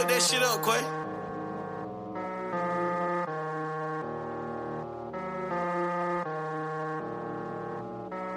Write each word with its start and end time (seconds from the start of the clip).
Cook 0.00 0.08
that 0.08 0.22
shit 0.22 0.42
up, 0.42 0.64
Quay. 0.64 0.80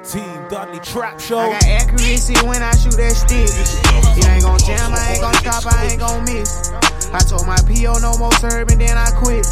Team 0.03 0.49
Dudley 0.49 0.79
Trap 0.79 1.21
Show. 1.21 1.39
I 1.39 1.51
got 1.51 1.63
accuracy 1.63 2.33
when 2.45 2.61
I 2.61 2.75
shoot 2.75 2.97
that 2.97 3.15
stick. 3.15 3.47
It 3.47 4.27
ain't 4.27 4.43
gon' 4.43 4.59
jam, 4.59 4.91
I 4.91 5.11
ain't 5.11 5.21
gon' 5.21 5.33
stop, 5.35 5.73
I 5.73 5.85
ain't 5.85 5.99
gon' 6.01 6.25
miss. 6.25 6.69
I 7.13 7.19
told 7.19 7.47
my 7.47 7.55
PO 7.55 7.99
no 7.99 8.17
more 8.17 8.33
serving, 8.33 8.79
then 8.79 8.97
I 8.97 9.09
quit. 9.11 9.47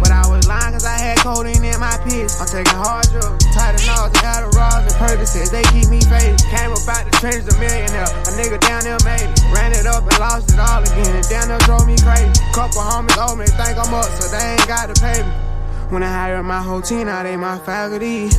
But 0.00 0.10
I 0.10 0.24
was 0.26 0.48
lying 0.48 0.72
cause 0.72 0.88
I 0.88 0.96
had 0.96 1.20
codeine 1.20 1.62
in 1.62 1.78
my 1.78 1.94
piss. 2.08 2.40
I'm 2.40 2.48
taking 2.48 2.72
hard 2.72 3.04
drugs, 3.12 3.44
Tylenols, 3.52 4.10
and 4.16 4.24
Adderall, 4.24 4.80
and 4.80 4.96
Percocets. 4.96 5.52
They 5.52 5.62
keep 5.70 5.92
me 5.92 6.00
faded. 6.08 6.40
Came 6.48 6.72
about 6.72 7.04
the 7.04 7.12
trenches, 7.20 7.46
a 7.52 7.54
millionaire. 7.60 8.08
A 8.08 8.32
nigga 8.34 8.58
down 8.64 8.82
there 8.88 8.98
made 9.04 9.28
it. 9.28 9.36
Ran 9.52 9.76
it 9.76 9.84
up 9.84 10.08
and 10.08 10.18
lost 10.18 10.48
it 10.48 10.58
all 10.58 10.80
again. 10.80 11.12
And 11.14 11.28
down 11.28 11.52
there 11.52 11.62
drove 11.68 11.86
me 11.86 12.00
crazy. 12.00 12.32
Couple 12.56 12.80
homies 12.80 13.20
owe 13.20 13.36
me, 13.36 13.44
think 13.44 13.76
I'm 13.76 13.92
up, 13.92 14.08
so 14.08 14.24
they 14.32 14.56
ain't 14.56 14.66
got 14.66 14.88
to 14.88 14.96
pay 14.96 15.20
me. 15.22 15.32
When 15.92 16.02
I 16.02 16.08
hired 16.08 16.44
my 16.44 16.62
whole 16.62 16.80
team, 16.80 17.06
now 17.06 17.22
they 17.22 17.36
my 17.36 17.58
faculty. 17.58 18.30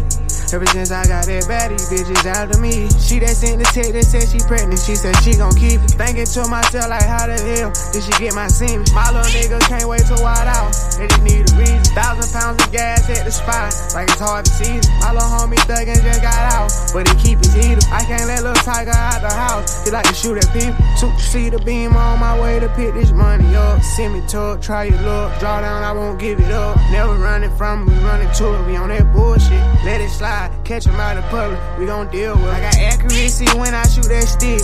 Ever 0.51 0.65
since 0.65 0.91
I 0.91 1.07
got 1.07 1.31
that 1.31 1.47
baddie, 1.47 1.79
bitches 1.87 2.27
after 2.27 2.59
me. 2.59 2.91
She 2.99 3.23
that 3.23 3.39
sent 3.39 3.63
the 3.63 3.67
text 3.71 3.95
that 3.95 4.03
said 4.03 4.27
she 4.27 4.39
pregnant, 4.43 4.83
she 4.83 4.99
said 4.99 5.15
she 5.23 5.39
gon' 5.39 5.55
keep 5.55 5.79
it. 5.79 5.95
Thinking 5.95 6.27
to 6.27 6.43
myself 6.51 6.91
like, 6.91 7.07
how 7.07 7.23
the 7.23 7.39
hell 7.39 7.71
did 7.95 8.03
she 8.03 8.11
get 8.19 8.35
my 8.35 8.51
semen? 8.51 8.83
My 8.91 9.07
little 9.15 9.31
nigga 9.31 9.63
can't 9.71 9.87
wait 9.87 10.03
to 10.11 10.19
wide 10.19 10.51
out. 10.51 10.75
They 10.99 11.07
just 11.07 11.23
need 11.23 11.47
a 11.47 11.53
reason. 11.55 11.79
Thousand 11.95 12.27
pounds 12.35 12.59
of 12.59 12.67
gas 12.71 13.07
at 13.07 13.23
the 13.23 13.31
spot, 13.31 13.71
like 13.95 14.11
it's 14.11 14.19
hard 14.19 14.43
to 14.43 14.51
see. 14.51 14.75
My 14.99 15.15
little 15.15 15.31
homie 15.31 15.59
thuggin' 15.63 16.03
just 16.03 16.19
got 16.19 16.43
out, 16.51 16.67
but 16.91 17.07
he 17.07 17.13
keep 17.21 17.39
his 17.39 17.53
heater. 17.55 17.79
I 17.87 18.03
can't 18.03 18.27
let 18.27 18.43
little 18.43 18.59
tiger 18.59 18.91
out 18.91 19.23
the 19.23 19.31
house. 19.31 19.85
He 19.85 19.91
like 19.91 20.07
to 20.07 20.15
shoot 20.15 20.35
at 20.35 20.51
people. 20.51 20.75
Two 20.99 21.15
see 21.19 21.47
the 21.47 21.59
beam 21.59 21.95
on 21.95 22.19
my 22.19 22.35
way 22.39 22.59
to 22.59 22.67
pick 22.75 22.93
this 22.93 23.11
money 23.11 23.55
up. 23.55 23.81
Send 23.81 24.13
me 24.13 24.19
it, 24.19 24.61
try 24.61 24.83
your 24.83 24.99
luck. 25.01 25.39
Draw 25.39 25.61
down, 25.61 25.83
I 25.83 25.91
won't 25.93 26.19
give 26.19 26.39
it 26.39 26.51
up. 26.51 26.75
Never 26.91 27.15
running 27.15 27.55
from 27.55 27.87
it, 27.87 27.93
we 27.93 28.03
running 28.03 28.31
to 28.35 28.45
it. 28.55 28.67
We 28.67 28.75
on 28.75 28.89
that 28.89 29.13
bullshit. 29.13 29.61
Let 29.85 30.01
it 30.01 30.09
slide, 30.09 30.40
catch 30.63 30.85
him 30.85 30.95
out 30.95 31.17
in 31.17 31.23
public. 31.23 31.59
We 31.77 31.85
gon' 31.85 32.09
deal 32.09 32.35
with 32.35 32.45
it. 32.45 32.53
I 32.53 32.59
got 32.61 32.75
accuracy 32.77 33.45
when 33.57 33.73
I 33.73 33.83
shoot 33.87 34.07
that 34.07 34.25
stick. 34.25 34.63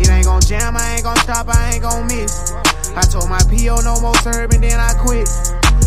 It 0.00 0.08
ain't 0.08 0.26
gon' 0.26 0.40
jam, 0.40 0.76
I 0.76 0.94
ain't 0.94 1.04
gon' 1.04 1.16
stop, 1.18 1.48
I 1.48 1.74
ain't 1.74 1.82
gon' 1.82 2.06
miss. 2.06 2.52
I 2.94 3.02
told 3.08 3.28
my 3.28 3.40
PO 3.48 3.80
no 3.82 4.00
more 4.00 4.14
serving, 4.20 4.60
then 4.60 4.78
I 4.78 4.92
quit. 5.00 5.28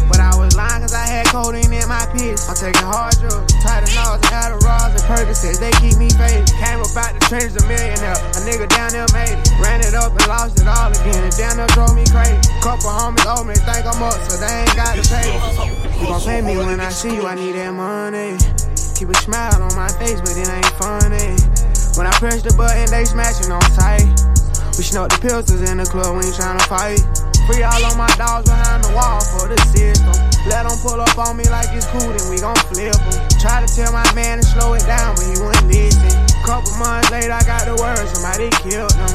But 0.09 0.19
I 0.19 0.33
was 0.37 0.55
lying 0.55 0.81
cause 0.81 0.93
I 0.93 1.05
had 1.05 1.25
codeine 1.27 1.73
in 1.73 1.87
my 1.89 2.05
piss. 2.13 2.49
I'm 2.49 2.55
taking 2.55 2.85
hard 2.85 3.13
drugs, 3.17 3.53
Tylenols, 3.61 4.21
and 4.21 4.33
Adderalls, 4.33 4.93
and 4.93 5.05
Percocets. 5.09 5.59
They 5.59 5.73
keep 5.81 5.97
me 5.97 6.09
faded. 6.13 6.49
Came 6.61 6.81
about 6.81 7.13
the 7.13 7.21
trenches, 7.25 7.57
a 7.57 7.65
millionaire. 7.65 8.17
A 8.37 8.39
nigga 8.45 8.69
down 8.69 8.93
there 8.93 9.09
made 9.13 9.33
it. 9.33 9.49
Ran 9.61 9.81
it 9.81 9.93
up 9.93 10.13
and 10.13 10.27
lost 10.27 10.61
it 10.61 10.67
all 10.67 10.89
again. 10.89 11.21
And 11.25 11.35
down 11.37 11.57
there 11.57 11.69
drove 11.73 11.95
me 11.95 12.05
crazy. 12.09 12.37
Couple 12.61 12.89
homies 12.89 13.25
owe 13.25 13.43
me, 13.43 13.53
think 13.53 13.85
I'm 13.85 14.01
up, 14.01 14.17
so 14.29 14.37
they 14.37 14.65
ain't 14.65 14.75
got 14.77 14.97
to 14.97 15.03
pay. 15.05 15.29
You 16.01 16.07
gon' 16.09 16.21
pay 16.21 16.41
me 16.41 16.57
when 16.57 16.79
I 16.79 16.89
see 16.89 17.13
you, 17.13 17.25
I 17.25 17.35
need 17.35 17.53
that 17.53 17.73
money. 17.73 18.37
Keep 18.95 19.11
a 19.11 19.19
smile 19.27 19.59
on 19.59 19.75
my 19.75 19.91
face, 19.99 20.23
but 20.23 20.39
it 20.39 20.47
ain't 20.47 20.71
funny. 20.79 21.35
When 21.99 22.07
I 22.07 22.15
press 22.15 22.39
the 22.39 22.55
button, 22.55 22.88
they 22.88 23.03
smashing 23.03 23.51
on 23.51 23.59
tight. 23.75 24.07
We 24.79 24.88
snuck 24.88 25.11
the 25.11 25.19
pistols 25.19 25.67
in 25.67 25.83
the 25.83 25.88
club, 25.88 26.15
we 26.15 26.23
ain't 26.23 26.31
trying 26.31 26.55
to 26.55 26.63
fight. 26.63 27.03
Free 27.43 27.59
all 27.67 27.83
on 27.91 27.99
my 27.99 28.07
dogs 28.16 28.47
behind 28.47 28.88
the 28.88 28.95
wall 28.95 29.19
for 29.35 29.51
the 29.51 29.59
system. 29.75 30.16
Let 30.47 30.63
them 30.63 30.79
pull 30.79 30.95
up 31.03 31.11
on 31.19 31.35
me 31.35 31.43
like 31.51 31.75
it's 31.75 31.83
cool, 31.91 32.07
then 32.07 32.23
we 32.31 32.39
gon' 32.39 32.55
flip 32.71 32.95
them. 32.95 33.19
Try 33.35 33.59
to 33.59 33.67
tell 33.67 33.91
my 33.91 34.07
man 34.16 34.39
to 34.39 34.47
slow 34.47 34.79
it 34.79 34.88
down, 34.88 35.19
but 35.19 35.27
he 35.27 35.35
wouldn't 35.43 35.67
listen. 35.67 36.16
Couple 36.47 36.71
months 36.79 37.11
later, 37.11 37.35
I 37.35 37.43
got 37.43 37.67
the 37.67 37.75
word, 37.75 37.99
somebody 38.16 38.47
killed 38.63 38.95
them. 38.95 39.11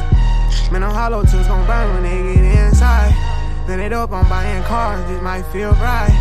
Man, 0.69 0.85
them 0.85 0.93
hollow 0.93 1.25
tips 1.25 1.49
gon' 1.49 1.65
burn 1.65 1.89
when 1.97 2.05
they 2.05 2.21
get 2.37 2.69
inside. 2.69 3.17
Then 3.65 3.81
it 3.81 3.97
up, 3.97 4.13
I'm 4.13 4.29
buying 4.29 4.61
cars, 4.69 5.01
this 5.09 5.25
might 5.25 5.49
feel 5.57 5.73
right. 5.81 6.13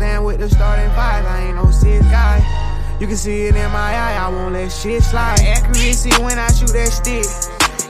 Playing 0.00 0.24
with 0.24 0.40
the 0.40 0.48
starting 0.48 0.88
five, 0.96 1.28
I 1.28 1.52
ain't 1.52 1.60
no 1.60 1.68
six 1.68 2.00
guy. 2.08 2.40
You 3.02 3.08
can 3.08 3.16
see 3.16 3.46
it 3.48 3.56
in 3.56 3.70
my 3.72 3.90
eye, 3.98 4.14
I 4.14 4.28
won't 4.28 4.54
let 4.54 4.70
shit 4.70 5.02
slide. 5.02 5.40
Accuracy 5.40 6.14
when 6.22 6.38
I 6.38 6.46
shoot 6.52 6.70
that 6.70 6.86
stick. 6.86 7.26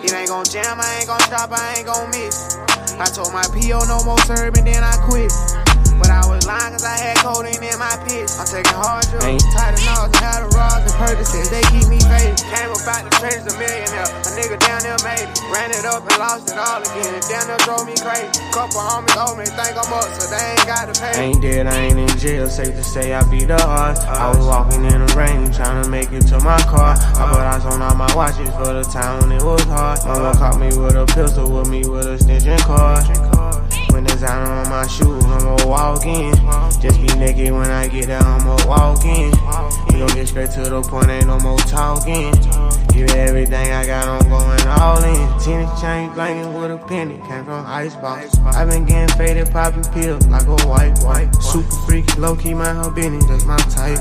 It 0.03 0.11
ain't 0.11 0.31
gon' 0.31 0.47
jam, 0.47 0.81
I 0.81 1.00
ain't 1.00 1.06
gon' 1.06 1.21
stop, 1.21 1.53
I 1.53 1.75
ain't 1.77 1.84
gon' 1.84 2.09
miss. 2.09 2.56
I 2.97 3.05
told 3.05 3.31
my 3.31 3.45
PO 3.53 3.84
no 3.93 4.03
more 4.09 4.17
serving, 4.25 4.65
then 4.65 4.83
I 4.83 4.97
quit. 5.05 5.28
But 5.98 6.10
I 6.10 6.22
was 6.28 6.47
lying 6.47 6.72
cause 6.72 6.84
I 6.84 6.97
had 6.97 7.16
codeine 7.19 7.62
in 7.62 7.78
my 7.78 7.97
piss. 8.06 8.38
I'm 8.38 8.47
taking 8.47 8.76
hard 8.76 9.04
drugs, 9.10 9.44
Tylenols, 9.53 10.12
and 10.12 10.25
Adderalls, 10.25 10.82
and 10.84 10.97
Percocets. 10.98 11.50
They 11.50 11.64
keep 11.72 11.86
me 11.88 12.00
faded. 12.00 12.38
Came 12.53 12.72
about 12.72 13.04
the 13.06 13.12
trenches, 13.19 13.47
a 13.48 13.54
millionaire. 13.58 14.08
A 14.08 14.30
nigga 14.34 14.56
down 14.62 14.80
there 14.82 15.00
made 15.06 15.26
it. 15.26 15.32
Ran 15.53 15.70
it 15.70 15.84
up 15.84 16.03
and 16.04 16.19
lost 16.19 16.50
it 16.50 16.58
all 16.58 16.80
again. 16.80 17.12
And 17.14 17.25
down 17.28 17.47
there 17.47 17.62
drove 17.62 17.86
me 17.86 17.94
crazy. 17.98 18.28
Couple 18.53 18.80
homies 18.80 19.16
owe 19.16 19.36
me, 19.36 19.47
think 19.47 19.75
I'm 19.76 19.92
up, 19.92 20.08
so 20.16 20.28
they 20.28 20.42
ain't 20.56 20.66
got 20.66 20.92
to 20.92 20.94
pay. 20.98 21.14
Ain't 21.19 21.41
dead, 21.42 21.66
I 21.66 21.76
ain't 21.88 21.98
in 21.98 22.12
jail. 22.19 22.48
Safe 22.48 22.74
to 22.74 22.84
say 22.84 23.14
I 23.14 23.22
beat 23.30 23.48
the 23.48 23.60
odds. 23.62 24.00
I 24.00 24.28
was 24.28 24.44
walking 24.44 24.84
in 24.84 25.06
the 25.06 25.10
rain, 25.16 25.50
trying 25.53 25.82
to 25.82 25.88
make 25.88 26.12
it 26.12 26.26
to 26.28 26.38
my 26.41 26.59
car. 26.69 26.94
I 26.97 27.28
put 27.30 27.41
eyes 27.41 27.64
on 27.64 27.80
all 27.80 27.94
my 27.94 28.10
watches 28.14 28.50
for 28.56 28.72
the 28.72 28.84
time 28.84 29.20
when 29.20 29.32
it 29.32 29.42
was 29.42 29.62
hard. 29.64 30.00
Mama 30.04 30.32
caught 30.36 30.59
me 30.59 30.69
with 30.76 30.97
a 30.97 31.06
pistol, 31.06 31.50
with 31.50 31.69
me 31.69 31.84
with 31.88 32.06
a 32.06 32.14
extension 32.14 32.59
cord. 32.60 33.31
When 33.92 34.04
there's 34.04 34.22
out 34.22 34.48
on 34.48 34.70
my 34.70 34.86
shoes, 34.86 35.22
I'ma 35.25 35.66
walk 35.66 36.06
in. 36.06 36.32
Just 36.80 37.00
be 37.00 37.08
naked 37.19 37.53
when 37.53 37.70
I 37.70 37.88
get 37.88 38.06
there, 38.06 38.20
I'ma 38.20 38.56
walk 38.66 39.04
in. 39.04 39.30
You 39.92 40.06
gon' 40.06 40.16
get 40.16 40.28
straight 40.28 40.50
to 40.53 40.62
the 40.62 40.80
point, 40.82 41.10
ain't 41.10 41.26
no 41.26 41.38
more 41.41 41.58
talking. 41.58 42.32
Give 42.92 43.10
everything 43.10 43.72
I 43.72 43.86
got, 43.86 44.06
I'm 44.06 44.28
going 44.28 44.69
all 44.69 45.03
in. 45.03 45.41
Tennis 45.41 45.80
chain 45.80 46.14
banging 46.14 46.54
with 46.54 46.70
a 46.70 46.78
penny, 46.78 47.19
came 47.28 47.44
from 47.44 47.64
Icebox. 47.66 48.38
i 48.38 48.64
been 48.64 48.84
getting 48.84 49.14
faded, 49.16 49.50
popping 49.50 49.84
pills 49.92 50.26
like 50.26 50.47
a 50.47 50.56
white 50.66 50.98
white. 51.00 51.34
Super 51.36 51.75
freaky, 51.86 52.20
low 52.20 52.36
key, 52.36 52.54
my 52.54 52.69
her 52.69 52.91
business, 52.91 53.25
that's 53.26 53.44
my 53.44 53.56
type. 53.56 53.98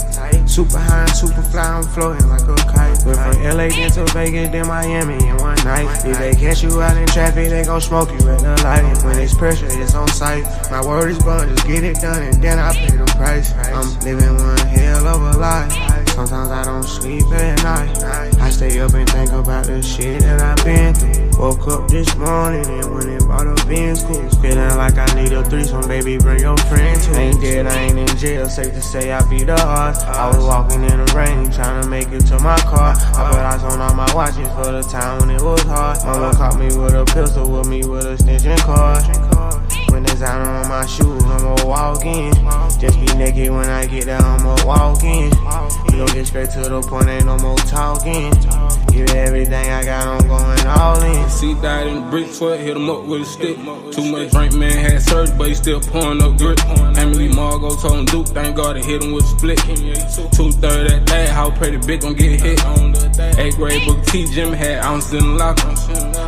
Super 0.48 0.78
high 0.78 1.04
and 1.04 1.12
super 1.12 1.42
fly, 1.42 1.78
I'm 1.78 1.84
floating 1.84 2.28
like 2.28 2.42
a 2.42 2.56
kite. 2.72 3.06
Went 3.06 3.20
from 3.20 3.44
LA 3.44 3.70
then 3.70 3.92
to 3.92 4.06
Vegas, 4.14 4.50
then 4.50 4.68
Miami 4.68 5.16
in 5.16 5.38
one 5.38 5.56
night. 5.64 6.06
If 6.06 6.18
they 6.18 6.34
catch 6.34 6.64
you 6.64 6.82
out 6.82 6.98
in 6.98 7.08
traffic, 7.08 7.50
they 7.50 7.64
gon' 7.64 7.82
smoke 7.82 8.10
you 8.10 8.30
at 8.30 8.40
the 8.40 8.62
light. 8.64 9.04
When 9.04 9.18
it's 9.20 9.34
pressure, 9.34 9.68
it's 9.70 9.96
on 9.96 10.08
sight. 10.10 10.44
My 10.70 10.86
word 10.86 11.12
is 11.12 11.20
bond, 11.20 11.50
just 11.50 11.68
get 11.68 11.84
it 11.84 11.98
done 11.98 12.22
and 12.22 12.44
then 12.44 12.60
I 12.60 12.74
pay 12.74 12.96
the 12.96 13.06
price. 13.18 13.54
I'm 13.54 14.00
living 14.02 14.36
one 14.36 14.58
hell 14.68 15.08
of 15.08 15.36
a 15.36 15.38
life. 15.38 16.10
Sometimes 16.10 16.50
I 16.50 16.64
don't 16.66 16.84
sleep 16.84 17.26
at 17.32 17.64
night. 17.64 18.41
Stay 18.62 18.80
up 18.80 18.94
and 18.94 19.10
think 19.10 19.32
about 19.32 19.66
the 19.66 19.82
shit 19.82 20.22
that 20.22 20.40
I've 20.40 20.64
been 20.64 20.94
through. 20.94 21.42
Woke 21.42 21.68
up 21.68 21.90
this 21.90 22.16
morning 22.16 22.64
and 22.64 22.94
went 22.94 23.10
and 23.10 23.28
bought 23.28 23.48
a 23.48 23.56
Benz 23.66 24.04
cool. 24.04 24.30
Feeling 24.38 24.78
like 24.78 25.00
I 25.00 25.08
need 25.16 25.34
a 25.34 25.44
threesome, 25.44 25.88
baby, 25.88 26.20
bring 26.20 26.42
your 26.42 26.56
friend 26.70 27.02
too. 27.02 27.12
Ain't 27.14 27.42
dead, 27.42 27.66
I 27.66 27.76
ain't 27.90 27.98
in 27.98 28.18
jail. 28.18 28.48
Safe 28.48 28.72
to 28.72 28.80
say 28.80 29.12
I 29.14 29.28
beat 29.28 29.46
the 29.46 29.60
odds. 29.60 30.04
I 30.04 30.28
was 30.28 30.46
walking 30.46 30.84
in 30.84 31.04
the 31.04 31.12
rain, 31.18 31.50
trying 31.50 31.82
to 31.82 31.90
make 31.90 32.10
it 32.10 32.22
to 32.28 32.38
my 32.38 32.56
car. 32.60 32.94
I 32.96 33.32
put 33.32 33.40
eyes 33.40 33.64
on 33.64 33.82
all 33.82 33.96
my 33.96 34.14
watches 34.14 34.48
for 34.50 34.72
the 34.72 34.84
time 34.84 35.22
when 35.22 35.32
it 35.32 35.42
was 35.42 35.64
hard. 35.64 35.98
Mama 36.06 36.32
caught 36.38 36.60
me 36.60 36.68
with 36.68 36.94
a 36.94 37.04
pistol, 37.06 37.50
with 37.50 37.68
me 37.68 37.84
with 37.84 38.06
a 38.06 38.12
extension 38.12 38.60
cord. 38.60 39.31
When 39.92 40.04
there's 40.04 40.22
out 40.22 40.48
on 40.48 40.70
my 40.70 40.86
shoes, 40.86 41.24
I'ma 41.24 41.66
walk 41.66 42.06
in. 42.06 42.32
Just 42.80 42.98
be 43.00 43.08
naked 43.18 43.52
when 43.52 43.70
I 43.70 43.86
get 43.86 44.06
there, 44.06 44.22
I'ma 44.22 44.56
walk 44.66 45.04
in. 45.04 45.26
You 45.26 46.06
gon' 46.06 46.08
get 46.16 46.28
straight 46.28 46.50
to 46.52 46.62
the 46.62 46.82
point, 46.82 47.10
ain't 47.10 47.26
no 47.26 47.38
more 47.38 47.58
talking. 47.58 48.32
Give 48.92 49.10
everything 49.10 49.70
I 49.70 49.84
got, 49.84 50.08
I'm 50.08 50.28
going 50.28 50.68
all 50.68 51.02
in. 51.02 51.30
See, 51.30 51.54
died 51.56 51.88
in 51.88 51.96
the 51.96 52.10
brick 52.10 52.32
sweat, 52.32 52.60
hit 52.62 52.78
him 52.78 52.90
up 52.90 53.04
with 53.04 53.22
a 53.22 53.26
stick. 53.26 53.58
Too 53.58 54.12
much 54.12 54.32
drink, 54.32 54.54
man 54.54 54.72
had 54.72 55.02
surgery, 55.02 55.38
but 55.38 55.48
he 55.50 55.56
still 55.56 55.82
pouring 55.82 56.22
up 56.22 56.38
grit. 56.38 56.64
Emily 56.98 57.28
Margot 57.28 57.76
told 57.76 58.00
him 58.00 58.06
Duke, 58.06 58.28
thank 58.28 58.56
God 58.56 58.78
he 58.78 58.84
hit 58.84 59.04
him 59.04 59.12
with 59.12 59.26
a 59.26 59.28
split. 59.28 59.60
Two 60.32 60.52
third 60.54 60.90
that 60.90 61.06
day, 61.06 61.28
how 61.28 61.52
pretty 61.52 61.78
bitch 61.78 62.02
gon' 62.02 62.14
get 62.14 62.40
hit. 62.40 62.60
Eighth 63.38 63.58
grade 63.58 63.86
book 63.86 64.04
T, 64.06 64.26
Jim 64.34 64.54
had 64.54 64.80
ounces 64.84 65.14
in 65.14 65.20
the 65.20 65.36
locker. 65.36 65.68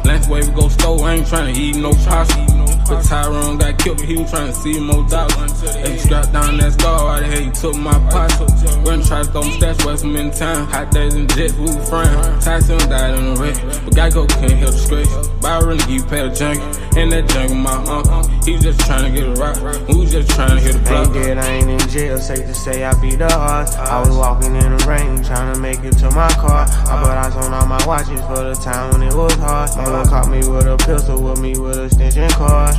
Last 0.05 0.29
way 0.29 0.41
we 0.41 0.53
go 0.53 0.67
store, 0.67 0.99
I 1.07 1.13
ain't 1.15 1.25
tryna 1.27 1.55
eat 1.55 1.77
no 1.77 1.91
pasta. 1.93 2.52
But 2.87 3.03
Tyrone 3.03 3.57
got 3.57 3.77
killed, 3.79 3.97
but 3.97 4.07
he 4.07 4.17
was 4.17 4.29
trying 4.29 4.47
to 4.47 4.53
see 4.53 4.79
more 4.79 5.07
dollars. 5.07 5.61
They 5.61 5.97
strapped 5.97 6.33
down 6.33 6.57
that 6.57 6.73
star, 6.73 7.19
the 7.19 7.25
hell 7.25 7.41
he 7.41 7.51
took 7.51 7.75
my 7.77 7.93
pocket? 8.09 8.49
Run 8.85 9.01
try 9.01 9.23
to 9.23 9.31
throw 9.31 9.43
me 9.43 9.59
stats, 9.59 10.03
him 10.03 10.15
in 10.15 10.31
time. 10.31 10.67
Hot 10.67 10.91
days 10.91 11.13
and 11.13 11.33
jets, 11.33 11.53
we 11.53 11.65
were 11.65 11.85
frying. 11.85 12.39
Tyson 12.41 12.77
died 12.89 13.17
in 13.17 13.33
the 13.33 13.41
wreck, 13.41 13.55
but 13.85 13.93
Geico 13.93 14.27
couldn't 14.27 14.57
help 14.57 14.71
the 14.71 14.77
scratch. 14.77 15.41
Byron, 15.41 15.79
you 15.87 16.03
pay 16.03 16.27
a 16.27 16.33
junkie, 16.33 16.61
and 16.99 17.11
that 17.11 17.27
junkie 17.29 17.55
my 17.55 17.75
uncle. 17.87 18.23
He 18.43 18.57
just 18.59 18.79
trying 18.81 19.13
to 19.13 19.19
get 19.19 19.29
a 19.29 19.33
rock, 19.39 19.87
we 19.87 20.01
was 20.01 20.11
just 20.11 20.29
trying 20.31 20.57
to 20.57 20.59
hit 20.59 20.75
a 20.75 20.79
block. 20.79 21.07
Ain't 21.07 21.13
dead, 21.13 21.37
I 21.37 21.47
ain't 21.47 21.69
in 21.69 21.89
jail. 21.89 22.17
Safe 22.17 22.45
to 22.45 22.53
say 22.53 22.83
I 22.83 22.93
beat 23.01 23.19
the 23.19 23.33
odds. 23.33 23.75
I 23.75 23.99
was 23.99 24.15
walking 24.15 24.55
in 24.55 24.77
the 24.77 24.85
rain, 24.85 25.23
trying 25.23 25.53
to 25.53 25.59
make 25.59 25.79
it 25.83 25.97
to 25.99 26.11
my 26.11 26.29
car. 26.33 26.67
I 26.67 27.01
put 27.01 27.11
eyes 27.11 27.35
on 27.35 27.53
all 27.53 27.65
my 27.65 27.83
watches 27.85 28.19
for 28.21 28.43
the 28.43 28.55
time 28.55 28.91
when 28.91 29.03
it 29.07 29.13
was 29.13 29.33
hard. 29.35 29.69
Mama 29.77 30.03
caught 30.07 30.29
me 30.29 30.39
with 30.39 30.67
a 30.67 30.77
pistol, 30.77 31.21
with 31.21 31.39
me 31.39 31.57
with 31.57 31.77
a 31.77 31.85
extension 31.85 32.29
cord. 32.31 32.72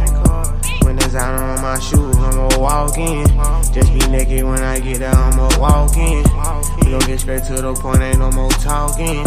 When 0.84 0.96
there's 0.96 1.14
out 1.14 1.40
on 1.40 1.62
my 1.62 1.78
shoes, 1.78 2.14
I'ma 2.16 2.58
walk 2.58 2.98
in. 2.98 3.26
Just 3.72 3.92
be 3.94 4.06
naked 4.08 4.44
when 4.44 4.62
I 4.62 4.78
get 4.80 4.98
there, 4.98 5.10
I'ma 5.10 5.48
walk 5.58 5.96
in. 5.96 6.22
Gon' 6.22 7.00
get 7.06 7.20
straight 7.20 7.44
to 7.44 7.54
the 7.54 7.72
point, 7.74 8.02
ain't 8.02 8.18
no 8.18 8.30
more 8.30 8.50
talking. 8.50 9.24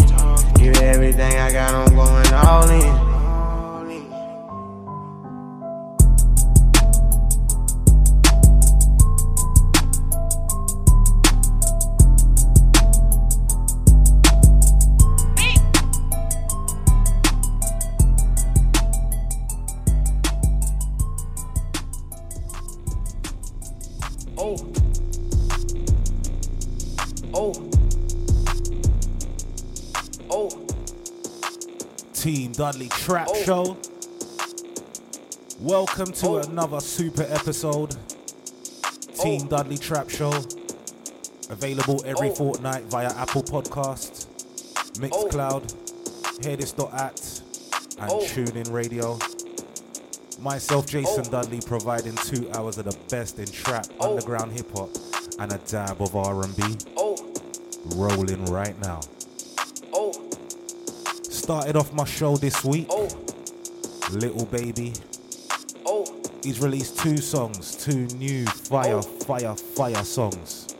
Give 0.54 0.76
everything 0.76 1.36
I 1.36 1.50
got, 1.52 1.74
I'm 1.74 1.94
going 1.94 2.32
all 2.32 2.70
in. 2.70 3.07
Dudley 32.58 32.88
Trap 32.88 33.28
oh. 33.30 33.44
Show. 33.44 33.76
Welcome 35.60 36.10
to 36.10 36.26
oh. 36.26 36.36
another 36.38 36.80
super 36.80 37.22
episode. 37.22 37.94
Team 39.22 39.42
oh. 39.44 39.48
Dudley 39.48 39.78
Trap 39.78 40.10
Show. 40.10 40.32
Available 41.50 42.02
every 42.04 42.30
oh. 42.30 42.34
fortnight 42.34 42.82
via 42.86 43.14
Apple 43.14 43.44
Podcast, 43.44 44.26
Mixcloud, 44.98 45.72
oh. 45.72 46.38
Hearthis.at, 46.40 47.42
and 48.00 48.10
oh. 48.10 48.24
TuneIn 48.24 48.72
Radio. 48.72 49.20
Myself, 50.40 50.88
Jason 50.88 51.26
oh. 51.28 51.30
Dudley, 51.30 51.60
providing 51.64 52.16
two 52.16 52.50
hours 52.54 52.76
of 52.76 52.86
the 52.86 52.98
best 53.08 53.38
in 53.38 53.46
trap, 53.46 53.86
oh. 54.00 54.10
underground 54.10 54.50
hip 54.50 54.66
hop, 54.76 54.90
and 55.38 55.52
a 55.52 55.58
dab 55.58 56.02
of 56.02 56.16
R&B. 56.16 56.76
Oh. 56.96 57.16
Rolling 57.94 58.46
right 58.46 58.76
now. 58.80 58.98
Started 61.48 61.76
off 61.76 61.94
my 61.94 62.04
show 62.04 62.36
this 62.36 62.62
week. 62.62 62.88
Oh. 62.90 63.08
Lil 64.10 64.44
Baby. 64.44 64.92
Oh. 65.86 66.04
He's 66.42 66.60
released 66.60 66.98
two 66.98 67.16
songs, 67.16 67.74
two 67.74 68.04
new 68.18 68.44
fire, 68.44 68.96
oh. 68.96 69.00
fire, 69.00 69.54
fire 69.54 70.04
songs. 70.04 70.74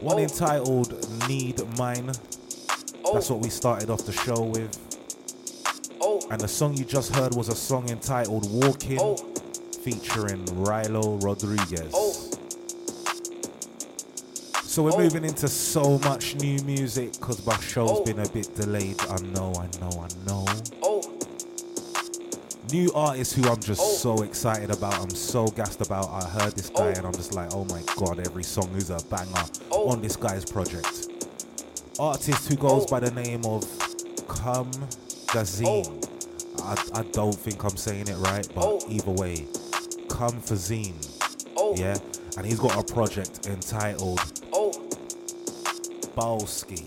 One 0.00 0.16
oh. 0.16 0.18
entitled 0.18 1.28
Need 1.28 1.62
Mine. 1.78 2.10
Oh. 3.04 3.14
That's 3.14 3.30
what 3.30 3.38
we 3.38 3.50
started 3.50 3.88
off 3.88 4.04
the 4.04 4.10
show 4.10 4.42
with. 4.42 4.76
Oh. 6.00 6.26
And 6.28 6.40
the 6.40 6.48
song 6.48 6.76
you 6.76 6.84
just 6.84 7.14
heard 7.14 7.36
was 7.36 7.48
a 7.48 7.54
song 7.54 7.88
entitled 7.88 8.50
Walking, 8.50 8.98
oh. 9.00 9.16
featuring 9.84 10.44
Rylo 10.46 11.22
Rodriguez. 11.22 11.92
Oh. 11.94 12.27
Oh. 14.78 14.80
So 14.80 14.84
we're 14.84 14.92
oh. 14.92 15.02
moving 15.02 15.24
into 15.24 15.48
so 15.48 15.98
much 15.98 16.36
new 16.36 16.62
music 16.62 17.12
because 17.14 17.44
my 17.44 17.58
show's 17.58 17.90
oh. 17.90 18.04
been 18.04 18.20
a 18.20 18.28
bit 18.28 18.54
delayed. 18.54 19.00
I 19.00 19.16
know, 19.34 19.52
I 19.54 19.66
know, 19.80 19.90
I 19.90 20.08
know. 20.24 20.44
Oh. 20.84 21.18
New 22.70 22.92
artists 22.94 23.34
who 23.34 23.42
I'm 23.48 23.60
just 23.60 23.80
oh. 23.80 24.14
so 24.16 24.22
excited 24.22 24.70
about. 24.70 25.00
I'm 25.00 25.10
so 25.10 25.48
gassed 25.48 25.80
about. 25.80 26.08
I 26.10 26.28
heard 26.28 26.52
this 26.52 26.70
guy 26.70 26.92
oh. 26.94 26.98
and 26.98 27.06
I'm 27.06 27.12
just 27.12 27.34
like, 27.34 27.52
oh 27.54 27.64
my 27.64 27.82
god, 27.96 28.20
every 28.20 28.44
song 28.44 28.70
is 28.76 28.90
a 28.90 29.02
banger 29.10 29.48
oh. 29.72 29.90
on 29.90 30.00
this 30.00 30.14
guy's 30.14 30.44
project. 30.44 31.08
Artist 31.98 32.48
who 32.48 32.54
goes 32.54 32.86
by 32.86 33.00
the 33.00 33.10
name 33.10 33.44
of 33.46 33.64
Come 34.28 34.70
Gazine. 35.32 36.06
I, 36.62 37.00
I 37.00 37.02
don't 37.10 37.34
think 37.34 37.64
I'm 37.64 37.76
saying 37.76 38.06
it 38.06 38.16
right, 38.18 38.46
but 38.54 38.84
either 38.88 39.10
way, 39.10 39.44
Come 40.08 40.40
for 40.40 40.54
Zine. 40.54 40.94
Yeah, 41.76 41.98
and 42.36 42.46
he's 42.46 42.60
got 42.60 42.78
a 42.78 42.92
project 42.94 43.48
entitled 43.48 44.20
Bawskee. 46.18 46.84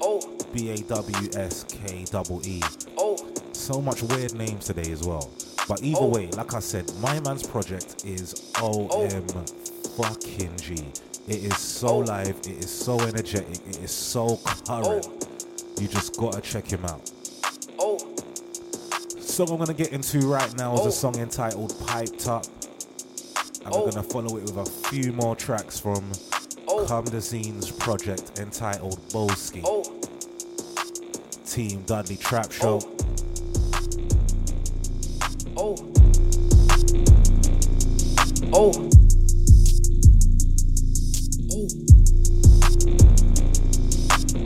Oh. 0.00 0.20
B 0.54 0.70
A 0.70 0.76
W 0.76 1.30
S 1.34 1.64
K 1.64 2.04
E 2.04 2.40
E. 2.44 2.62
Oh. 2.96 3.16
So 3.52 3.82
much 3.82 4.00
weird 4.04 4.34
names 4.34 4.66
today 4.66 4.92
as 4.92 5.02
well. 5.04 5.28
But 5.68 5.82
either 5.82 5.98
oh. 6.02 6.06
way, 6.06 6.28
like 6.28 6.54
I 6.54 6.60
said, 6.60 6.88
my 7.00 7.18
man's 7.18 7.44
project 7.44 8.04
is 8.04 8.52
OM 8.62 8.88
oh. 8.92 9.44
fucking 9.96 10.56
G. 10.58 10.74
It 11.26 11.44
is 11.50 11.58
so 11.58 11.98
live, 11.98 12.28
it 12.28 12.46
is 12.46 12.70
so 12.70 13.00
energetic, 13.00 13.58
it 13.66 13.78
is 13.78 13.90
so 13.90 14.38
current. 14.68 15.08
You 15.80 15.88
just 15.88 16.16
gotta 16.16 16.40
check 16.40 16.72
him 16.72 16.84
out. 16.84 17.10
Oh. 17.76 17.98
Song 19.18 19.50
I'm 19.50 19.58
gonna 19.58 19.74
get 19.74 19.92
into 19.92 20.20
right 20.20 20.56
now 20.56 20.74
is 20.74 20.86
a 20.86 20.92
song 20.92 21.16
entitled 21.16 21.74
Piped 21.88 22.28
Up. 22.28 22.46
And 23.64 23.74
we're 23.74 23.90
gonna 23.90 24.04
follow 24.04 24.36
it 24.36 24.44
with 24.44 24.58
a 24.58 24.64
few 24.64 25.12
more 25.12 25.34
tracks 25.34 25.80
from 25.80 26.12
oh. 26.80 26.86
Comethazine's 26.86 27.70
project 27.70 28.38
entitled 28.38 28.98
Bawskee. 29.08 29.62
Oh. 29.64 29.84
Team 31.46 31.82
Dudley 31.82 32.16
Trap 32.16 32.52
Show. 32.52 32.80
Oh. 35.56 35.76
Oh. 38.52 38.90
Oh. 41.52 41.70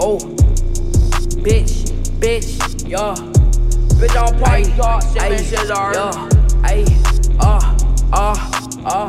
Oh. 0.01 0.19
Bitch, 1.45 1.91
bitch, 2.19 2.89
yeah. 2.89 3.15
Bitch 3.95 4.17
on 4.21 4.39
point, 4.41 4.69
y'all. 4.77 5.01
Sippin' 5.01 5.39
scissor. 5.39 5.93
Yeah. 5.95 6.29
Ayy. 6.69 6.87
Uh, 7.39 7.77
uh, 8.13 8.35
uh. 8.85 9.09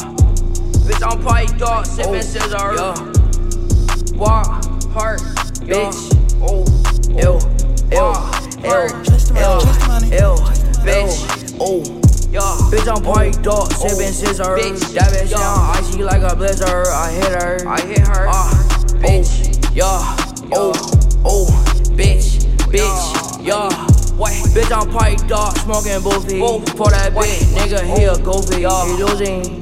Bitch 0.85 1.11
on 1.11 1.23
point, 1.23 1.57
dog. 1.57 1.85
Sippin' 1.85 2.17
oh. 2.17 2.21
scissor. 2.21 2.75
Yeah 2.75 3.14
walk, 4.15 4.63
heart, 4.91 5.21
bitch. 5.61 6.11
Oh, 6.41 6.65
ill, 7.19 7.39
ill, 7.91 8.15
ill, 8.63 8.89
ill, 9.35 9.61
ill, 10.11 10.37
bitch. 10.83 11.57
Oh. 11.59 12.01
Bitch, 12.69 12.87
I'm 12.93 13.01
party 13.01 13.31
dog, 13.41 13.69
sippin' 13.71 14.11
scissor. 14.11 14.57
That 14.57 15.07
bitch 15.13 15.31
down 15.31 15.75
icy 15.77 16.03
like 16.03 16.21
a 16.21 16.35
blizzard. 16.35 16.87
I 16.87 17.09
hit 17.11 17.31
her, 17.31 17.65
I 17.65 17.79
hit 17.79 17.99
her. 17.99 18.27
Ah, 18.27 18.51
bitch, 18.99 19.73
yeah, 19.73 20.03
oh, 20.51 20.73
oh, 21.23 21.47
bitch, 21.95 22.43
bitch, 22.67 23.45
yeah. 23.45 23.69
What? 24.17 24.33
Bitch, 24.51 24.71
I'm 24.75 24.91
party 24.91 25.15
dog, 25.27 25.55
smoking 25.59 26.01
boofy. 26.03 26.39
For 26.75 26.89
that 26.89 27.13
bitch, 27.13 27.55
nigga, 27.55 27.83
he 27.95 28.03
a 28.03 28.17
goofy. 28.17 28.67
He 28.67 29.01
losing, 29.01 29.61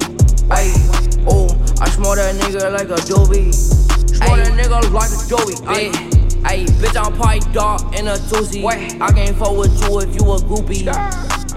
ayy, 0.49 0.73
oh, 1.29 1.45
I 1.79 1.89
smoke 1.89 2.15
that 2.15 2.33
nigga 2.41 2.71
like 2.71 2.89
a 2.89 3.01
doobie. 3.05 3.52
Smoke 4.25 4.37
that 4.37 4.53
nigga 4.53 4.91
like 4.91 5.11
a 5.11 5.19
Joey, 5.27 5.55
bitch. 5.67 6.23
Ayy, 6.43 6.65
bitch, 6.81 6.97
I'm 7.01 7.13
probably 7.13 7.39
dark 7.53 7.81
in 7.97 8.07
a 8.07 8.17
toozy. 8.17 8.65
I 8.65 9.11
can't 9.11 9.35
fuck 9.37 9.55
with 9.57 9.81
you 9.81 9.99
if 10.01 10.15
you 10.15 10.31
a 10.31 10.37
groupie. 10.39 10.83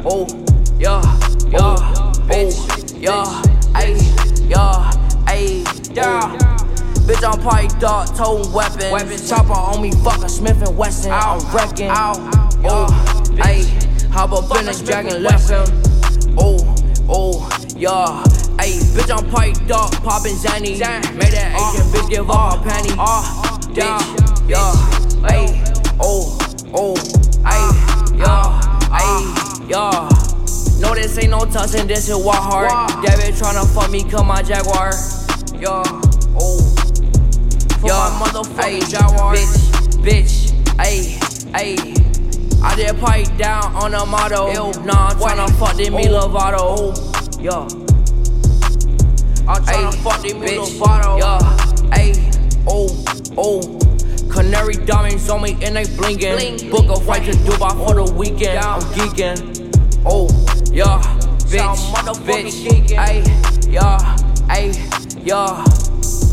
Oh, 0.05 0.27
yeah, 0.79 1.03
yeah, 1.51 1.77
bitch, 2.29 2.57
yeah, 3.01 3.43
ayy, 3.75 4.01
yeah, 4.49 4.93
ayy, 5.27 5.65
yeah. 5.95 6.37
Bitch, 7.07 7.25
I'm 7.25 7.41
probably 7.41 7.69
dark, 7.81 8.15
toting 8.17 8.53
weapons. 8.53 8.93
Weapon. 8.93 9.19
Chopper 9.27 9.53
on 9.53 9.83
me, 9.83 9.91
fuckin' 9.91 10.31
Smith 10.31 10.63
and 10.67 10.77
Wesson. 10.79 11.13
I'm 11.13 11.41
reckon. 11.55 11.91
Oh, 11.91 12.89
ayy, 13.39 13.67
hop 14.11 14.33
up 14.33 14.57
in 14.61 14.69
a 14.69 14.75
dragon 14.85 15.23
lesson. 15.23 15.67
Oh, 16.39 16.77
oh, 17.09 17.49
yeah. 17.77 18.23
Ayy, 18.67 18.83
bitch, 18.97 19.17
I'm 19.17 19.31
piped 19.31 19.71
up, 19.71 19.93
poppin' 20.03 20.35
Zanny. 20.35 20.75
Made 21.15 21.31
that 21.31 21.55
Asian 21.55 21.87
uh, 21.87 21.93
bitch 21.95 22.11
give 22.11 22.29
up 22.29 22.59
a 22.59 22.69
penny. 22.69 22.91
Uh, 22.99 23.23
bitch, 23.71 24.51
yeah, 24.51 24.75
ayy, 25.31 25.55
oh, 26.01 26.37
oh, 26.75 26.95
ayy, 27.47 28.19
yeah, 28.19 28.59
ayy, 28.91 29.71
yeah. 29.71 30.81
No, 30.81 30.97
this 30.97 31.17
ain't 31.17 31.31
no 31.31 31.45
tussin', 31.45 31.87
this 31.87 32.09
is 32.09 32.17
what 32.17 32.43
hard. 32.43 32.69
That 33.05 33.21
bitch 33.21 33.39
tryna 33.39 33.73
fuck 33.73 33.89
me, 33.89 34.03
come 34.03 34.27
my 34.27 34.43
Jaguar. 34.43 34.91
Yeah, 35.55 35.85
oh, 36.35 36.59
yeah, 37.87 38.19
motherfucking 38.19 38.91
Jaguar. 38.91 39.37
Bitch, 39.37 39.71
bitch, 40.03 40.51
ayy, 40.79 41.15
ayy. 41.55 42.63
I 42.65 42.75
did 42.75 42.99
pipe 42.99 43.29
down 43.39 43.77
on 43.77 43.95
a 43.95 44.05
motto. 44.05 44.51
Nah, 44.83 45.11
I'm 45.11 45.17
tryna 45.19 45.57
fuck 45.57 45.77
Demi 45.77 46.09
oh. 46.09 46.27
Lovato. 46.27 47.41
Yeah. 47.41 47.86
I'm 49.49 49.63
tryna 49.63 49.95
fuck 50.03 50.23
these 50.23 50.35
bitch. 50.35 50.81
Yeah, 51.19 51.39
ayy, 51.97 52.15
oh, 52.67 52.89
oh. 53.39 53.79
Canary 54.29 54.75
diamonds 54.75 55.31
on 55.31 55.43
me 55.43 55.57
and 55.63 55.77
they 55.77 55.85
blinking. 55.97 56.69
Book 56.71 56.91
a 56.91 57.01
flight 57.01 57.25
to 57.25 57.31
Dubai 57.39 57.73
for 57.87 57.95
the 57.95 58.13
weekend. 58.13 58.59
I'm 58.59 58.81
geeking. 58.93 59.39
Oh, 60.05 60.27
yeah, 60.73 60.99
bitch, 61.47 61.79
bitch, 62.27 62.67
ayy, 62.97 63.73
yeah, 63.73 64.17
ayy, 64.49 64.75
yeah. 65.25 65.65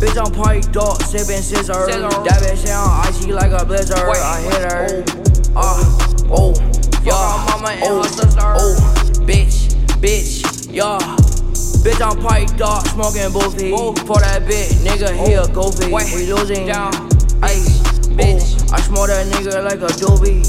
Bitch, 0.02 0.18
I'm 0.18 0.34
party 0.34 0.62
dog, 0.72 1.00
sippin' 1.00 1.42
scissor. 1.42 1.86
That 1.86 2.42
bitch 2.42 2.66
sound 2.66 3.08
icy 3.08 3.32
like 3.32 3.52
a 3.52 3.64
blizzard. 3.64 3.98
I 4.00 4.42
hit 4.42 4.72
her. 4.72 5.04
Ah, 5.56 5.80
oh, 6.32 6.54
yeah, 7.04 7.46
mama 7.48 7.70
and 7.70 8.04
her 8.04 8.10
sister. 8.10 8.42
Oh, 8.42 8.76
bitch, 9.26 9.76
bitch, 10.02 10.74
yeah. 10.74 11.23
Bitch, 11.84 12.00
I'm 12.02 12.18
piped 12.24 12.62
up, 12.62 12.88
smoking 12.88 13.30
boofy. 13.32 13.70
For 14.08 14.18
that 14.20 14.44
bitch, 14.44 14.72
nigga, 14.86 15.12
he 15.28 15.34
a 15.34 15.46
goofy. 15.48 15.92
We 16.16 16.32
losing 16.32 16.68
down, 16.68 16.94
ice, 17.44 17.82
bitch. 18.08 18.72
I 18.72 18.80
smoke 18.80 19.08
that 19.08 19.28
nigga 19.28 19.62
like 19.66 19.82
a 19.82 19.92
doobie. 20.00 20.44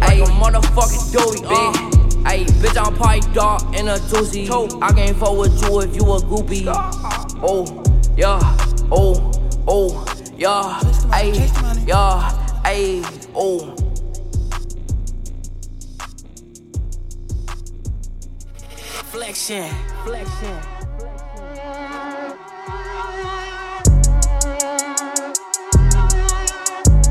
Like 0.00 0.20
a 0.20 0.30
motherfucking 0.32 1.12
doobie, 1.12 1.44
bitch. 1.44 1.92
Ayy, 2.24 2.46
bitch, 2.62 2.82
I'm 2.82 2.94
piped 2.96 3.36
up 3.36 3.62
in 3.74 3.88
a 3.88 3.96
toosie. 3.96 4.48
I 4.80 4.92
can't 4.92 5.14
fuck 5.18 5.36
with 5.36 5.60
you 5.62 5.80
if 5.82 5.94
you 5.94 6.02
a 6.04 6.20
groupie. 6.22 6.64
Oh, 7.42 7.66
yeah, 8.16 8.40
oh, 8.90 9.30
oh, 9.68 10.04
yeah, 10.38 10.80
ayy, 11.12 11.86
yeah, 11.86 12.62
ayy, 12.64 13.28
oh. 13.34 13.81
Flexion. 19.12 19.68
Flexion. 20.06 20.56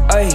Ay, 0.10 0.34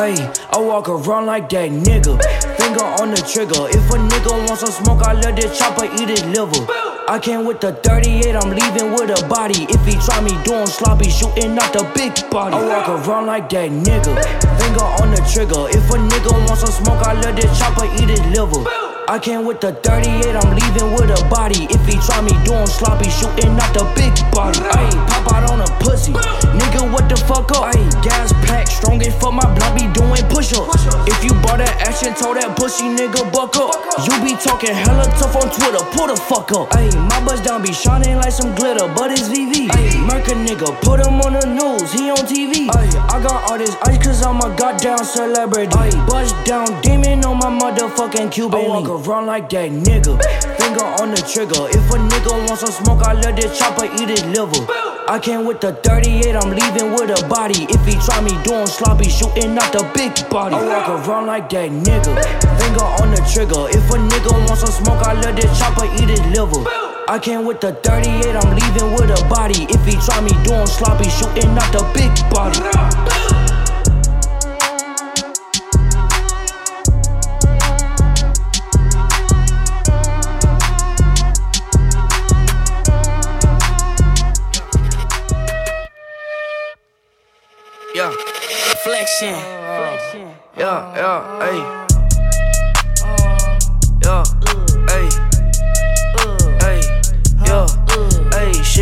ay, 0.00 0.32
I 0.50 0.58
walk 0.58 0.88
around 0.88 1.26
like 1.26 1.50
that 1.50 1.68
nigga. 1.68 2.16
finger 2.56 2.84
on 2.96 3.10
the 3.10 3.20
trigger. 3.28 3.68
If 3.68 3.90
a 3.92 3.98
nigga 4.00 4.32
wants 4.48 4.60
some 4.64 4.72
smoke, 4.72 5.02
I 5.02 5.12
let 5.12 5.36
the 5.36 5.52
chopper 5.52 5.84
eat 6.00 6.08
his 6.08 6.24
liver. 6.32 6.64
I 7.06 7.18
came 7.18 7.44
with 7.44 7.60
the 7.60 7.74
38, 7.74 8.34
I'm 8.34 8.48
leaving 8.48 8.92
with 8.92 9.12
a 9.12 9.28
body. 9.28 9.66
If 9.68 9.84
he 9.84 10.00
try 10.00 10.22
me 10.22 10.32
doing 10.44 10.64
sloppy, 10.64 11.10
shooting 11.10 11.58
out 11.58 11.74
the 11.74 11.84
big 11.94 12.16
body. 12.30 12.56
I 12.56 12.64
walk 12.64 12.88
around 12.88 13.26
like 13.26 13.50
that 13.50 13.68
nigga, 13.68 14.16
finger 14.56 14.88
on 15.04 15.10
the 15.12 15.20
trigger. 15.28 15.68
If 15.76 15.84
a 15.92 16.00
nigga 16.00 16.32
wants 16.48 16.64
some 16.64 16.72
smoke, 16.72 17.04
I 17.04 17.12
let 17.20 17.36
the 17.36 17.44
chopper 17.52 17.84
eat 18.00 18.08
his 18.08 18.24
liver. 18.32 18.81
I 19.08 19.18
came 19.18 19.44
with 19.44 19.60
the 19.60 19.72
38, 19.72 20.30
I'm 20.30 20.54
leaving 20.54 20.94
with 20.94 21.10
a 21.10 21.18
body. 21.28 21.66
If 21.74 21.82
he 21.90 21.98
try 22.06 22.22
me 22.22 22.32
doing 22.46 22.66
sloppy, 22.70 23.10
shooting 23.10 23.50
out 23.58 23.74
the 23.74 23.82
big 23.98 24.14
body. 24.30 24.62
Ayy, 24.62 24.94
pop 25.10 25.34
out 25.34 25.50
on 25.50 25.60
a 25.60 25.68
pussy. 25.82 26.12
Nigga, 26.54 26.86
what 26.92 27.08
the 27.10 27.16
fuck 27.16 27.50
up? 27.52 27.74
Ayy, 27.74 27.82
gas 28.00 28.32
pack, 28.46 28.68
strongest 28.68 29.18
for 29.18 29.32
my 29.32 29.42
blood, 29.42 29.74
be 29.74 29.90
doing 29.90 30.22
push 30.30 30.54
ups. 30.54 30.86
If 31.10 31.18
you 31.24 31.34
bought 31.42 31.58
that 31.58 31.74
action, 31.82 32.14
told 32.14 32.38
that 32.38 32.54
pussy 32.56 32.86
nigga 32.94 33.26
buck 33.34 33.56
up. 33.58 33.74
You 34.06 34.14
be 34.22 34.38
talking 34.38 34.72
hella 34.72 35.04
tough 35.18 35.34
on 35.34 35.50
Twitter, 35.50 35.82
pull 35.92 36.06
the 36.06 36.16
fuck 36.16 36.52
up. 36.54 36.70
Ayy, 36.78 36.94
my 36.94 37.18
buzz 37.26 37.42
down 37.42 37.62
be 37.62 37.74
shining 37.74 38.16
like 38.22 38.32
some 38.32 38.54
glitter, 38.54 38.86
but 38.94 39.10
it's 39.10 39.26
VV. 39.26 39.66
Ayy, 39.74 39.98
Merc 40.06 40.30
a 40.30 40.38
nigga, 40.38 40.70
put 40.80 41.02
him 41.02 41.18
on 41.26 41.34
the 41.34 41.44
news, 41.50 41.90
he 41.90 42.06
on 42.08 42.22
TV. 42.22 42.70
Ayy, 42.70 42.94
I 43.10 43.18
got 43.18 43.50
all 43.50 43.58
this 43.58 43.74
ice 43.82 43.98
cause 43.98 44.22
I'm 44.22 44.38
a 44.38 44.48
goddamn 44.54 45.02
celebrity. 45.02 45.74
Ayy, 45.74 45.98
buzz 46.06 46.30
down, 46.46 46.70
demon 46.82 47.24
on 47.26 47.42
my 47.42 47.50
motherfucking 47.50 48.30
Cuban 48.30 48.91
around 48.92 49.26
like 49.26 49.48
that 49.50 49.70
nigga. 49.70 50.20
Finger 50.60 50.84
on 51.00 51.10
the 51.10 51.22
trigger. 51.24 51.64
If 51.72 51.88
a 51.88 51.96
nigga 51.96 52.32
wants 52.46 52.60
some 52.60 52.72
smoke, 52.72 53.02
I 53.02 53.14
let 53.14 53.36
this 53.36 53.58
chopper 53.58 53.86
eat 53.86 54.08
his 54.08 54.24
liver. 54.24 54.66
I 55.08 55.18
came 55.18 55.44
with 55.44 55.60
the 55.60 55.72
38, 55.72 56.36
I'm 56.36 56.50
leaving 56.50 56.92
with 56.92 57.10
a 57.10 57.26
body. 57.28 57.64
If 57.68 57.84
he 57.86 57.96
try 58.04 58.20
me 58.20 58.36
doing 58.44 58.66
sloppy, 58.66 59.08
shooting 59.08 59.56
out 59.56 59.72
the 59.72 59.82
big 59.94 60.12
body. 60.28 60.54
I 60.54 60.62
walk 60.62 61.08
around 61.08 61.26
like 61.26 61.48
that 61.50 61.70
nigga. 61.70 62.12
Finger 62.60 62.86
on 63.00 63.10
the 63.10 63.20
trigger. 63.32 63.66
If 63.72 63.88
a 63.90 63.96
nigga 63.96 64.32
wants 64.46 64.60
some 64.60 64.84
smoke, 64.84 65.02
I 65.02 65.14
let 65.20 65.36
this 65.36 65.50
chopper 65.58 65.86
eat 65.96 66.08
his 66.08 66.22
liver. 66.36 66.62
I 67.08 67.18
came 67.18 67.44
with 67.44 67.60
the 67.60 67.72
38, 67.72 68.36
I'm 68.36 68.54
leaving 68.54 68.92
with 68.92 69.10
a 69.10 69.20
body. 69.28 69.66
If 69.68 69.84
he 69.84 69.96
try 70.04 70.20
me 70.20 70.32
doing 70.44 70.66
sloppy, 70.66 71.08
shooting 71.08 71.50
out 71.56 71.72
the 71.72 71.82
big 71.96 72.12
body. 72.30 73.11
Flexion. 88.84 89.34
Yeah, 90.58 90.96
yeah, 90.96 91.38
hey. 91.38 91.60
Uh, 93.00 93.06
uh, 93.06 93.14
uh. 93.14 93.62
Yeah, 94.04 94.41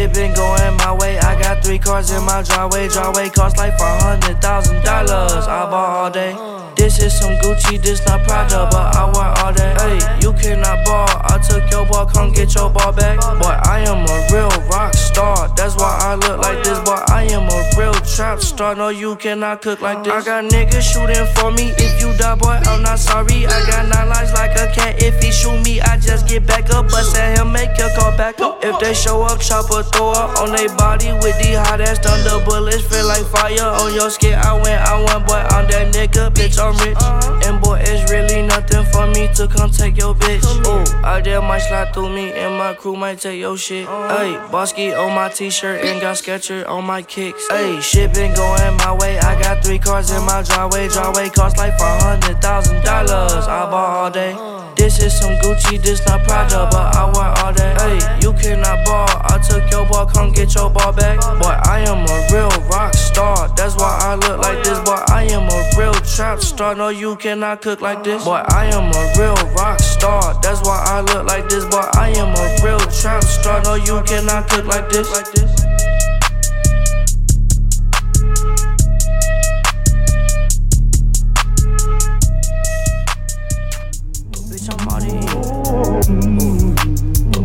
Shit 0.01 0.15
been 0.15 0.33
going 0.33 0.77
my 0.79 0.97
way. 0.99 1.19
I 1.19 1.39
got 1.39 1.63
three 1.63 1.79
cars 1.79 2.11
in 2.11 2.25
my 2.25 2.41
driveway. 2.41 2.89
Driveway 2.89 3.29
cost 3.29 3.59
like 3.59 3.77
five 3.77 4.01
hundred 4.01 4.41
thousand 4.41 4.83
dollars. 4.83 5.47
I 5.47 5.69
bought 5.69 5.91
all 5.91 6.11
day. 6.11 6.33
This 6.75 6.99
is 7.03 7.21
some 7.21 7.35
Gucci, 7.45 7.77
this 7.83 8.01
not 8.07 8.27
Prada, 8.27 8.67
but 8.73 8.97
I 8.97 9.05
want 9.05 9.39
all 9.41 9.53
that. 9.53 9.81
Hey, 9.83 10.01
you 10.23 10.33
cannot 10.33 10.83
ball. 10.87 11.07
I 11.29 11.37
took 11.47 11.71
your 11.71 11.85
ball, 11.85 12.07
come 12.07 12.33
get 12.33 12.55
your 12.55 12.71
ball 12.71 12.93
back. 12.93 13.21
Boy, 13.21 13.53
I 13.69 13.81
am 13.81 14.09
a 14.09 14.17
real 14.33 14.49
rock 14.71 14.95
star. 14.95 15.53
That's 15.55 15.77
why 15.77 15.99
I 16.01 16.15
look 16.15 16.41
like 16.41 16.65
this. 16.65 16.79
Boy, 16.79 16.97
I 17.09 17.25
am 17.25 17.51
a 17.51 17.61
real 17.79 17.93
trap 17.93 18.41
star. 18.41 18.75
No, 18.75 18.89
you 18.89 19.17
cannot 19.17 19.61
cook 19.61 19.83
like 19.83 20.03
this. 20.05 20.13
I 20.15 20.25
got 20.25 20.51
niggas 20.51 20.81
shooting 20.81 21.27
for 21.37 21.53
me. 21.53 21.75
If 21.77 22.01
you 22.01 22.17
die, 22.17 22.35
boy, 22.37 22.59
I'm 22.65 22.83
not 22.83 22.99
sorry. 22.99 23.45
I 23.47 23.67
got 23.69 23.87
nine 23.87 24.09
lives 24.09 24.33
like 24.33 24.53
a 24.53 24.73
cat. 24.73 25.03
If 25.03 25.23
he 25.23 25.31
shoot 25.31 25.61
me, 25.63 25.83
I 25.83 25.99
just 25.99 26.27
get 26.27 26.47
back 26.47 26.71
up. 26.71 26.87
But 26.89 27.03
say 27.03 27.35
him 27.35 27.53
make 27.53 27.79
a 27.79 27.93
call 27.95 28.17
back 28.17 28.41
up. 28.41 28.65
If 28.65 28.81
they 28.81 28.95
show 28.95 29.21
up, 29.23 29.41
chopper 29.41 29.83
throw 29.91 30.13
up 30.13 30.39
on 30.41 30.53
their 30.53 30.69
body 30.77 31.13
with 31.23 31.37
the 31.39 31.59
hot 31.61 31.81
ass 31.81 31.99
thunder 31.99 32.45
bullets. 32.45 32.83
Feel 32.83 33.07
like 33.07 33.25
fire 33.27 33.63
on 33.63 33.95
your 33.95 34.11
skin. 34.11 34.35
I 34.35 34.55
went, 34.55 34.81
I 34.81 34.97
went, 35.05 35.27
boy, 35.27 35.43
I'm 35.51 35.67
that 35.69 35.93
nigga, 35.95 36.31
bitch. 36.31 36.59
I'm 36.59 36.77
rich. 36.85 36.97
Uh-huh. 36.97 37.41
And 37.47 37.61
boy, 37.63 37.83
it's 37.85 38.11
really 38.11 38.43
nothing 38.47 38.85
for 38.93 39.07
me 39.07 39.29
to 39.35 39.49
come 39.49 39.71
take 39.71 39.97
your 39.97 40.15
bitch. 40.15 40.45
Ooh, 40.67 41.05
I 41.05 41.21
dare 41.21 41.43
might 41.43 41.61
slide 41.61 41.93
through 41.93 42.11
me, 42.11 42.33
and 42.33 42.57
my 42.57 42.75
crew 42.75 42.97
might 42.97 43.19
take 43.21 43.41
your 43.41 43.57
shit. 43.57 43.87
Uh-huh. 43.87 44.19
Hey, 44.19 44.33
Bawskee 44.51 44.97
on 44.97 45.15
my 45.15 45.29
t-shirt 45.29 45.85
and 45.85 46.01
got 46.01 46.17
Sketcher 46.17 46.67
on 46.67 46.85
my 46.85 47.03
kicks. 47.03 47.49
Hey, 47.49 47.81
shit 47.81 48.15
been 48.15 48.35
going 48.35 48.77
my 48.79 48.97
way. 49.01 49.19
I 49.19 49.41
got 49.41 49.65
three 49.65 49.79
cars 49.79 50.11
in 50.11 50.25
my 50.25 50.43
driveway. 50.43 50.89
Driveway 50.89 51.29
cost 51.31 51.57
like 51.57 51.79
five 51.79 52.03
hundred 52.03 52.41
thousand 52.41 52.85
dollars. 52.85 53.47
I 53.47 53.71
bought 53.71 53.91
all 53.97 54.11
day. 54.11 54.33
Uh-huh. 54.33 54.70
This 54.81 54.99
is 54.99 55.21
some 55.21 55.35
Gucci, 55.45 55.77
this 55.83 56.01
not 56.07 56.25
Prada, 56.25 56.67
but 56.73 56.97
I 56.97 57.05
wear 57.13 57.29
all 57.45 57.53
that. 57.53 57.81
Hey, 57.83 58.01
you 58.23 58.33
cannot 58.33 58.83
ball. 58.87 59.07
I 59.29 59.37
took 59.47 59.71
your 59.71 59.85
ball, 59.87 60.07
come 60.07 60.33
get 60.33 60.55
your 60.55 60.71
ball 60.71 60.91
back. 60.91 61.21
Boy, 61.21 61.55
I 61.69 61.81
am 61.81 62.09
a 62.09 62.27
real 62.33 62.49
rock 62.73 62.95
star. 62.95 63.53
That's 63.57 63.77
why 63.77 63.99
I 64.01 64.15
look 64.15 64.41
like 64.41 64.65
this. 64.65 64.79
Boy, 64.79 64.97
I 65.09 65.25
am 65.25 65.51
a 65.51 65.79
real 65.79 65.93
trap 65.93 66.41
star. 66.41 66.75
No, 66.75 66.89
you 66.89 67.17
cannot 67.17 67.61
cook 67.61 67.83
like 67.83 68.03
this. 68.03 68.25
Boy, 68.25 68.43
I 68.49 68.71
am 68.73 68.89
a 68.91 69.13
real 69.21 69.37
rock 69.53 69.81
star. 69.81 70.41
That's 70.41 70.63
why 70.63 70.83
I 70.87 71.03
look 71.03 71.27
like 71.27 71.51
this. 71.51 71.67
Boy, 71.67 71.85
I 71.93 72.15
am 72.17 72.33
a 72.33 72.65
real 72.65 72.81
trap 72.89 73.23
star. 73.23 73.63
No, 73.63 73.75
you 73.75 74.01
cannot 74.07 74.49
cook 74.49 74.65
like 74.65 74.89
this. 74.89 75.13
Like 75.13 75.31
this. 75.33 75.90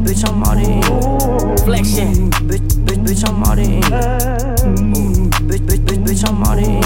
Bitch, 0.06 0.24
I'm 0.28 0.44
all 0.44 0.58
in. 0.58 0.82
Flexion. 1.66 2.32
Bitch, 2.48 2.68
bitch, 2.86 3.02
bitch, 3.06 3.24
I'm 3.28 3.44
all 3.44 3.60
in. 3.60 3.82
Bitch, 5.48 5.64
bitch, 5.68 5.84
bitch, 5.86 6.02
bitch, 6.06 6.24
I'm 6.28 6.44
all 6.44 6.58
in. 6.58 6.82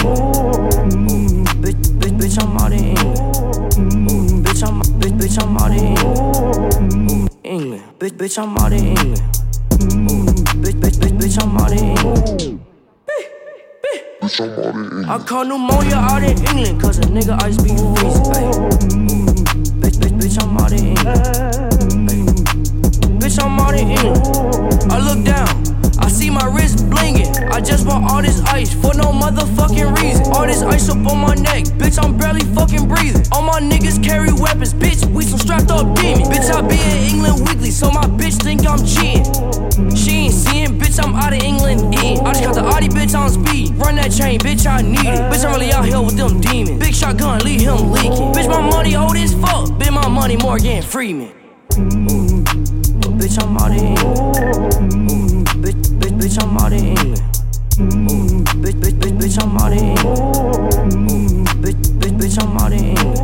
Bitch, 1.61 1.81
bitch, 1.99 2.15
bitch, 2.19 2.37
I'm 2.41 2.57
all 2.57 2.71
in. 2.73 2.95
Bitch, 4.43 4.63
I'm, 4.67 4.81
bitch, 4.99 5.15
bitch, 5.19 5.37
I'm 5.41 5.57
all 5.57 5.71
in. 5.71 7.27
England. 7.43 7.83
Bitch, 7.99 8.15
bitch, 8.17 8.37
I'm 8.41 8.57
all 8.57 8.71
in 8.73 8.85
England. 8.97 9.21
Bitch, 10.63 10.77
bitch, 10.81 10.97
bitch, 10.99 11.15
bitch, 11.19 11.37
I'm 11.41 11.57
all 11.57 11.71
in 11.71 11.79
England. 11.79 12.59
I 15.09 15.17
call 15.25 15.45
pneumonia 15.45 15.95
out 15.95 16.23
in 16.23 16.37
England, 16.47 16.81
cause 16.81 16.97
a 16.99 17.01
nigga 17.03 17.41
ice 17.41 17.57
be 17.57 17.69
freezing. 17.69 19.08
Bitch, 20.29 20.43
I'm 20.43 20.57
out 20.59 20.71
in 20.71 20.85
England. 20.85 22.21
Bitch, 23.19 23.43
I'm 23.43 23.59
out 23.59 23.73
in. 23.73 23.89
I 24.91 24.99
look 24.99 25.25
down, 25.25 25.49
I 25.97 26.07
see 26.07 26.29
my 26.29 26.45
wrist 26.45 26.85
blinging. 26.85 27.49
I 27.51 27.59
just 27.59 27.87
bought 27.87 28.11
all 28.11 28.21
this 28.21 28.39
ice 28.43 28.71
for 28.71 28.93
no 28.93 29.05
motherfucking 29.05 29.97
reason. 29.99 30.31
All 30.33 30.45
this 30.45 30.61
ice 30.61 30.87
up 30.87 30.97
on 30.97 31.17
my 31.17 31.33
neck, 31.33 31.65
bitch, 31.79 31.97
I'm 31.97 32.15
barely 32.15 32.45
fucking 32.53 32.87
breathing. 32.87 33.25
All 33.31 33.41
my 33.41 33.59
niggas 33.59 34.03
carry 34.03 34.31
weapons, 34.31 34.71
bitch, 34.71 35.03
we 35.11 35.23
some 35.23 35.39
strapped 35.39 35.71
up 35.71 35.95
demons. 35.95 36.29
Bitch, 36.29 36.53
I 36.53 36.61
be 36.61 36.75
in 36.75 37.15
England 37.15 37.47
weekly, 37.47 37.71
so 37.71 37.89
my 37.89 38.05
bitch 38.05 38.39
think 38.43 38.67
I'm 38.67 38.85
cheating. 38.85 39.25
She 39.95 40.29
ain't 40.29 40.33
seeing, 40.35 40.77
bitch, 40.77 41.03
I'm 41.03 41.15
out 41.15 41.33
of 41.33 41.41
England 41.41 41.91
eating. 41.95 42.19
I 42.19 42.33
just 42.33 42.43
got 42.43 42.53
the 42.53 42.65
Audi, 42.65 42.87
bitch, 42.87 43.17
on 43.17 43.31
speed. 43.31 43.75
Run 43.77 43.95
that 43.95 44.11
chain, 44.11 44.37
bitch, 44.39 44.67
I 44.69 44.83
need 44.83 44.99
it. 44.99 45.25
Bitch, 45.33 45.43
I'm 45.43 45.53
really 45.53 45.73
out 45.73 45.85
here 45.85 46.01
with 46.01 46.17
them 46.17 46.39
demons. 46.39 46.77
Big 46.77 46.93
shotgun, 46.93 47.39
leave 47.39 47.61
him 47.61 47.89
leaking. 47.89 48.31
Bitch, 48.31 48.47
my 48.47 48.61
money 48.61 48.95
old 48.95 49.17
as 49.17 49.33
fuck. 49.33 49.78
Been 49.89 49.95
my 49.95 50.07
money, 50.07 50.37
Morgan 50.37 50.83
Freeman. 50.83 51.31
Ooh. 51.73 52.43
Bitch, 53.17 53.41
I'm 53.41 53.57
out 53.57 53.71
of 53.71 53.77
England. 53.77 54.35
Bitch, 55.63 55.81
bitch, 55.97 56.13
bitch, 56.13 56.37
I'm 56.43 56.57
out 56.57 56.73
of 56.73 56.77
England. 56.77 57.17
Bitch, 58.61 58.77
bitch, 58.81 58.99
bitch, 58.99 59.17
bitch, 59.17 59.41
I'm 59.41 59.57
out 59.57 59.73
of 59.73 59.79
England. 59.79 61.47
Bitch, 61.63 61.81
bitch, 61.97 62.13
bitch, 62.19 62.37
I'm 62.39 62.57
out 62.57 62.71
of 62.71 62.79
England. 62.79 63.17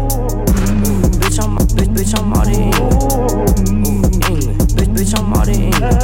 Bitch, 1.21 1.37
I'm, 1.43 1.55
bitch, 1.77 1.91
bitch, 1.93 2.13
I'm 2.17 2.33
out 2.33 2.47
of 2.47 2.53
England. 2.57 2.97
Bitch, 4.73 4.89
bitch, 4.95 5.13
I'm 5.19 5.33
out 5.33 5.47
of 5.47 5.53
England. 5.53 5.99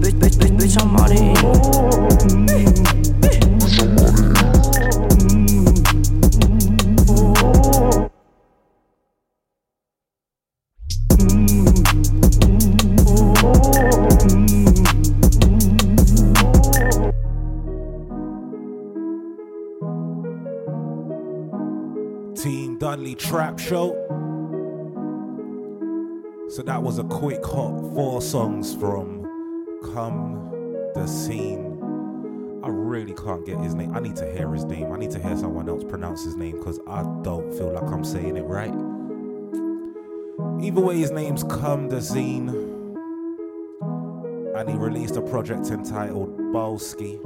Bitch, 0.00 0.16
bitch, 0.20 0.36
bitch, 0.38 0.54
bitch, 0.56 0.76
I'm 0.80 0.96
out 0.96 1.10
of 1.10 1.16
England. 1.18 1.77
Trap 23.14 23.58
Show. 23.58 23.92
So 26.50 26.62
that 26.62 26.82
was 26.82 26.98
a 26.98 27.04
quick 27.04 27.44
hot 27.44 27.78
four 27.94 28.22
songs 28.22 28.74
from 28.74 29.22
Come 29.92 30.90
the 30.94 31.06
Scene. 31.06 31.78
I 32.62 32.68
really 32.68 33.14
can't 33.14 33.46
get 33.46 33.58
his 33.60 33.74
name. 33.74 33.94
I 33.94 34.00
need 34.00 34.16
to 34.16 34.30
hear 34.32 34.52
his 34.52 34.64
name. 34.64 34.92
I 34.92 34.98
need 34.98 35.10
to 35.12 35.18
hear 35.18 35.36
someone 35.36 35.68
else 35.68 35.84
pronounce 35.84 36.24
his 36.24 36.36
name 36.36 36.58
because 36.58 36.80
I 36.86 37.02
don't 37.22 37.52
feel 37.56 37.72
like 37.72 37.84
I'm 37.84 38.04
saying 38.04 38.36
it 38.36 38.42
right. 38.42 38.74
Either 40.60 40.80
way, 40.80 40.98
his 40.98 41.10
name's 41.10 41.44
Comethazine. 41.44 42.48
And 44.56 44.68
he 44.68 44.76
released 44.76 45.16
a 45.16 45.22
project 45.22 45.66
entitled 45.66 46.36
Balski. 46.52 47.20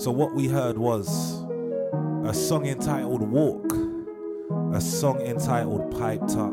So, 0.00 0.10
what 0.10 0.34
we 0.34 0.48
heard 0.48 0.76
was 0.76 1.44
a 2.24 2.34
song 2.34 2.66
entitled 2.66 3.22
Walk, 3.22 3.72
a 4.74 4.80
song 4.80 5.20
entitled 5.20 5.90
Piped 5.98 6.36
Up, 6.36 6.52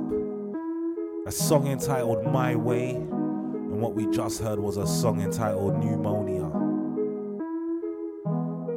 a 1.25 1.31
song 1.31 1.67
entitled 1.67 2.25
My 2.25 2.55
Way, 2.55 2.91
and 2.91 3.81
what 3.81 3.93
we 3.93 4.05
just 4.07 4.41
heard 4.41 4.59
was 4.59 4.77
a 4.77 4.87
song 4.87 5.21
entitled 5.21 5.77
Pneumonia. 5.83 6.45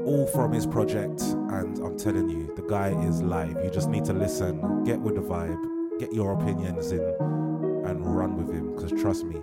All 0.05 0.27
from 0.35 0.53
his 0.53 0.67
project, 0.67 1.21
and 1.23 1.79
I'm 1.79 1.97
telling 1.97 2.29
you, 2.31 2.53
the 2.57 2.63
guy 2.63 2.89
is 3.07 3.23
live. 3.23 3.63
You 3.63 3.71
just 3.71 3.91
need 3.91 4.05
to 4.07 4.13
listen, 4.13 4.83
get 4.85 4.99
with 4.99 5.15
the 5.15 5.21
vibe, 5.21 5.99
get 6.01 6.13
your 6.13 6.33
opinions 6.33 6.91
in, 6.91 7.01
and 7.01 8.05
run 8.17 8.37
with 8.37 8.53
him, 8.53 8.75
because 8.75 8.91
trust 9.01 9.25
me, 9.25 9.41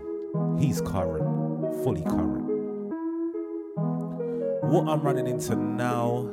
he's 0.58 0.82
current, 0.82 1.24
fully 1.84 2.04
current. 2.04 2.44
What 4.64 4.90
I'm 4.90 5.02
running 5.02 5.28
into 5.28 5.56
now 5.56 6.32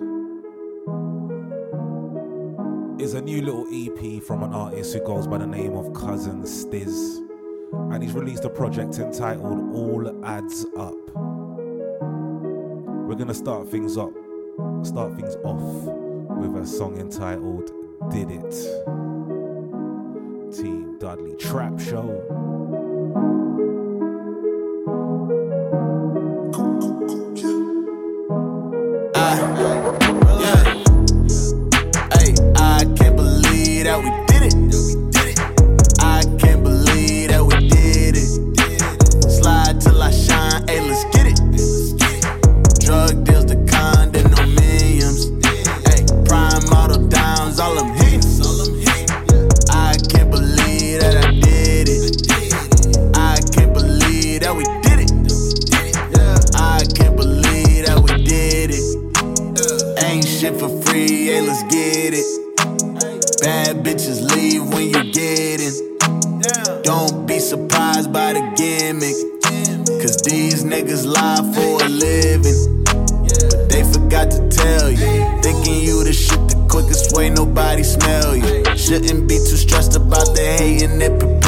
is 2.99 3.15
a 3.15 3.21
new 3.21 3.43
little 3.43 3.67
EP 3.73 4.23
from 4.23 4.43
an 4.43 4.53
artist 4.53 4.95
who 4.95 5.01
goes 5.01 5.27
by 5.27 5.39
the 5.39 5.47
name 5.47 5.75
of 5.75 5.93
Cousin 5.95 6.43
Stiz. 6.43 7.19
And 7.93 8.03
he's 8.03 8.13
released 8.13 8.45
a 8.45 8.51
project 8.51 8.99
entitled 8.99 9.75
All 9.75 10.25
Adds 10.25 10.67
Up. 10.77 10.95
We're 13.07 13.17
gonna 13.17 13.35
start 13.35 13.71
things 13.71 13.97
up, 13.97 14.13
start 14.83 15.15
things 15.17 15.37
off 15.45 15.85
with 16.39 16.57
a 16.63 16.67
song 16.67 16.99
entitled 16.99 17.71
Did 18.11 18.31
It. 18.31 18.53
Team 20.53 20.99
Dudley 20.99 21.37
Trap 21.37 21.79
Show. 21.81 22.23
Ah. 29.15 30.19
We 34.01 34.32
Bad 63.43 63.85
bitches 63.85 64.23
leave 64.37 64.63
when 64.73 64.87
you 64.87 65.13
get 65.13 65.61
in. 65.61 65.99
Don't 66.85 67.27
be 67.27 67.41
surprised 67.41 68.13
by 68.13 68.35
the 68.35 68.41
gimmick. 68.55 69.17
Cause 70.01 70.23
these 70.23 70.63
niggas 70.63 71.05
lie 71.05 71.43
for 71.53 71.85
a 71.85 71.89
living. 71.89 72.85
But 72.85 73.69
they 73.69 73.83
forgot 73.83 74.31
to 74.31 74.49
tell 74.49 74.93
you. 74.93 75.41
Thinking 75.43 75.83
you 75.83 76.05
the 76.05 76.13
shit 76.13 76.39
the 76.51 76.67
quickest 76.71 77.17
way 77.17 77.31
nobody 77.31 77.83
smell 77.83 78.37
you. 78.37 78.65
Shouldn't 78.77 79.29
be 79.29 79.39
too 79.39 79.57
stressed 79.57 79.97
about 79.97 80.37
the 80.37 80.57
hating 80.59 81.01
it 81.03 81.42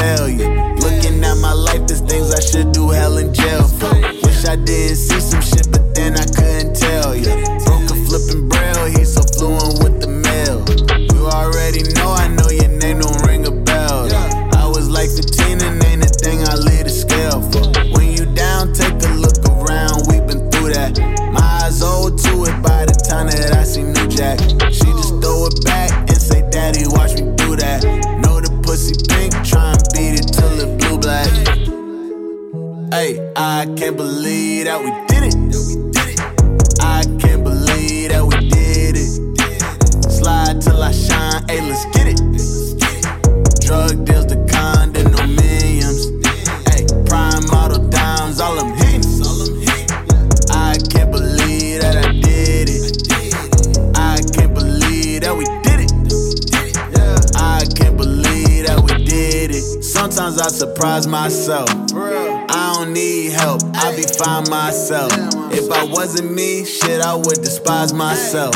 surprise 60.84 61.06
myself. 61.06 61.70
I 61.94 62.74
don't 62.76 62.92
need 62.92 63.32
help, 63.32 63.62
I 63.74 63.96
be 63.96 64.02
fine 64.02 64.44
myself. 64.50 65.10
If 65.50 65.72
I 65.72 65.82
wasn't 65.84 66.30
me, 66.30 66.66
shit, 66.66 67.00
I 67.00 67.14
would 67.14 67.40
despise 67.40 67.94
myself. 67.94 68.54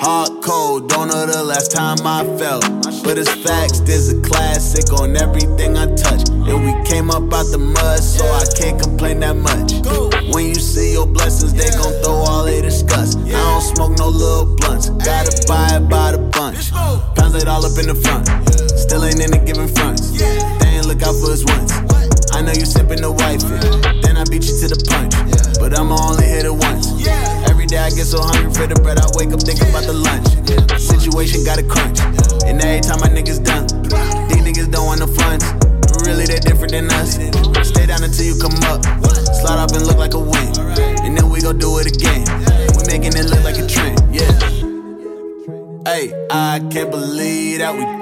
Hard 0.00 0.44
cold, 0.44 0.88
don't 0.88 1.08
know 1.08 1.26
the 1.26 1.42
last 1.42 1.72
time 1.72 2.06
I 2.06 2.22
felt. 2.38 2.62
But 3.02 3.18
it's 3.18 3.34
facts, 3.42 3.80
there's 3.80 4.10
a 4.10 4.20
classic 4.20 4.92
on 4.92 5.16
everything 5.16 5.76
I 5.76 5.86
touch. 5.96 6.28
And 6.30 6.62
we 6.64 6.72
came 6.88 7.10
up 7.10 7.32
out 7.34 7.50
the 7.50 7.58
mud, 7.58 7.98
so 7.98 8.24
I 8.26 8.44
can't 8.56 8.80
complain 8.80 9.18
that 9.20 9.34
much. 9.34 9.72
When 10.32 10.46
you 10.46 10.54
see 10.54 10.92
your 10.92 11.06
blessings, 11.06 11.52
they 11.54 11.68
gon' 11.70 12.00
throw 12.04 12.30
all 12.30 12.44
they 12.44 12.62
discuss. 12.62 13.16
I 13.16 13.30
don't 13.30 13.62
smoke 13.74 13.98
no 13.98 14.06
little 14.06 14.54
blunts, 14.54 14.90
gotta 14.90 15.34
buy 15.48 15.78
it 15.78 15.88
by 15.88 16.12
the 16.12 16.18
bunch. 16.18 16.70
Pounds 17.16 17.34
it 17.34 17.48
all 17.48 17.66
up 17.66 17.76
in 17.76 17.88
the 17.88 17.96
front, 17.96 18.28
still 18.78 19.04
ain't 19.04 19.18
in 19.18 19.32
the 19.32 19.42
giving 19.44 19.66
fronts. 19.66 20.59
Look 20.90 21.06
out 21.06 21.14
for 21.22 21.30
us 21.30 21.46
once. 21.46 21.70
I 22.34 22.42
know 22.42 22.50
you 22.50 22.66
sippin' 22.66 22.98
the 22.98 23.14
wifey, 23.14 23.46
then 24.02 24.18
I 24.18 24.26
beat 24.26 24.42
you 24.42 24.58
to 24.58 24.66
the 24.66 24.78
punch. 24.90 25.14
But 25.62 25.78
I'ma 25.78 25.94
only 25.94 26.26
hit 26.26 26.42
it 26.42 26.50
once. 26.50 26.90
Every 27.46 27.70
day 27.70 27.78
I 27.78 27.94
get 27.94 28.10
so 28.10 28.18
hungry 28.18 28.50
for 28.50 28.66
the 28.66 28.74
bread, 28.74 28.98
I 28.98 29.06
wake 29.14 29.30
up 29.30 29.38
thinking 29.38 29.70
about 29.70 29.86
the 29.86 29.94
lunch. 29.94 30.26
Situation 30.82 31.46
got 31.46 31.62
a 31.62 31.66
crunch, 31.70 32.02
and 32.42 32.58
every 32.58 32.82
time 32.82 32.98
my 32.98 33.06
niggas 33.06 33.38
done, 33.38 33.70
these 34.26 34.42
niggas 34.42 34.66
don't 34.66 34.90
want 34.90 34.98
no 34.98 35.06
funds. 35.06 35.46
Really, 36.02 36.26
they 36.26 36.42
different 36.42 36.74
than 36.74 36.90
us. 36.98 37.22
Stay 37.62 37.86
down 37.86 38.02
until 38.02 38.26
you 38.26 38.34
come 38.42 38.58
up. 38.66 38.82
Slide 39.46 39.62
up 39.62 39.70
and 39.70 39.86
look 39.86 40.02
like 40.02 40.18
a 40.18 40.22
win, 40.22 40.50
and 41.06 41.14
then 41.14 41.30
we 41.30 41.38
gon' 41.38 41.62
do 41.62 41.78
it 41.78 41.86
again. 41.86 42.26
We 42.74 42.82
making 42.90 43.14
it 43.14 43.30
look 43.30 43.46
like 43.46 43.62
a 43.62 43.66
trend, 43.70 43.94
yeah. 44.10 44.34
Hey, 45.86 46.10
I 46.34 46.58
can't 46.66 46.90
believe 46.90 47.62
that 47.62 47.78
we 47.78 47.99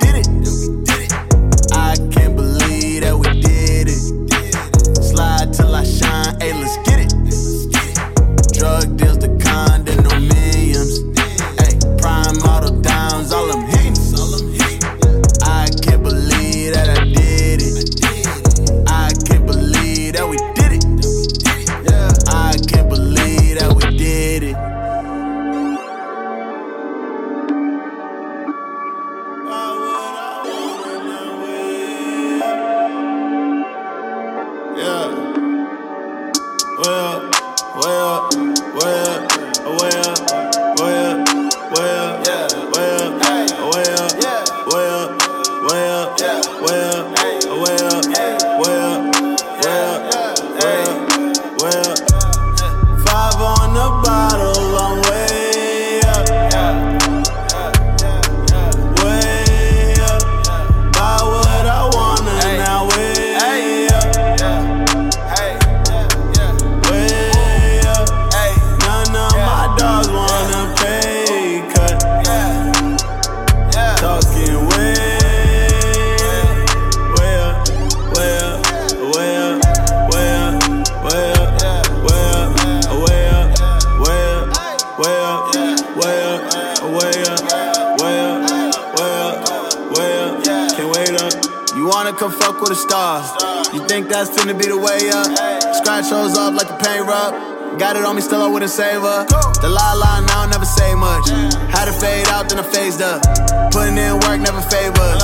That's 94.29 94.45
finna 94.45 94.53
be 94.61 94.69
the 94.69 94.77
way 94.77 95.09
up? 95.09 95.25
Scratch 95.73 96.13
holes 96.13 96.37
off 96.37 96.53
like 96.53 96.69
a 96.69 96.77
paint 96.77 97.09
rub. 97.09 97.81
Got 97.81 97.97
it 97.97 98.05
on 98.05 98.13
me, 98.17 98.21
still 98.21 98.43
I 98.45 98.49
wouldn't 98.49 98.71
save 98.71 99.01
her. 99.01 99.25
The 99.65 99.73
la 99.73 99.97
la 99.97 100.21
now 100.21 100.45
never 100.45 100.69
say 100.69 100.93
much. 100.93 101.33
Had 101.73 101.89
to 101.89 101.97
fade 101.97 102.29
out, 102.29 102.49
then 102.49 102.61
I 102.61 102.67
phased 102.67 103.01
up. 103.01 103.25
Putting 103.73 103.97
in 103.97 104.21
work, 104.29 104.45
never 104.45 104.61
favors. 104.69 105.17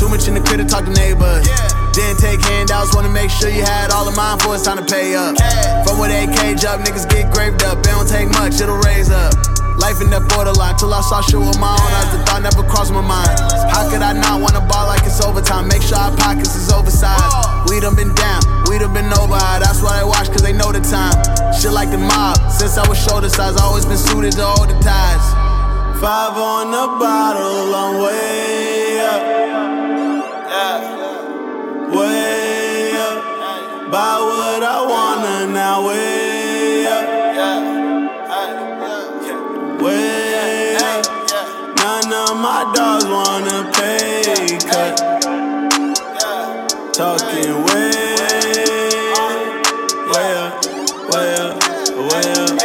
Too 0.00 0.08
much 0.08 0.24
in 0.24 0.32
the 0.32 0.40
crib 0.40 0.64
to 0.64 0.64
talk 0.64 0.88
to 0.88 0.92
neighbors. 0.96 1.44
Didn't 1.92 2.16
take 2.16 2.40
handouts, 2.48 2.96
wanna 2.96 3.12
make 3.12 3.28
sure 3.28 3.52
you 3.52 3.60
had 3.60 3.92
all 3.92 4.08
of 4.08 4.16
mine 4.16 4.38
for 4.40 4.54
it's 4.54 4.64
time 4.64 4.80
to 4.80 4.86
pay 4.88 5.12
up. 5.12 5.36
From 5.84 6.00
where 6.00 6.08
they 6.08 6.24
cage 6.24 6.64
up, 6.64 6.80
niggas 6.80 7.04
get 7.12 7.28
graved 7.32 7.60
up. 7.60 7.84
It 7.84 7.92
don't 7.92 8.08
take 8.08 8.32
much, 8.40 8.56
it'll 8.60 8.80
raise 8.88 9.10
up. 9.12 9.36
Life 9.76 10.00
in 10.00 10.08
that 10.16 10.24
borderline 10.32 10.76
till 10.80 10.94
I 10.94 11.04
saw 11.04 11.20
shit 11.20 11.36
with 11.36 11.60
my 11.60 11.76
own 11.76 11.92
eyes. 12.00 12.08
The 12.08 12.24
thought 12.24 12.40
never 12.40 12.64
crossed 12.64 12.92
my 12.92 13.04
mind. 13.04 13.36
How 13.68 13.84
could 13.90 14.00
I 14.00 14.16
not 14.16 14.40
wanna 14.40 14.64
ball 14.64 14.88
like 14.88 15.04
it's 15.04 15.20
overtime? 15.20 15.68
Make 15.68 15.82
sure 15.82 15.98
our 15.98 16.16
pockets 16.16 16.56
is 16.56 16.72
oversized. 16.72 17.55
We 17.68 17.80
done 17.80 17.94
been 17.94 18.14
down, 18.14 18.42
we 18.68 18.78
done 18.78 18.94
been 18.94 19.12
over. 19.12 19.38
That's 19.62 19.82
why 19.82 19.98
they 19.98 20.04
watch, 20.04 20.28
cause 20.28 20.42
they 20.42 20.52
know 20.52 20.72
the 20.72 20.80
time. 20.80 21.14
Shit 21.52 21.72
like 21.72 21.90
the 21.90 21.98
mob. 21.98 22.38
Since 22.50 22.78
I 22.78 22.88
was 22.88 22.98
shoulder 22.98 23.28
size, 23.28 23.56
always 23.60 23.84
been 23.84 23.98
suited 23.98 24.32
to 24.32 24.44
all 24.44 24.66
the 24.66 24.78
ties. 24.80 25.26
Five 26.00 26.36
on 26.36 26.70
the 26.70 26.86
bottle, 27.00 27.74
I'm 27.74 28.02
way 28.02 29.00
up. 29.00 29.22
Yeah. 30.48 30.96
Way 31.96 32.92
up. 32.96 33.90
Buy 33.90 34.18
what 34.20 34.62
I 34.62 34.78
wanna 34.92 35.52
now, 35.52 35.86
way 35.86 36.86
up. 36.86 37.06
Way 39.80 40.76
up. 40.76 41.04
None 41.78 42.12
of 42.12 42.36
my 42.36 42.72
dogs 42.74 43.06
wanna 43.06 43.70
pay 43.72 44.58
cut. 44.58 45.05
Talking 46.96 47.52
way, 47.52 47.92
way 47.92 48.72
up, 49.12 49.36
way 50.08 50.32
up, 50.32 50.64
way 51.12 51.28
up, 51.36 51.60
way 52.08 52.24
up, 52.32 52.56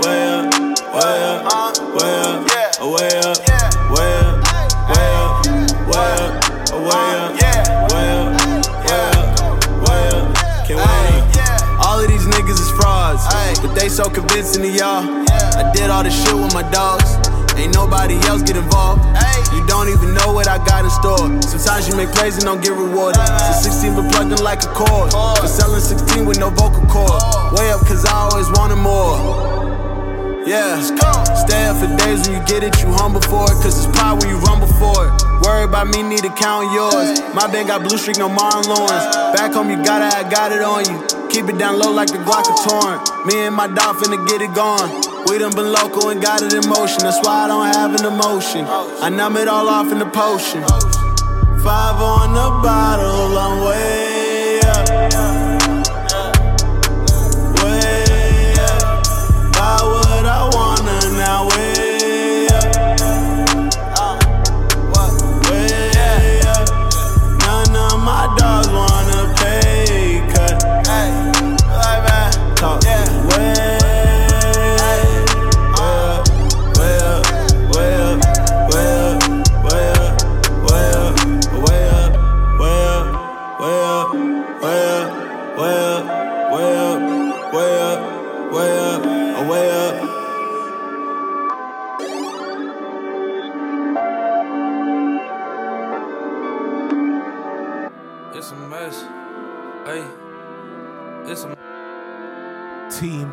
way 0.00 0.22
up, 0.22 0.46
way 0.46 0.46
up, 0.46 0.46
way 0.46 1.18
up, 1.18 2.38
way 2.86 3.10
up, 3.10 3.18
way 3.18 3.18
up, 3.18 4.30
way 4.70 6.06
up, 6.06 6.38
way 6.70 6.94
up, 7.10 7.34
way 7.90 8.06
up, 8.06 8.38
way 8.78 8.86
up, 9.00 9.34
way 9.82 10.14
up. 10.70 10.86
All 11.84 11.98
of 11.98 12.06
these 12.06 12.26
niggas 12.26 12.60
is 12.60 12.70
frauds, 12.78 13.24
but 13.60 13.74
they 13.74 13.88
so 13.88 14.08
convincing 14.08 14.62
to 14.62 14.68
y'all. 14.70 15.02
I 15.02 15.68
did 15.74 15.90
all 15.90 16.04
this 16.04 16.14
shit 16.24 16.36
with 16.36 16.54
my 16.54 16.62
dogs. 16.70 17.18
Ain't 17.56 17.74
nobody 17.74 18.14
else 18.28 18.42
get 18.42 18.56
involved. 18.56 19.02
Don't 19.70 19.86
even 19.88 20.14
know 20.18 20.34
what 20.34 20.48
I 20.50 20.58
got 20.66 20.82
in 20.82 20.90
store. 20.90 21.30
Sometimes 21.46 21.86
you 21.86 21.94
make 21.94 22.10
plays 22.10 22.34
and 22.34 22.42
don't 22.42 22.58
get 22.58 22.74
rewarded. 22.74 23.22
Since 23.54 23.78
16 23.86 23.94
been 23.94 24.10
plugged 24.10 24.34
in 24.34 24.42
like 24.42 24.66
a 24.66 24.70
cord. 24.74 25.14
For 25.14 25.46
selling 25.46 25.78
16 25.78 26.26
with 26.26 26.40
no 26.40 26.50
vocal 26.50 26.82
cord. 26.90 27.22
Way 27.54 27.70
up 27.70 27.86
cause 27.86 28.04
I 28.04 28.26
always 28.26 28.50
wanted 28.58 28.82
more. 28.82 29.14
Yeah, 30.42 30.82
stay 30.82 31.70
up 31.70 31.78
for 31.78 31.86
days 32.02 32.26
when 32.26 32.34
you 32.34 32.42
get 32.50 32.66
it, 32.66 32.82
you 32.82 32.90
humble 32.90 33.22
for 33.22 33.46
it. 33.46 33.54
Cause 33.62 33.78
it's 33.78 33.86
pride 33.94 34.18
when 34.18 34.34
you 34.34 34.42
rumble 34.42 34.66
for 34.82 35.06
it. 35.06 35.14
Worry 35.46 35.62
about 35.62 35.86
me, 35.86 36.02
need 36.02 36.26
to 36.26 36.34
count 36.34 36.74
yours. 36.74 37.22
My 37.32 37.46
band 37.46 37.68
got 37.68 37.86
blue 37.86 37.96
streak, 37.96 38.18
no 38.18 38.28
Marlon 38.28 38.66
Lawrence. 38.66 39.06
Back 39.38 39.54
home, 39.54 39.70
you 39.70 39.78
got 39.84 40.02
it, 40.02 40.10
I 40.12 40.28
got 40.28 40.50
it 40.50 40.66
on 40.66 40.82
you. 40.82 40.98
Keep 41.30 41.46
it 41.46 41.58
down 41.62 41.78
low 41.78 41.92
like 41.94 42.10
the 42.10 42.18
Glock 42.18 42.50
a 42.50 42.54
torrent. 42.66 43.06
Me 43.24 43.46
and 43.46 43.54
my 43.54 43.68
dog 43.68 44.02
finna 44.02 44.18
get 44.26 44.42
it 44.42 44.52
gone. 44.52 45.09
We 45.30 45.38
done 45.38 45.54
been 45.54 45.72
local 45.72 46.08
and 46.08 46.20
got 46.20 46.42
it 46.42 46.52
in 46.52 46.68
motion. 46.68 47.04
That's 47.04 47.24
why 47.24 47.44
I 47.44 47.46
don't 47.46 47.72
have 47.76 47.94
an 47.94 48.04
emotion. 48.04 48.66
I 48.66 49.08
numb 49.10 49.36
it 49.36 49.46
all 49.46 49.68
off 49.68 49.92
in 49.92 50.00
the 50.00 50.06
potion. 50.06 50.60
Five 51.62 52.02
on 52.02 52.34
the 52.34 52.50
bottle, 52.60 53.38
I'm 53.38 53.64
way 53.64 54.09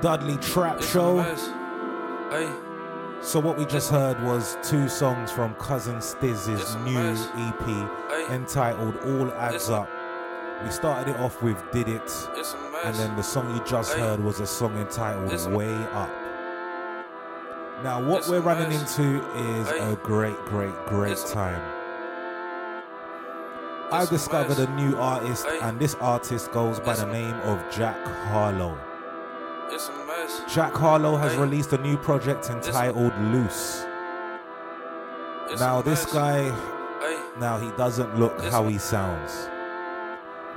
Dudley 0.02 0.38
Trap 0.38 0.78
it's 0.78 0.92
Show. 0.92 1.24
So 3.22 3.40
what 3.40 3.58
we 3.58 3.66
just 3.66 3.90
heard 3.90 4.22
was 4.24 4.58
two 4.64 4.88
songs 4.88 5.32
from 5.32 5.56
Cousin 5.56 6.02
Stiz's 6.02 6.76
new. 6.78 7.00
EP 7.36 8.30
entitled 8.32 8.98
All 9.06 9.32
Adds 9.34 9.70
Up. 9.70 9.90
We 10.64 10.70
started 10.72 11.16
it 11.16 11.20
off 11.20 11.42
with 11.42 11.62
Did 11.72 11.88
It, 11.90 12.02
it's 12.04 12.54
a 12.54 12.58
mess. 12.72 12.86
and 12.86 12.96
then 12.96 13.16
the 13.16 13.24
song 13.24 13.54
you 13.56 13.64
just 13.64 13.94
heard 13.94 14.20
was 14.20 14.40
a 14.40 14.48
song 14.48 14.78
entitled 14.78 15.52
Way 15.52 15.74
Up. 15.94 16.10
Now 17.84 18.04
what 18.04 18.28
we're 18.28 18.42
running 18.42 18.72
into 18.72 19.24
is 19.36 19.68
a 19.70 19.98
great, 20.04 20.38
great, 20.46 20.76
great 20.88 21.18
time. 21.28 21.62
I 23.92 24.06
discovered 24.06 24.60
a 24.60 24.70
new 24.76 24.98
artist, 24.98 25.46
and 25.62 25.80
this 25.80 25.96
artist 25.96 26.52
goes 26.52 26.80
by 26.80 26.96
the 26.96 27.06
name 27.06 27.36
of 27.42 27.64
Jack 27.72 28.04
Harlow. 28.28 28.78
It's 30.48 30.54
a 30.54 30.56
mess. 30.56 30.56
Jack 30.56 30.74
Harlow 30.74 31.18
has 31.18 31.36
released 31.36 31.74
a 31.74 31.78
new 31.78 31.98
project 31.98 32.50
entitled 32.50 33.14
Loose. 33.34 33.86
Now 35.60 35.82
this 35.82 36.06
guy, 36.06 36.52
now 37.40 37.58
he 37.58 37.70
doesn't 37.78 38.18
look 38.20 38.42
how 38.52 38.68
he 38.68 38.78
sounds, 38.78 39.50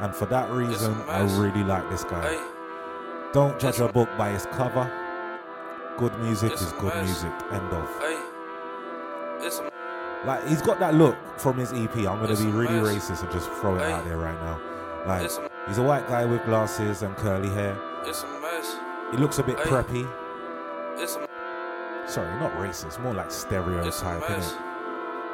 and 0.00 0.14
for 0.14 0.26
that 0.26 0.50
reason, 0.50 0.94
I 1.08 1.20
really 1.38 1.62
like 1.64 1.88
this 1.90 2.04
guy. 2.04 2.38
Don't 3.32 3.58
judge 3.60 3.78
a 3.80 3.88
book 3.92 4.08
by 4.18 4.30
its 4.30 4.46
cover. 4.46 4.90
Good 5.96 6.18
music 6.20 6.52
is 6.54 6.72
good 6.72 6.94
music. 7.04 7.32
End 7.52 7.72
of. 7.72 7.88
Like 10.26 10.46
he's 10.48 10.62
got 10.62 10.78
that 10.80 10.94
look 10.94 11.16
from 11.38 11.56
his 11.56 11.72
EP. 11.72 11.94
I'm 11.96 12.20
gonna 12.20 12.36
be 12.36 12.46
really 12.46 12.74
racist 12.74 13.22
and 13.22 13.30
just 13.32 13.48
throw 13.52 13.76
it 13.76 13.82
out 13.82 14.04
there 14.04 14.18
right 14.18 14.40
now. 14.42 14.60
Like 15.06 15.22
he's 15.68 15.78
a 15.78 15.82
white 15.82 16.08
guy 16.08 16.24
with 16.24 16.44
glasses 16.44 17.02
and 17.02 17.16
curly 17.16 17.48
hair. 17.50 17.78
It's 19.12 19.14
a 19.14 19.16
mess. 19.16 19.16
He 19.16 19.16
looks 19.18 19.38
a 19.38 19.42
bit 19.42 19.58
Hey. 19.58 19.70
preppy. 19.70 20.08
It's 20.96 21.16
a 21.16 21.26
Sorry, 22.10 22.28
not 22.40 22.52
racist. 22.54 22.98
More 23.00 23.14
like 23.14 23.30
stereotype, 23.30 24.22
innit? 24.22 24.56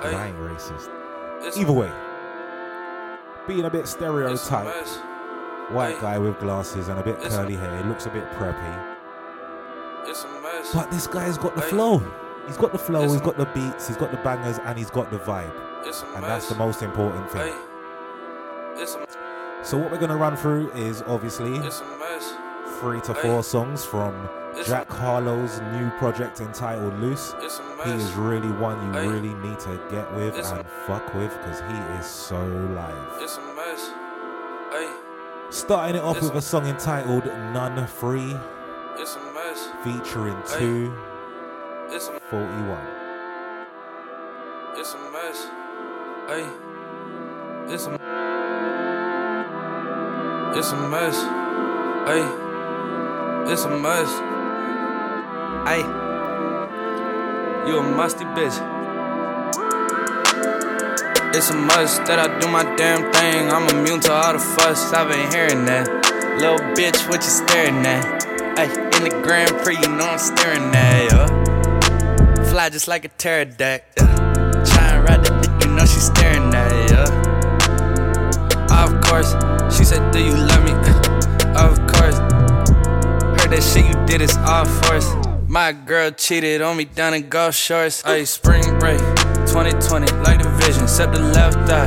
'Cause 0.00 0.14
I 0.14 0.26
ain't 0.26 0.38
racist. 0.40 0.88
it's 1.40 1.56
Either 1.56 1.72
way, 1.72 1.90
being 3.46 3.64
a 3.64 3.70
bit 3.70 3.86
stereotyped. 3.88 4.88
white 5.70 5.94
Hey. 5.94 6.00
guy 6.00 6.18
with 6.18 6.38
glasses 6.38 6.88
and 6.88 6.98
a 7.00 7.02
bit 7.02 7.16
It's 7.22 7.34
a- 7.34 7.38
curly 7.38 7.56
hair, 7.56 7.76
he 7.78 7.84
looks 7.88 8.04
a 8.06 8.10
bit 8.10 8.30
preppy. 8.38 8.94
It's 10.04 10.24
a 10.24 10.28
mess. 10.42 10.72
But 10.74 10.90
this 10.90 11.06
guy's 11.06 11.38
got 11.38 11.54
the 11.54 11.62
Hey. 11.62 11.70
flow. 11.70 12.02
He's 12.46 12.56
got 12.58 12.72
the 12.72 12.78
flow, 12.78 13.02
he's 13.02 13.20
got 13.22 13.36
the 13.38 13.46
beats, 13.46 13.88
he's 13.88 13.96
got 13.96 14.10
the 14.12 14.18
bangers, 14.18 14.60
and 14.64 14.78
he's 14.78 14.90
got 14.90 15.10
the 15.10 15.18
vibe. 15.18 15.50
And 16.14 16.24
that's 16.24 16.48
the 16.48 16.54
most 16.56 16.82
important 16.82 17.30
thing. 17.30 17.54
So 19.62 19.76
what 19.78 19.90
we're 19.90 19.98
gonna 19.98 20.16
run 20.16 20.36
through 20.36 20.70
is 20.74 21.02
obviously 21.08 21.56
it's 21.56 21.80
a 21.80 21.84
mess. 21.98 22.34
Three 22.80 23.00
to 23.02 23.14
four 23.14 23.42
songs 23.42 23.84
from 23.84 24.28
Jack 24.66 24.90
Harlow's 24.90 25.60
new 25.72 25.90
project 25.98 26.40
entitled 26.40 26.98
Loose. 27.00 27.34
He 27.84 27.90
is 27.92 28.12
really 28.14 28.50
one 28.52 28.94
you 28.94 29.00
really 29.10 29.34
need 29.34 29.58
to 29.60 29.76
get 29.90 30.12
with 30.14 30.34
and 30.36 30.66
fuck 30.86 31.14
with 31.14 31.30
because 31.38 31.60
he 31.60 31.76
is 31.98 32.06
so 32.06 32.38
live. 32.44 33.22
It's 33.22 33.36
a 33.36 33.40
mess. 33.54 33.90
Hey, 34.72 34.90
Starting 35.50 35.96
it 35.96 36.02
off 36.02 36.20
with 36.20 36.34
a- 36.34 36.42
song 36.42 36.66
entitled 36.66 37.24
None 37.26 37.86
Free 37.86 38.36
it's 38.98 39.14
a 39.16 39.20
mess. 39.32 39.68
featuring 39.84 40.36
Hey. 40.48 40.58
241. 40.58 41.86
It's 41.92 42.08
a 42.08 42.14
it's 44.80 44.94
a 44.94 44.98
mess. 45.12 45.48
Hey, 46.28 46.46
it's 47.72 47.86
a 47.86 47.92
it's 50.58 50.72
a 50.72 50.76
mess. 50.88 51.16
Hey, 52.08 52.45
it's 53.48 53.64
a 53.64 53.70
must. 53.70 54.18
Hey, 55.68 55.82
you 57.68 57.78
a 57.78 57.82
musty 57.82 58.24
bitch. 58.24 58.56
It's 61.34 61.50
a 61.50 61.54
must 61.54 62.04
that 62.06 62.18
I 62.18 62.38
do 62.40 62.48
my 62.48 62.64
damn 62.76 63.12
thing. 63.12 63.50
I'm 63.50 63.68
immune 63.76 64.00
to 64.00 64.12
all 64.12 64.32
the 64.32 64.38
fuss. 64.38 64.92
I've 64.92 65.08
been 65.08 65.30
hearing 65.30 65.64
that. 65.66 65.86
Little 66.40 66.58
bitch, 66.74 67.08
what 67.08 67.22
you 67.22 67.30
staring 67.30 67.86
at? 67.86 68.26
Ay, 68.58 68.64
in 68.96 69.04
the 69.04 69.20
Grand 69.22 69.54
Prix, 69.62 69.76
you 69.76 69.88
know 69.88 70.06
I'm 70.06 70.18
staring 70.18 70.74
at 70.74 71.12
ya. 71.12 71.26
Fly 72.50 72.70
just 72.70 72.88
like 72.88 73.04
a 73.04 73.08
pterodactyl. 73.08 74.06
Yeah. 74.06 74.64
Try 74.64 74.86
and 74.90 75.08
ride 75.08 75.24
the 75.24 75.30
dick, 75.40 75.68
you 75.68 75.74
know 75.74 75.84
she's 75.84 76.06
staring 76.06 76.52
at 76.52 76.90
ya. 76.90 77.04
Of 78.82 79.00
course, 79.02 79.32
she 79.76 79.84
said, 79.84 80.10
Do 80.10 80.18
you 80.18 80.32
love. 80.32 80.55
Heard 83.46 83.54
that 83.54 83.62
shit 83.62 83.86
you 83.86 83.94
did 84.06 84.22
is 84.22 84.36
all 84.38 84.64
force. 84.64 85.06
My 85.46 85.70
girl 85.70 86.10
cheated 86.10 86.62
on 86.62 86.76
me 86.76 86.84
down 86.84 87.14
in 87.14 87.28
Gulf 87.28 87.54
Shores. 87.54 88.02
Ay, 88.04 88.24
spring 88.24 88.64
break, 88.80 88.98
2020, 89.46 90.10
like 90.26 90.42
the 90.42 90.50
vision, 90.58 90.82
except 90.82 91.12
the 91.12 91.20
left 91.20 91.56
eye. 91.70 91.86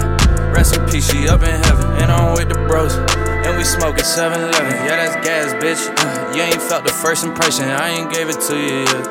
Rest 0.53 0.77
in 0.77 0.87
peace, 0.87 1.11
she 1.11 1.27
up 1.27 1.43
in 1.43 1.51
heaven, 1.51 1.85
and 1.99 2.13
I'm 2.13 2.31
with 2.31 2.47
the 2.47 2.55
bros. 2.55 2.95
And 3.43 3.57
we 3.57 3.65
smoking 3.65 4.05
7 4.05 4.39
Eleven. 4.39 4.71
Yeah, 4.87 5.03
that's 5.03 5.27
gas, 5.27 5.51
bitch. 5.61 5.83
Uh, 5.99 6.33
you 6.33 6.43
ain't 6.43 6.61
felt 6.61 6.85
the 6.85 6.93
first 6.93 7.25
impression, 7.25 7.65
I 7.65 7.89
ain't 7.89 8.09
gave 8.09 8.29
it 8.29 8.39
to 8.39 8.55
you 8.55 8.87
yet. 8.87 9.05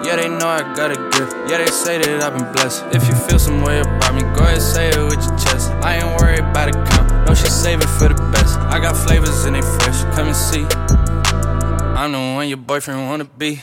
Yeah, 0.00 0.16
they 0.16 0.30
know 0.30 0.48
I 0.48 0.62
got 0.74 0.92
a 0.92 0.96
gift. 1.12 1.36
Yeah, 1.44 1.58
they 1.58 1.66
say 1.66 1.98
that 1.98 2.22
I've 2.22 2.38
been 2.38 2.50
blessed. 2.54 2.86
If 2.96 3.06
you 3.06 3.14
feel 3.28 3.38
some 3.38 3.60
way 3.60 3.80
about 3.80 4.14
me, 4.14 4.22
go 4.32 4.48
ahead 4.48 4.62
say 4.62 4.88
it 4.88 5.04
with 5.04 5.20
your 5.20 5.36
chest. 5.36 5.72
I 5.84 5.96
ain't 5.96 6.18
worried 6.18 6.40
about 6.40 6.72
count. 6.72 6.95
No, 7.26 7.34
she 7.34 7.50
save 7.50 7.80
it 7.82 7.88
for 7.98 8.08
the 8.08 8.14
best. 8.30 8.56
I 8.70 8.78
got 8.78 8.96
flavors 8.96 9.44
and 9.46 9.56
they 9.56 9.60
fresh. 9.60 10.04
Come 10.14 10.28
and 10.28 10.36
see. 10.36 10.64
I 11.98 12.06
know 12.06 12.36
when 12.36 12.48
your 12.48 12.58
boyfriend 12.58 13.08
wanna 13.08 13.24
be. 13.24 13.62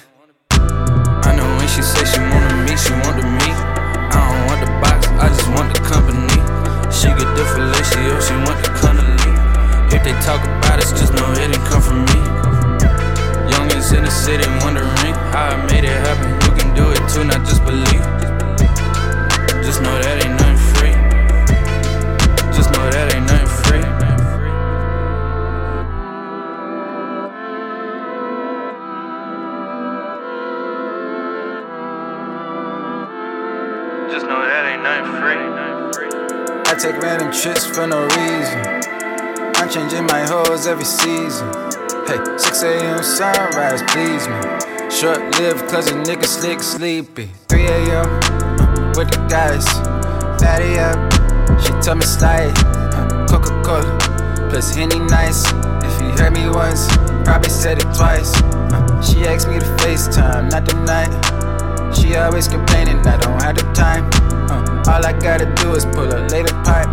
I 0.51 1.33
know 1.37 1.47
when 1.55 1.67
she 1.69 1.81
say 1.81 2.03
she 2.03 2.19
wanna 2.19 2.67
meet, 2.67 2.77
she 2.77 2.91
want 2.91 3.15
to 3.21 3.25
meet. 3.39 3.57
I 4.11 4.19
don't 4.19 4.43
want 4.51 4.59
the 4.59 4.71
box, 4.83 5.07
I 5.07 5.29
just 5.29 5.47
want 5.55 5.73
the 5.73 5.79
company. 5.79 6.27
She 6.91 7.07
get 7.07 7.29
the 7.39 7.45
fellatio, 7.55 8.19
she 8.19 8.35
want 8.43 8.59
the 8.59 8.69
cuddly. 8.75 9.31
If 9.95 10.03
they 10.03 10.11
talk 10.27 10.43
about 10.43 10.83
us, 10.83 10.91
just 10.91 11.13
know 11.13 11.31
it 11.31 11.47
didn't 11.47 11.63
come 11.63 11.81
from 11.81 12.03
me. 12.03 12.19
Youngins 13.47 13.95
in 13.95 14.03
the 14.03 14.11
city 14.11 14.43
wondering 14.59 14.91
how 15.31 15.55
I 15.55 15.65
made 15.71 15.85
it 15.85 15.97
happen. 16.03 16.35
You 16.43 16.51
can 16.59 16.75
do 16.75 16.91
it 16.91 17.01
too, 17.07 17.23
not 17.23 17.47
just 17.47 17.63
believe. 17.63 18.03
Just 19.63 19.81
know 19.81 19.95
that 20.03 20.25
ain't 20.25 20.42
I 36.73 36.75
take 36.75 36.97
random 37.03 37.31
trips 37.31 37.67
for 37.67 37.85
no 37.85 38.01
reason. 38.01 38.57
I'm 39.61 39.69
changing 39.69 40.07
my 40.07 40.25
hoes 40.25 40.65
every 40.65 40.85
season. 40.85 41.47
Hey, 42.07 42.17
6 42.35 42.63
a.m. 42.63 43.03
sunrise, 43.03 43.83
please 43.93 44.27
me. 44.27 44.89
Short 44.89 45.21
lived 45.37 45.69
cause 45.69 45.91
a 45.91 45.93
nigga 45.93 46.25
slick 46.25 46.63
sleepy. 46.63 47.29
3 47.47 47.65
a.m. 47.67 48.07
Uh, 48.09 48.93
with 48.97 49.11
the 49.11 49.23
guys. 49.29 49.69
Fatty 50.41 50.79
up. 50.79 50.97
She 51.61 51.69
tell 51.85 51.93
me 51.93 52.05
slide. 52.05 52.57
Uh, 52.57 53.27
Coca 53.29 53.53
Cola 53.61 54.49
plus 54.49 54.73
Henny 54.73 54.97
nice. 54.97 55.45
If 55.45 56.01
you 56.01 56.09
heard 56.17 56.33
me 56.33 56.49
once, 56.49 56.87
probably 57.23 57.51
said 57.51 57.77
it 57.77 57.93
twice. 57.93 58.33
Uh, 58.41 58.99
she 58.99 59.25
asked 59.25 59.47
me 59.47 59.59
to 59.59 59.65
FaceTime, 59.77 60.49
not 60.49 60.65
tonight. 60.65 61.13
She 61.95 62.15
always 62.15 62.47
complaining 62.47 62.97
I 63.05 63.17
don't 63.17 63.39
have 63.43 63.57
the 63.57 63.71
time. 63.73 64.09
All 64.85 65.05
I 65.05 65.13
gotta 65.13 65.45
do 65.55 65.73
is 65.75 65.85
pull 65.85 66.11
a 66.11 66.19
later 66.27 66.53
pipe. 66.63 66.91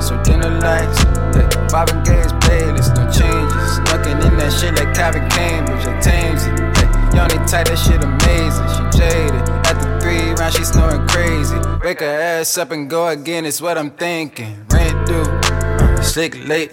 So 0.00 0.20
dinner 0.22 0.50
lights, 0.60 1.02
hey, 1.34 1.48
Marvin 1.72 2.02
Gaye's 2.04 2.32
playlist, 2.44 2.94
no 2.94 3.10
changes. 3.10 3.78
Snucking 3.78 4.22
in 4.24 4.36
that 4.38 4.52
shit 4.52 4.74
like 4.78 4.94
Calvin 4.94 5.28
Cambridge 5.30 5.84
and 5.84 5.98
Tamesy. 6.02 6.50
Hey, 6.76 6.88
you 7.14 7.20
only 7.20 7.38
type 7.48 7.66
that 7.66 7.78
shit 7.78 8.02
amazing. 8.02 8.68
She 8.70 8.98
jaded. 8.98 9.42
After 9.66 9.98
three 10.00 10.30
rounds, 10.38 10.54
she 10.54 10.64
snoring 10.64 11.06
crazy. 11.08 11.58
Wake 11.82 12.00
her 12.00 12.06
ass 12.06 12.56
up 12.56 12.70
and 12.70 12.88
go 12.88 13.08
again, 13.08 13.44
it's 13.44 13.60
what 13.60 13.78
I'm 13.78 13.90
thinking. 13.90 14.64
Rent 14.70 15.06
due, 15.06 15.22
uh, 15.22 16.46
late. 16.46 16.70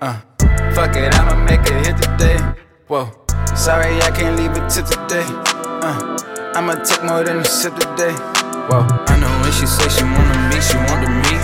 Uh, 0.00 0.20
fuck 0.74 0.94
it, 0.94 1.12
I'ma 1.14 1.42
make 1.44 1.68
a 1.68 1.74
hit 1.82 1.96
today. 2.00 2.38
Whoa, 2.86 3.10
sorry 3.56 4.00
I 4.02 4.10
can't 4.10 4.36
leave 4.36 4.52
a 4.52 4.68
tip 4.68 4.86
today. 4.86 5.26
Uh, 5.82 6.52
I'ma 6.54 6.74
take 6.84 7.02
more 7.02 7.24
than 7.24 7.38
a 7.38 7.44
sip 7.44 7.74
today. 7.74 8.12
Whoa. 8.68 9.03
She 9.54 9.66
say 9.66 9.88
she 9.88 10.04
wanna 10.04 10.36
meet, 10.50 10.62
she 10.62 10.76
want 10.76 11.00
to 11.06 11.10
meet. 11.24 11.42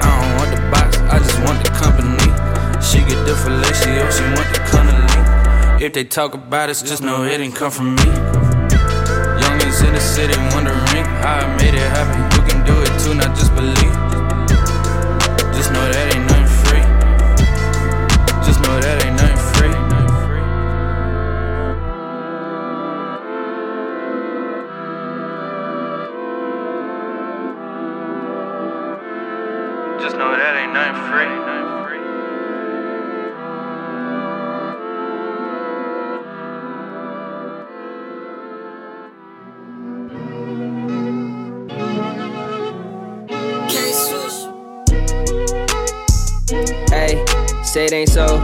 I 0.00 0.08
don't 0.16 0.32
want 0.38 0.50
the 0.54 0.60
box, 0.72 0.96
I 1.12 1.18
just 1.18 1.38
want 1.44 1.62
the 1.62 1.70
company. 1.70 2.16
She 2.80 2.98
get 3.04 3.20
the 3.26 3.34
fellatio, 3.36 4.10
she 4.10 4.24
want 4.34 4.48
the 4.54 4.60
cuddly. 4.70 5.84
If 5.84 5.92
they 5.92 6.04
talk 6.04 6.34
about 6.34 6.70
us, 6.70 6.82
just 6.82 7.02
know 7.02 7.22
it 7.24 7.38
didn't 7.38 7.52
come 7.52 7.70
from 7.70 7.94
me. 7.96 8.08
Youngins 9.42 9.86
in 9.86 9.92
the 9.92 10.00
city 10.00 10.36
wondering 10.54 11.04
how 11.22 11.44
I 11.44 11.56
made 11.58 11.74
it 11.74 11.88
happen. 11.96 12.20
You 12.34 12.42
can 12.48 12.64
do 12.64 12.74
it 12.80 12.92
too, 13.00 13.14
not 13.14 13.36
just 13.36 13.54
believe. 13.54 13.96
Just 15.54 15.70
know 15.72 15.84
that 15.92 16.09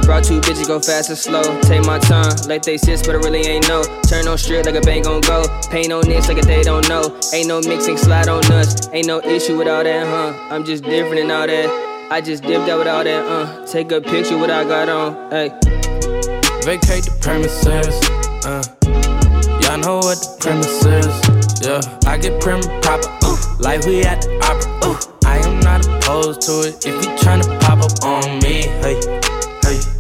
Brought 0.07 0.23
two 0.23 0.41
bitches, 0.41 0.69
go 0.69 0.79
fast 0.79 1.11
or 1.11 1.17
slow. 1.17 1.43
Take 1.63 1.85
my 1.85 1.99
time, 1.99 2.31
like 2.47 2.63
they 2.63 2.77
sis, 2.77 3.05
but 3.05 3.17
I 3.17 3.19
really 3.19 3.41
ain't 3.41 3.67
know. 3.67 3.83
Turn 4.07 4.29
on 4.29 4.39
strip 4.39 4.65
like 4.65 4.77
a 4.77 4.81
bank 4.81 5.07
gon' 5.07 5.21
go. 5.21 5.43
Paint 5.69 5.93
on 5.93 6.09
this 6.09 6.29
like 6.29 6.39
a 6.39 6.43
they 6.43 6.63
don't 6.63 6.89
know. 6.89 7.19
Ain't 7.35 7.49
no 7.49 7.61
mixing, 7.61 7.97
slide 7.97 8.29
on 8.29 8.45
us. 8.53 8.89
Ain't 8.93 9.09
no 9.09 9.21
issue 9.21 9.59
with 9.59 9.67
all 9.67 9.83
that, 9.83 10.07
huh? 10.07 10.55
I'm 10.55 10.65
just 10.65 10.85
different 10.85 11.23
and 11.23 11.33
all 11.33 11.49
that. 11.49 12.09
I 12.13 12.21
just 12.21 12.45
dipped 12.45 12.69
out 12.69 12.79
with 12.79 12.87
all 12.87 13.03
that, 13.03 13.27
uh. 13.27 13.67
Take 13.67 13.91
a 13.91 14.01
picture 14.01 14.39
what 14.39 14.49
I 14.49 14.63
got 14.63 14.89
on, 14.89 15.31
hey. 15.33 15.49
Vacate 16.63 17.03
the 17.03 17.19
premises, 17.21 17.99
uh. 18.47 18.63
Y'all 19.63 19.79
know 19.79 19.97
what 19.97 20.19
the 20.23 20.37
premise 20.39 20.85
is, 20.85 21.67
yeah. 21.67 22.09
I 22.09 22.17
get 22.17 22.41
prim 22.41 22.63
proper, 22.81 23.09
ooh, 23.27 23.37
like 23.59 23.85
we 23.85 24.05
at 24.05 24.23
the 24.23 24.39
opera, 24.39 24.89
ooh. 24.89 24.97
I 25.27 25.39
am 25.39 25.59
not 25.59 25.85
opposed 25.85 26.43
to 26.43 26.61
it 26.69 26.87
if 26.87 26.95
you 26.95 27.11
tryna 27.19 27.61
pop 27.61 27.81
up 27.83 28.05
on 28.05 28.39
me, 28.39 28.63
hey. 28.63 29.16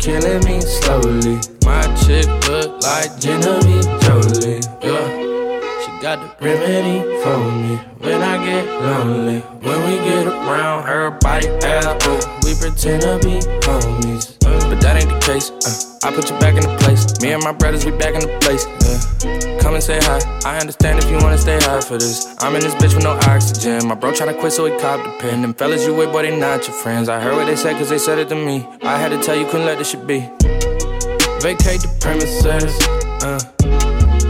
Killing 0.06 0.44
me 0.44 0.60
slowly. 0.60 1.40
My 1.64 1.82
chick 1.96 2.26
look 2.46 2.80
like 2.80 3.18
Genevieve 3.18 3.82
Jolie, 4.02 4.60
yeah. 4.80 5.82
She 5.82 5.90
got 6.00 6.22
the 6.22 6.30
remedy 6.40 7.00
for 7.24 7.38
me 7.50 7.74
when 7.98 8.22
I 8.22 8.38
get 8.46 8.66
lonely. 8.82 9.40
When 9.40 9.80
we 9.82 9.96
get 10.08 10.28
around 10.28 10.86
her 10.86 11.10
body, 11.10 11.48
apple, 11.48 12.20
we 12.44 12.54
pretend 12.54 13.02
to 13.02 13.18
be 13.18 13.40
homies. 13.66 14.35
Uh, 14.66 14.70
But 14.70 14.80
that 14.82 14.96
ain't 14.96 15.08
the 15.08 15.20
case. 15.20 15.50
Uh, 15.50 16.08
I 16.08 16.14
put 16.14 16.30
you 16.30 16.38
back 16.38 16.54
in 16.54 16.62
the 16.62 16.76
place. 16.78 17.20
Me 17.22 17.32
and 17.32 17.42
my 17.42 17.52
brothers, 17.52 17.84
we 17.84 17.92
back 17.92 18.14
in 18.14 18.20
the 18.20 18.38
place. 18.40 18.66
Yeah. 18.82 19.58
Come 19.60 19.74
and 19.74 19.82
say 19.82 19.98
hi. 20.00 20.20
I 20.44 20.58
understand 20.58 20.98
if 21.02 21.10
you 21.10 21.18
wanna 21.18 21.38
stay 21.38 21.58
high 21.60 21.80
for 21.80 21.98
this. 21.98 22.34
I'm 22.40 22.54
in 22.54 22.62
this 22.62 22.74
bitch 22.74 22.94
with 22.94 23.04
no 23.04 23.18
oxygen. 23.26 23.86
My 23.88 23.94
bro 23.94 24.12
tryna 24.12 24.38
quit, 24.38 24.52
so 24.52 24.66
he 24.66 24.72
the 24.72 25.16
pen. 25.20 25.42
Them 25.42 25.54
fellas 25.54 25.86
you 25.86 25.94
with, 25.94 26.12
boy, 26.12 26.22
they 26.22 26.38
not 26.38 26.66
your 26.66 26.76
friends. 26.76 27.08
I 27.08 27.20
heard 27.20 27.34
what 27.34 27.46
they 27.46 27.56
said, 27.56 27.76
cause 27.76 27.88
they 27.88 27.98
said 27.98 28.18
it 28.18 28.28
to 28.28 28.34
me. 28.36 28.68
I 28.82 28.98
had 28.98 29.10
to 29.10 29.22
tell 29.22 29.36
you, 29.36 29.46
couldn't 29.46 29.66
let 29.66 29.78
this 29.78 29.90
shit 29.90 30.06
be. 30.06 30.20
Vacate 31.40 31.82
the 31.82 31.96
premises. 32.00 32.74
Uh. 33.22 33.40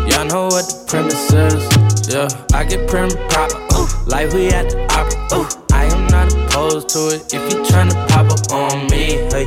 Y'all 0.09 0.25
know 0.25 0.47
what 0.47 0.65
the 0.65 0.85
premise 0.89 1.33
is. 1.33 2.15
Yeah, 2.15 2.29
I 2.57 2.65
get 2.65 2.89
prim 2.89 3.11
proper. 3.29 3.59
Ooh, 3.75 3.89
like 4.07 4.33
we 4.33 4.49
at 4.49 4.71
the 4.71 4.87
opera. 4.95 5.37
Ooh, 5.37 5.47
I 5.73 5.85
am 5.85 6.07
not 6.07 6.33
opposed 6.33 6.89
to 6.91 7.09
it. 7.15 7.35
If 7.35 7.53
you 7.53 7.63
tryna 7.65 8.09
pop 8.09 8.31
up 8.31 8.51
on 8.53 8.87
me, 8.89 9.29
hey, 9.29 9.45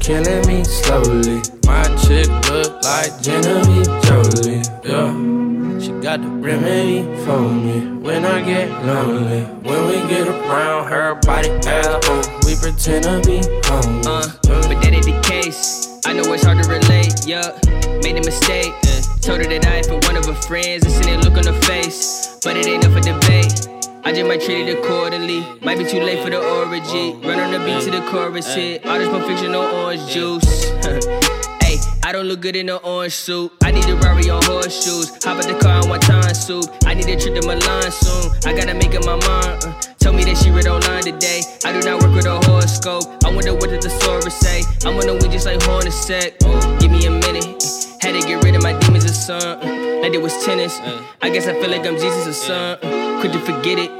killing 0.00 0.46
me 0.46 0.64
slowly. 0.64 1.42
My 1.66 1.84
chick 1.96 2.28
look 2.50 2.82
like 2.82 3.20
Genevieve 3.22 3.86
Jolie. 4.04 4.62
Yeah, 4.84 5.78
she 5.78 5.92
got 6.00 6.20
the 6.22 6.28
remedy 6.28 7.02
for 7.24 7.40
me 7.40 7.98
when 7.98 8.24
I 8.24 8.42
get 8.42 8.70
lonely. 8.84 9.42
When 9.62 9.86
we 9.86 9.96
get 10.08 10.26
around 10.28 10.88
her 10.88 11.14
body, 11.26 11.50
apple, 11.66 12.22
we 12.46 12.56
pretend 12.56 13.04
to 13.04 13.22
be 13.26 13.40
homies. 13.68 14.06
Uh, 14.06 14.68
but 14.68 14.80
that 14.82 14.92
ain't 14.92 15.04
the 15.04 15.20
case. 15.22 15.88
I 16.06 16.12
know 16.12 16.32
it's 16.32 16.44
hard 16.44 16.62
to 16.62 16.68
relate, 16.68 17.26
yeah. 17.26 17.56
Made 18.02 18.16
a 18.16 18.24
mistake. 18.24 18.74
Told 19.20 19.38
her 19.38 19.48
that 19.48 19.66
I 19.66 19.76
ain't 19.76 19.86
for 19.86 19.98
one 20.08 20.16
of 20.16 20.26
her 20.26 20.34
friends 20.34 20.84
and 20.84 20.92
seen 20.92 21.08
it 21.14 21.24
look 21.24 21.36
on 21.36 21.46
her 21.46 21.60
face. 21.62 22.38
But 22.42 22.56
it 22.56 22.66
ain't 22.66 22.84
up 22.86 22.92
for 22.92 23.00
debate. 23.00 23.79
I 24.02 24.12
just 24.12 24.26
might 24.26 24.40
treat 24.40 24.68
it 24.68 24.78
accordingly. 24.78 25.40
Might 25.60 25.78
be 25.78 25.84
too 25.84 26.00
late 26.00 26.22
for 26.24 26.30
the 26.30 26.38
origin. 26.38 27.20
Run 27.20 27.38
on 27.38 27.52
the 27.52 27.58
beat 27.58 27.82
to 27.84 27.90
the 27.90 28.00
chorus 28.10 28.54
hit. 28.54 28.86
All 28.86 28.98
this 28.98 29.08
perfection, 29.08 29.52
no 29.52 29.84
orange 29.84 30.06
juice. 30.12 30.70
Hey, 31.62 31.78
I 32.02 32.10
don't 32.10 32.26
look 32.26 32.40
good 32.40 32.56
in 32.56 32.68
an 32.68 32.80
orange 32.82 33.12
suit. 33.12 33.52
I 33.62 33.70
need 33.70 33.84
a 33.84 33.94
Rari 33.94 34.28
on 34.28 34.42
horseshoes. 34.42 35.22
Hop 35.22 35.38
out 35.38 35.46
the 35.46 35.56
car 35.60 35.86
one 35.86 36.00
time 36.00 36.34
suit. 36.34 36.66
I 36.84 36.94
need 36.94 37.06
a 37.06 37.16
trip 37.16 37.40
to 37.40 37.46
Milan 37.46 37.92
soon. 37.92 38.32
I 38.44 38.52
gotta 38.52 38.74
make 38.74 38.94
up 38.96 39.04
my 39.04 39.14
mind. 39.14 39.64
Uh. 39.64 39.80
Told 40.00 40.16
me 40.16 40.24
that 40.24 40.36
she 40.38 40.50
read 40.50 40.66
online 40.66 41.04
today. 41.04 41.42
I 41.64 41.72
do 41.72 41.80
not 41.88 42.02
work 42.02 42.12
with 42.12 42.26
a 42.26 42.40
horoscope. 42.40 43.04
I 43.24 43.32
wonder 43.32 43.54
what 43.54 43.70
the 43.70 43.78
thesaurus 43.78 44.34
say. 44.40 44.62
I'm 44.84 44.96
on 44.96 45.06
the 45.06 45.14
win 45.14 45.30
just 45.30 45.46
like 45.46 45.60
Hornacek. 45.60 46.80
Give 46.80 46.90
me 46.90 47.06
a 47.06 47.10
minute. 47.10 47.89
Had 48.02 48.20
to 48.20 48.26
get 48.26 48.42
rid 48.42 48.56
of 48.56 48.62
my 48.62 48.78
demons 48.80 49.04
or 49.04 49.08
son. 49.08 49.60
Like 50.00 50.14
it 50.14 50.22
was 50.22 50.44
tennis. 50.44 50.78
I 51.20 51.30
guess 51.30 51.46
I 51.46 51.52
feel 51.54 51.70
like 51.70 51.86
I'm 51.86 51.94
Jesus 51.96 52.26
or 52.26 52.32
son. 52.32 52.78
Could 53.20 53.34
you 53.34 53.40
forget 53.40 53.78
it? 53.78 53.90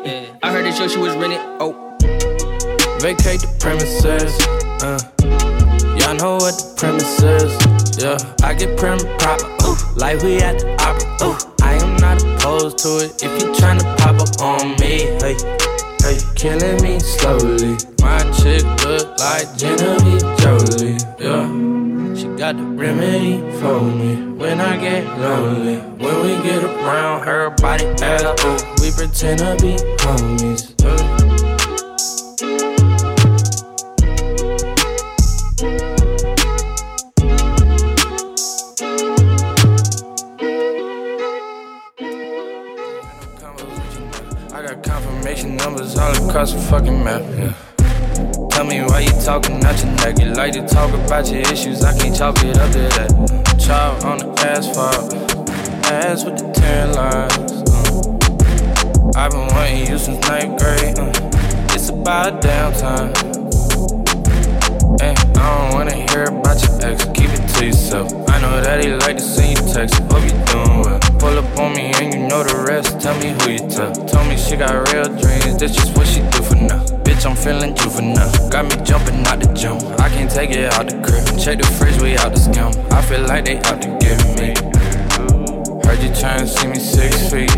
I 0.42 0.50
heard 0.50 0.64
the 0.64 0.72
show 0.72 0.88
she 0.88 0.98
was 0.98 1.14
rented. 1.16 1.40
Oh. 1.60 1.96
Vacate 3.00 3.40
the 3.40 3.56
premises. 3.60 4.34
Uh. 4.82 4.98
Y'all 6.00 6.14
know 6.14 6.36
what 6.36 6.56
the 6.56 6.74
premise 6.78 7.22
is. 7.22 7.52
Yeah, 8.02 8.16
I 8.42 8.54
get 8.54 8.78
prim 8.78 8.98
proper. 9.18 9.46
Ooh, 9.64 9.76
like 9.96 10.22
we 10.22 10.38
at 10.38 10.58
the 10.58 10.72
opera. 10.80 11.28
Ooh, 11.28 11.36
I 11.62 11.74
am 11.74 11.96
not 11.96 12.22
opposed 12.24 12.78
to 12.78 13.04
it. 13.04 13.22
If 13.22 13.42
you 13.42 13.52
tryna 13.52 13.84
pop 13.98 14.16
up 14.16 14.40
on 14.40 14.76
me, 14.80 15.12
hey, 15.20 15.36
hey, 16.00 16.18
killing 16.34 16.82
me 16.82 16.98
slowly. 17.00 17.76
My 18.00 18.18
chick 18.32 18.64
look 18.86 19.18
like 19.20 19.54
Genevieve 19.56 20.24
Jolie. 20.40 20.96
Yeah, 21.20 21.44
got 22.40 22.56
the 22.56 22.62
remedy 22.62 23.36
for 23.60 23.82
me 23.82 24.16
when 24.38 24.62
I 24.62 24.78
get 24.78 25.04
lonely. 25.18 25.76
When 25.76 26.22
we 26.22 26.42
get 26.42 26.64
around 26.64 27.26
her 27.26 27.50
body, 27.50 27.84
ooh, 27.84 28.56
we 28.80 28.90
pretend 28.92 29.40
to 29.40 29.58
be 29.60 29.76
homies. 30.00 30.72
I 44.50 44.62
got 44.62 44.82
confirmation 44.82 45.56
numbers 45.56 45.98
all 45.98 46.26
across 46.26 46.54
the 46.54 46.58
fucking 46.58 47.04
map. 47.04 47.20
Yeah. 47.36 47.69
Tell 48.60 48.68
me 48.68 48.82
why 48.82 49.00
you 49.00 49.10
talking 49.24 49.64
out 49.64 49.82
your 49.82 49.90
neck. 50.04 50.18
You 50.18 50.34
like 50.34 50.52
to 50.52 50.60
talk 50.60 50.92
about 50.92 51.32
your 51.32 51.40
issues, 51.50 51.82
I 51.82 51.96
can't 51.96 52.14
chalk 52.14 52.44
it 52.44 52.58
up 52.58 52.70
to 52.72 52.80
that. 52.92 53.56
Child 53.58 54.04
on 54.04 54.18
the 54.18 54.28
asphalt, 54.44 55.14
ass 55.86 56.26
with 56.26 56.36
the 56.36 56.52
tan 56.52 56.92
lines. 56.92 57.52
Uh. 57.72 59.18
I've 59.18 59.30
been 59.30 59.46
wanting 59.56 59.86
you 59.86 59.96
since 59.96 60.20
ninth 60.28 60.60
grade. 60.60 60.98
Uh. 60.98 61.08
It's 61.72 61.88
about 61.88 62.42
damn 62.42 62.74
time. 62.74 63.14
Hey, 65.00 65.16
I 65.16 65.56
don't 65.56 65.72
wanna 65.72 65.96
hear 65.96 66.24
about 66.24 66.60
your 66.60 66.84
ex, 66.84 67.06
keep 67.16 67.30
it 67.32 67.48
to 67.56 67.64
yourself. 67.64 68.12
I 68.28 68.42
know 68.42 68.60
that 68.60 68.84
he 68.84 68.92
like 68.92 69.16
to 69.16 69.22
see 69.22 69.52
you 69.52 69.56
text, 69.72 70.02
hope 70.12 70.22
you 70.22 70.36
doing 70.52 70.82
well. 70.84 71.00
Pull 71.18 71.38
up 71.38 71.58
on 71.58 71.72
me 71.72 71.94
and 71.96 72.12
you 72.12 72.28
know 72.28 72.44
the 72.44 72.62
rest, 72.68 73.00
tell 73.00 73.18
me 73.20 73.32
who 73.40 73.52
you 73.52 73.70
tell. 73.70 73.90
Told 73.90 74.28
me 74.28 74.36
she 74.36 74.54
got 74.56 74.92
real 74.92 75.08
dreams, 75.08 75.56
that's 75.56 75.74
just 75.74 75.96
what 75.96 76.06
she 76.06 76.20
do 76.20 76.42
for 76.42 76.56
now. 76.56 76.99
Bitch, 77.20 77.28
I'm 77.28 77.36
feeling 77.36 77.74
juvenile, 77.74 78.48
got 78.48 78.64
me 78.64 78.82
jumping 78.82 79.26
out 79.26 79.40
the 79.40 79.52
jump. 79.52 79.82
I 80.00 80.08
can't 80.08 80.30
take 80.30 80.52
it 80.52 80.72
out 80.72 80.88
the 80.88 80.96
crib, 81.04 81.38
check 81.38 81.58
the 81.58 81.66
fridge, 81.76 82.00
we 82.00 82.16
out 82.16 82.32
the 82.32 82.40
scam. 82.40 82.72
I 82.90 83.02
feel 83.02 83.20
like 83.28 83.44
they 83.44 83.58
out 83.58 83.82
to 83.82 83.88
get 84.00 84.16
me. 84.40 84.56
Heard 85.84 86.00
you 86.00 86.08
trying 86.16 86.40
to 86.40 86.48
see 86.48 86.66
me 86.66 86.78
six 86.78 87.28
feet. 87.28 87.52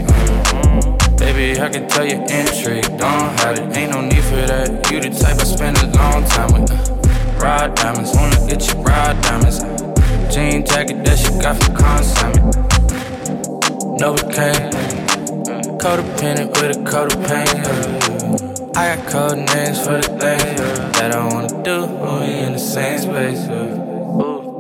Baby, 1.16 1.61
I 1.61 1.68
can 1.68 1.87
tell 1.87 2.05
you 2.05 2.18
intrigue. 2.27 2.90
Don't 2.98 3.31
have 3.38 3.57
it, 3.57 3.77
ain't 3.77 3.92
no 3.92 4.01
need 4.01 4.25
for 4.25 4.42
that. 4.51 4.90
You 4.90 4.98
the 4.98 5.11
type 5.11 5.38
I 5.38 5.44
spend 5.44 5.79
a 5.79 5.87
long 5.94 6.25
time 6.27 6.59
with. 6.59 6.66
Raw 7.40 7.68
diamonds, 7.68 8.11
wanna 8.16 8.44
get 8.48 8.66
you 8.66 8.83
raw 8.83 9.12
diamonds. 9.22 9.62
Jean 10.35 10.66
jacket 10.66 11.05
that 11.05 11.18
she 11.22 11.31
got 11.38 11.55
for 11.62 11.70
consignment. 11.70 12.57
No, 14.01 14.11
we 14.11 14.22
can't. 14.35 14.75
Codependent 15.79 16.51
with 16.51 16.77
a 16.77 16.83
coat 16.83 17.14
of 17.14 17.22
pain. 17.31 18.51
Uh. 18.74 18.78
I 18.78 18.96
got 18.96 19.06
code 19.11 19.38
names 19.38 19.78
for 19.85 19.98
the 20.00 20.08
things 20.18 20.61
that 20.98 21.12
I 21.14 21.26
wanna 21.26 21.62
do 21.62 21.87
when 21.87 22.20
we 22.20 22.35
in 22.46 22.52
the 22.52 22.58
same 22.58 22.98
space. 22.98 23.46
Ooh. 23.48 24.56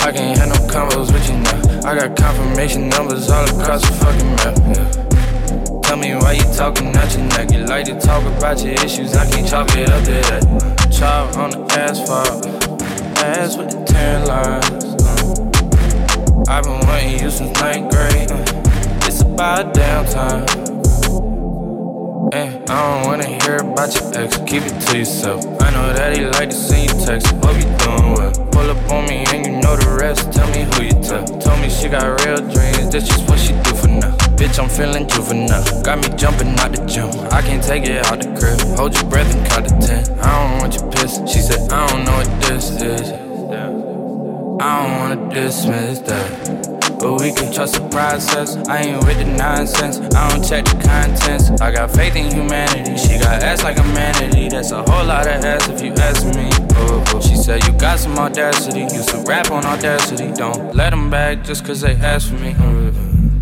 I 0.00 0.12
can't 0.12 0.38
have 0.38 0.48
no 0.48 0.54
combos 0.72 1.12
with 1.12 1.28
you 1.28 1.36
now. 1.38 1.88
I 1.88 1.94
got 1.94 2.16
confirmation 2.16 2.88
numbers 2.88 3.30
all 3.30 3.44
across 3.44 3.82
the 3.82 3.94
fucking 3.94 4.34
map. 4.36 4.56
Yeah. 4.76 5.80
Tell 5.82 5.96
me 5.96 6.14
why 6.14 6.32
you 6.32 6.44
talking 6.54 6.94
out 6.96 7.12
your 7.16 7.24
neck. 7.26 7.50
You 7.52 7.64
like 7.64 7.86
to 7.86 7.98
talk 7.98 8.22
about 8.24 8.62
your 8.62 8.74
issues, 8.74 9.14
I 9.14 9.28
can't 9.30 9.48
chalk 9.48 9.68
it 9.76 9.88
up 9.90 10.04
to 10.04 10.12
that. 10.12 10.88
Chop 10.90 11.36
on 11.36 11.50
the 11.50 11.60
asphalt, 11.78 12.46
ass 13.18 13.56
with 13.56 13.70
the 13.70 13.84
tan 13.84 14.26
lines. 14.26 14.84
uh. 15.02 16.52
I've 16.52 16.64
been 16.64 16.80
wanting 16.86 17.20
you 17.20 17.30
since 17.30 17.58
ninth 17.60 17.90
grade. 17.92 18.30
uh. 18.30 19.06
It's 19.06 19.20
about 19.22 19.74
damn 19.74 20.04
time. 20.06 20.77
Eh, 22.30 22.46
I 22.46 22.58
don't 22.58 23.06
wanna 23.06 23.24
hear 23.24 23.56
about 23.56 23.94
your 23.94 24.12
ex, 24.18 24.36
keep 24.44 24.62
it 24.62 24.78
to 24.88 24.98
yourself. 24.98 25.44
I 25.62 25.70
know 25.70 25.94
that 25.94 26.14
he 26.14 26.26
like 26.26 26.50
to 26.50 26.56
see 26.56 26.82
you 26.82 26.88
text, 27.06 27.28
hope 27.42 27.56
you 27.56 27.64
doing 27.80 28.12
well. 28.12 28.32
Pull 28.52 28.70
up 28.70 28.90
on 28.92 29.08
me 29.08 29.24
and 29.32 29.46
you 29.46 29.52
know 29.52 29.76
the 29.76 29.96
rest, 29.98 30.30
tell 30.32 30.46
me 30.48 30.68
who 30.74 30.82
you 30.84 31.02
tell. 31.02 31.24
Told 31.24 31.60
me 31.60 31.70
she 31.70 31.88
got 31.88 32.04
real 32.26 32.36
dreams, 32.36 32.92
that's 32.92 33.08
just 33.08 33.26
what 33.30 33.38
she 33.38 33.54
do 33.62 33.74
for 33.74 33.88
now. 33.88 34.12
Bitch, 34.36 34.58
I'm 34.58 34.68
feeling 34.68 35.08
juvenile, 35.08 35.64
got 35.82 35.98
me 36.04 36.14
jumping 36.16 36.58
out 36.60 36.72
the 36.72 36.84
gym. 36.84 37.08
I 37.32 37.40
can't 37.40 37.62
take 37.62 37.84
it 37.84 38.04
out 38.06 38.20
the 38.20 38.28
crib, 38.38 38.60
hold 38.76 38.94
your 38.94 39.08
breath 39.08 39.34
and 39.34 39.46
count 39.46 39.68
to 39.68 39.86
ten. 39.86 40.18
I 40.20 40.28
don't 40.36 40.58
want 40.60 40.74
you 40.74 40.82
pissed, 40.90 41.26
she 41.28 41.38
said, 41.38 41.70
I 41.72 41.86
don't 41.86 42.04
know 42.04 42.12
what 42.12 42.40
this 42.42 42.70
is. 42.82 43.12
I 44.60 44.82
don't 44.82 44.98
wanna 44.98 45.32
dismiss 45.32 46.00
that. 46.00 46.77
But 46.98 47.20
we 47.20 47.32
can 47.32 47.52
trust 47.52 47.74
the 47.74 47.88
process. 47.90 48.56
I 48.68 48.78
ain't 48.78 49.04
with 49.04 49.18
the 49.18 49.24
nonsense. 49.24 49.98
I 50.16 50.30
don't 50.30 50.44
check 50.44 50.64
the 50.64 50.74
contents. 50.82 51.48
I 51.60 51.70
got 51.70 51.92
faith 51.92 52.16
in 52.16 52.34
humanity. 52.34 52.96
She 52.98 53.18
got 53.18 53.40
ass 53.40 53.62
like 53.62 53.78
a 53.78 53.84
manatee. 53.84 54.48
That's 54.48 54.72
a 54.72 54.82
whole 54.82 55.06
lot 55.06 55.28
of 55.28 55.44
ass 55.44 55.68
if 55.68 55.80
you 55.80 55.92
ask 55.92 56.26
me. 56.34 56.50
Oh. 56.74 57.20
She 57.20 57.36
said 57.36 57.64
you 57.66 57.72
got 57.78 58.00
some 58.00 58.18
audacity. 58.18 58.80
Used 58.80 59.10
to 59.10 59.22
rap 59.28 59.52
on 59.52 59.64
audacity. 59.64 60.32
Don't 60.32 60.74
let 60.74 60.90
them 60.90 61.08
back 61.08 61.44
just 61.44 61.64
cause 61.64 61.80
they 61.82 61.94
asked 61.94 62.30
for 62.30 62.34
me. 62.36 62.56
Oh. 62.58 62.92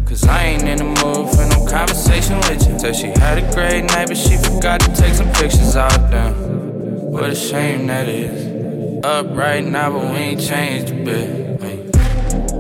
Cause 0.05 0.27
I 0.27 0.45
ain't 0.45 0.65
in 0.65 0.77
the 0.77 0.85
mood 0.85 1.31
for 1.35 1.47
no 1.47 1.67
conversation 1.67 2.37
with 2.41 2.69
you. 2.69 2.79
Said 2.79 2.95
she 2.95 3.07
had 3.07 3.39
a 3.39 3.55
great 3.55 3.85
night, 3.85 4.09
but 4.09 4.19
she 4.19 4.37
forgot 4.37 4.81
to 4.81 4.95
take 4.95 5.15
some 5.15 5.33
pictures 5.33 5.77
out 5.77 6.11
there. 6.11 6.33
What 6.33 7.31
a 7.31 7.35
shame 7.35 7.87
that 7.87 8.07
is. 8.07 9.03
Up 9.03 9.27
right 9.31 9.65
now, 9.65 9.91
but 9.93 10.11
we 10.13 10.19
ain't 10.19 10.41
changed 10.41 10.93
a 10.93 11.05
bit. 11.05 11.47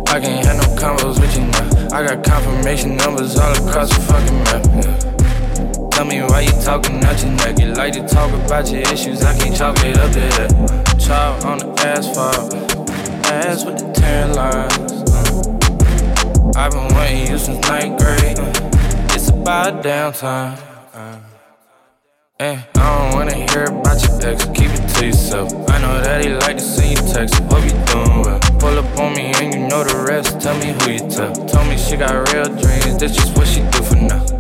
Hey. 0.08 0.16
I 0.16 0.20
can't 0.20 0.46
have 0.46 0.56
no 0.56 0.76
combos 0.76 1.20
with 1.20 1.36
you 1.36 1.44
now. 1.46 1.96
I 1.96 2.06
got 2.06 2.24
confirmation 2.24 2.96
numbers 2.96 3.36
all 3.38 3.52
across 3.52 3.88
the 3.94 4.00
fucking 4.02 4.38
map. 4.44 4.64
Yeah. 4.84 5.88
Tell 5.90 6.04
me 6.04 6.20
why 6.22 6.40
you 6.40 6.52
talking 6.62 7.02
out 7.04 7.20
your 7.22 7.32
neck. 7.32 7.58
You 7.58 7.72
like 7.74 7.92
to 7.94 8.06
talk 8.06 8.30
about 8.44 8.70
your 8.70 8.80
issues, 8.92 9.22
I 9.22 9.36
can't 9.38 9.56
chalk 9.56 9.76
it 9.84 9.96
up 9.98 10.12
to 10.12 10.20
that. 10.20 10.96
Chop 10.98 11.44
on 11.44 11.58
the 11.58 11.68
asphalt, 11.86 12.54
ass 13.26 13.64
with 13.64 13.78
the 13.78 13.92
tan 13.92 14.34
lines. 14.34 14.92
uh. 15.10 16.58
I've 16.58 16.72
been 16.72 16.88
wanting 16.94 17.26
you 17.30 17.38
since 17.38 17.66
ninth 17.68 17.98
grade. 18.00 18.38
uh. 18.38 19.14
It's 19.14 19.28
about 19.30 19.82
damn 19.82 20.12
time. 20.12 20.58
uh. 20.94 21.18
Eh, 22.38 22.60
I 22.74 23.08
don't 23.08 23.14
wanna 23.14 23.34
hear 23.34 23.64
about 23.64 24.02
your 24.02 24.28
ex, 24.30 24.44
keep 24.46 24.70
it 24.70 24.88
to 24.96 25.06
yourself. 25.06 25.52
I 25.70 25.78
know 25.80 26.00
that 26.02 26.22
he 26.24 26.30
like 26.34 26.58
to 26.58 26.62
see 26.62 26.90
you 26.90 26.96
text, 26.96 27.34
hope 27.50 27.64
you 27.64 27.70
doing 27.86 28.22
well. 28.22 28.40
Pull 28.66 28.80
up 28.80 28.98
on 28.98 29.14
me 29.14 29.32
and 29.36 29.54
you 29.54 29.60
know 29.60 29.84
the 29.84 30.04
rest, 30.08 30.40
tell 30.40 30.58
me 30.58 30.74
who 30.82 30.90
you 30.90 30.98
tell. 31.08 31.32
Told 31.32 31.68
me 31.68 31.78
she 31.78 31.96
got 31.96 32.34
real 32.34 32.46
dreams, 32.46 32.98
that's 32.98 33.14
just 33.14 33.36
what 33.36 33.46
she 33.46 33.60
do 33.60 33.80
for 33.84 33.94
now. 33.94 34.35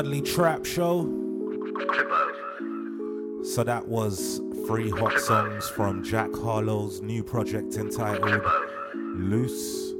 Dudley 0.00 0.22
Trap 0.22 0.64
Show. 0.64 1.02
So 3.44 3.62
that 3.64 3.86
was 3.86 4.40
three 4.66 4.88
hot 4.88 5.20
songs 5.20 5.68
from 5.68 6.02
Jack 6.02 6.34
Harlow's 6.34 7.02
new 7.02 7.22
project 7.22 7.74
entitled 7.74 8.42
Loose. 8.94 9.92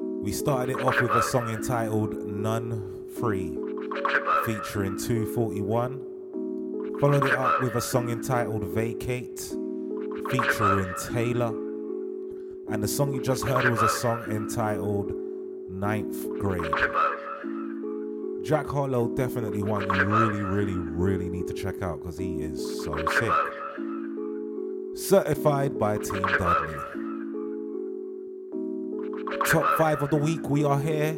We 0.00 0.32
started 0.32 0.76
it 0.76 0.84
off 0.84 1.00
with 1.00 1.12
a 1.12 1.22
song 1.22 1.48
entitled 1.48 2.26
None 2.26 3.06
Free, 3.18 3.56
featuring 4.44 4.98
241. 4.98 6.98
Followed 7.00 7.24
it 7.24 7.32
up 7.32 7.62
with 7.62 7.74
a 7.74 7.80
song 7.80 8.10
entitled 8.10 8.64
Vacate, 8.64 9.40
featuring 10.28 10.94
Taylor. 11.10 11.54
And 12.68 12.82
the 12.82 12.88
song 12.88 13.14
you 13.14 13.22
just 13.22 13.46
heard 13.46 13.66
was 13.70 13.80
a 13.80 13.88
song 13.88 14.30
entitled 14.30 15.14
Ninth 15.70 16.28
Grade. 16.38 16.70
Jack 18.42 18.66
Harlow 18.66 19.08
definitely 19.08 19.62
one 19.62 19.82
you 19.82 20.04
really, 20.04 20.40
really, 20.40 20.74
really 20.74 21.28
need 21.28 21.46
to 21.48 21.54
check 21.54 21.82
out 21.82 22.00
because 22.00 22.18
he 22.18 22.40
is 22.42 22.84
so 22.84 22.96
sick. 23.18 23.32
Certified 24.94 25.78
by 25.78 25.98
Team 25.98 26.22
Dudley. 26.22 26.74
Top 29.46 29.78
five 29.78 30.02
of 30.02 30.10
the 30.10 30.16
week, 30.16 30.48
we 30.48 30.64
are 30.64 30.80
here. 30.80 31.12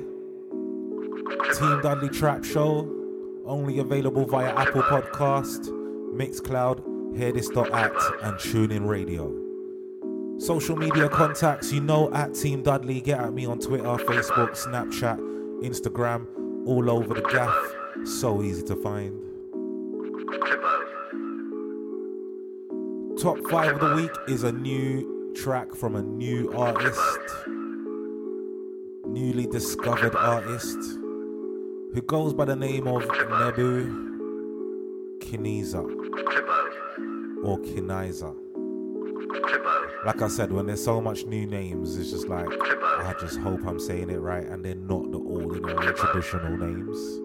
Team 1.54 1.80
Dudley 1.82 2.08
Trap 2.08 2.44
Show, 2.44 2.88
only 3.44 3.78
available 3.78 4.24
via 4.26 4.54
Apple 4.54 4.82
Podcast, 4.82 5.68
Mixcloud, 6.14 6.80
Hearthis.at, 7.16 7.92
and 8.22 8.34
TuneIn 8.38 8.86
Radio. 8.86 9.34
Social 10.38 10.76
media 10.76 11.08
contacts, 11.08 11.72
you 11.72 11.80
know, 11.80 12.12
at 12.14 12.34
Team 12.34 12.62
Dudley. 12.62 13.00
Get 13.00 13.20
at 13.20 13.32
me 13.32 13.46
on 13.46 13.58
Twitter, 13.58 13.84
Facebook, 13.84 14.50
Snapchat, 14.50 15.18
Instagram, 15.62 16.26
all 16.66 16.90
over 16.90 17.14
the 17.14 17.22
gaff. 17.22 17.56
So 18.06 18.42
easy 18.42 18.62
to 18.64 18.76
find. 18.76 19.18
Top 23.20 23.38
five 23.50 23.74
of 23.74 23.80
the 23.80 23.94
week 23.96 24.12
is 24.28 24.44
a 24.44 24.52
new 24.52 25.32
track 25.34 25.74
from 25.74 25.96
a 25.96 26.02
new 26.02 26.52
artist, 26.52 27.00
newly 29.06 29.46
discovered 29.46 30.14
artist, 30.14 30.78
who 31.92 32.00
goes 32.06 32.32
by 32.32 32.46
the 32.46 32.56
name 32.56 32.86
of 32.86 33.06
Nebu 33.06 35.18
Kiniza 35.18 35.84
or 37.44 37.58
Kiniza. 37.58 38.39
Like 40.04 40.22
I 40.22 40.28
said, 40.28 40.50
when 40.50 40.66
there's 40.66 40.82
so 40.82 41.00
much 41.00 41.24
new 41.26 41.46
names, 41.46 41.96
it's 41.96 42.10
just 42.10 42.28
like 42.28 42.48
I 42.50 43.14
just 43.20 43.38
hope 43.38 43.60
I'm 43.66 43.78
saying 43.78 44.10
it 44.10 44.18
right 44.18 44.46
and 44.46 44.64
they're 44.64 44.74
not 44.74 45.10
the 45.12 45.18
ordinary 45.18 45.94
traditional 45.94 46.56
names. 46.56 47.20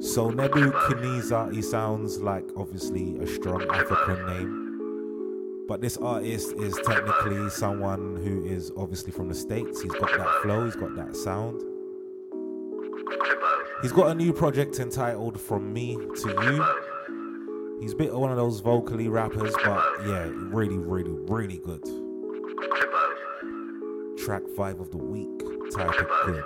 So 0.00 0.30
Nebu 0.30 0.70
Kiniza, 0.70 1.52
he 1.52 1.60
sounds 1.60 2.20
like 2.20 2.48
obviously 2.56 3.18
a 3.18 3.26
strong 3.26 3.66
African 3.70 4.26
name. 4.26 5.66
But 5.66 5.80
this 5.80 5.96
artist 5.96 6.54
is 6.54 6.78
technically 6.86 7.50
someone 7.50 8.16
who 8.16 8.44
is 8.46 8.70
obviously 8.76 9.12
from 9.12 9.28
the 9.28 9.34
States. 9.34 9.82
He's 9.82 9.92
got 9.92 10.16
that 10.16 10.42
flow, 10.42 10.64
he's 10.64 10.76
got 10.76 10.94
that 10.94 11.16
sound. 11.16 11.62
He's 13.82 13.92
got 13.92 14.10
a 14.10 14.14
new 14.14 14.32
project 14.32 14.78
entitled 14.78 15.40
From 15.40 15.72
Me 15.72 15.96
to 15.96 16.28
You. 16.28 16.64
He's 17.80 17.92
a 17.92 17.96
bit 17.96 18.10
of 18.10 18.18
one 18.18 18.30
of 18.30 18.36
those 18.36 18.60
vocally 18.60 19.08
rappers, 19.08 19.54
but 19.64 19.82
yeah, 20.06 20.28
really, 20.50 20.78
really, 20.78 21.12
really 21.12 21.58
good. 21.58 21.82
Track 24.18 24.42
five 24.56 24.80
of 24.80 24.90
the 24.90 24.98
week, 24.98 25.38
type 25.72 25.94
it 25.98 26.08
good. 26.26 26.44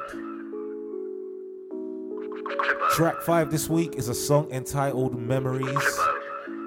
Track 2.92 3.22
five 3.22 3.50
this 3.50 3.68
week 3.70 3.96
is 3.96 4.08
a 4.08 4.14
song 4.14 4.50
entitled 4.50 5.18
Memories 5.18 6.00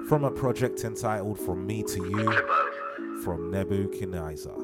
from 0.08 0.24
a 0.24 0.30
project 0.30 0.84
entitled 0.84 1.38
From 1.38 1.66
Me 1.66 1.82
to 1.84 2.04
You 2.08 3.22
from 3.22 3.50
Nebu 3.50 3.88
Kiniza. 3.90 4.56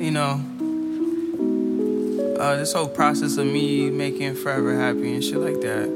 You 0.00 0.10
know, 0.12 0.40
uh, 2.38 2.56
this 2.56 2.72
whole 2.72 2.88
process 2.88 3.36
of 3.36 3.46
me 3.46 3.90
making 3.90 4.34
Forever 4.34 4.76
happy 4.76 5.14
and 5.14 5.24
shit 5.24 5.38
like 5.38 5.60
that, 5.60 5.88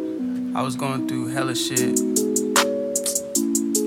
I 0.55 0.63
was 0.63 0.77
going 0.77 1.09
through 1.09 1.29
hella 1.29 1.55
shit. 1.55 1.97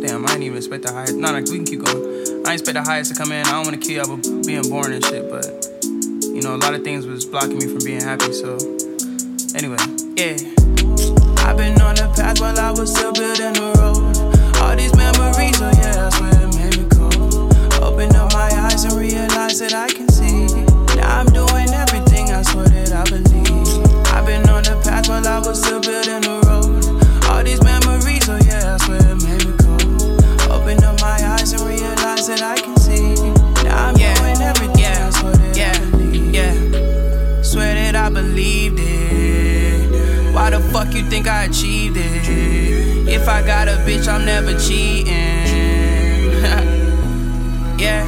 Damn, 0.02 0.24
I 0.24 0.28
didn't 0.30 0.44
even 0.44 0.58
expect 0.58 0.84
the 0.84 0.92
highest. 0.94 1.16
No, 1.16 1.32
no, 1.32 1.40
we 1.40 1.58
can 1.58 1.66
keep 1.66 1.84
going. 1.84 1.98
I 1.98 2.54
didn't 2.54 2.54
expect 2.54 2.76
the 2.76 2.84
highest 2.84 3.14
to 3.14 3.18
come 3.18 3.32
in. 3.32 3.46
I 3.46 3.52
don't 3.52 3.66
want 3.66 3.82
to 3.82 3.86
kill 3.86 4.06
y'all 4.06 4.44
being 4.44 4.70
born 4.70 4.94
and 4.94 5.04
shit, 5.04 5.30
but 5.30 5.46
you 5.84 6.42
know, 6.42 6.56
a 6.56 6.62
lot 6.62 6.74
of 6.74 6.84
things 6.84 7.06
was 7.06 7.26
blocking 7.26 7.58
me 7.58 7.68
from 7.68 7.84
being 7.84 8.02
happy. 8.02 8.32
So, 8.32 8.56
anyway, 9.56 9.82
yeah. 10.16 10.40
I've 11.44 11.58
been 11.58 11.80
on 11.82 11.96
the 11.96 12.12
path 12.16 12.40
while 12.40 12.58
I 12.58 12.72
was 12.72 12.94
still 12.94 13.14
building 13.14 13.54
the 13.54 13.74
road. 13.78 14.16
All 14.64 14.76
these 14.76 14.96
memories, 14.96 15.62
oh 15.62 15.72
yeah, 15.76 16.08
I 16.08 16.10
swear 16.10 16.32
it 16.32 16.56
made 16.56 16.78
me 16.80 16.88
cold. 16.90 17.54
Open 17.84 18.16
up 18.16 18.32
my 18.34 18.50
eyes 18.66 18.86
and 18.86 18.94
realize 18.94 19.60
that 19.60 19.74
I 19.74 19.88
can 19.88 20.05
you 40.96 41.04
think 41.10 41.28
I 41.28 41.46
achieved 41.46 41.98
it? 41.98 43.08
If 43.08 43.28
I 43.28 43.46
got 43.46 43.68
a 43.68 43.72
bitch, 43.86 44.08
I'm 44.08 44.26
never 44.26 44.58
cheating. 44.58 45.08
yeah, 47.78 48.06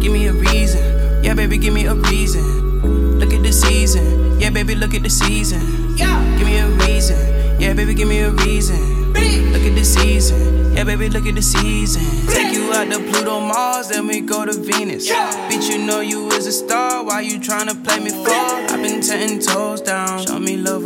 give 0.00 0.12
me 0.12 0.26
a 0.26 0.32
reason. 0.32 1.22
Yeah, 1.22 1.34
baby, 1.34 1.58
give 1.58 1.74
me 1.74 1.84
a 1.84 1.94
reason. 1.94 3.18
Look 3.18 3.34
at 3.34 3.42
the 3.42 3.52
season. 3.52 4.40
Yeah, 4.40 4.50
baby, 4.50 4.74
look 4.74 4.94
at 4.94 5.02
the 5.02 5.10
season. 5.10 5.96
Yeah, 5.96 6.22
give 6.38 6.46
me 6.46 6.58
a 6.58 6.66
reason. 6.86 7.60
Yeah, 7.60 7.74
baby, 7.74 7.92
give 7.92 8.08
me 8.08 8.20
a 8.20 8.30
reason. 8.30 9.12
Look 9.52 9.62
at 9.62 9.74
the 9.74 9.84
season. 9.84 10.74
Yeah, 10.74 10.84
baby, 10.84 11.10
look 11.10 11.26
at 11.26 11.34
the 11.34 11.42
season. 11.42 12.02
Take 12.32 12.54
you 12.54 12.72
out 12.72 12.90
to 12.90 12.98
Pluto, 12.98 13.40
Mars, 13.40 13.88
then 13.88 14.06
we 14.06 14.20
go 14.20 14.46
to 14.46 14.52
Venus. 14.52 15.06
Yeah. 15.06 15.30
Bitch, 15.50 15.68
you 15.70 15.84
know 15.84 16.00
you 16.00 16.28
is 16.28 16.46
a 16.46 16.52
star. 16.52 17.04
Why 17.04 17.20
you 17.20 17.38
tryna 17.38 17.84
play 17.84 17.98
me 17.98 18.10
for? 18.10 18.30
I've 18.30 18.80
been 18.80 19.02
ten 19.02 19.40
toes 19.40 19.82
down. 19.82 20.24
Show 20.26 20.38
me 20.38 20.56
love 20.56 20.84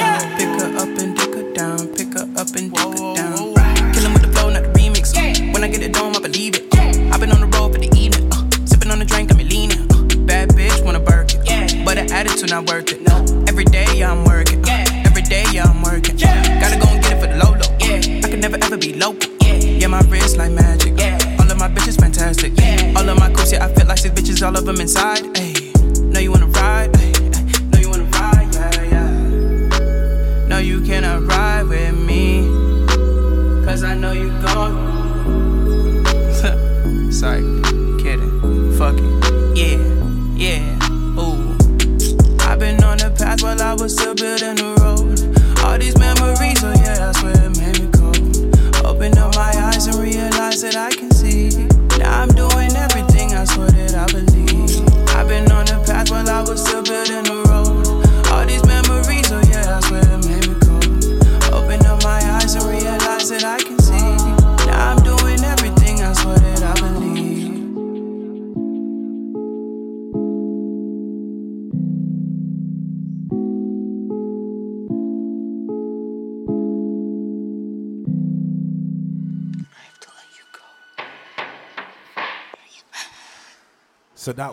around 0.00 0.53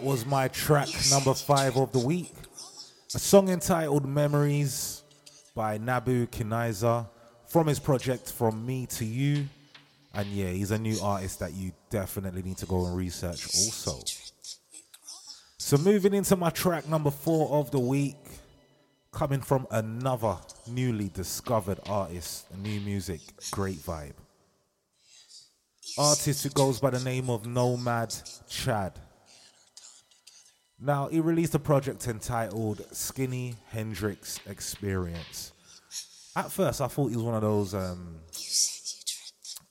that 0.02 0.08
was 0.08 0.26
my 0.26 0.48
track 0.48 0.90
number 1.12 1.34
five 1.34 1.78
of 1.78 1.92
the 1.92 2.00
week. 2.00 2.34
A 3.14 3.20
song 3.20 3.50
entitled 3.50 4.08
Memories 4.08 5.04
by 5.54 5.78
Nebu 5.78 6.28
Kiniza 6.28 7.08
from 7.48 7.68
his 7.68 7.78
project 7.78 8.32
From 8.32 8.66
Me 8.66 8.88
to 8.88 9.06
You. 9.06 9.48
And 10.14 10.28
yeah, 10.30 10.50
he's 10.50 10.72
a 10.72 10.80
new 10.80 10.98
artist 11.02 11.40
that 11.40 11.54
you 11.54 11.72
definitely 11.90 12.42
need 12.42 12.58
to 12.58 12.66
go 12.66 12.86
and 12.86 12.98
research 12.98 13.46
also. 13.46 14.00
So 15.58 15.78
moving 15.78 16.14
into 16.16 16.36
my 16.36 16.50
track 16.50 16.90
number 16.90 17.12
four 17.12 17.60
of 17.60 17.70
the 17.70 17.80
week, 17.80 18.18
coming 19.12 19.42
from 19.42 19.68
another 19.70 20.38
newly 20.68 21.10
discovered 21.10 21.80
artist, 21.88 22.46
new 22.58 22.80
music, 22.82 23.22
great 23.52 23.78
vibe. 23.78 24.14
Artist 25.98 26.44
who 26.44 26.50
goes 26.50 26.80
by 26.80 26.90
the 26.90 27.00
name 27.02 27.30
of 27.30 27.46
Nomad 27.46 28.16
Chad. 28.50 28.94
Now, 30.84 31.10
he 31.10 31.20
released 31.20 31.54
a 31.54 31.60
project 31.60 32.08
entitled 32.08 32.84
Skinny 32.92 33.54
Hendrix 33.70 34.40
Experience. 34.48 35.52
At 36.36 36.52
first, 36.52 36.82
I 36.82 36.88
thought 36.88 37.10
he 37.10 37.16
was 37.16 37.24
one 37.24 37.36
of 37.36 37.42
those, 37.44 37.76
um, 37.76 38.16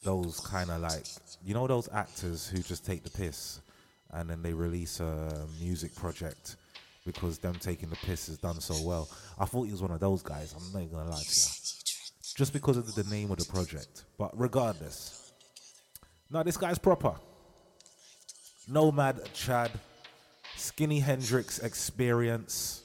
those 0.05 0.39
kind 0.39 0.71
of 0.71 0.81
like, 0.81 1.05
you 1.45 1.53
know, 1.53 1.67
those 1.67 1.89
actors 1.93 2.47
who 2.47 2.63
just 2.63 2.87
take 2.87 3.03
the 3.03 3.11
piss 3.11 3.61
and 4.13 4.31
then 4.31 4.41
they 4.41 4.53
release 4.53 5.01
a 5.01 5.47
music 5.61 5.97
project 5.97 6.57
because 7.05 7.39
them 7.39 7.55
taking 7.55 7.89
the 7.89 7.97
piss 7.97 8.29
is 8.29 8.39
done 8.39 8.61
so 8.61 8.75
well. 8.87 9.09
I 9.37 9.47
thought 9.47 9.65
he 9.65 9.73
was 9.73 9.83
one 9.83 9.91
of 9.91 9.99
those 9.99 10.23
guys. 10.23 10.55
I'm 10.57 10.81
not 10.81 10.93
gonna 10.93 11.11
lie 11.11 11.17
to 11.17 11.25
you, 11.25 11.47
just 12.37 12.53
because 12.53 12.77
of 12.77 12.95
the 12.95 13.05
name 13.05 13.33
of 13.33 13.39
the 13.39 13.47
project. 13.47 14.05
But 14.17 14.31
regardless, 14.39 15.33
now 16.31 16.45
this 16.45 16.57
guy's 16.57 16.79
proper. 16.79 17.15
Nomad 18.69 19.29
Chad 19.35 19.73
Skinny 20.61 21.01
Hendrix 21.01 21.59
Experience. 21.59 22.83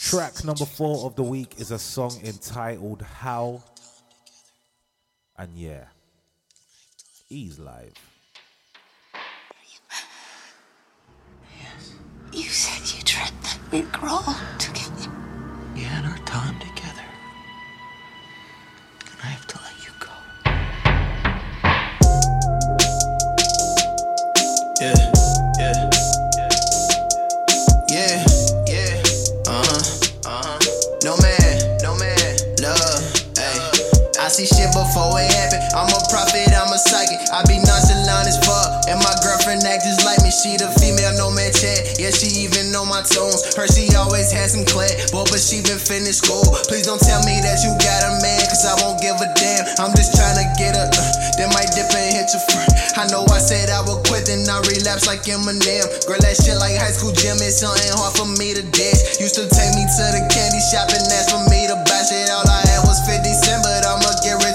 Track 0.00 0.44
number 0.44 0.64
four 0.64 1.04
of 1.04 1.14
the 1.14 1.22
week 1.22 1.56
is 1.58 1.70
a 1.70 1.78
song 1.78 2.18
entitled 2.24 3.02
How. 3.02 3.62
And 5.36 5.54
yeah, 5.54 5.84
he's 7.28 7.58
live. 7.58 7.92
Yes 11.60 11.94
You 12.32 12.48
said 12.48 12.96
you 12.96 13.02
dread 13.04 13.32
that 13.42 13.58
we'd 13.70 13.92
grow 13.92 14.20
together. 14.58 15.12
We 15.74 15.82
had 15.82 16.06
our 16.06 16.18
time 16.24 16.58
together. 16.60 16.69
See 34.40 34.64
shit 34.64 34.72
before 34.72 35.12
it 35.20 35.28
happen. 35.36 35.60
I'm 35.76 35.88
a 35.92 36.00
prophet, 36.08 36.48
I'm 36.56 36.72
a 36.72 36.80
psychic. 36.80 37.20
I 37.28 37.44
be 37.44 37.60
nonchalant 37.60 38.28
as 38.28 38.40
fuck. 38.40 38.88
And 38.88 38.96
my 39.00 39.12
girlfriend 39.20 39.64
act 39.68 39.84
just 39.84 40.04
like 40.04 40.20
me. 40.24 40.32
She 40.32 40.56
the 40.56 40.72
female, 40.80 41.12
no 41.20 41.28
man 41.28 41.52
chat. 41.52 42.00
Yeah, 42.00 42.12
she 42.12 42.48
even 42.48 42.72
know 42.72 42.88
my 42.88 43.04
tunes. 43.04 43.52
Her, 43.56 43.68
she 43.68 43.92
always 43.96 44.32
had 44.32 44.48
some 44.48 44.64
clad. 44.64 45.12
Boy, 45.12 45.28
but 45.28 45.40
she 45.40 45.60
been 45.60 45.80
finished 45.80 46.24
school. 46.24 46.44
Please 46.68 46.88
don't 46.88 47.00
tell 47.00 47.20
me 47.28 47.36
that 47.44 47.60
you 47.60 47.72
got 47.82 48.00
a 48.06 48.12
man, 48.24 48.40
cause 48.48 48.64
I 48.64 48.74
won't 48.80 49.00
give 49.02 49.16
a 49.20 49.28
damn. 49.36 49.64
I'm 49.82 49.92
just 49.92 50.16
trying 50.16 50.38
to 50.40 50.46
get 50.56 50.72
a, 50.78 50.88
uh, 50.88 51.10
then 51.36 51.52
might 51.52 51.68
dip 51.76 51.92
and 51.92 52.16
hit 52.16 52.32
your 52.32 52.42
friend. 52.48 52.70
I 52.96 53.04
know 53.12 53.26
I 53.28 53.40
said 53.42 53.68
I 53.68 53.84
would 53.84 54.06
quit, 54.08 54.24
then 54.24 54.46
I 54.48 54.62
relapse 54.64 55.04
like 55.04 55.26
Eminem. 55.28 55.84
Girl, 56.08 56.20
that 56.20 56.36
shit 56.40 56.56
like 56.56 56.76
high 56.80 56.94
school 56.94 57.12
gym 57.12 57.36
is 57.44 57.60
something 57.60 57.92
hard 57.96 58.16
for 58.16 58.28
me 58.40 58.56
to 58.56 58.64
ditch. 58.64 59.20
Used 59.20 59.36
to 59.36 59.44
take 59.46 59.72
me 59.76 59.84
to 59.84 60.04
the 60.16 60.22
candy 60.32 60.62
shop 60.72 60.88
and 60.88 61.04
ask 61.12 61.30
for 61.30 61.42
me 61.52 61.68
to 61.68 61.76
buy 61.84 62.02
shit. 62.08 62.32
All 62.32 62.46
I 62.48 62.64
had 62.64 62.82
was 62.88 62.98
50 63.04 63.24
cent, 63.36 63.59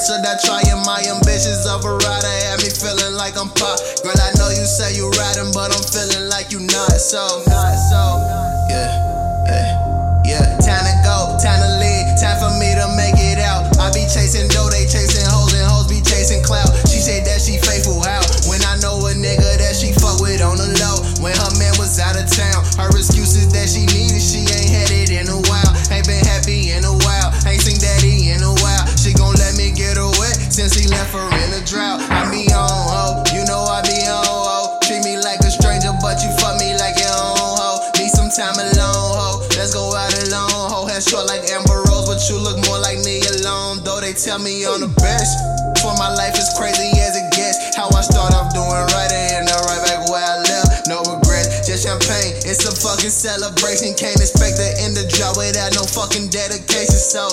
or 0.09 0.21
die 0.21 0.37
trying. 0.43 0.81
My 0.85 1.01
ambitions 1.07 1.65
of 1.65 1.85
a 1.85 1.93
rider 1.97 2.35
had 2.45 2.61
me 2.61 2.69
feeling 2.69 3.15
like 3.15 3.37
I'm 3.37 3.49
pop. 3.49 3.79
Girl, 4.03 4.13
I 4.13 4.31
know 4.37 4.49
you 4.49 4.65
say 4.65 4.93
you 4.93 5.09
riding, 5.17 5.51
but 5.53 5.73
I'm 5.73 5.81
feeling 5.81 6.29
like 6.29 6.51
you 6.51 6.59
not. 6.59 6.97
So, 6.97 7.43
not 7.47 7.75
so. 7.89 8.24
Drought. 31.75 31.99
I 32.07 32.31
be 32.31 32.47
on 32.55 32.71
ho, 32.71 33.19
you 33.35 33.43
know 33.43 33.67
I 33.67 33.83
be 33.83 34.07
on 34.07 34.23
ho. 34.23 34.79
Treat 34.87 35.03
me 35.03 35.19
like 35.19 35.43
a 35.43 35.51
stranger, 35.51 35.91
but 35.99 36.23
you 36.23 36.31
fuck 36.39 36.55
me 36.55 36.71
like 36.79 36.95
your 36.95 37.11
own 37.11 37.59
ho. 37.59 37.83
Need 37.99 38.15
some 38.15 38.31
time 38.31 38.55
alone, 38.55 39.11
ho. 39.11 39.43
Let's 39.59 39.75
go 39.75 39.91
out 39.91 40.15
alone, 40.23 40.71
ho. 40.71 40.87
Head 40.87 41.03
short 41.03 41.27
like 41.27 41.43
Amber 41.51 41.83
Rose, 41.91 42.07
but 42.07 42.23
you 42.31 42.39
look 42.39 42.55
more 42.71 42.79
like 42.79 43.03
me 43.03 43.19
alone. 43.43 43.83
Though 43.83 43.99
they 43.99 44.15
tell 44.15 44.39
me 44.39 44.63
I'm 44.63 44.79
the 44.79 44.91
best. 45.03 45.35
For 45.83 45.91
my 45.99 46.09
life 46.15 46.33
is 46.39 46.49
crazy 46.55 46.95
as 46.97 47.19
it 47.19 47.27
gets. 47.35 47.75
How 47.75 47.91
I 47.91 48.01
start 48.01 48.33
off 48.33 48.55
doing 48.55 48.71
right 48.95 49.11
and 49.11 49.45
up 49.51 49.61
right 49.67 49.83
back 49.83 50.07
where 50.07 50.23
I 50.23 50.39
left. 50.41 50.87
No 50.87 51.03
regrets, 51.03 51.67
just 51.67 51.85
champagne. 51.85 52.39
It's 52.47 52.63
a 52.63 52.73
fucking 52.73 53.11
celebration. 53.11 53.93
Can't 53.93 54.17
expect 54.17 54.57
the 54.57 54.71
end 54.81 54.95
to 54.97 55.05
drop 55.11 55.37
without 55.37 55.75
no 55.75 55.83
fucking 55.83 56.33
dedication. 56.33 56.97
So, 56.97 57.29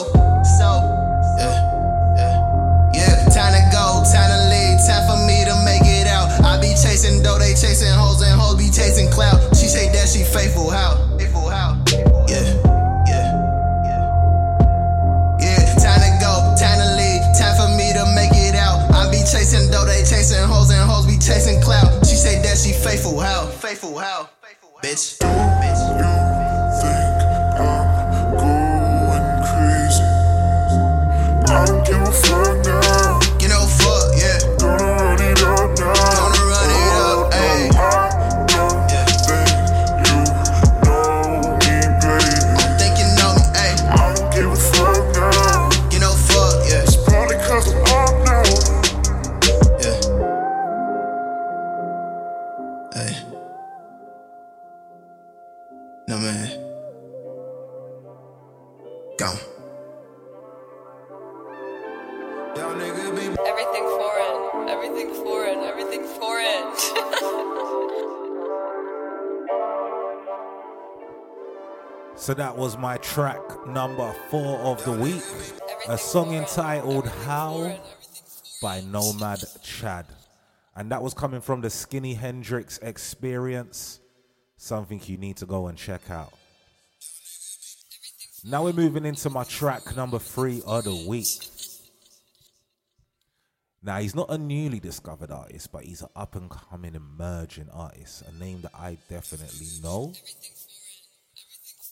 so, 0.59 1.02
chasing 7.03 7.23
dough, 7.23 7.39
they 7.39 7.51
chasing 7.51 7.91
hoes, 7.91 8.23
and 8.23 8.41
hoes 8.41 8.55
be 8.55 8.71
chasing 8.71 9.11
clout. 9.11 9.57
She 9.57 9.67
say 9.67 9.91
that 9.91 10.09
she 10.09 10.23
faithful, 10.23 10.71
how? 10.71 10.95
Faithful, 11.19 11.49
how? 11.49 11.83
Yeah, 12.29 12.47
yeah, 13.11 13.27
yeah. 15.41 15.75
Time 15.83 15.99
to 15.99 16.11
go, 16.23 16.55
time 16.55 16.79
to 16.79 16.95
leave, 16.95 17.23
time 17.35 17.57
for 17.59 17.75
me 17.75 17.93
to 17.93 18.07
make 18.15 18.31
it 18.31 18.55
out. 18.55 18.89
I 18.95 19.11
be 19.11 19.19
chasing 19.19 19.69
dough, 19.73 19.85
they 19.85 20.03
chasing 20.07 20.47
hoes, 20.47 20.71
and 20.71 20.89
hoes 20.89 21.05
be 21.05 21.19
chasing 21.19 21.61
clout. 21.61 22.07
She 22.07 22.15
say 22.15 22.41
that 22.43 22.57
she 22.57 22.73
faithful, 22.73 23.19
how? 23.19 23.47
Faithful, 23.47 23.99
how? 23.99 24.31
Bitch, 24.81 25.19
bitch. 25.19 26.42
So 72.23 72.35
that 72.35 72.57
was 72.57 72.79
my 72.79 72.99
track 72.99 73.41
number 73.67 74.15
four 74.31 74.57
of 74.59 74.85
the 74.85 74.93
week. 74.93 75.25
A 75.89 75.99
song 75.99 76.33
entitled 76.35 77.09
How 77.09 77.77
by 78.63 78.81
Nomad 78.83 79.43
Chad. 79.65 80.07
And 80.77 80.93
that 80.93 81.03
was 81.03 81.15
coming 81.15 81.41
from 81.41 81.63
the 81.63 81.69
Skinny 81.69 82.15
Hendrix 82.15 82.79
Experience. 82.79 83.99
Something 84.57 85.01
you 85.05 85.17
need 85.17 85.39
to 85.39 85.47
go 85.47 85.67
and 85.67 85.77
check 85.77 86.11
out. 86.11 86.33
Now 88.45 88.63
we're 88.63 88.73
moving 88.73 89.05
into 89.05 89.29
my 89.29 89.43
track 89.43 89.97
number 89.97 90.21
three 90.21 90.63
of 90.65 90.85
the 90.85 91.05
week. 91.09 91.27
Now 93.83 93.99
he's 93.99 94.15
not 94.15 94.31
a 94.31 94.39
newly 94.39 94.79
discovered 94.79 95.33
artist, 95.33 95.73
but 95.73 95.83
he's 95.83 96.03
an 96.03 96.09
up 96.15 96.37
and 96.37 96.49
coming 96.49 96.95
emerging 96.95 97.69
artist, 97.73 98.23
a 98.29 98.39
name 98.39 98.61
that 98.61 98.71
I 98.79 98.97
definitely 99.11 99.67
know 99.83 100.13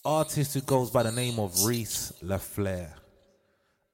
artist 0.03 0.53
who 0.53 0.61
goes 0.61 0.89
by 0.89 1.03
the 1.03 1.11
name 1.11 1.39
of 1.39 1.65
Reese 1.65 2.13
LaFlare. 2.23 2.93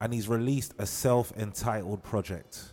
And 0.00 0.14
he's 0.14 0.28
released 0.28 0.74
a 0.78 0.86
self 0.86 1.32
entitled 1.36 2.02
project. 2.02 2.72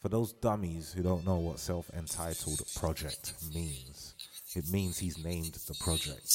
For 0.00 0.08
those 0.08 0.32
dummies 0.32 0.92
who 0.92 1.02
don't 1.02 1.24
know 1.24 1.36
what 1.36 1.60
self 1.60 1.90
entitled 1.96 2.60
project 2.74 3.34
means, 3.54 4.14
it 4.56 4.68
means 4.70 4.98
he's 4.98 5.24
named 5.24 5.54
the 5.54 5.74
project 5.80 6.26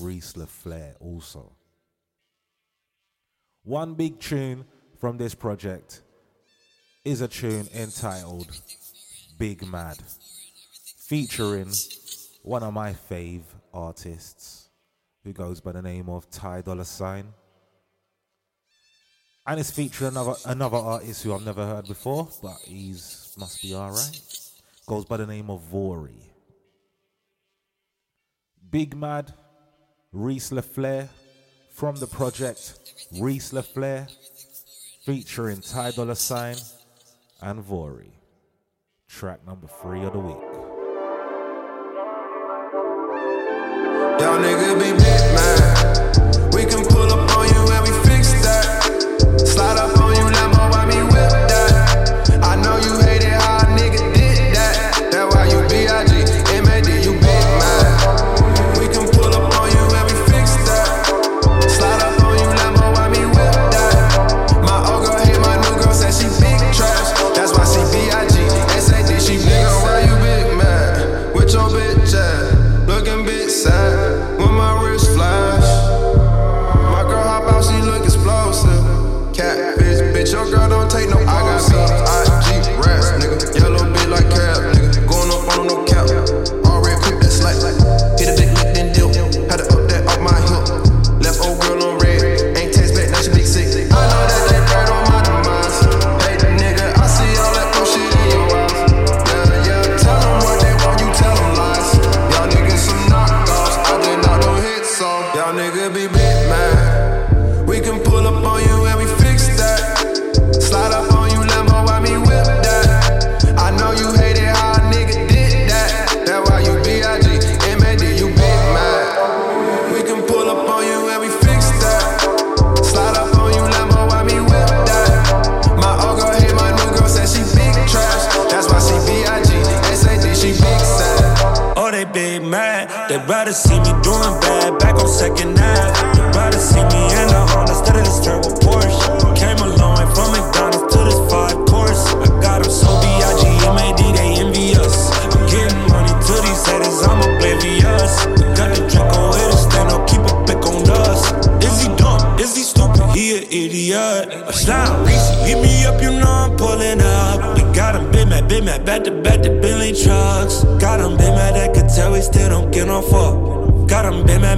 Reese 0.00 0.32
LaFlare 0.32 0.94
also. 1.00 1.52
One 3.64 3.94
big 3.94 4.18
tune 4.18 4.64
from 4.98 5.18
this 5.18 5.34
project 5.34 6.02
is 7.04 7.20
a 7.20 7.28
tune 7.28 7.68
entitled 7.74 8.48
Big 9.38 9.66
Mad, 9.66 9.98
featuring 11.08 11.72
one 12.42 12.62
of 12.62 12.72
my 12.72 12.92
fave 12.92 13.42
artists, 13.72 14.61
who 15.24 15.32
goes 15.32 15.60
by 15.60 15.72
the 15.72 15.82
name 15.82 16.08
of 16.08 16.30
Ty 16.30 16.62
Dolla 16.62 16.84
Sign. 16.84 17.32
And 19.46 19.58
it's 19.58 19.70
featuring 19.70 20.12
another 20.12 20.34
another 20.46 20.76
artist 20.76 21.22
who 21.22 21.34
I've 21.34 21.44
never 21.44 21.66
heard 21.66 21.86
before, 21.86 22.28
but 22.42 22.56
he's 22.64 23.34
must 23.38 23.62
be 23.62 23.74
alright. 23.74 24.20
Goes 24.86 25.04
by 25.04 25.16
the 25.16 25.26
name 25.26 25.50
of 25.50 25.62
Vory. 25.72 26.30
Big 28.70 28.96
Mad, 28.96 29.32
Reese 30.12 30.50
LaFlare 30.50 31.08
from 31.70 31.96
the 31.96 32.06
project 32.06 32.78
Reese 33.18 33.52
LaFlare 33.52 34.10
featuring 35.04 35.60
Ty 35.60 35.90
Dolla 35.92 36.16
Sign 36.16 36.56
and 37.40 37.60
Vory. 37.62 38.12
Track 39.08 39.46
number 39.46 39.66
three 39.66 40.02
of 40.04 40.12
the 40.12 40.18
week. 40.18 40.36
Y'all 44.20 44.38
nigga 44.38 44.78
be 44.78 45.01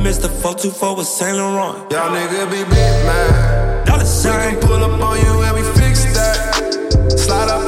Mr. 0.04 0.28
424 0.28 0.96
with 0.96 1.06
Saint 1.06 1.38
Laurent. 1.38 1.90
Y'all 1.90 2.10
nigga 2.10 2.44
be 2.50 2.62
big 2.68 2.96
man. 3.08 3.86
Dollar 3.86 4.04
sign. 4.04 4.54
We 4.56 4.60
can 4.60 4.68
pull 4.68 4.84
up 4.84 5.00
on 5.00 5.16
you 5.16 5.40
and 5.40 5.54
we 5.56 5.62
fix 5.80 6.04
that. 6.12 7.16
Slide 7.16 7.48
up 7.48 7.63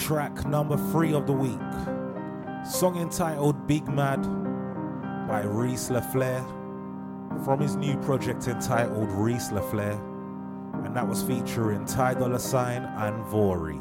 track 0.00 0.46
number 0.46 0.78
three 0.90 1.12
of 1.12 1.26
the 1.26 1.32
week. 1.32 1.60
Song 2.66 2.96
entitled 2.96 3.66
Big 3.66 3.86
Mad 3.86 4.22
by 5.28 5.42
Reese 5.42 5.90
LaFlare 5.90 6.42
from 7.44 7.60
his 7.60 7.76
new 7.76 7.96
project 7.98 8.48
entitled 8.48 9.12
Reese 9.12 9.50
LaFlare, 9.50 10.00
and 10.86 10.96
that 10.96 11.06
was 11.06 11.22
featuring 11.22 11.84
Ty 11.84 12.14
Dolla 12.14 12.38
Sign 12.38 12.82
and 12.82 13.22
Vory. 13.26 13.78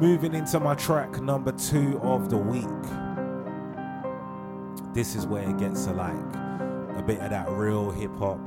Moving 0.00 0.34
into 0.34 0.60
my 0.60 0.74
track 0.74 1.20
number 1.20 1.52
two 1.52 2.00
of 2.02 2.30
the 2.30 2.38
week. 2.38 2.64
This 4.94 5.14
is 5.14 5.26
where 5.26 5.48
it 5.48 5.58
gets 5.58 5.86
alike. 5.88 6.14
A 6.96 7.04
bit 7.06 7.20
of 7.20 7.30
that 7.30 7.50
real 7.50 7.90
hip 7.90 8.16
hop, 8.16 8.38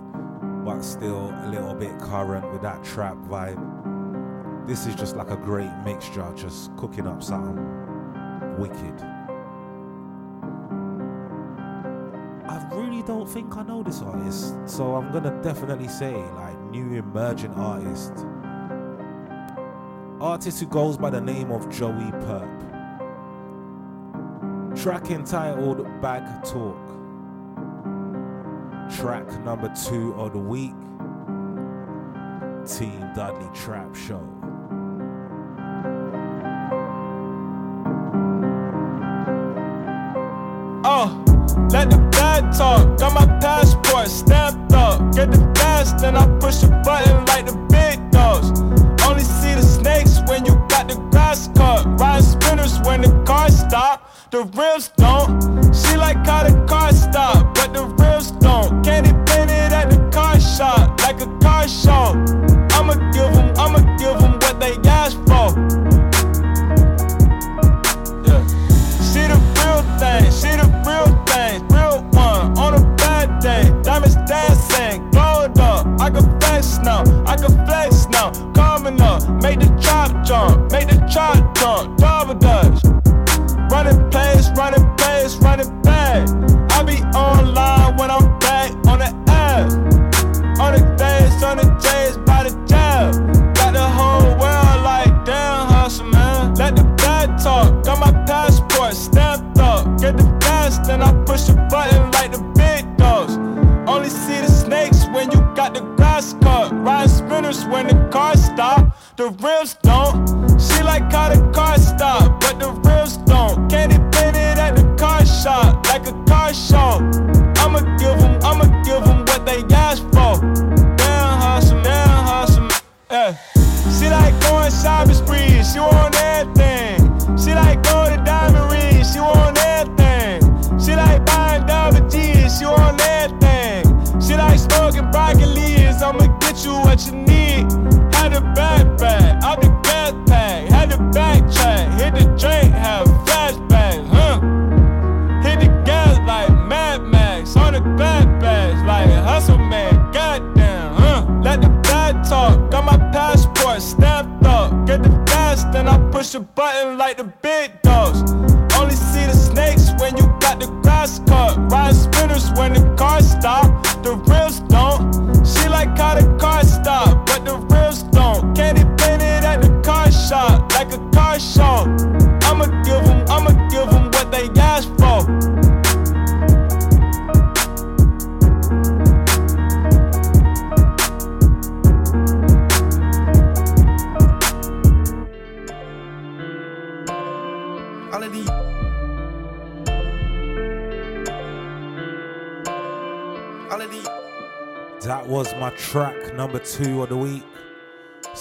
but 0.66 0.82
still 0.82 1.30
a 1.44 1.48
little 1.48 1.76
bit 1.76 1.98
current 2.00 2.52
with 2.52 2.64
that 2.64 2.84
trap 2.84 3.18
vibe. 3.28 3.99
This 4.70 4.86
is 4.86 4.94
just 4.94 5.16
like 5.16 5.32
a 5.32 5.36
great 5.36 5.72
mixture, 5.84 6.32
just 6.36 6.78
cooking 6.78 7.08
up 7.08 7.24
something 7.24 7.58
wicked. 8.60 9.02
I 12.48 12.70
really 12.72 13.02
don't 13.02 13.28
think 13.28 13.58
I 13.58 13.64
know 13.64 13.82
this 13.82 14.04
artist, 14.04 14.54
so 14.68 14.94
I'm 14.94 15.12
gonna 15.12 15.42
definitely 15.42 15.88
say 15.88 16.14
like 16.14 16.56
new 16.66 16.94
emerging 16.94 17.56
artist. 17.56 18.14
Artist 20.22 20.60
who 20.60 20.68
goes 20.68 21.00
by 21.00 21.10
the 21.10 21.22
name 21.22 21.52
of 21.52 21.68
Joey 21.72 22.12
Perp. 22.22 22.60
Track 24.80 25.10
entitled 25.10 25.84
Bag 26.00 26.44
Talk. 26.46 26.78
Track 28.98 29.44
number 29.44 29.74
two 29.88 30.14
of 30.14 30.34
the 30.34 30.38
week. 30.38 30.76
Team 32.68 33.10
Dudley 33.16 33.50
Trap 33.56 33.96
Show. 33.96 34.39
Let 41.72 41.90
the 41.90 41.98
bad 42.12 42.52
talk. 42.54 42.98
Got 43.00 43.14
my 43.14 43.26
passport 43.40 44.08
stamped 44.08 44.74
up. 44.74 45.14
Get 45.14 45.32
the 45.32 45.38
gas, 45.54 45.94
then 46.02 46.16
I 46.16 46.28
push 46.40 46.64
a 46.64 46.70
button 46.86 47.26
like 47.26 47.46
the 47.46 47.56
big 47.70 48.12
dogs. 48.12 48.48
Only 49.08 49.24
see 49.24 49.54
the 49.54 49.62
snakes 49.62 50.20
when 50.28 50.46
you 50.46 50.56
got 50.70 50.88
the 50.88 50.96
grass 51.12 51.50
cut. 51.56 51.86
Ride 52.00 52.24
spinners 52.24 52.80
when 52.82 53.02
the 53.02 53.24
car 53.24 53.50
stop. 53.50 54.12
The 54.32 54.44
rims 54.44 54.92
don't. 54.98 55.49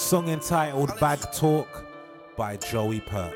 Song 0.09 0.31
entitled 0.31 0.99
Bag 0.99 1.19
Talk 1.35 1.85
by 2.35 2.57
Joey 2.57 3.03
Perp. 3.03 3.35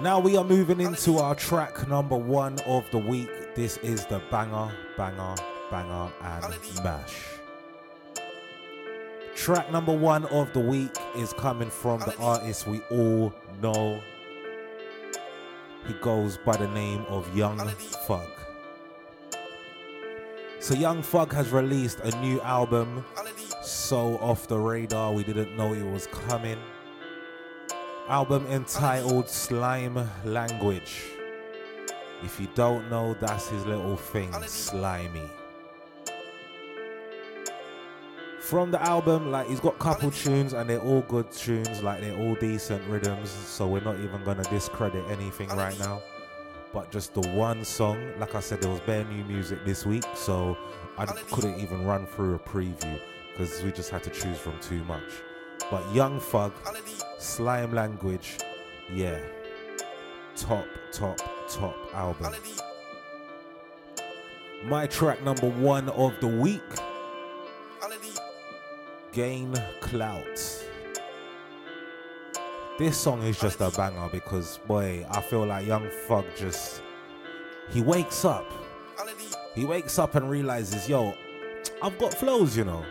Now 0.00 0.20
we 0.20 0.36
are 0.36 0.44
moving 0.44 0.80
into 0.80 1.18
our 1.18 1.34
track 1.34 1.88
number 1.88 2.16
one 2.16 2.56
of 2.60 2.88
the 2.92 2.98
week. 2.98 3.56
This 3.56 3.76
is 3.78 4.06
the 4.06 4.22
banger, 4.30 4.72
banger, 4.96 5.34
banger, 5.68 6.12
and 6.22 6.54
mash. 6.84 7.24
Track 9.34 9.72
number 9.72 9.92
one 9.92 10.26
of 10.26 10.52
the 10.52 10.60
week 10.60 10.96
is 11.16 11.32
coming 11.32 11.68
from 11.68 11.98
the 12.02 12.16
artist 12.18 12.68
we 12.68 12.82
all 12.92 13.34
know. 13.60 14.00
He 15.88 15.94
goes 15.94 16.38
by 16.38 16.56
the 16.56 16.68
name 16.68 17.04
of 17.08 17.36
Young 17.36 17.58
Thug. 17.58 18.28
So 20.60 20.74
Young 20.74 21.02
Thug 21.02 21.32
has 21.32 21.50
released 21.50 21.98
a 21.98 22.16
new 22.20 22.40
album. 22.42 23.04
So 23.86 24.18
off 24.18 24.48
the 24.48 24.58
radar, 24.58 25.12
we 25.12 25.22
didn't 25.22 25.56
know 25.56 25.72
it 25.72 25.84
was 25.84 26.08
coming. 26.08 26.58
Album 28.08 28.44
entitled 28.48 29.28
Slime 29.28 30.10
Language. 30.24 31.04
If 32.24 32.40
you 32.40 32.48
don't 32.56 32.90
know, 32.90 33.14
that's 33.20 33.48
his 33.48 33.64
little 33.64 33.96
thing, 33.96 34.32
slimy. 34.48 35.30
From 38.40 38.72
the 38.72 38.82
album, 38.82 39.30
like 39.30 39.46
he's 39.46 39.60
got 39.60 39.78
couple 39.78 40.10
tunes 40.10 40.52
and 40.52 40.68
they're 40.68 40.80
all 40.80 41.02
good 41.02 41.30
tunes, 41.30 41.80
like 41.80 42.00
they're 42.00 42.18
all 42.18 42.34
decent 42.34 42.82
rhythms. 42.90 43.30
So 43.30 43.68
we're 43.68 43.84
not 43.84 44.00
even 44.00 44.24
gonna 44.24 44.42
discredit 44.50 45.04
anything 45.08 45.48
right 45.50 45.78
now. 45.78 46.02
But 46.72 46.90
just 46.90 47.14
the 47.14 47.20
one 47.28 47.64
song, 47.64 48.18
like 48.18 48.34
I 48.34 48.40
said, 48.40 48.60
there 48.60 48.70
was 48.72 48.80
bare 48.80 49.04
new 49.04 49.22
music 49.22 49.64
this 49.64 49.86
week, 49.86 50.02
so 50.16 50.58
I 50.98 51.06
couldn't 51.06 51.60
even 51.60 51.84
run 51.84 52.06
through 52.06 52.34
a 52.34 52.38
preview 52.40 52.98
because 53.36 53.62
we 53.62 53.70
just 53.70 53.90
had 53.90 54.02
to 54.02 54.10
choose 54.10 54.38
from 54.38 54.58
too 54.60 54.82
much. 54.84 55.02
But 55.70 55.82
Young 55.94 56.20
Thug, 56.20 56.52
Slime 57.18 57.72
Language, 57.72 58.38
yeah, 58.92 59.20
top, 60.34 60.66
top, 60.92 61.20
top 61.48 61.76
album. 61.92 62.34
My 64.64 64.86
track 64.86 65.22
number 65.22 65.50
one 65.50 65.90
of 65.90 66.18
the 66.20 66.26
week 66.28 66.62
Gain 69.12 69.54
Clout. 69.80 70.64
This 72.78 72.98
song 72.98 73.22
is 73.22 73.40
just 73.40 73.60
a 73.60 73.70
banger 73.70 74.08
because, 74.12 74.58
boy, 74.66 75.06
I 75.10 75.20
feel 75.22 75.46
like 75.46 75.66
Young 75.66 75.88
Thug 76.06 76.24
just. 76.36 76.82
He 77.70 77.80
wakes 77.80 78.24
up. 78.24 78.50
He 79.54 79.64
wakes 79.64 79.98
up 79.98 80.14
and 80.14 80.30
realizes, 80.30 80.88
yo, 80.88 81.14
I've 81.82 81.98
got 81.98 82.12
flows, 82.12 82.56
you 82.56 82.64
know. 82.64 82.84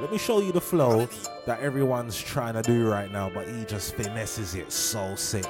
Let 0.00 0.10
me 0.10 0.16
show 0.16 0.40
you 0.40 0.50
the 0.50 0.60
flow 0.62 1.06
that 1.44 1.60
everyone's 1.60 2.18
trying 2.18 2.54
to 2.54 2.62
do 2.62 2.88
right 2.88 3.12
now, 3.12 3.28
but 3.28 3.46
he 3.46 3.64
just 3.66 3.94
finesses 3.96 4.54
it 4.54 4.72
so 4.72 5.14
sick. 5.14 5.44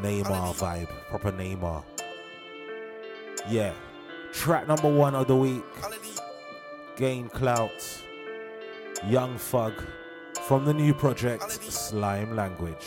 Neymar 0.00 0.54
vibe, 0.56 0.88
proper 1.10 1.30
Neymar. 1.30 1.84
Yeah. 3.50 3.74
Track 4.32 4.66
number 4.66 4.88
one 4.90 5.14
of 5.14 5.26
the 5.26 5.36
week. 5.36 5.62
Gain 6.96 7.28
Clout. 7.28 8.02
Young 9.06 9.36
Thug 9.36 9.74
from 10.46 10.64
the 10.64 10.72
new 10.72 10.94
project 10.94 11.50
Slime 11.50 12.34
Language. 12.34 12.86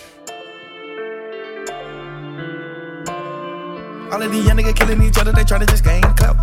All 4.12 4.24
of 4.24 4.32
these 4.32 4.44
young 4.44 4.58
niggas 4.58 4.76
killing 4.76 5.04
each 5.04 5.20
other, 5.20 5.32
they 5.32 5.44
try 5.44 5.60
to 5.60 5.68
just 5.68 5.84
gain 5.84 6.02
clout. 6.02 6.36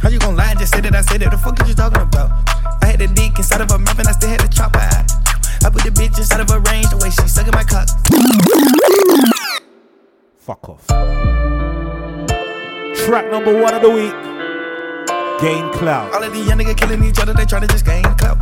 How 0.00 0.08
you 0.08 0.18
gon' 0.18 0.34
lie 0.34 0.54
just 0.54 0.74
say 0.74 0.80
that 0.80 0.92
I 0.92 1.02
said 1.02 1.22
it? 1.22 1.30
The 1.30 1.38
fuck 1.38 1.60
is 1.62 1.68
you 1.68 1.74
talking 1.76 2.02
about? 2.02 2.51
I 2.92 3.00
had 3.00 3.08
the 3.08 3.14
dick 3.14 3.38
inside 3.38 3.62
of 3.62 3.70
a 3.70 3.78
mouth 3.78 3.98
and 3.98 4.06
I 4.06 4.12
still 4.12 4.28
had 4.28 4.40
the 4.40 4.52
chopper. 4.52 4.76
I 4.76 5.70
put 5.72 5.80
the 5.80 5.88
bitch 5.96 6.12
inside 6.18 6.44
of 6.44 6.50
a 6.50 6.60
range 6.68 6.92
the 6.92 7.00
way 7.00 7.08
she 7.08 7.24
sucking 7.24 7.56
my 7.56 7.64
cock. 7.64 7.88
Fuck 10.36 10.68
off. 10.68 10.84
Track 13.00 13.32
number 13.32 13.56
one 13.56 13.72
of 13.72 13.80
the 13.80 13.88
week. 13.88 14.12
Gain 15.40 15.72
clout. 15.72 16.12
All 16.12 16.22
of 16.22 16.34
these 16.34 16.46
young 16.46 16.58
niggas 16.58 16.76
killing 16.76 17.02
each 17.02 17.18
other, 17.18 17.32
they 17.32 17.48
tryna 17.48 17.70
just 17.70 17.86
gain 17.86 18.04
clout. 18.20 18.36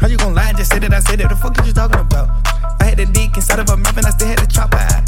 How 0.00 0.08
you 0.08 0.16
gon' 0.16 0.34
lie 0.34 0.48
and 0.48 0.58
just 0.58 0.72
say 0.72 0.80
that 0.80 0.92
I 0.92 0.98
said 0.98 1.20
it? 1.20 1.28
The 1.28 1.36
fuck 1.36 1.56
is 1.60 1.68
you 1.68 1.72
talking 1.72 2.00
about? 2.00 2.26
I 2.82 2.90
had 2.90 2.98
the 2.98 3.06
dick 3.06 3.36
inside 3.36 3.60
of 3.60 3.70
a 3.70 3.76
mouth 3.76 3.96
and 3.96 4.06
I 4.06 4.10
still 4.10 4.26
had 4.26 4.40
the 4.42 4.50
chop 4.50 4.74
out. 4.74 5.06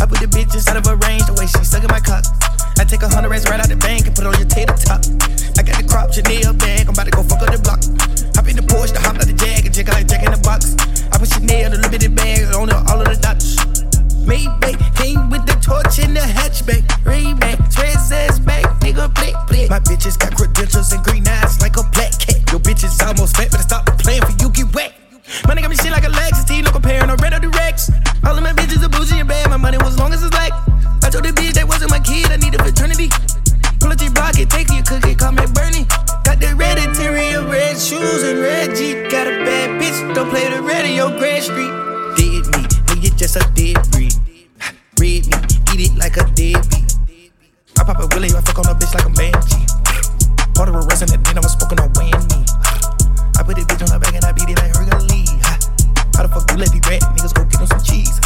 I 0.00 0.08
put 0.08 0.16
the 0.16 0.32
bitch 0.32 0.54
inside 0.54 0.78
of 0.78 0.86
a 0.86 0.96
range 0.96 1.26
the 1.26 1.36
way 1.36 1.44
she 1.44 1.60
sucking 1.60 1.92
my 1.92 2.00
cock. 2.00 2.24
I 2.78 2.84
take 2.84 3.02
a 3.02 3.08
hundred 3.08 3.30
racks 3.30 3.48
right 3.48 3.60
out 3.60 3.68
the 3.68 3.76
bank 3.76 4.06
and 4.06 4.14
put 4.14 4.26
on 4.26 4.34
your 4.38 4.48
tater 4.48 4.74
top. 4.76 5.02
I 5.58 5.62
got 5.62 5.80
the 5.80 5.86
crop 5.88 6.12
Chanel 6.12 6.54
bag, 6.54 6.86
I'm 6.86 6.94
about 6.94 7.06
to 7.06 7.14
go 7.14 7.22
fuck 7.22 7.42
up 7.42 7.50
the 7.50 7.60
block. 7.60 7.80
Hop 8.36 8.46
in 8.48 8.56
the 8.56 8.64
Porsche, 8.64 8.94
the 8.94 9.00
hop 9.00 9.16
out 9.16 9.26
the 9.26 9.36
Jag, 9.36 9.66
and 9.66 9.74
check 9.74 9.88
like 9.88 10.06
Jack 10.06 10.24
in 10.24 10.32
the 10.32 10.40
box. 10.40 10.76
I 11.12 11.18
put 11.18 11.28
Chanel, 11.28 11.72
a 11.72 11.76
little 11.76 11.90
bit 11.90 12.06
of 12.06 12.14
bag 12.14 12.48
on 12.54 12.68
the, 12.68 12.76
all 12.88 13.00
of 13.00 13.08
the 13.08 13.18
dots. 13.20 13.60
Maybach 14.24 14.78
came 14.96 15.28
with 15.28 15.44
the 15.44 15.56
torch 15.58 15.98
in 15.98 16.14
the 16.14 16.22
hatchback. 16.22 16.86
Ray-Ban, 17.04 17.56
Trez 17.72 18.12
ass 18.12 18.38
back, 18.38 18.64
nigga, 18.80 19.12
blick, 19.14 19.34
blick. 19.48 19.68
My 19.68 19.80
bitches 19.80 20.18
got 20.18 20.36
credentials 20.36 20.92
and 20.92 21.02
green 21.02 21.26
eyes 21.26 21.60
like 21.60 21.76
a 21.76 21.84
black 21.92 22.14
cat. 22.16 22.40
Your 22.52 22.60
bitches 22.60 22.94
almost 23.04 23.36
fat, 23.36 23.50
but 23.50 23.60
I 23.60 23.64
stop 23.64 23.86
playing 23.98 24.22
for 24.22 24.32
you 24.40 24.50
get 24.50 24.72
wet. 24.74 24.94
Money 25.46 25.62
got 25.62 25.70
me 25.70 25.76
shit 25.76 25.92
like 25.92 26.04
a 26.04 26.12
Lexus, 26.12 26.46
T, 26.46 26.62
no 26.62 26.70
comparing, 26.70 27.08
no 27.08 27.16
red 27.16 27.34
or 27.34 27.40
the 27.40 27.48
Rex. 27.48 27.90
All 28.24 28.36
of 28.36 28.42
my 28.42 28.52
bitches 28.52 28.84
are 28.84 28.88
bougie 28.88 29.18
and 29.18 29.28
bad, 29.28 29.48
my 29.50 29.56
money 29.56 29.78
was 29.78 29.98
long 29.98 30.12
as 30.12 30.22
it's 30.22 30.34
like. 30.34 30.52
I 31.02 31.10
told 31.10 31.24
the 31.24 31.32
bitch 31.32 31.54
that 31.54 31.66
wasn't 31.66 31.90
my 31.90 32.00
kid, 32.00 32.30
I 32.30 32.36
needed 32.36 32.60
fraternity. 32.60 33.08
Pull 33.80 33.92
up 33.92 34.00
your 34.00 34.12
and 34.12 34.50
take 34.50 34.68
your 34.68 34.84
cookie, 34.84 35.14
call 35.14 35.32
me 35.32 35.44
Bernie. 35.56 35.88
Got 36.24 36.40
the 36.40 36.52
red 36.56 36.76
interior, 36.76 37.42
red 37.48 37.80
shoes 37.80 38.22
and 38.22 38.38
red 38.40 38.76
Jeep. 38.76 39.10
Got 39.10 39.26
a 39.26 39.40
bad 39.44 39.80
bitch, 39.80 39.96
don't 40.14 40.28
play 40.28 40.48
the 40.50 40.60
radio, 40.60 41.08
Grand 41.16 41.44
Street. 41.44 41.72
Dead 42.16 42.44
me, 42.52 42.62
nigga, 42.92 43.16
just 43.16 43.36
a 43.36 43.44
dead 43.56 43.80
breed. 43.90 44.12
Red 45.00 45.24
me, 45.24 45.38
eat 45.72 45.80
it 45.88 45.96
like 45.96 46.16
a 46.20 46.24
deadbeat. 46.36 46.96
I 47.78 47.84
pop 47.84 47.98
a 47.98 48.06
willy, 48.12 48.28
I 48.36 48.40
fuck 48.44 48.58
on 48.60 48.68
a 48.68 48.74
bitch 48.76 48.92
like 48.92 49.08
a 49.08 49.12
banshee. 49.16 49.64
Part 50.54 50.68
of 50.68 50.74
a 50.76 50.82
rest 50.84 51.02
and 51.02 51.10
then 51.24 51.38
I 51.38 51.40
was 51.40 51.52
smoking 51.56 51.80
on 51.80 51.90
Wayne. 51.96 52.12
I 52.12 53.42
put 53.42 53.56
a 53.56 53.64
bitch 53.64 53.80
on 53.80 53.90
her 53.90 53.98
back 53.98 54.14
and 54.14 54.24
I 54.24 54.32
beat 54.32 54.50
it 54.50 54.58
like 54.60 54.76
Hercules. 54.76 55.09
How 56.20 56.26
the 56.26 56.34
fuck 56.34 56.50
you 56.50 56.58
let 56.58 56.70
me 56.74 56.80
rat? 56.84 57.00
Niggas 57.16 57.32
go 57.32 57.44
get 57.48 57.56
them 57.56 57.66
some 57.66 57.80
cheese. 57.80 58.20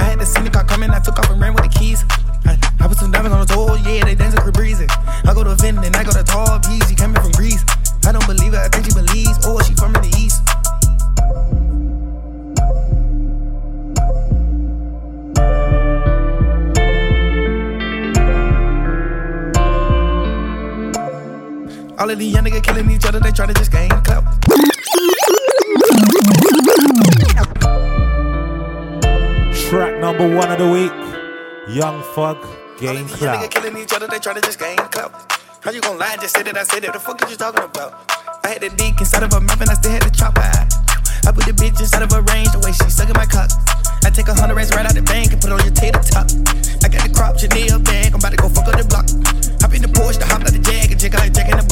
I 0.00 0.04
had 0.04 0.18
to 0.18 0.24
see 0.24 0.40
the 0.40 0.48
car 0.48 0.64
coming, 0.64 0.88
I 0.88 0.98
took 0.98 1.18
off 1.18 1.28
and 1.28 1.38
ran 1.38 1.52
with 1.52 1.62
the 1.62 1.68
keys. 1.68 2.02
I 2.46 2.88
put 2.88 2.96
some 2.96 3.12
diamonds 3.12 3.36
on 3.36 3.44
the 3.44 3.52
door, 3.52 3.76
yeah, 3.84 4.02
they 4.02 4.14
dancing 4.14 4.40
for 4.40 4.50
breezy. 4.50 4.86
I 4.88 5.34
go 5.34 5.44
to 5.44 5.54
Vin 5.56 5.76
and 5.76 5.94
I 5.94 6.04
go 6.04 6.12
to 6.12 6.24
Tall 6.24 6.58
Peas, 6.60 6.88
she 6.88 6.94
coming 6.94 7.20
from 7.20 7.32
Greece. 7.32 7.62
I 8.06 8.12
don't 8.12 8.24
believe 8.24 8.54
it, 8.54 8.60
I 8.64 8.68
think 8.72 8.86
she 8.86 8.94
believes. 8.96 9.36
Oh, 9.44 9.60
she 9.60 9.74
from 9.74 9.92
the 9.92 10.08
east. 10.16 10.40
All 22.00 22.08
of 22.08 22.18
these 22.18 22.32
young 22.32 22.44
niggas 22.46 22.62
killing 22.62 22.90
each 22.90 23.04
other, 23.04 23.20
they 23.20 23.32
tryna 23.32 23.54
just 23.54 23.70
gain 23.70 23.90
clout. 24.00 24.24
Track 29.68 30.00
number 30.00 30.24
one 30.34 30.50
of 30.50 30.58
the 30.58 30.68
week. 30.72 30.92
Young 31.68 32.02
Thug, 32.14 32.40
Game 32.80 33.04
niggas 33.04 33.18
Clout. 33.18 33.50
killing 33.50 33.76
each 33.76 33.92
other, 33.92 34.06
they 34.06 34.18
tryna 34.18 34.42
just 34.42 34.58
gain 34.58 34.78
clout. 34.88 35.12
How 35.60 35.70
you 35.70 35.82
gon' 35.82 35.98
lie 35.98 36.12
and 36.12 36.20
just 36.22 36.34
say 36.34 36.42
that 36.42 36.56
I 36.56 36.62
said 36.64 36.84
it? 36.84 36.92
The 36.94 36.98
fuck 36.98 37.22
is 37.22 37.30
you 37.30 37.36
talking 37.36 37.62
about? 37.62 37.92
I 38.44 38.48
had 38.48 38.62
the 38.62 38.70
dick 38.70 38.96
inside 38.98 39.24
of 39.24 39.32
a 39.34 39.40
mouth 39.40 39.60
and 39.60 39.68
I 39.68 39.74
still 39.74 39.92
had 39.92 40.02
the 40.02 40.10
chop 40.10 40.38
out. 40.38 40.72
I 41.28 41.32
put 41.36 41.44
the 41.44 41.52
bitch 41.52 41.76
inside 41.76 42.00
of 42.00 42.12
a 42.16 42.24
range 42.32 42.48
the 42.56 42.64
way 42.64 42.72
she 42.72 42.88
sucking 42.88 43.12
my 43.12 43.28
cock. 43.28 43.52
I 44.06 44.08
take 44.08 44.28
a 44.28 44.34
hundred 44.34 44.56
racks 44.56 44.72
right 44.72 44.88
out 44.88 44.96
the 44.96 45.04
bank 45.04 45.36
and 45.36 45.40
put 45.42 45.52
it 45.52 45.60
on 45.60 45.60
your 45.60 45.76
tater 45.76 46.00
top. 46.00 46.32
I 46.80 46.88
got 46.88 47.04
the 47.04 47.12
crop 47.12 47.36
Chanel 47.36 47.76
bag, 47.84 48.16
I'm 48.16 48.24
about 48.24 48.32
to 48.32 48.40
go 48.40 48.48
fuck 48.48 48.72
up 48.72 48.80
the 48.80 48.88
block. 48.88 49.04
Hop 49.60 49.76
in 49.76 49.84
the 49.84 49.92
Porsche, 49.92 50.16
the 50.16 50.24
hop 50.24 50.48
out 50.48 50.56
the 50.56 50.64
Jag, 50.64 50.88
and 50.88 50.96
check 50.96 51.12
like 51.12 51.36
Jack 51.36 51.52
in 51.52 51.60
the 51.60 51.67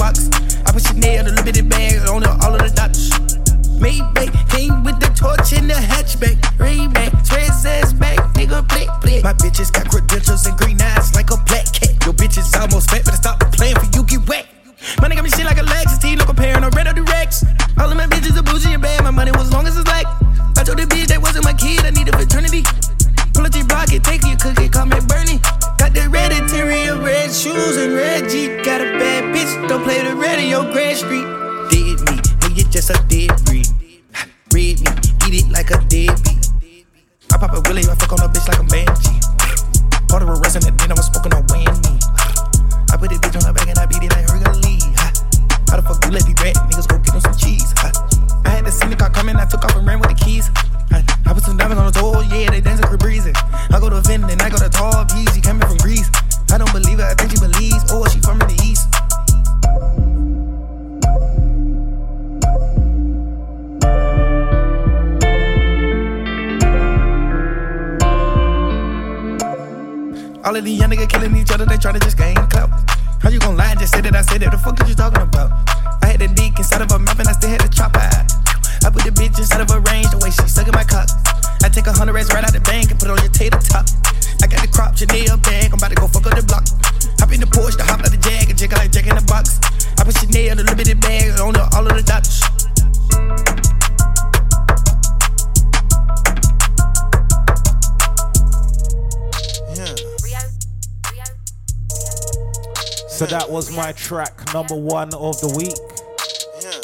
number 104.69 104.83
one 104.83 105.14
of 105.14 105.41
the 105.41 105.55
week. 105.57 105.77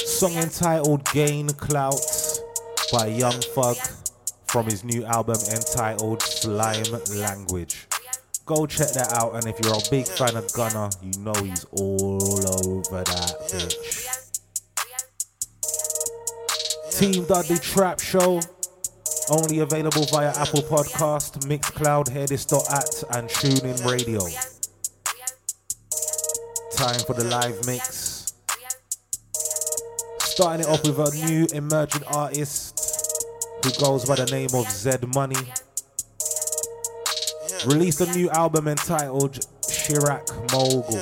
Song 0.07 0.33
entitled 0.35 1.05
Gain 1.12 1.49
Clout 1.49 2.01
by 2.93 3.07
Young 3.07 3.41
Thug 3.55 3.76
from 4.47 4.66
his 4.66 4.85
new 4.85 5.05
album 5.05 5.39
entitled 5.51 6.22
Slime 6.22 6.85
Language. 7.16 7.89
Go 8.45 8.66
check 8.66 8.93
that 8.93 9.12
out, 9.14 9.35
and 9.35 9.47
if 9.47 9.59
you're 9.64 9.74
a 9.74 9.91
big 9.91 10.07
fan 10.07 10.37
of 10.37 10.53
Gunna, 10.53 10.91
you 11.03 11.18
know 11.22 11.33
he's 11.43 11.64
all 11.72 12.22
over 12.22 13.03
that 13.03 13.35
bitch. 13.51 14.30
Team 16.99 17.24
Dudley 17.24 17.59
Trap 17.59 18.01
Show, 18.01 18.41
only 19.30 19.61
available 19.61 20.05
via 20.07 20.30
Apple 20.37 20.62
Podcast, 20.62 21.47
Mixcloud, 21.49 22.07
Hearthis.at, 22.07 23.16
and 23.16 23.28
TuneIn 23.28 23.91
Radio. 23.91 24.20
Time 26.83 26.99
for 27.07 27.14
the 27.14 27.22
live 27.22 27.64
mix. 27.64 28.33
Starting 30.18 30.66
it 30.66 30.68
off 30.68 30.83
with 30.83 30.99
a 30.99 31.26
new 31.28 31.47
emerging 31.55 32.03
artist 32.09 33.07
who 33.64 33.70
goes 33.80 34.05
by 34.05 34.16
the 34.16 34.26
name 34.33 34.49
of 34.53 34.68
Zed 34.68 35.07
Money. 35.14 35.37
Released 37.66 38.01
a 38.01 38.12
new 38.16 38.28
album 38.30 38.66
entitled 38.66 39.35
Chirac 39.62 40.28
Mogul. 40.51 40.99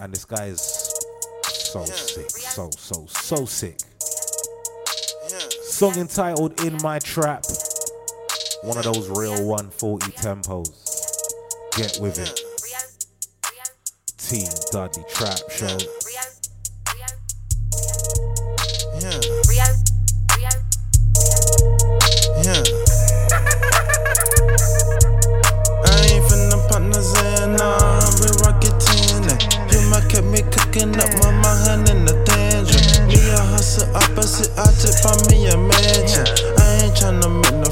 And 0.00 0.12
this 0.12 0.24
guy 0.24 0.46
is 0.46 0.60
so 1.44 1.84
sick, 1.84 2.28
so, 2.30 2.70
so, 2.76 3.06
so 3.06 3.44
sick. 3.44 3.78
Song 5.62 5.96
entitled 5.96 6.60
In 6.64 6.76
My 6.82 6.98
Trap. 6.98 7.44
One 8.64 8.78
of 8.78 8.82
those 8.82 9.08
real 9.10 9.46
140 9.46 10.10
tempos. 10.10 11.76
Get 11.76 12.00
with 12.02 12.18
it. 12.18 12.43
Team 14.28 14.48
Dudley 14.72 15.04
Trap 15.12 15.38
Show. 15.50 15.76
Yeah. 18.98 19.20
Yeah. 22.40 22.62
I 25.84 26.08
ain't 26.08 26.24
finna. 26.24 26.54
You 29.70 29.80
might 29.90 30.08
me 30.24 30.40
up 31.00 31.12
my 31.42 31.52
in. 31.90 32.04
Me 33.06 33.20
a 33.28 33.40
opposite, 33.94 34.50
I 34.56 34.72
tip 34.80 35.04
on 35.04 35.20
me 35.28 35.46
a 35.48 35.56
mansion. 35.56 36.24
I 36.58 36.84
ain't 36.84 36.96
tryna 36.96 37.28
make 37.42 37.60
no 37.60 37.63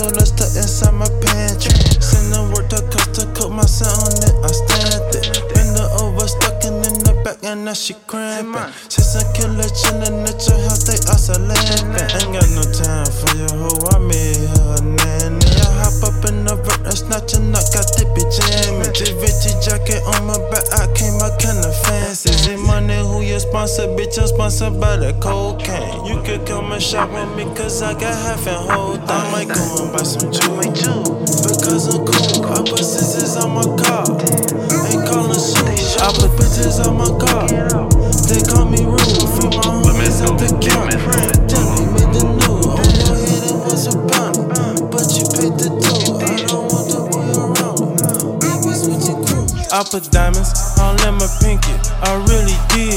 bucket 0.00 0.26
soda 0.26 0.26
stuck 0.26 0.56
inside 0.56 0.94
my 0.94 1.08
pantry. 1.20 1.72
Send 2.00 2.32
the 2.32 2.40
work 2.54 2.68
to 2.70 2.80
cost 2.90 3.14
to 3.14 3.26
cook 3.34 3.52
my 3.52 3.62
on 3.62 4.12
it, 4.24 4.34
I 4.42 4.50
stand 4.52 5.14
it. 5.14 5.54
Bend 5.54 5.78
her 5.78 5.88
over, 6.00 6.26
stuck 6.28 6.64
in 6.64 6.82
the 6.82 7.20
back, 7.24 7.42
and 7.44 7.64
now 7.64 7.74
she 7.74 7.94
cramping. 8.06 8.72
Since 8.88 9.16
I 9.16 9.32
killer 9.32 9.68
chillin' 9.68 10.26
at 10.28 10.40
your 10.46 10.58
house, 10.64 10.84
they 10.84 10.98
also 11.10 11.38
laughing. 11.40 11.92
Ain't 12.16 12.32
got 12.32 12.48
no 12.50 12.64
time 12.64 13.06
for 13.06 13.36
your 13.36 13.52
hoe, 13.52 13.88
I 13.92 13.98
made 13.98 14.48
her 14.56 14.80
nanny. 14.82 15.46
I 15.46 15.68
hop 15.84 16.02
up 16.08 16.24
in 16.28 16.44
the 16.44 16.56
vert 16.56 16.86
and 16.86 16.96
snatch 16.96 17.34
who 23.60 23.66
you 23.66 23.68
sponsor? 23.68 23.86
Bitch, 23.96 24.18
I'm 24.18 24.26
sponsored 24.26 24.80
by 24.80 24.96
the 24.96 25.12
cocaine. 25.20 26.06
You 26.06 26.22
could 26.22 26.46
come 26.46 26.72
and 26.72 26.82
shop 26.82 27.10
with 27.10 27.36
me, 27.36 27.44
cause 27.54 27.82
I 27.82 27.92
got 27.92 28.14
half 28.14 28.46
and 28.46 28.70
whole 28.70 28.96
thing. 28.96 29.08
I 29.08 29.30
might 29.32 29.48
go 29.48 29.84
and 29.84 29.92
buy 29.92 30.02
some 30.02 30.32
jewels, 30.32 30.80
because 31.44 31.94
I'm 31.94 32.04
cool. 32.04 32.46
I 32.46 32.62
put 32.62 32.78
scissors 32.78 33.36
on 33.36 33.54
my 33.54 33.64
car, 33.84 34.04
ain't 34.88 35.04
calling 35.08 35.34
shoes. 35.34 35.96
I 36.00 36.08
put 36.16 36.30
bitches 36.40 36.80
on 36.86 36.96
my 36.96 37.10
car, 37.20 37.48
they 38.28 38.40
call 38.48 38.66
me 38.66 38.84
rude. 38.84 39.28
Free 39.36 39.50
my 39.52 39.64
homies 39.84 40.24
at 40.24 40.34
the 40.40 40.48
camp. 40.60 40.90
Jimmy 41.48 41.84
made 41.92 42.12
the 42.16 42.24
news. 42.24 42.64
On 42.64 42.88
your 42.96 43.16
head 43.20 43.44
it 43.44 43.58
was 43.64 43.84
a 43.92 43.96
bounty, 44.08 44.40
but 44.88 45.06
you 45.12 45.24
paid 45.36 45.54
the 45.60 45.68
toll. 45.84 46.16
I 46.16 46.36
don't 46.48 46.64
want 46.72 46.88
the 46.88 47.00
boy 47.12 47.28
around. 47.36 48.40
Baby, 48.40 48.72
switching 48.72 49.20
crews. 49.24 49.52
I 49.72 49.84
put 49.84 50.10
diamonds 50.10 50.50
all 50.80 50.96
in 51.06 51.14
my 51.14 51.28
pinky. 51.40 51.76
I 52.02 52.16
really 52.26 52.56
did. 52.72 52.89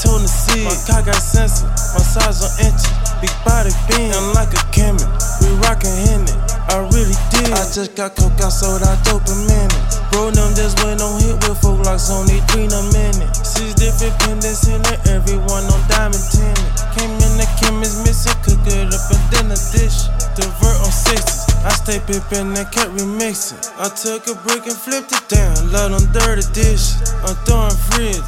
Told 0.00 0.24
to 0.24 0.28
see 0.28 0.64
My 0.64 0.72
car 0.88 1.04
got 1.04 1.20
sensor. 1.20 1.68
My 1.68 2.00
size 2.00 2.40
on 2.40 2.48
inches. 2.64 2.88
Big 3.20 3.32
body 3.44 3.68
being 3.92 4.12
like 4.32 4.48
a 4.56 4.62
chemist. 4.72 5.04
We 5.44 5.52
rockin' 5.60 5.92
Henny. 6.08 6.32
I 6.72 6.80
really 6.96 7.16
did. 7.28 7.52
I 7.52 7.60
just 7.68 7.94
got 7.94 8.16
coke, 8.16 8.40
I 8.40 8.48
sold 8.48 8.82
out 8.82 8.96
minute. 9.44 9.84
Bro, 10.10 10.32
them 10.32 10.56
just 10.56 10.80
went 10.80 11.04
on 11.04 11.20
hit 11.20 11.36
with 11.44 11.60
folk 11.60 11.84
locks 11.84 12.08
only 12.08 12.40
three 12.48 12.64
in 12.64 12.72
a 12.72 12.82
minute. 12.92 13.28
Six 13.36 13.76
different 13.76 14.16
pendants 14.24 14.64
in 14.64 14.80
it, 14.80 15.00
everyone 15.12 15.68
on 15.68 15.80
diamond 15.92 16.24
tenant. 16.32 16.72
Came 16.96 17.12
in 17.12 17.32
the 17.36 17.46
chemist 17.60 18.00
missing, 18.04 18.36
cook 18.40 18.64
it 18.64 18.88
up 18.88 19.04
and 19.12 19.24
then 19.28 19.46
a 19.52 19.58
dish. 19.76 20.08
Divert 20.40 20.78
on 20.80 20.92
sixes. 20.92 21.44
I 21.64 21.72
stay 21.76 22.00
pippin' 22.00 22.56
and 22.56 22.68
kept 22.72 22.96
remixing. 22.96 23.60
I 23.76 23.92
took 23.92 24.24
a 24.26 24.34
brick 24.40 24.64
and 24.64 24.76
flipped 24.76 25.12
it 25.12 25.24
down, 25.28 25.52
let 25.68 25.92
them 25.92 26.04
dirty 26.16 26.48
dishes. 26.56 26.96
I'm 27.24 27.36
throwing 27.44 27.76
fridge 27.92 28.24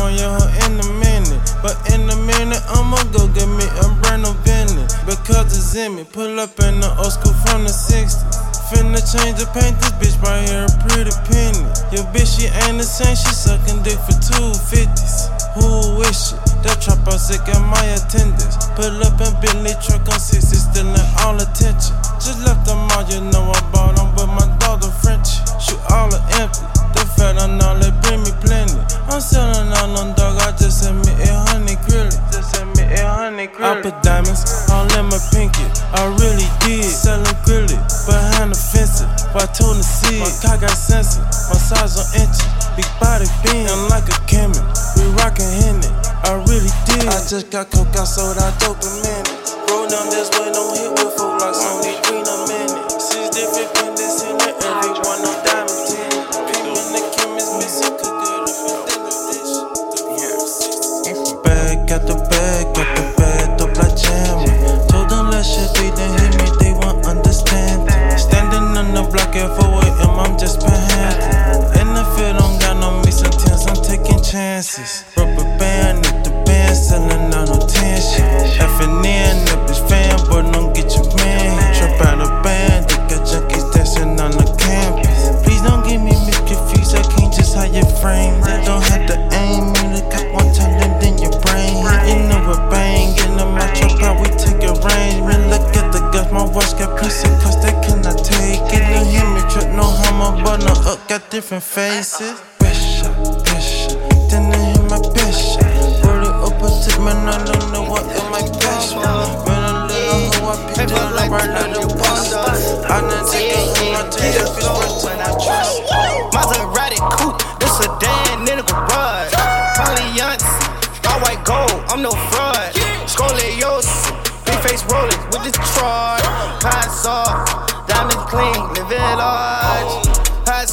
on 0.00 0.14
your 0.14 0.32
hoe 0.32 0.52
in 0.64 0.80
a 0.80 0.88
minute. 1.00 1.40
But 1.62 1.76
in 1.92 2.08
a 2.08 2.16
minute, 2.16 2.62
I'ma 2.68 3.00
go 3.12 3.28
get 3.32 3.48
me 3.48 3.66
a 3.80 3.86
brand 4.00 4.22
new 4.24 4.34
Bentley. 4.44 4.86
Because 5.06 5.52
it's 5.52 5.74
in 5.74 5.96
me, 5.96 6.04
pull 6.04 6.40
up 6.40 6.58
in 6.60 6.80
the 6.80 6.90
old 6.98 7.12
school 7.12 7.34
from 7.44 7.64
the 7.64 7.74
60s. 7.74 8.24
Finna 8.72 9.00
change 9.04 9.36
the 9.36 9.46
paint, 9.52 9.76
this 9.80 9.92
bitch 10.00 10.16
right 10.24 10.40
here 10.48 10.64
a 10.64 10.72
pretty 10.88 11.12
penny. 11.28 11.64
Your 11.92 12.04
bitch, 12.16 12.40
she 12.40 12.48
ain't 12.64 12.80
the 12.80 12.86
same, 12.86 13.14
she 13.14 13.28
sucking 13.28 13.84
dick 13.84 14.00
for 14.08 14.16
250s. 14.16 15.30
Who 15.54 16.00
wish 16.00 16.32
it? 16.32 16.40
That 16.64 16.80
trap 16.80 17.04
out 17.06 17.20
sick 17.20 17.44
at 17.46 17.60
my 17.60 17.84
attendance. 17.92 18.56
Pull 18.74 19.04
up 19.04 19.20
in 19.20 19.32
Bentley 19.44 19.76
truck 19.84 20.08
on 20.08 20.18
60, 20.18 20.56
stealing 20.56 20.96
all 21.22 21.36
attention. 21.36 21.92
Just 22.18 22.40
left 22.42 22.64
them 22.64 22.88
all, 22.96 23.04
you 23.04 23.20
know 23.30 23.52
I 23.52 23.60
bought 23.70 23.96
them, 24.00 24.10
but 24.16 24.26
my 24.32 24.44
a 24.74 24.90
French. 25.00 25.38
Shoot 25.62 25.78
all 25.90 26.10
are 26.10 26.26
empty. 26.40 26.66
The 26.94 27.06
fat 27.14 27.38
on 27.38 27.60
all, 27.62 27.78
they 27.78 27.93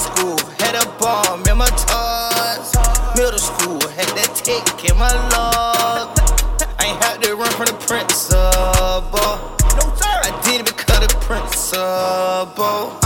school, 0.01 0.37
had 0.57 0.75
a 0.75 0.85
bomb 0.99 1.45
in 1.47 1.57
my 1.57 1.69
toes. 1.85 2.73
Middle 3.15 3.39
school, 3.39 3.81
had 3.97 4.09
that 4.17 4.31
tick 4.33 4.89
in 4.89 4.97
my 4.97 5.13
log. 5.29 6.17
I 6.79 6.85
ain't 6.85 7.03
had 7.03 7.21
to 7.21 7.35
run 7.35 7.51
from 7.51 7.67
the 7.67 7.77
principal. 7.85 9.37
I 10.25 10.41
did 10.43 10.61
it 10.61 10.65
because 10.65 10.99
the 10.99 11.13
principal. 11.25 13.00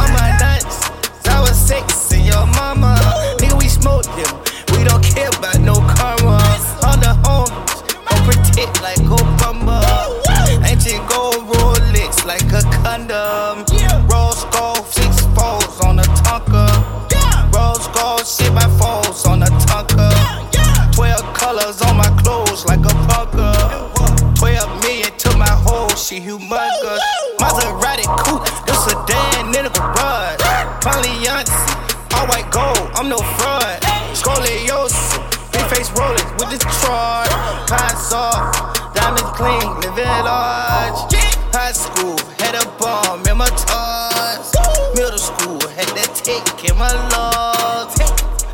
Pine 38.16 38.32
soft, 38.32 38.96
diamond 38.96 39.26
clean, 39.36 39.80
living 39.82 40.06
large. 40.06 41.14
High 41.54 41.74
school, 41.74 42.18
had 42.40 42.56
a 42.56 42.66
bomb 42.80 43.26
in 43.28 43.38
my 43.38 43.50
toes. 43.68 44.54
Middle 44.96 45.18
school, 45.18 45.60
had 45.76 45.90
that 45.98 46.16
tick 46.24 46.70
in 46.70 46.78
my 46.78 46.94
lungs. 47.12 47.96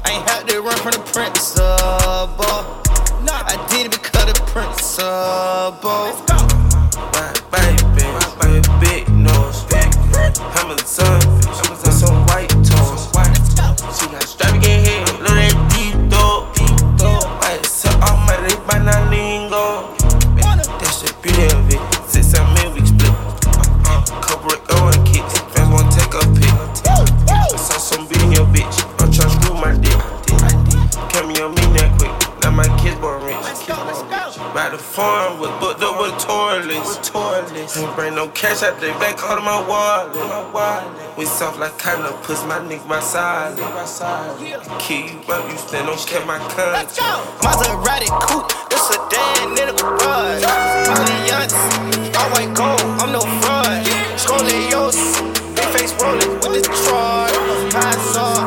I 0.04 0.14
ain't 0.14 0.30
had 0.30 0.48
to 0.48 0.62
run 0.62 0.78
from 0.78 0.94
the 0.94 1.04
principal. 1.14 2.82
I 3.54 3.56
did 3.70 3.86
it 3.88 3.92
because 3.92 4.34
the 4.34 4.42
principal. 4.52 6.31
Bring 38.02 38.16
no 38.16 38.28
cash 38.30 38.64
out 38.64 38.80
the 38.82 38.88
back 38.98 39.22
out 39.30 39.38
of 39.38 39.44
my 39.44 39.62
wallet. 39.70 40.10
We 41.20 41.26
soft 41.26 41.60
like 41.60 41.78
cotton, 41.78 42.12
push 42.26 42.42
my 42.50 42.58
nigga 42.58 42.88
my 42.88 43.00
side. 43.00 43.54
You 43.60 43.66
up, 45.30 45.46
you 45.52 45.58
stand 45.58 45.88
on 45.88 45.98
kept 46.10 46.26
my 46.26 46.40
cut. 46.50 46.90
Maserati 47.46 48.10
coupe, 48.26 48.50
this 48.72 48.90
a 48.90 48.98
damn 49.14 49.54
the 49.54 49.74
garage. 49.78 50.42
Brilliant, 50.90 51.54
all 52.18 52.30
white 52.34 52.54
gold, 52.58 52.82
I'm 53.02 53.12
no 53.14 53.22
fraud. 53.38 53.86
Scolios, 54.18 54.98
big 55.56 55.70
face 55.70 55.94
rolling 56.02 56.34
with 56.42 56.66
the 56.66 56.74
Troy. 56.82 57.30
Pass 57.70 58.18
off, 58.18 58.41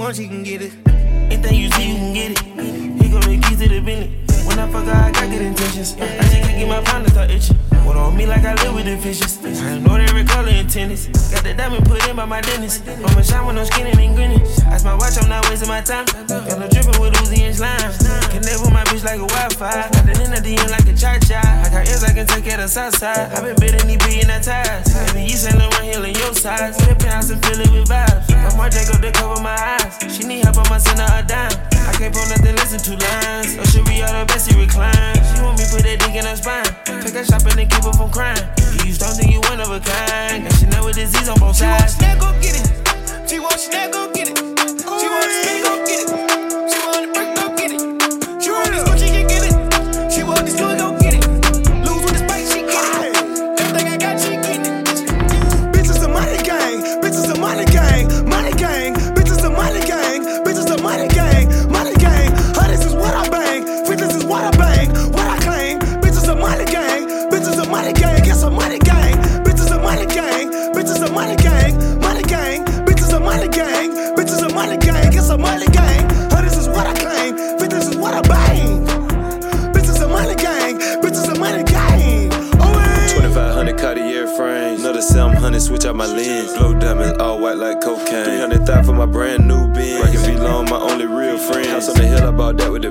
want, 0.00 0.16
she 0.16 0.26
can 0.26 0.42
get 0.42 0.62
it. 0.62 0.72
Anything 0.86 1.58
you 1.58 1.70
see, 1.72 1.88
you 1.90 1.96
can 1.96 2.14
get 2.14 2.30
it. 2.32 3.02
He 3.02 3.10
gon' 3.10 3.26
make 3.26 3.42
keys 3.42 3.58
to 3.58 3.68
the 3.68 3.80
Bentley. 3.80 4.29
When 4.50 4.58
I 4.58 4.66
fuck 4.66 4.84
her, 4.84 4.90
I 4.90 5.10
got 5.14 5.30
good 5.30 5.42
intentions. 5.42 5.94
Uh, 5.94 6.02
I 6.02 6.26
just 6.26 6.42
can't 6.42 6.58
get 6.58 6.66
my 6.66 6.82
pound 6.82 7.06
to 7.06 7.10
start 7.14 7.30
itching. 7.30 7.54
What 7.86 7.94
on 7.96 8.16
me 8.16 8.26
like 8.26 8.42
I 8.42 8.58
live 8.66 8.74
with 8.74 8.84
the 8.84 8.98
fishes. 8.98 9.38
I 9.62 9.78
know 9.78 9.94
every 9.94 10.24
color 10.24 10.50
in 10.50 10.66
tennis. 10.66 11.06
Got 11.30 11.46
the 11.46 11.54
diamond 11.54 11.86
put 11.86 12.02
in 12.08 12.16
by 12.16 12.24
my 12.26 12.40
dentist. 12.40 12.82
I'ma 12.82 13.22
shine 13.22 13.46
with 13.46 13.54
no 13.54 13.62
skin 13.62 13.86
and 13.86 14.14
grinning. 14.16 14.42
Ice 14.74 14.82
my 14.82 14.98
watch, 14.98 15.14
I'm 15.22 15.28
not 15.30 15.46
wasting 15.48 15.70
my 15.70 15.80
time. 15.80 16.04
Got 16.26 16.58
no 16.58 16.66
dripping 16.66 16.98
with 16.98 17.14
Uzi 17.22 17.46
and 17.46 17.54
slime. 17.54 17.94
Connect 18.34 18.58
with 18.58 18.74
my 18.74 18.82
bitch 18.90 19.06
like 19.06 19.22
a 19.22 19.26
Wi-Fi. 19.30 19.86
Got 19.86 20.02
the 20.02 20.18
in 20.18 20.34
at 20.34 20.42
the 20.42 20.58
end 20.58 20.70
like 20.74 20.86
a 20.90 20.94
cha-cha. 20.98 21.38
I 21.38 21.70
got 21.70 21.86
ears 21.86 22.02
I 22.02 22.10
can 22.10 22.26
take 22.26 22.50
of 22.50 22.58
the 22.58 22.66
south 22.66 22.98
side. 22.98 23.30
I 23.30 23.38
been 23.42 23.54
bidding 23.54 23.86
these 23.86 24.02
being 24.02 24.26
that 24.26 24.42
ties. 24.42 24.90
Baby, 25.14 25.30
you 25.30 25.38
selling 25.38 25.70
one 25.78 25.86
hill 25.86 26.02
in 26.02 26.14
your 26.18 26.34
size. 26.34 26.74
Flip 26.82 26.98
pounds 26.98 27.30
and 27.30 27.38
fill 27.46 27.60
it 27.62 27.70
with 27.70 27.86
vibes. 27.86 28.26
I'm 28.34 28.58
more 28.58 28.66
Jacob 28.66 28.98
to 28.98 29.10
cover 29.14 29.40
my 29.40 29.54
eyes. 29.54 29.94
She 30.10 30.26
need 30.26 30.42
help, 30.42 30.58
I'ma 30.58 30.78
send 30.82 30.98
her 30.98 31.06
a 31.06 31.22
dime. 31.22 31.54
I 31.86 31.94
can't 31.94 32.12
pull 32.14 32.26
nothing, 32.26 32.54
listen 32.58 32.82
to 32.82 32.92
lines. 32.98 33.54
Oh, 33.56 33.62
or 33.62 33.66
should 33.66 33.86
be 33.86 34.02
all 34.02 34.12
the 34.12 34.26
best, 34.26 34.49
he 34.50 34.60
recline. 34.60 35.14
She 35.30 35.42
want 35.42 35.58
me 35.58 35.64
put 35.70 35.82
that 35.86 35.98
dick 36.02 36.14
in 36.14 36.26
her 36.26 36.36
spine. 36.36 36.66
Take 37.02 37.14
her 37.14 37.24
shopping 37.24 37.58
and 37.58 37.70
keep 37.70 37.84
her 37.84 37.92
from 37.92 38.10
crying. 38.10 38.42
You 38.84 38.94
don't 38.98 39.14
think 39.14 39.30
you 39.32 39.40
one 39.46 39.60
of 39.60 39.70
a 39.70 39.80
kind. 39.80 40.44
Got 40.44 40.58
Chanel 40.58 40.84
with 40.84 40.96
disease 40.96 41.28
on 41.28 41.38
both 41.38 41.56
She 41.56 41.64
want 41.64 41.80
sides. 41.80 41.96
Chanel, 41.96 42.18
go 42.18 42.30
get 42.42 42.58
it. 42.58 43.28
She 43.28 43.38
want 43.38 43.58
Chanel, 43.58 43.90
go 43.90 44.12
get 44.12 44.28
it. 44.28 44.38
She 44.38 45.06
want 45.08 45.30
spinning, 45.30 45.62
go 45.62 45.86
get 45.86 46.10
it. 46.10 46.29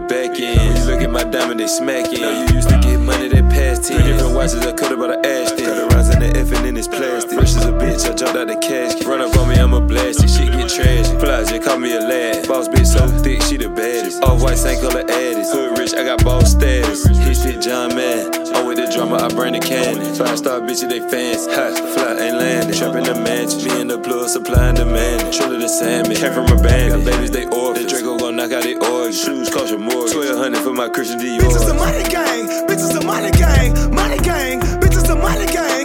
Back 0.10 0.40
end. 0.40 0.58
When 0.58 0.76
you 0.76 0.84
look 0.90 1.02
at 1.02 1.12
my 1.12 1.24
diamond, 1.24 1.60
they 1.60 1.68
smacking. 1.68 2.22
Know 2.22 2.32
you 2.32 2.56
used 2.56 2.68
to 2.70 2.78
get 2.80 3.00
money 3.00 3.30
that 3.30 3.46
passed 3.50 3.88
10. 3.88 4.02
Three 4.02 4.12
different 4.12 4.36
watches, 4.36 4.66
I 4.66 4.74
cut 4.74 4.92
about 4.92 5.14
an 5.14 5.26
Ashton. 5.26 5.66
Cut 5.66 5.78
arounds 5.78 6.12
in 6.12 6.20
the 6.20 6.30
F 6.36 6.52
and 6.52 6.66
in 6.66 6.74
this 6.74 6.88
plastic. 6.88 7.38
Fresh 7.38 7.56
as 7.56 7.66
a 7.66 7.72
bitch, 7.72 8.10
I 8.10 8.16
jumped 8.16 8.36
out 8.36 8.48
the 8.48 8.58
casket. 8.58 9.06
Run 9.06 9.22
up 9.22 9.38
on 9.38 9.48
me, 9.48 9.56
I'm 9.56 9.74
a 9.74 9.80
blasted. 9.80 10.30
Shit 10.30 10.52
get 10.52 10.68
trashy. 10.68 11.14
Fly, 11.22 11.46
just 11.46 11.64
call 11.64 11.78
me 11.78 11.96
a 11.96 12.02
lad. 12.02 12.48
Boss 12.48 12.68
bitch 12.68 12.88
so 12.88 13.08
thick, 13.22 13.42
she 13.44 13.58
the 13.58 13.70
baddest. 13.70 14.24
All 14.24 14.38
white, 14.38 14.58
same 14.58 14.82
color 14.82 15.06
addis. 15.06 15.54
Hood 15.54 15.78
rich, 15.78 15.94
I 15.94 16.04
got 16.04 16.24
boss 16.26 16.52
status. 16.52 17.06
Hit 17.06 17.38
shit, 17.38 17.62
John 17.62 17.96
Man. 17.96 18.34
I'm 18.56 18.66
with 18.66 18.78
the 18.78 18.90
drama, 18.92 19.18
I 19.22 19.30
bring 19.30 19.54
the 19.54 19.60
candy. 19.60 20.06
Five 20.18 20.38
star 20.40 20.60
bitches, 20.60 20.90
they 20.90 21.00
fans. 21.00 21.46
Hot, 21.54 21.78
fly, 21.94 22.18
ain't 22.18 22.38
landing. 22.42 22.76
Trapping 22.76 23.06
the 23.06 23.16
mansion. 23.16 23.64
Me 23.64 23.82
and 23.82 23.90
the 23.90 24.00
plug, 24.00 24.28
supply 24.30 24.70
and 24.70 24.78
demand. 24.78 25.32
Triller 25.34 25.60
the 25.60 25.70
salmon. 25.70 26.16
Came 26.16 26.34
from 26.34 26.50
a 26.50 26.62
band. 26.62 26.98
Got 26.98 27.06
babies, 27.06 27.32
they 27.32 27.46
orphans. 27.46 27.69
The 29.10 29.16
Draco 29.16 29.34
gon' 29.34 29.42
knock 29.42 29.50
out 29.50 29.50
they 29.50 29.50
organs. 29.50 29.50
Shoes 29.50 29.50
cost 29.50 29.72
you 29.72 29.80
more. 29.80 30.04
1200 30.04 30.62
for 30.62 30.74
my 30.74 30.90
Christian 30.90 31.20
Dior. 31.20 31.40
Bitches 31.40 31.68
the 31.68 31.74
money 31.74 32.04
gang, 32.04 32.68
bitches 32.68 32.94
the 32.94 33.06
money 33.06 33.32
gang, 33.32 33.96
money 33.96 34.18
gang, 34.20 34.60
bitches 34.62 35.08
the 35.08 35.16
money 35.16 35.46
gang, 35.48 35.79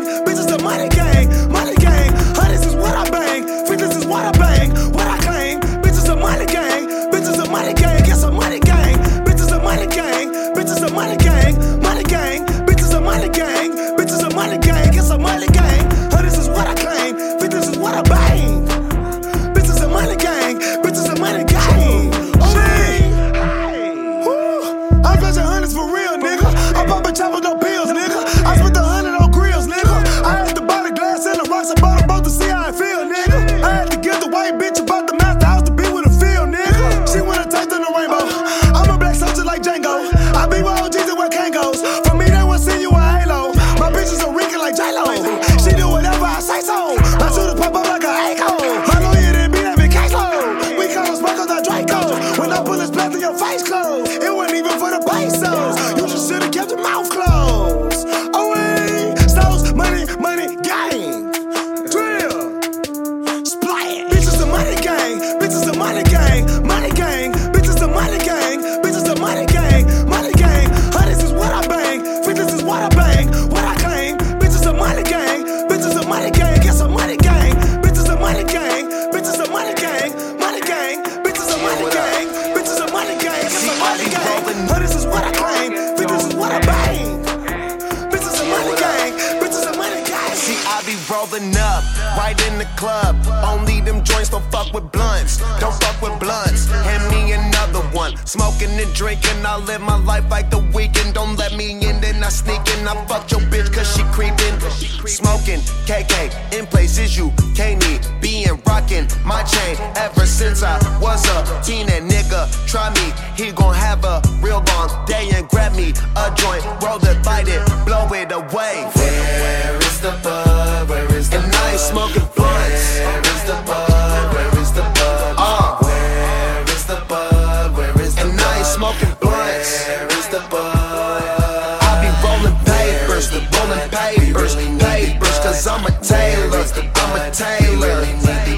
rolling 133.65 133.89
papers, 133.91 134.57
papers, 134.57 135.39
cause 135.41 135.66
I'm 135.66 135.85
a 135.86 135.91
tailor, 136.01 136.65
I'm 136.97 137.20
a 137.20 137.31
tailor. 137.31 138.05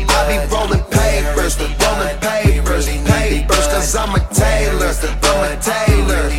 I 0.09 0.23
be 0.29 0.39
rolling 0.53 0.85
papers, 0.91 1.59
rolling 1.59 2.19
papers, 2.21 2.87
papers, 2.87 3.67
cause 3.69 3.95
I'm 3.95 4.15
a 4.15 4.21
tailor, 4.35 4.93
I'm 5.23 5.43
a 5.45 5.61
tailor. 5.63 6.31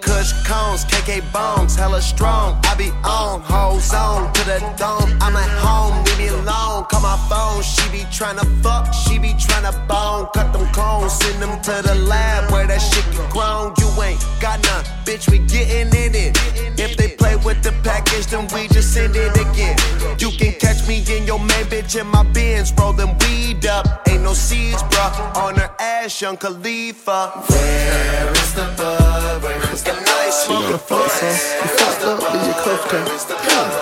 Kush 0.00 0.32
cones, 0.46 0.84
KK 0.84 1.32
bones, 1.32 1.76
hella 1.76 2.00
strong. 2.00 2.60
I 2.64 2.74
be 2.76 2.90
on, 3.04 3.40
hoes 3.40 3.92
on 3.94 4.32
to 4.32 4.44
the 4.44 4.58
dome. 4.76 5.16
I'm 5.20 5.36
at 5.36 5.50
home, 5.58 6.04
leave 6.04 6.18
me 6.18 6.28
alone. 6.28 6.84
Call 6.90 7.00
my 7.00 7.16
phone, 7.28 7.62
she 7.62 7.88
be 7.90 8.04
tryna 8.10 8.44
fuck, 8.62 8.92
she 8.92 9.18
be 9.18 9.32
tryna 9.34 9.72
bone. 9.88 10.28
Cut 10.34 10.52
them 10.52 10.66
cones, 10.72 11.12
send 11.12 11.40
them 11.40 11.60
to 11.62 11.82
the 11.82 11.94
lab 11.94 12.52
where 12.52 12.66
that 12.66 12.78
shit 12.78 13.04
get 13.12 13.30
grown. 13.30 13.72
You 13.78 13.88
ain't 14.02 14.20
got 14.40 14.62
none, 14.64 14.84
bitch, 15.04 15.30
we 15.30 15.38
getting 15.38 15.88
in 15.88 16.14
it. 16.14 16.36
If 17.44 17.46
they 17.46 17.52
play 17.52 17.54
with 17.54 17.62
the 17.62 17.72
package, 17.82 18.26
then 18.26 18.46
we 18.54 18.68
just 18.68 18.92
send 18.94 19.16
it 19.16 19.36
again. 19.36 19.76
You 20.18 20.30
can 20.30 20.52
catch 20.58 20.86
me 20.86 21.04
in 21.14 21.26
your 21.26 21.38
main 21.38 21.66
bitch 21.66 22.00
in 22.00 22.06
my 22.06 22.22
bins, 22.22 22.72
rolling 22.78 23.16
weed 23.18 23.66
up. 23.66 24.08
Ain't 24.08 24.22
no 24.22 24.32
seeds, 24.32 24.82
bruh. 24.84 25.36
On 25.36 25.54
her 25.56 25.70
ass, 25.78 26.20
young 26.20 26.36
Khalifa. 26.36 27.44
Where 27.48 28.32
is 28.32 28.54
the 28.54 28.74
bud? 28.76 29.42
Where 29.42 29.72
is 29.72 29.82
the 29.82 29.90
And 29.90 30.08
I 30.08 30.24
ain't 30.24 30.34
smoking 30.34 30.80
blunts. 30.88 31.22
You 31.22 31.68
fucked 31.78 32.04
up, 32.04 32.20
did 32.32 32.46
you 32.46 32.54
cuff 32.62 32.82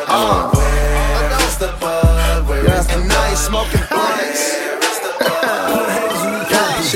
Uh, 0.09 0.51
Where 0.51 1.47
is 1.47 1.59
the 1.59 1.75
bud? 1.81 2.49
Where 2.49 2.79
is 2.79 2.87
the 2.87 2.95
and 2.95 3.13
I 3.13 3.29
ain't 3.29 3.39
smoking 3.39 3.87
blunts. 3.89 4.57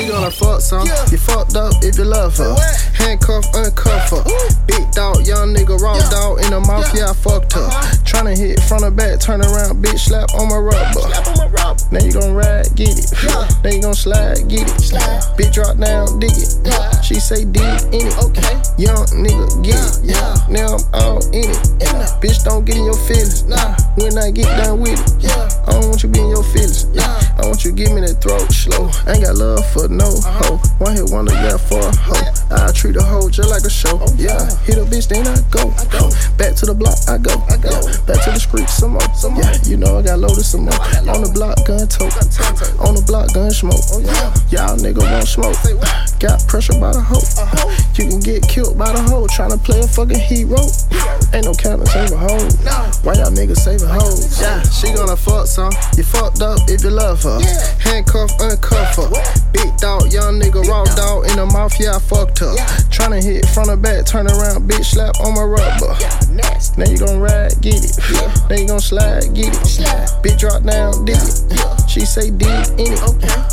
Gonna 0.24 0.36
fuck 0.36 0.60
some. 0.62 0.88
You 1.12 1.18
fucked 1.18 1.54
up 1.54 1.74
if 1.84 1.98
you 1.98 2.04
love 2.04 2.34
her. 2.38 2.56
Handcuff, 2.94 3.44
uncuff 3.52 4.08
her. 4.08 4.24
Big 4.64 4.90
dog, 4.92 5.26
young 5.26 5.52
nigga, 5.52 5.78
raw 5.78 6.00
dog 6.08 6.42
in 6.42 6.48
the 6.48 6.60
mouth. 6.60 6.88
Yeah, 6.96 7.10
I 7.10 7.12
fucked 7.12 7.52
her. 7.52 7.60
Uh-huh. 7.60 7.96
Tryna 8.08 8.34
hit 8.34 8.58
from 8.60 8.80
the 8.80 8.90
back, 8.90 9.20
turn 9.20 9.42
around, 9.42 9.84
bitch, 9.84 10.08
slap 10.08 10.32
on 10.32 10.48
my 10.48 10.56
rubber. 10.56 11.04
Now 11.92 12.00
you 12.00 12.12
gon' 12.12 12.32
ride, 12.32 12.72
get 12.74 12.96
it. 12.96 13.12
Then 13.62 13.72
you 13.76 13.82
gon' 13.82 13.92
slide, 13.92 14.48
get 14.48 14.64
it. 14.64 14.80
Slide. 14.80 15.20
Bitch, 15.36 15.52
drop 15.52 15.76
down, 15.76 16.18
dig 16.18 16.32
it. 16.32 16.56
She 17.04 17.20
say 17.20 17.44
dig 17.44 17.84
in 17.92 18.08
it. 18.08 18.16
Okay. 18.24 18.56
Young 18.80 19.04
nigga, 19.12 19.44
get 19.60 19.76
it. 19.76 20.08
Now 20.48 20.80
I'm 20.80 20.84
all 21.04 21.20
in 21.36 21.52
it. 21.52 21.60
Bitch, 22.24 22.42
don't 22.44 22.64
get 22.64 22.78
in 22.80 22.84
your 22.84 22.96
feelings. 23.04 23.44
When 24.00 24.16
I 24.16 24.30
get 24.32 24.48
done 24.56 24.80
with 24.80 24.96
it, 24.96 25.28
yeah. 25.28 25.48
I 25.68 25.72
don't 25.76 25.92
want 25.92 26.02
you 26.02 26.08
be 26.08 26.20
in 26.20 26.30
your 26.30 26.42
feelings. 26.42 26.86
Nah. 26.96 27.20
I 27.36 27.46
want 27.46 27.64
you 27.64 27.72
give 27.72 27.92
me 27.92 28.00
that 28.00 28.22
throat 28.22 28.50
slow. 28.50 28.90
I 29.06 29.14
ain't 29.14 29.24
got 29.24 29.36
love 29.36 29.64
for 29.70 29.86
no 29.88 30.13
Uh-huh. 30.18 30.58
hoe. 30.58 30.84
One 30.84 30.96
hit 30.96 31.10
wonder, 31.10 31.32
yeah, 31.34 31.56
for 31.56 31.80
a 31.80 31.94
hoe. 31.96 32.22
I 32.50 32.72
treat 32.72 32.96
a 32.96 33.02
hoe 33.02 33.28
just 33.28 33.50
like 33.50 33.64
a 33.64 33.70
show. 33.70 33.98
Oh, 34.00 34.14
yeah, 34.18 34.44
hit 34.62 34.78
a 34.78 34.84
bitch, 34.84 35.08
then 35.08 35.26
I 35.26 35.40
go. 35.50 35.70
Back 36.36 36.54
to 36.60 36.66
the 36.66 36.74
block, 36.74 36.98
I 37.08 37.18
go. 37.18 37.34
Yeah, 37.48 37.80
back 38.06 38.22
to 38.24 38.30
the 38.34 38.40
street, 38.40 38.68
some 38.68 38.94
more. 38.94 39.40
Yeah, 39.40 39.54
you 39.64 39.76
know 39.76 39.98
I 39.98 40.02
got 40.02 40.18
loaded 40.18 40.44
some 40.44 40.66
more. 40.66 40.80
On 41.08 41.22
the 41.22 41.30
block, 41.32 41.58
gun 41.66 41.86
tote. 41.88 42.14
On 42.80 42.94
the 42.94 43.02
block, 43.06 43.32
gun 43.32 43.50
smoke. 43.50 43.80
Oh, 43.92 44.00
yeah, 44.00 44.34
y'all 44.50 44.76
nigga 44.76 45.02
won't 45.02 45.28
smoke. 45.28 45.56
Got 46.20 46.46
pressure 46.46 46.78
by 46.78 46.92
the 46.92 47.00
hoe. 47.00 47.18
Uh-huh. 47.18 47.70
You 47.96 48.08
can 48.08 48.20
get 48.20 48.42
killed 48.48 48.78
by 48.78 48.92
the 48.92 49.00
hoe. 49.02 49.26
Tryna 49.26 49.62
play 49.62 49.80
a 49.80 49.86
fucking 49.86 50.18
hero. 50.18 50.60
Ain't 51.32 51.46
no 51.46 51.54
counter 51.54 51.86
save 51.86 52.12
a 52.12 52.18
hoe. 52.18 52.48
Why 53.02 53.14
y'all 53.18 53.32
niggas 53.34 53.60
saving 53.62 53.88
hoes? 53.88 54.40
Yeah, 54.40 54.62
she 54.62 54.92
gonna 54.94 55.16
fuck 55.16 55.46
some. 55.46 55.72
You 55.96 56.04
fucked 56.04 56.42
up 56.42 56.58
if 56.68 56.82
you 56.84 56.90
love 56.90 57.22
her. 57.22 57.40
Handcuff, 57.80 58.30
uncuff 58.38 58.96
her. 58.96 59.10
Big 59.52 59.76
dog, 59.78 60.03
young 60.10 60.40
nigga, 60.40 60.64
raw 60.68 60.84
dog 60.96 61.30
in 61.30 61.36
the 61.36 61.46
mouth. 61.46 61.74
Yeah, 61.78 61.96
I 61.96 61.98
fucked 61.98 62.38
her. 62.40 62.54
Tryna 62.90 63.22
hit 63.22 63.46
from 63.46 63.68
the 63.68 63.76
back, 63.76 64.06
turn 64.06 64.26
around, 64.26 64.68
bitch, 64.68 64.92
slap 64.92 65.20
on 65.20 65.34
my 65.34 65.42
rubber. 65.44 65.94
Now 66.76 66.90
you 66.90 66.98
gon' 66.98 67.20
ride, 67.20 67.54
get 67.60 67.78
it. 67.78 67.96
Then 68.48 68.58
you 68.60 68.68
gon' 68.68 68.80
slide, 68.80 69.32
get 69.34 69.54
it. 69.54 69.64
Bitch, 70.22 70.38
drop 70.38 70.62
down, 70.62 71.04
dig 71.04 71.16
it. 71.16 71.88
She 71.88 72.00
say 72.00 72.30
dig 72.30 72.66
in 72.80 72.92
it. 72.92 73.00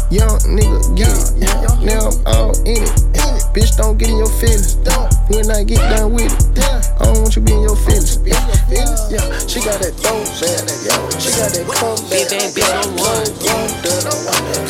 Young 0.10 0.40
nigga, 0.50 0.80
get 0.98 1.12
it. 1.12 1.46
Now 1.86 2.10
I'm 2.10 2.18
all 2.26 2.58
in 2.66 2.82
it. 2.82 3.12
Bitch, 3.54 3.76
don't 3.78 3.98
get 3.98 4.10
in 4.10 4.18
your 4.18 4.32
feelings. 4.40 4.76
Don't. 4.82 5.12
When 5.28 5.52
I 5.52 5.64
get 5.64 5.80
done 5.92 6.14
with 6.14 6.32
it, 6.32 6.64
I 7.00 7.06
don't 7.06 7.22
want 7.22 7.36
you 7.36 7.42
be 7.42 7.54
in 7.54 7.62
your 7.62 7.76
feelings. 7.76 8.18
Yeah, 8.26 9.20
she 9.44 9.60
got 9.60 9.84
that 9.84 9.92
back. 10.00 10.16
Yeah, 10.40 10.96
she 11.20 11.36
got 11.36 11.52
that 11.52 11.68
coke 11.68 12.00
back. 12.08 12.12
Big 12.12 12.32
bang 12.32 12.48
bitch 12.56 12.72
no 12.72 12.96
one. 12.96 13.28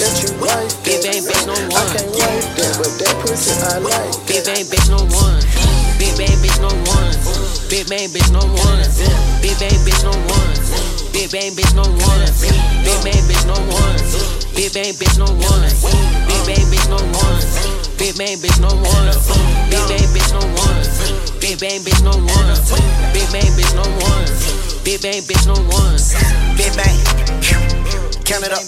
That 0.02 0.18
you 0.22 0.34
like 0.42 0.74
Big 0.82 1.06
bang 1.06 1.22
bitch 1.22 1.46
no 1.46 1.54
I 1.54 1.71
one. 1.72 1.88
can't 1.96 2.12
that, 2.60 2.74
but 2.78 2.92
that 3.00 3.16
pussy 3.24 3.56
I 3.64 3.80
like. 3.80 4.12
Big 4.28 4.44
bang 4.44 4.66
bitch 4.68 4.88
no 4.92 5.00
one. 5.16 5.40
Big 6.00 6.14
bang 6.20 6.36
bitch 6.44 6.60
no 6.60 6.72
one. 6.92 7.16
Big 7.72 7.88
bang 7.88 8.10
bitch 8.12 8.32
no 8.36 8.44
one. 8.44 8.84
Big 9.42 9.56
bang 9.60 9.80
bitch 9.88 10.04
no 10.04 10.12
one. 10.12 10.52
Big 11.16 11.32
bang 11.32 11.52
bitch 11.56 11.74
no 11.76 11.86
one. 11.88 12.20
Big 12.84 13.00
bang 13.04 13.24
bitch 13.28 13.46
no 13.48 13.56
one. 13.56 13.98
Big 14.56 14.74
bang 14.74 14.92
bitch 15.00 15.18
no 15.18 15.28
one. 15.40 15.68
Big 16.28 16.44
bang 16.44 16.66
bitch 16.68 16.88
no 16.90 17.00
one. 17.00 17.42
Big 17.98 18.18
bang 18.18 18.38
bitch 18.42 18.60
no 18.60 18.68
one. 18.68 19.08
Big 19.70 19.86
bang 19.88 20.08
bitch 20.12 20.32
no 20.34 20.42
one. 20.44 20.82
Big 21.40 21.58
bang 21.60 21.80
bitch 21.82 22.04
no 22.04 22.12
one. 22.12 22.58
Big 23.14 23.28
bang 23.32 23.52
bitch 23.56 23.74
no 23.76 23.86
one. 24.04 24.28
Big 24.84 25.00
bang 25.02 25.22
bitch 25.24 25.46
no 25.48 25.56
one. 25.72 25.96
Big 26.58 26.74
bang. 26.76 26.98
Count 28.26 28.46
it 28.46 28.52
up. 28.52 28.62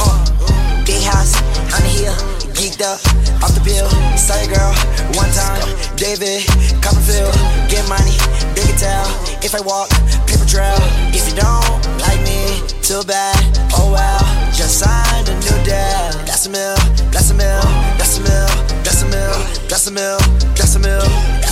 Uh. 0.00 0.65
Big 0.86 1.02
house 1.02 1.34
on 1.74 1.82
the 1.82 1.90
hill. 1.90 2.14
Geeked 2.54 2.80
up. 2.80 3.02
Off 3.42 3.52
the 3.52 3.60
bill. 3.66 3.90
Sorry, 4.16 4.46
girl. 4.46 4.72
One 5.18 5.30
time. 5.34 5.66
David. 5.96 6.46
Copperfield. 6.80 7.34
Get 7.68 7.82
money. 7.90 8.14
Big 8.54 8.70
towel. 8.78 9.10
If 9.42 9.54
I 9.54 9.60
walk, 9.60 9.90
paper 10.30 10.46
trail. 10.46 10.78
If 11.10 11.26
you 11.28 11.34
don't 11.34 11.82
like 11.98 12.22
me, 12.22 12.62
too 12.86 13.02
bad. 13.02 13.34
Oh 13.74 13.90
well. 13.90 14.22
Just 14.54 14.78
signed 14.78 15.28
a 15.28 15.34
new 15.34 15.58
deal. 15.66 16.06
That's 16.22 16.46
a 16.46 16.50
mill. 16.50 16.78
That's 17.10 17.30
a 17.30 17.34
mill. 17.34 17.66
That's 17.98 18.18
a 18.18 18.22
mill. 18.22 18.48
That's 18.86 19.02
a 19.02 19.10
mill. 19.10 19.36
That's 19.68 19.86
a 19.88 19.90
mill. 19.90 20.18
That's 20.54 20.76
a 20.76 20.78
mill. 20.78 21.45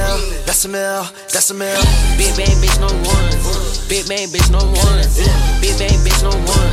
Mill. 0.00 0.16
That's 0.48 0.64
a 0.64 0.68
mill. 0.68 1.04
That's 1.28 1.50
a 1.50 1.54
mill. 1.54 1.76
Big 2.16 2.32
bang 2.32 2.56
bitch 2.64 2.80
no 2.80 2.88
one. 2.88 3.28
Big 3.88 4.08
bang 4.08 4.32
bitch 4.32 4.48
no 4.48 4.64
one. 4.64 5.04
Big 5.60 5.76
bang 5.76 6.00
bitch 6.00 6.24
no 6.24 6.32
one. 6.32 6.72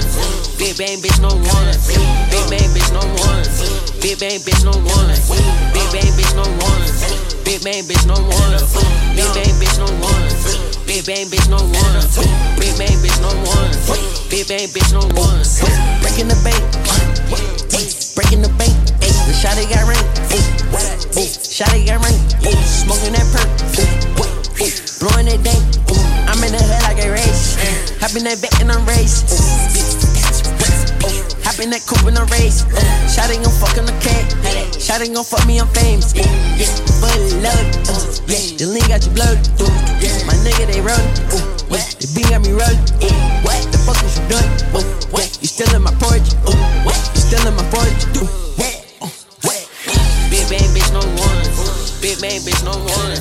Big 0.55 0.77
bang 0.79 1.03
bitch 1.03 1.19
no 1.19 1.35
one. 1.35 1.67
Big 2.31 2.47
bang 2.47 2.71
bitch 2.71 2.87
no 2.95 3.03
one. 3.03 3.43
Big 3.99 4.15
bang 4.19 4.39
bitch 4.47 4.63
no 4.63 4.71
one. 4.95 5.11
Big 5.75 5.91
bang 5.91 6.07
bitch 6.15 6.31
no 6.39 6.47
one. 6.47 6.83
Big 7.43 7.59
bang 7.67 7.83
bitch 7.83 8.07
no 8.07 8.15
one. 8.15 8.55
Big 9.11 9.27
bang 9.35 9.51
bitch 9.59 9.75
no 9.75 9.91
one. 9.99 10.23
Big 10.87 11.03
bang 11.03 11.27
bitch 11.27 11.49
no 11.51 11.59
one. 11.67 11.99
Big 12.55 12.77
bang 12.79 12.95
bitch 13.03 13.19
no 13.19 13.31
one. 13.43 13.71
Big 14.31 14.47
bang 14.47 14.71
bitch 14.71 14.91
no 14.95 15.03
one. 15.19 15.43
Breaking 15.99 16.31
the 16.31 16.39
bank. 16.47 16.63
Breaking 18.15 18.41
the 18.41 18.51
bank. 18.55 18.71
Ay, 19.03 19.11
the 19.27 19.33
shot 19.35 19.59
got 19.67 19.83
ring. 19.83 19.99
Ay, 20.71 20.95
ay, 21.19 21.27
shot 21.27 21.75
got 21.83 21.99
ring 22.07 22.56
smoking 22.87 23.19
that 23.19 23.27
perk. 23.35 23.51
Blowing 25.03 25.27
that 25.27 25.43
dank. 25.43 25.59
I'm 26.31 26.39
in 26.43 26.55
the 26.55 26.61
hood 26.63 26.81
like 26.87 27.03
a 27.03 27.11
race. 27.11 27.59
Hop 27.99 28.15
in 28.15 28.23
that 28.23 28.39
vet 28.39 28.55
and 28.63 28.71
I'm 28.71 28.87
race. 28.87 29.27
Hop 31.43 31.59
in 31.59 31.69
that 31.75 31.83
coupe 31.83 32.07
and 32.07 32.17
I'm 32.17 32.27
race. 32.31 32.63
Shouting, 33.11 33.43
I'm 33.43 33.51
fucking 33.59 33.85
the 33.85 33.95
cat. 33.99 34.23
Shouting, 34.79 35.13
gon' 35.13 35.27
fuck 35.27 35.45
me, 35.45 35.59
I'm 35.59 35.67
famous. 35.75 36.15
But 37.03 37.19
love, 37.43 37.67
the 38.55 38.65
lean 38.65 38.87
got 38.87 39.03
you 39.03 39.11
blurred. 39.11 39.43
My 40.23 40.35
nigga, 40.47 40.71
they 40.71 40.79
run. 40.79 41.03
The 41.67 42.07
B 42.15 42.23
got 42.31 42.39
me 42.39 42.55
rolling. 42.55 42.87
What 43.43 43.59
the 43.67 43.77
fuck 43.83 43.99
is 43.99 44.15
you 44.15 44.23
doing? 44.31 44.47
You 45.43 45.47
still 45.47 45.75
in 45.75 45.83
my 45.83 45.91
porch? 45.99 46.23
You 46.23 47.19
still 47.19 47.47
in 47.47 47.53
my 47.55 47.67
porch? 47.67 48.46
Bang 52.27 52.41
bitch 52.43 52.63
no 52.67 52.75
one. 52.75 53.15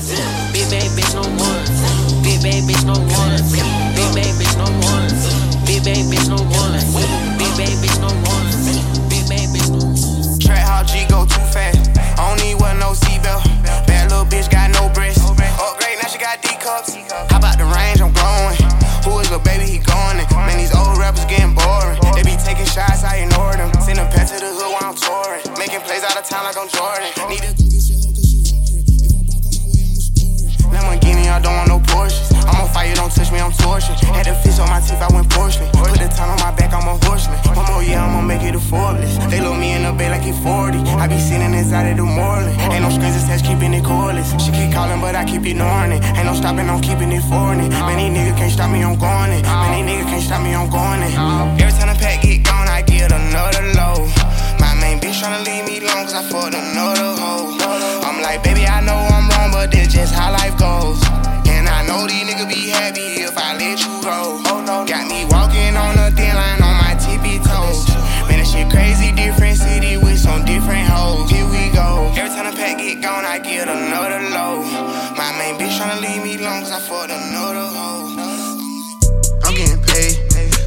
Big 0.51 0.67
bang 0.67 0.91
bitch 0.99 1.15
no 1.15 1.23
one. 1.23 1.63
Big 2.27 2.43
bang 2.43 2.67
bitch 2.67 2.83
no 2.83 2.99
one. 2.99 3.39
Big 3.95 4.11
bang 4.15 4.35
bitch 4.35 4.57
no 4.59 4.67
one. 4.83 5.07
Big 5.63 5.81
bang 5.87 6.11
bitch 6.11 6.27
no 6.27 6.39
one. 6.43 6.75
Big 7.39 7.53
bang 7.55 7.77
bitch 7.79 7.99
no 8.03 8.11
one. 8.27 8.47
Big 9.07 9.23
bang 9.31 9.47
bitch 9.55 9.71
no 9.71 9.79
one. 9.79 10.39
Trap 10.43 10.59
how 10.67 10.83
G 10.83 11.07
go 11.07 11.23
too 11.23 11.47
fast. 11.55 11.79
I 12.19 12.27
don't 12.27 12.43
need 12.43 12.59
wear 12.59 12.75
no 12.75 12.99
seatbelt. 12.99 13.47
Bad 13.87 14.11
little 14.11 14.27
bitch 14.27 14.51
got 14.51 14.75
no 14.75 14.91
breasts. 14.91 15.23
Upgrade, 15.23 15.99
now 16.03 16.09
she 16.11 16.19
got 16.19 16.43
D 16.43 16.51
cups. 16.59 16.99
How 17.31 17.39
about 17.39 17.59
the 17.59 17.67
range? 17.71 18.03
I'm 18.03 18.11
glowing. 18.11 18.59
Who 19.07 19.23
is 19.23 19.31
the 19.31 19.39
baby? 19.39 19.71
He 19.71 19.79
going 19.79 20.19
in. 20.19 20.27
Man, 20.35 20.59
these 20.59 20.75
old 20.75 20.99
rappers 20.99 21.25
getting 21.31 21.55
boring. 21.55 21.95
They 22.19 22.27
be 22.27 22.35
taking 22.43 22.67
shots, 22.67 23.07
I 23.07 23.23
ignore 23.23 23.55
them. 23.55 23.71
Send 23.79 24.03
them 24.03 24.11
pet 24.11 24.27
to 24.35 24.37
the 24.43 24.51
hood 24.51 24.71
while 24.75 24.91
I'm 24.91 24.99
touring. 24.99 25.47
Making 25.59 25.87
plays 25.87 26.03
out 26.03 26.19
of 26.19 26.27
town 26.27 26.43
like 26.43 26.59
I'm 26.59 26.67
Jordan. 26.67 27.07
Need 27.31 27.47
to 27.47 27.66
I 32.93 32.95
don't 32.95 33.11
Porsches. 33.11 33.31
I'ma 33.33 33.51
fight 33.51 33.63
portion. 33.63 33.95
Had 34.15 34.27
the 34.27 34.35
fish 34.43 34.59
on 34.59 34.69
my 34.69 34.81
teeth, 34.81 35.03
I 35.03 35.09
went 35.15 35.31
porcelain. 35.31 35.71
Put 35.73 35.99
the 35.99 36.09
ton 36.09 36.31
on 36.31 36.39
my 36.39 36.51
back, 36.55 36.73
I'm 36.73 36.87
a 36.87 36.99
horseman. 37.07 37.39
One 37.55 37.67
more 37.67 37.83
year, 37.83 37.99
I'ma 37.99 38.23
make 38.23 38.43
it 38.43 38.55
a 38.55 38.61
Forbes. 38.61 39.19
They 39.31 39.41
load 39.41 39.59
me 39.59 39.73
in 39.73 39.83
the 39.83 39.93
bay 39.93 40.11
like 40.11 40.23
he 40.23 40.33
40. 40.33 40.79
I 40.99 41.07
be 41.07 41.19
sitting 41.19 41.55
inside 41.55 41.91
of 41.91 41.97
the 41.97 42.05
Moreland. 42.05 42.55
Ain't 42.73 42.83
no 42.83 42.91
strings 42.91 43.17
attached, 43.23 43.47
keeping 43.47 43.75
it 43.75 43.85
cordless. 43.85 44.35
She 44.39 44.51
keep 44.53 44.73
calling, 44.73 45.01
but 45.01 45.15
I 45.15 45.25
keep 45.25 45.47
ignoring 45.47 45.93
it. 45.93 46.03
Ain't 46.17 46.27
no 46.27 46.35
stopping, 46.35 46.69
I'm 46.69 46.81
keeping 46.81 47.13
it 47.13 47.23
foreign. 47.31 47.59
Man, 47.69 47.97
these 47.99 48.11
niggas 48.11 48.37
can't 48.37 48.53
stop 48.53 48.71
me, 48.71 48.83
I'm 48.83 48.99
going 48.99 49.33
it. 49.33 49.43
Man, 49.45 49.71
these 49.75 49.87
niggas 49.87 50.09
can't 50.11 50.25
stop 50.25 50.41
me, 50.43 50.55
I'm 50.55 50.69
going 50.71 51.03
it. 51.03 51.15
Every 51.63 51.75
time 51.79 51.91
the 51.91 51.97
pack 51.99 52.23
get 52.23 52.43
gone, 52.43 52.69
I 52.69 52.83
get 52.83 53.13
another 53.13 53.63
load. 53.79 54.11
My 54.59 54.75
main 54.83 54.99
bitch 54.99 55.23
tryna 55.23 55.47
leave 55.47 55.65
me 55.67 55.79
alone, 55.79 56.07
cause 56.07 56.15
I 56.15 56.23
fucked 56.27 56.55
another 56.55 57.15
hoe. 57.19 57.57
I'm 58.07 58.23
like, 58.23 58.43
baby, 58.43 58.67
I 58.67 58.81
know 58.81 58.97
I'm 58.97 59.29
wrong, 59.31 59.51
but 59.53 59.71
this 59.71 59.93
just 59.93 60.15
how 60.15 60.33
life 60.33 60.57
goes. 60.59 61.26
Know 61.87 62.07
these 62.07 62.27
niggas 62.27 62.49
be 62.49 62.69
happy 62.69 63.23
if 63.23 63.39
I 63.39 63.55
let 63.55 63.79
you 63.79 64.03
go. 64.03 64.43
Got 64.87 65.07
me 65.07 65.25
walking 65.31 65.77
on 65.77 65.95
a 65.99 66.11
thin 66.11 66.35
line 66.35 66.63
on 66.63 66.75
my 66.83 66.99
tippy 66.99 67.39
toes. 67.39 67.87
Man, 68.27 68.43
that 68.43 68.47
shit 68.47 68.69
crazy, 68.71 69.15
different 69.15 69.57
city 69.57 69.97
with 69.97 70.19
some 70.19 70.45
different 70.45 70.87
hoes. 70.91 71.31
Here 71.31 71.47
we 71.47 71.71
go. 71.71 72.11
Every 72.19 72.31
time 72.31 72.51
the 72.51 72.57
pack 72.59 72.79
get 72.79 73.03
gone, 73.03 73.25
I 73.25 73.39
get 73.39 73.69
another 73.69 74.19
load. 74.35 74.67
My 75.15 75.31
main 75.39 75.55
bitch 75.59 75.79
tryna 75.79 76.03
leave 76.03 76.23
me 76.23 76.43
alone, 76.43 76.67
cause 76.67 76.73
I 76.75 76.81
fucked 76.83 77.15
another 77.15 77.67
hoe. 77.71 78.11
I'm 79.47 79.55
getting 79.55 79.83
paid. 79.83 80.19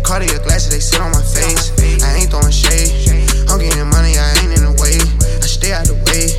Cardiac 0.04 0.42
glasses, 0.44 0.72
they 0.72 0.80
sit 0.80 1.00
on 1.00 1.12
my 1.12 1.22
face. 1.22 1.76
I 2.02 2.16
ain't 2.16 2.32
throwing 2.32 2.52
shade. 2.52 2.96
I'm 3.52 3.60
getting 3.60 3.92
money, 3.92 4.16
I 4.16 4.28
ain't 4.40 4.56
in 4.56 4.64
the 4.64 4.76
way. 4.80 4.96
I 5.44 5.48
stay 5.48 5.74
out 5.76 5.86
the 5.86 6.00
way. 6.08 6.32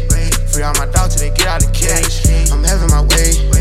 Free 0.48 0.64
all 0.64 0.74
my 0.74 0.86
dogs 0.90 1.14
till 1.14 1.28
they 1.28 1.36
get 1.36 1.46
out 1.46 1.60
the 1.60 1.70
cage. 1.70 2.24
I'm 2.50 2.64
having 2.64 2.90
my 2.90 3.04
way. 3.12 3.59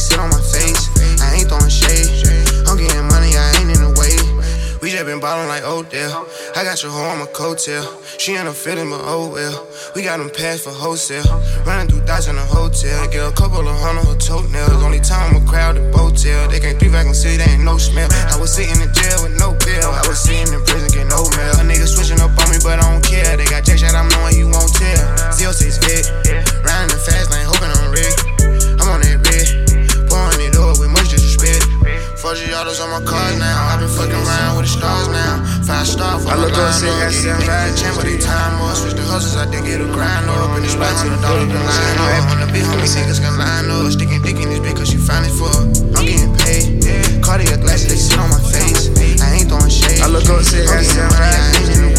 Sit 0.00 0.18
on 0.18 0.30
my 0.30 0.40
face. 0.40 0.88
I 1.20 1.36
ain't 1.36 1.48
throwing 1.48 1.68
shade. 1.68 2.08
I'm 2.64 2.80
getting 2.80 3.04
money, 3.12 3.36
I 3.36 3.46
ain't 3.60 3.68
in 3.76 3.80
the 3.84 3.92
way. 4.00 4.16
We 4.80 4.88
just 4.88 5.04
been 5.04 5.20
ballin' 5.20 5.48
like 5.52 5.62
Odell. 5.62 6.24
I 6.56 6.64
got 6.64 6.80
your 6.82 6.90
hoe 6.90 7.12
on 7.12 7.20
my 7.20 7.28
coattail. 7.36 7.84
She 8.16 8.32
ain't 8.32 8.48
a 8.48 8.52
feeling, 8.52 8.88
but 8.88 9.04
oh 9.04 9.28
well. 9.28 9.68
We 9.94 10.00
got 10.00 10.16
them 10.16 10.32
pads 10.32 10.64
for 10.64 10.72
wholesale. 10.72 11.28
Running 11.68 11.92
through 11.92 12.08
thoughts 12.08 12.32
in 12.32 12.36
a 12.36 12.46
hotel. 12.48 13.04
Get 13.12 13.20
a 13.20 13.32
couple 13.36 13.60
of 13.60 13.76
hundred 13.76 14.08
her 14.08 14.16
toenails. 14.16 14.80
Only 14.80 15.00
time 15.00 15.36
I'm 15.36 15.44
a 15.44 15.44
crowd 15.44 15.76
at 15.76 15.92
Botel. 15.92 16.48
They 16.48 16.60
can't 16.60 16.78
breathe, 16.78 16.96
back 16.96 17.04
and 17.04 17.14
see, 17.14 17.36
they 17.36 17.44
ain't 17.52 17.64
no 17.64 17.76
smell. 17.76 18.08
I 18.32 18.40
was 18.40 18.56
sitting 18.56 18.80
in 18.80 18.88
jail 18.96 19.20
with 19.20 19.36
no 19.36 19.52
bill. 19.60 19.92
I 19.92 20.00
was 20.08 20.16
sitting 20.16 20.48
in 20.48 20.64
prison, 20.64 20.88
get 20.96 21.12
no 21.12 21.28
mail. 21.36 21.60
A 21.60 21.64
nigga 21.68 21.84
switching 21.84 22.24
up 22.24 22.32
on 22.40 22.48
me, 22.48 22.56
but 22.64 22.80
I 22.80 22.88
don't 22.88 23.04
care. 23.04 23.36
They 23.36 23.44
got 23.44 23.68
jack 23.68 23.84
shot, 23.84 23.92
I'm 23.92 24.08
knowing 24.16 24.32
you 24.32 24.48
won't 24.48 24.72
tell. 24.72 25.04
Z06 25.36 25.76
fit. 25.84 26.08
Riding 26.64 26.88
the 26.88 27.00
fast 27.04 27.28
lane, 27.28 27.44
hoping 27.44 27.68
I'm 27.68 27.92
rig. 27.92 28.19
40 32.30 32.54
autos 32.54 32.78
on 32.78 32.90
my 32.94 33.02
cars 33.02 33.34
now. 33.42 33.74
i 33.74 33.74
been 33.74 33.90
fucking 33.90 34.14
around 34.14 34.54
with 34.54 34.70
the 34.70 34.78
stars 34.78 35.10
now. 35.10 35.42
Five 35.66 35.82
star 35.82 36.14
for 36.14 36.30
I 36.30 36.38
look 36.38 36.54
up, 36.54 36.70
see, 36.70 36.86
line 36.86 37.02
got 37.02 37.10
up. 37.10 37.18
seven 37.18 37.42
Get 37.42 37.50
ride 37.50 37.74
chamber, 37.74 38.02
they 38.06 38.22
time 38.22 38.54
up. 38.62 38.78
Switch 38.78 38.94
the 38.94 39.02
hustles, 39.02 39.34
I 39.34 39.50
did 39.50 39.66
get 39.66 39.82
a 39.82 39.88
grind 39.90 40.30
up. 40.30 40.54
And 40.54 40.62
this 40.62 40.78
spot 40.78 40.94
to 41.02 41.10
the 41.10 41.18
dollar, 41.18 41.42
the 41.42 41.58
line 41.58 41.98
up. 41.98 42.30
On 42.30 42.38
the 42.38 42.46
big 42.54 42.62
homie, 42.70 42.86
niggas 42.86 43.18
can 43.18 43.34
line 43.34 43.66
up. 43.66 43.90
Sticking 43.90 44.22
dick 44.22 44.38
in 44.38 44.46
this 44.46 44.62
bitch, 44.62 44.78
cause 44.78 44.94
you 44.94 45.02
find 45.02 45.26
it 45.26 45.34
for. 45.34 45.50
I'm 45.98 46.06
getting 46.06 46.30
paid. 46.38 47.18
Cardiac 47.18 47.66
glasses, 47.66 47.90
they 47.90 47.98
sit 47.98 48.14
on 48.14 48.30
my 48.30 48.38
face. 48.38 48.94
I 49.18 49.42
ain't 49.42 49.50
throwing 49.50 49.66
shade. 49.66 49.98
I 49.98 50.06
look 50.06 50.30
up, 50.30 50.46
see, 50.46 50.62
seven 50.62 51.10
money, 51.10 51.18
ride 51.18 51.89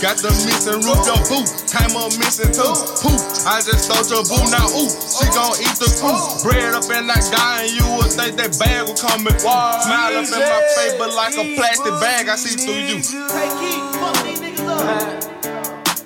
got 0.00 0.16
the 0.20 0.30
missing 0.44 0.80
roof, 0.84 1.00
your 1.08 1.20
boo. 1.28 1.44
Came 1.72 1.96
up 1.96 2.12
missing 2.20 2.52
too. 2.52 2.74
Poof, 3.00 3.20
I 3.48 3.60
just 3.64 3.88
stole 3.88 4.04
your 4.08 4.24
boo, 4.28 4.42
now 4.52 4.68
ooh, 4.72 4.90
she 4.90 5.24
gon' 5.32 5.56
eat 5.60 5.76
the 5.80 5.88
poop. 6.00 6.42
Bread 6.44 6.74
up 6.74 6.84
in 6.92 7.06
that 7.08 7.24
guy, 7.32 7.64
and 7.64 7.72
you 7.72 7.86
would 7.96 8.12
think 8.12 8.36
that 8.36 8.52
bag 8.58 8.88
would 8.88 8.98
come 8.98 9.26
and 9.26 9.36
Smile 9.40 10.16
up 10.16 10.26
in 10.26 10.40
my 10.40 10.62
face, 10.76 10.94
but 10.98 11.14
like 11.14 11.34
a 11.36 11.44
plastic 11.56 11.94
bag, 12.00 12.28
I 12.28 12.36
see 12.36 12.56
through 12.60 12.82
you. 12.84 12.98
Tay 13.00 13.48
Keith, 13.60 13.84
fuck 13.96 14.16
these 14.24 14.40
niggas 14.40 14.68
up. 14.68 15.36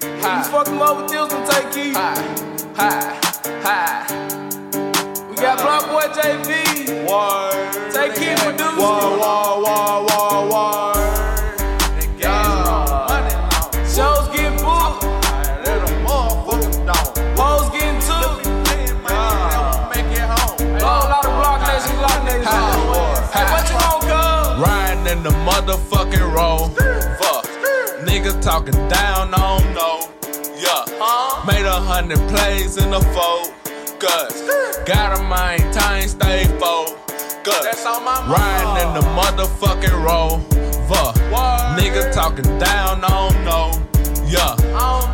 You 0.03 0.45
fuck 0.51 0.67
them 0.67 0.83
up 0.83 0.97
with 1.03 1.11
this 1.11 1.33
one, 1.33 1.47
Tay 1.49 1.65
Keith. 1.73 1.97
Hi, 1.97 3.19
hi. 3.65 4.07
We 5.29 5.35
got 5.37 5.59
BlocBoy 5.59 6.07
JB. 6.15 6.51
Word. 7.09 7.93
Tay 7.93 8.09
Keith, 8.15 8.39
producer. 8.39 8.77
Word, 8.77 9.19
word, 9.19 9.57
word, 9.65 10.01
word, 10.07 10.30
talking 28.41 28.89
down 28.89 29.35
on 29.35 29.63
no. 29.75 30.09
Yeah, 30.57 30.85
huh? 30.97 31.45
made 31.47 31.67
a 31.67 31.73
hundred 31.73 32.19
plays 32.29 32.79
in 32.79 32.91
the 32.91 33.01
fold. 33.13 33.53
Got 34.87 35.19
a 35.19 35.23
mind, 35.23 35.73
time 35.75 36.09
stay 36.09 36.45
full. 36.59 36.97
That's 37.45 37.85
all 37.85 38.01
my. 38.01 38.17
Riding 38.27 38.89
in 38.89 38.95
the 38.95 39.07
motherfucking 39.13 39.93
rover. 40.05 41.13
Nigga 41.79 42.13
talking 42.15 42.59
down 42.59 43.05
on 43.05 43.33
no. 43.45 43.73
Yeah, 44.27 44.57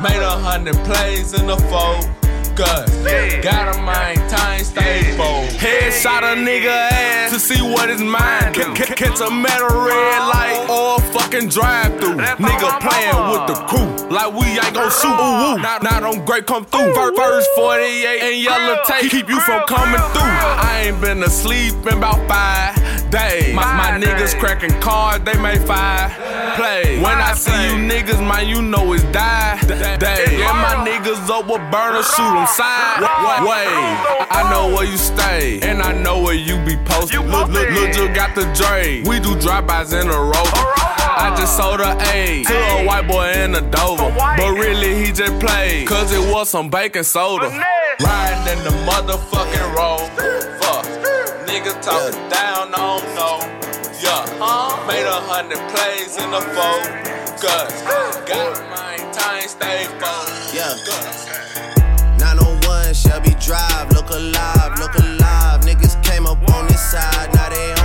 made 0.02 0.22
a 0.22 0.38
hundred 0.38 0.76
plays 0.84 1.34
in 1.34 1.46
the 1.46 1.56
fold. 1.56 2.06
Lucas. 2.56 3.04
Yeah. 3.04 3.40
Got 3.42 3.76
a 3.76 3.82
mind, 3.82 4.18
time, 4.30 4.64
stay 4.64 5.02
head 5.02 5.92
Headshot 5.92 6.22
a 6.22 6.36
nigga 6.36 6.90
ass 6.90 7.32
to 7.32 7.38
see 7.38 7.60
what 7.60 7.90
his 7.90 8.00
mind 8.00 8.54
do. 8.54 8.74
C- 8.76 8.84
c- 8.84 8.94
catch 8.94 9.20
a 9.20 9.30
metal 9.30 9.68
red 9.68 10.20
light 10.32 10.66
or 10.70 11.00
fucking 11.12 11.48
drive 11.48 12.00
through. 12.00 12.16
Nigga 12.16 12.80
playing 12.80 13.30
with 13.30 13.46
the 13.46 13.54
crew 13.68 14.08
like 14.08 14.32
we 14.32 14.46
ain't 14.46 14.74
gon' 14.74 14.90
shoot. 14.90 15.08
Ooh, 15.08 15.56
ooh. 15.56 15.62
Now, 15.62 15.78
now 15.82 16.00
don't 16.00 16.24
great 16.24 16.46
come 16.46 16.64
through. 16.64 16.94
First 16.94 17.48
48 17.56 18.22
and 18.22 18.42
yellow 18.42 18.76
tape 18.86 19.10
keep 19.10 19.28
you 19.28 19.40
from 19.40 19.62
coming 19.66 20.00
through. 20.12 20.22
I 20.24 20.84
ain't 20.86 21.00
been 21.00 21.22
asleep 21.22 21.74
in 21.86 21.98
about 21.98 22.26
five. 22.28 22.85
Day, 23.10 23.52
My, 23.54 23.62
my 23.76 24.04
niggas 24.04 24.38
cracking 24.38 24.78
cards, 24.80 25.24
they 25.24 25.38
may 25.40 25.58
fire 25.58 26.10
play. 26.56 26.96
When 27.00 27.18
I 27.18 27.34
see 27.34 27.52
you 27.52 27.78
niggas, 27.88 28.18
man, 28.18 28.48
you 28.48 28.60
know 28.60 28.92
it's 28.92 29.04
die 29.04 29.60
day. 29.98 30.38
Yeah, 30.38 30.52
my 30.52 30.86
niggas 30.86 31.28
up 31.30 31.46
with 31.46 31.62
burner, 31.70 32.02
shoot 32.02 32.34
them 32.34 32.46
side 32.46 33.00
way. 33.46 33.66
I 34.30 34.48
know 34.50 34.74
where 34.74 34.84
you 34.84 34.96
stay, 34.96 35.60
and 35.62 35.82
I 35.82 35.92
know 35.92 36.20
where 36.20 36.34
you 36.34 36.58
be 36.64 36.76
posted. 36.84 37.20
Look, 37.20 37.48
look, 37.48 37.70
look, 37.70 37.92
just 37.92 38.14
got 38.14 38.34
the 38.34 38.44
Dre. 38.54 39.02
We 39.02 39.20
do 39.20 39.38
drive-bys 39.40 39.92
in 39.92 40.08
a 40.08 40.20
row. 40.20 40.48
I 41.18 41.34
just 41.38 41.56
sold 41.56 41.80
a 41.80 41.96
A 42.12 42.42
to 42.44 42.54
a 42.54 42.84
white 42.84 43.08
boy 43.08 43.32
in 43.32 43.54
a 43.54 43.60
Dover. 43.60 44.12
But 44.16 44.52
really, 44.52 44.94
he 45.04 45.12
just 45.12 45.38
played, 45.40 45.86
cause 45.86 46.12
it 46.12 46.32
was 46.32 46.50
some 46.50 46.68
baking 46.68 47.04
soda. 47.04 47.48
Riding 48.00 48.58
in 48.58 48.64
the 48.64 48.70
motherfucking 48.84 49.74
road 49.74 50.15
niggas 51.56 51.80
talking 51.82 52.18
yeah. 52.18 52.28
down 52.28 52.74
on 52.74 53.00
no. 53.16 53.40
Yeah, 54.02 54.26
huh? 54.36 54.86
made 54.86 55.06
a 55.06 55.20
hundred 55.24 55.60
plays 55.72 56.16
in 56.20 56.30
the 56.30 56.42
focus. 56.52 57.82
Got 58.28 58.60
my 58.68 58.96
time, 59.12 59.48
stay 59.48 59.84
focused. 59.96 60.52
Yeah. 60.52 60.76
901 62.18 62.94
Shelby 62.94 63.34
Drive, 63.40 63.90
look 63.92 64.10
alive, 64.10 64.78
look 64.78 64.94
alive. 64.98 65.62
Niggas 65.62 66.02
came 66.04 66.26
up 66.26 66.42
on 66.50 66.66
this 66.66 66.82
side, 66.90 67.32
now 67.34 67.48
they 67.48 67.75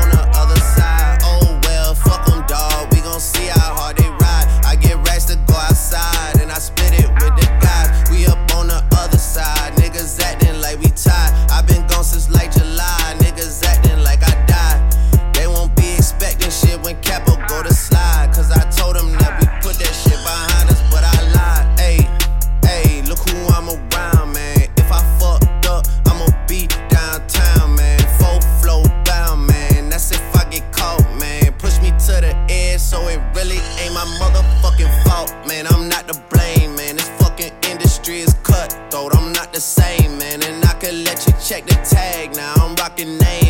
man, 35.64 35.74
I'm 35.74 35.90
not 35.90 36.08
to 36.08 36.20
blame, 36.30 36.76
man. 36.76 36.96
This 36.96 37.10
fucking 37.22 37.52
industry 37.70 38.20
is 38.22 38.34
cutthroat, 38.44 39.16
I'm 39.16 39.32
not 39.34 39.54
the 39.54 39.60
same, 39.60 40.18
man. 40.18 40.44
And 40.44 40.64
I 40.66 40.74
could 40.74 40.94
let 40.94 41.26
you 41.28 41.34
check 41.44 41.66
the 41.66 41.76
tag, 41.76 42.36
now 42.36 42.54
I'm 42.58 42.76
rocking 42.76 43.18
name 43.18 43.40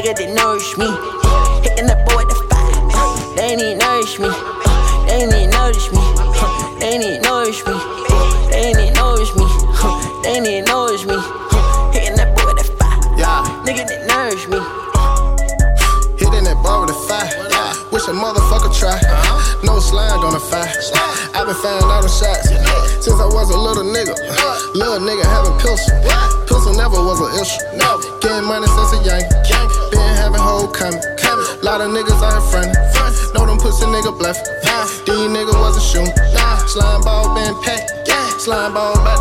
nigga 0.00 0.16
that 0.16 0.30
nourish 0.30 0.76
me. 0.78 1.09
Slime 38.40 38.72
bone, 38.72 39.04
but 39.04 39.19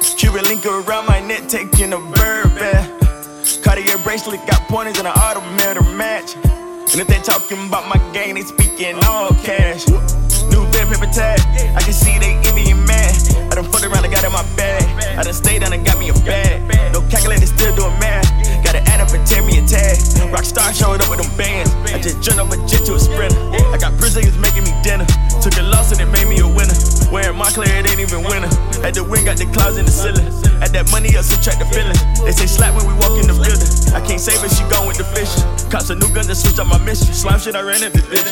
Cuban 0.00 0.44
link 0.44 0.64
around 0.66 1.06
my 1.06 1.20
neck, 1.20 1.48
taking 1.48 1.92
a 1.92 1.98
bird. 1.98 2.48
Cartier 3.62 3.98
bracelet 4.04 4.40
got 4.46 4.62
pointers 4.68 4.98
and 4.98 5.06
an 5.06 5.14
automobile 5.16 5.74
to 5.74 5.82
match. 5.96 6.34
And 6.36 7.00
if 7.00 7.06
they 7.06 7.20
talking 7.20 7.66
about 7.66 7.88
my 7.88 7.98
game, 8.12 8.34
they 8.36 8.42
speaking 8.42 8.96
all 9.04 9.30
cash. 9.44 9.86
New 9.88 10.64
bed 10.72 10.88
paper 10.88 11.10
tag, 11.12 11.40
I 11.76 11.80
can 11.82 11.92
see 11.92 12.18
they 12.18 12.34
envy 12.48 12.70
and 12.70 12.86
mad. 12.86 13.14
I 13.50 13.54
done 13.56 13.64
fucked 13.64 13.84
around, 13.84 14.04
I 14.04 14.08
got 14.08 14.24
in 14.24 14.32
my 14.32 14.42
bag. 14.56 14.82
I 15.18 15.22
done 15.22 15.34
stayed 15.34 15.60
down 15.60 15.72
and 15.72 15.84
got 15.84 15.98
me 15.98 16.08
a 16.08 16.14
bag. 16.14 16.92
No 16.92 17.00
calculator, 17.10 17.46
still 17.46 17.74
doing 17.74 17.98
math. 17.98 18.28
Gotta 18.68 18.84
add 18.92 19.00
up 19.00 19.08
and 19.16 19.24
tear 19.24 19.40
me 19.40 19.56
a 19.56 19.64
tag. 19.64 19.96
Rockstar 20.28 20.76
showed 20.76 21.00
up 21.00 21.08
with 21.08 21.24
them 21.24 21.32
bands. 21.40 21.72
I 21.88 21.96
just 22.04 22.20
jumped 22.20 22.36
off 22.36 22.52
a 22.52 22.60
jet 22.68 22.84
to 22.84 22.96
a 22.96 23.00
sprinter. 23.00 23.40
I 23.72 23.80
got 23.80 23.96
prisoners 23.96 24.36
making 24.36 24.68
me 24.68 24.76
dinner. 24.84 25.08
Took 25.40 25.56
a 25.56 25.64
loss 25.72 25.88
and 25.88 26.04
it 26.04 26.10
made 26.12 26.28
me 26.28 26.44
a 26.44 26.46
winner. 26.46 26.76
Wearing 27.08 27.40
my 27.40 27.48
it 27.48 27.88
ain't 27.88 27.96
even 27.96 28.20
winter. 28.28 28.52
At 28.84 28.92
the 28.92 29.08
wing, 29.08 29.24
got 29.24 29.40
the 29.40 29.48
clouds 29.56 29.80
in 29.80 29.88
the 29.88 29.90
ceiling. 29.90 30.28
Add 30.60 30.76
that 30.76 30.92
money 30.92 31.16
up, 31.16 31.24
subtract 31.24 31.64
the 31.64 31.68
feeling. 31.72 31.96
They 32.28 32.36
say 32.36 32.44
slap 32.44 32.76
when 32.76 32.84
we 32.84 32.92
walk 33.00 33.16
in 33.16 33.24
the 33.24 33.32
building. 33.40 33.72
I 33.96 34.04
can't 34.04 34.20
save 34.20 34.44
it, 34.44 34.52
she 34.52 34.68
gone 34.68 34.84
with 34.84 35.00
the 35.00 35.08
fishing. 35.16 35.48
Cops 35.72 35.88
a 35.88 35.96
new 35.96 36.12
gun 36.12 36.28
to 36.28 36.36
switch 36.36 36.60
up 36.60 36.68
my 36.68 36.76
mission. 36.84 37.08
Slime 37.16 37.40
shit, 37.40 37.56
I 37.56 37.64
ran 37.64 37.80
at 37.80 37.96
the 37.96 38.04
bitch. 38.04 38.28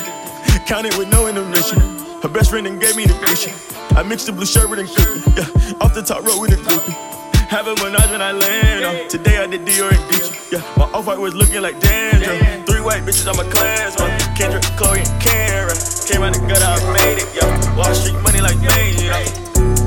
Counted 0.69 0.93
with 1.01 1.09
no 1.09 1.33
intermission. 1.33 1.81
Her 2.21 2.29
best 2.29 2.53
friend 2.53 2.69
and 2.69 2.77
gave 2.77 2.93
me 2.93 3.09
the 3.09 3.17
vision. 3.25 3.57
I 3.97 4.05
mixed 4.05 4.29
the 4.29 4.37
blue 4.37 4.45
sherbet 4.45 4.85
and 4.85 4.89
cookie. 4.93 5.25
Yeah, 5.33 5.81
off 5.81 5.97
the 5.97 6.05
top 6.05 6.29
row 6.29 6.37
with 6.37 6.53
a 6.53 6.61
groupie. 6.61 7.16
Have 7.49 7.69
a 7.69 7.75
menage 7.77 8.11
when 8.11 8.21
I 8.21 8.33
land. 8.33 8.85
Uh, 8.85 9.09
today 9.09 9.39
I 9.39 9.47
did 9.47 9.65
Dior 9.65 9.89
and 9.89 10.03
Gucci. 10.11 10.53
Yeah, 10.53 10.63
my 10.77 10.85
off 10.91 11.07
white 11.07 11.19
was 11.19 11.35
looking 11.35 11.63
like 11.63 11.79
dandruff. 11.79 12.67
Three 12.67 12.81
white 12.81 13.03
bitches 13.03 13.31
on 13.31 13.37
my 13.37 13.49
class. 13.53 13.95
Uh, 14.01 14.09
Kendra, 14.35 14.61
Chloe, 14.77 14.99
and 14.99 15.23
Karen. 15.23 15.77
Came 16.11 16.23
out 16.23 16.35
the 16.35 16.43
gutter, 16.43 16.67
I 16.67 16.83
made 16.93 17.23
it. 17.23 17.29
Yeah, 17.35 17.77
Wall 17.77 17.95
Street 17.95 18.19
money 18.23 18.41
like 18.41 18.59
Maine. 18.59 18.99
You 18.99 19.11
know? 19.11 19.23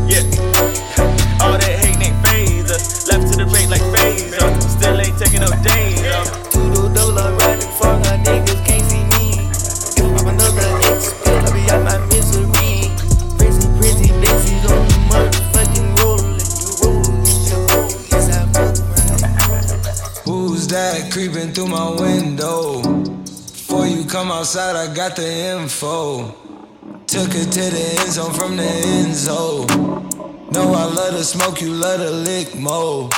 Yeah, 0.07 0.23
all 1.44 1.60
that 1.60 1.76
hate 1.84 1.99
ain't 1.99 2.15
phase 2.27 2.72
us. 2.72 3.07
Left 3.07 3.27
to 3.31 3.44
the 3.44 3.45
bank 3.52 3.69
like 3.69 3.84
phase. 3.91 4.34
Uh, 4.40 4.60
still 4.61 4.95
ain't 4.95 5.19
taking 5.19 5.41
no 5.41 5.52
days. 5.60 5.99
Uh. 6.07 6.23
Tudo 6.56 6.95
dollar 6.95 7.36
riding 7.44 7.72
for 7.76 7.91
her 7.91 8.18
niggas 8.23 8.59
that 20.69 21.11
creeping 21.11 21.51
through 21.51 21.67
my 21.67 21.89
window? 21.99 22.81
Before 23.23 23.87
you 23.87 24.05
come 24.05 24.31
outside, 24.31 24.75
I 24.75 24.93
got 24.93 25.15
the 25.15 25.27
info. 25.27 26.35
Took 27.07 27.33
it 27.33 27.51
to 27.51 27.65
the 27.73 27.97
end 27.99 28.11
zone 28.11 28.33
from 28.33 28.55
the 28.55 28.63
end 28.63 29.15
zone. 29.15 29.67
Know 30.51 30.73
I 30.73 30.85
love 30.85 31.15
to 31.15 31.23
smoke, 31.23 31.61
you 31.61 31.71
love 31.73 31.99
to 31.99 32.11
lick 32.11 32.55
mo. 32.55 33.09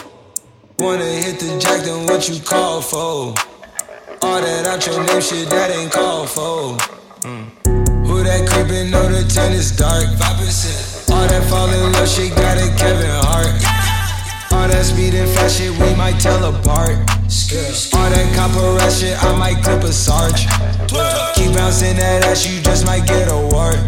Wanna 0.79 1.05
hit 1.05 1.39
the 1.39 1.59
jack, 1.59 1.83
then 1.83 2.05
what 2.05 2.29
you 2.29 2.39
call 2.41 2.81
for? 2.81 3.33
All 4.21 4.41
that 4.41 4.67
out 4.67 4.85
your 4.85 5.03
name 5.05 5.21
shit, 5.21 5.49
that 5.49 5.71
ain't 5.71 5.91
called 5.91 6.29
for. 6.29 6.77
Mm. 7.27 8.07
Who 8.07 8.23
that 8.23 8.47
creeping? 8.49 8.91
Know 8.91 9.07
the 9.07 9.27
tent 9.27 9.55
is 9.55 9.75
dark. 9.75 10.05
All 11.11 11.27
that 11.27 11.43
fall 11.49 11.69
in 11.69 11.91
love 11.91 12.09
shit, 12.09 12.33
got 12.35 12.57
a 12.57 12.67
Kevin 12.77 13.09
Hart. 13.09 13.70
All 14.53 14.67
that 14.67 14.83
speed 14.85 15.15
and 15.15 15.29
fast 15.29 15.57
shit, 15.57 15.71
we 15.71 15.95
might 15.95 16.19
tell 16.19 16.43
apart. 16.43 16.99
All 17.95 18.09
that 18.11 18.27
copper 18.35 18.75
rat 18.77 18.91
shit, 18.91 19.15
I 19.23 19.35
might 19.35 19.63
clip 19.63 19.83
a 19.83 19.91
sarge. 19.91 20.45
Keep 21.35 21.55
bouncing 21.55 21.95
that 21.97 22.25
ass, 22.25 22.45
you 22.45 22.61
just 22.61 22.85
might 22.85 23.07
get 23.07 23.31
a 23.31 23.37
wart. 23.51 23.79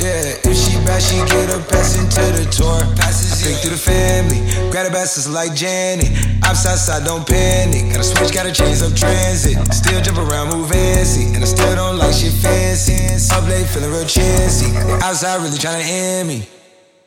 Yeah, 0.00 0.36
if 0.44 0.56
she 0.56 0.76
bad, 0.84 1.00
she 1.00 1.16
get 1.24 1.48
a 1.52 1.60
pass 1.68 1.96
into 1.96 2.20
the 2.36 2.44
tour. 2.52 2.80
I 3.00 3.12
think 3.12 3.60
through 3.60 3.76
the 3.76 3.80
family, 3.80 4.40
grab 4.70 4.88
a 4.88 4.90
bastards 4.90 5.28
like 5.28 5.54
Janet. 5.54 6.08
Outside 6.44 6.76
side, 6.76 7.04
don't 7.04 7.26
panic. 7.26 7.92
Gotta 7.92 8.04
switch, 8.04 8.32
gotta 8.32 8.52
change 8.52 8.82
up 8.82 8.94
transit. 8.94 9.56
Still 9.72 10.00
jump 10.02 10.18
around, 10.18 10.52
move 10.52 10.68
fancy. 10.68 11.32
And 11.34 11.42
I 11.42 11.46
still 11.46 11.74
don't 11.76 11.98
like 11.98 12.12
shit 12.12 12.32
fancy. 12.32 12.96
Up 13.34 13.48
late, 13.48 13.66
feeling 13.66 13.90
real 13.90 14.04
chancy. 14.04 14.76
Outside, 15.00 15.40
really 15.42 15.56
tryna 15.56 15.84
end 15.84 16.28
me. 16.28 16.55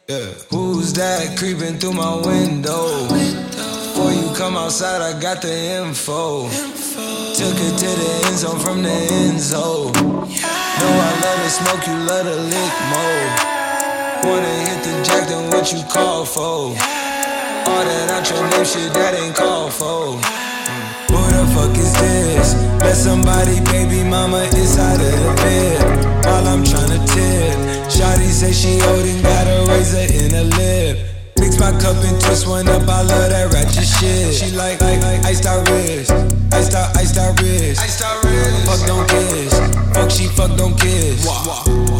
Yeah. 0.09 0.33
Who's 0.49 0.91
that 0.93 1.37
creeping 1.37 1.77
through 1.77 1.93
my 1.93 2.15
window? 2.25 3.05
Before 3.13 4.09
you 4.09 4.33
come 4.33 4.57
outside, 4.57 5.03
I 5.05 5.13
got 5.21 5.39
the 5.43 5.53
info. 5.53 6.49
Took 6.49 7.53
it 7.53 7.77
to 7.77 7.89
the 7.93 8.23
end 8.25 8.37
zone 8.41 8.57
from 8.57 8.81
the 8.81 8.89
end 8.89 9.39
zone. 9.39 9.93
Know 9.93 10.93
I 10.97 11.11
love 11.21 11.39
to 11.45 11.49
smoke, 11.53 11.85
you 11.85 11.93
love 12.09 12.25
to 12.25 12.41
lick 12.41 12.73
more. 12.89 13.21
Wanna 14.25 14.49
hit 14.65 14.81
the 14.81 15.03
jack, 15.05 15.29
then 15.29 15.47
what 15.51 15.71
you 15.71 15.83
call 15.85 16.25
for? 16.25 16.73
All 17.69 17.85
that 17.85 18.09
out 18.09 18.27
your 18.31 18.41
name 18.49 18.65
shit, 18.65 18.91
that 18.95 19.13
ain't 19.13 19.35
called 19.35 19.73
for. 19.73 20.48
Fuck 21.59 21.75
is 21.75 21.91
this? 21.99 22.55
Let 22.79 22.95
somebody, 22.95 23.59
baby 23.67 24.07
mama, 24.07 24.43
inside 24.55 24.95
of 24.95 25.11
the 25.11 25.33
bed. 25.43 26.25
While 26.25 26.47
I'm 26.47 26.63
tryna 26.63 27.03
tip. 27.03 27.59
Shawty 27.91 28.31
say 28.31 28.53
she 28.53 28.79
old 28.87 29.03
and 29.03 29.21
got 29.21 29.45
a 29.45 29.67
razor 29.67 30.07
in 30.07 30.31
her 30.31 30.47
lip. 30.55 31.05
Mix 31.37 31.59
my 31.59 31.71
cup 31.81 31.97
and 32.07 32.15
twist 32.21 32.47
one 32.47 32.69
up, 32.69 32.87
I 32.87 33.01
love 33.01 33.29
that 33.31 33.51
ratchet 33.51 33.83
shit. 33.83 34.33
She 34.35 34.55
like, 34.55 34.79
like, 34.79 35.01
like 35.01 35.19
iced 35.25 35.45
out 35.45 35.67
wrist, 35.67 36.11
iced 36.53 36.75
out, 36.75 36.95
iced 36.95 37.17
out 37.17 37.41
wrist. 37.41 37.81
Iced 37.81 38.03
out 38.03 38.23
wrist. 38.23 38.28
Fuck 38.65 38.85
don't 38.87 39.07
kiss, 39.09 39.53
fuck 39.93 40.09
she 40.11 40.27
fuck 40.27 40.55
don't 40.57 40.79
kiss. 40.79 41.25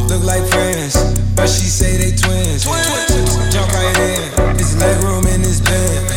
Look 0.10 0.24
like 0.24 0.44
friends, 0.48 0.96
but 1.36 1.48
she 1.48 1.66
say 1.66 1.98
they 1.98 2.16
twins. 2.16 2.66
Jump 3.52 3.72
right 3.74 3.98
in, 4.00 4.60
it's 4.60 4.76
leg 4.78 5.02
room 5.04 5.26
in 5.28 5.42
this 5.42 5.60
bed. 5.62 6.08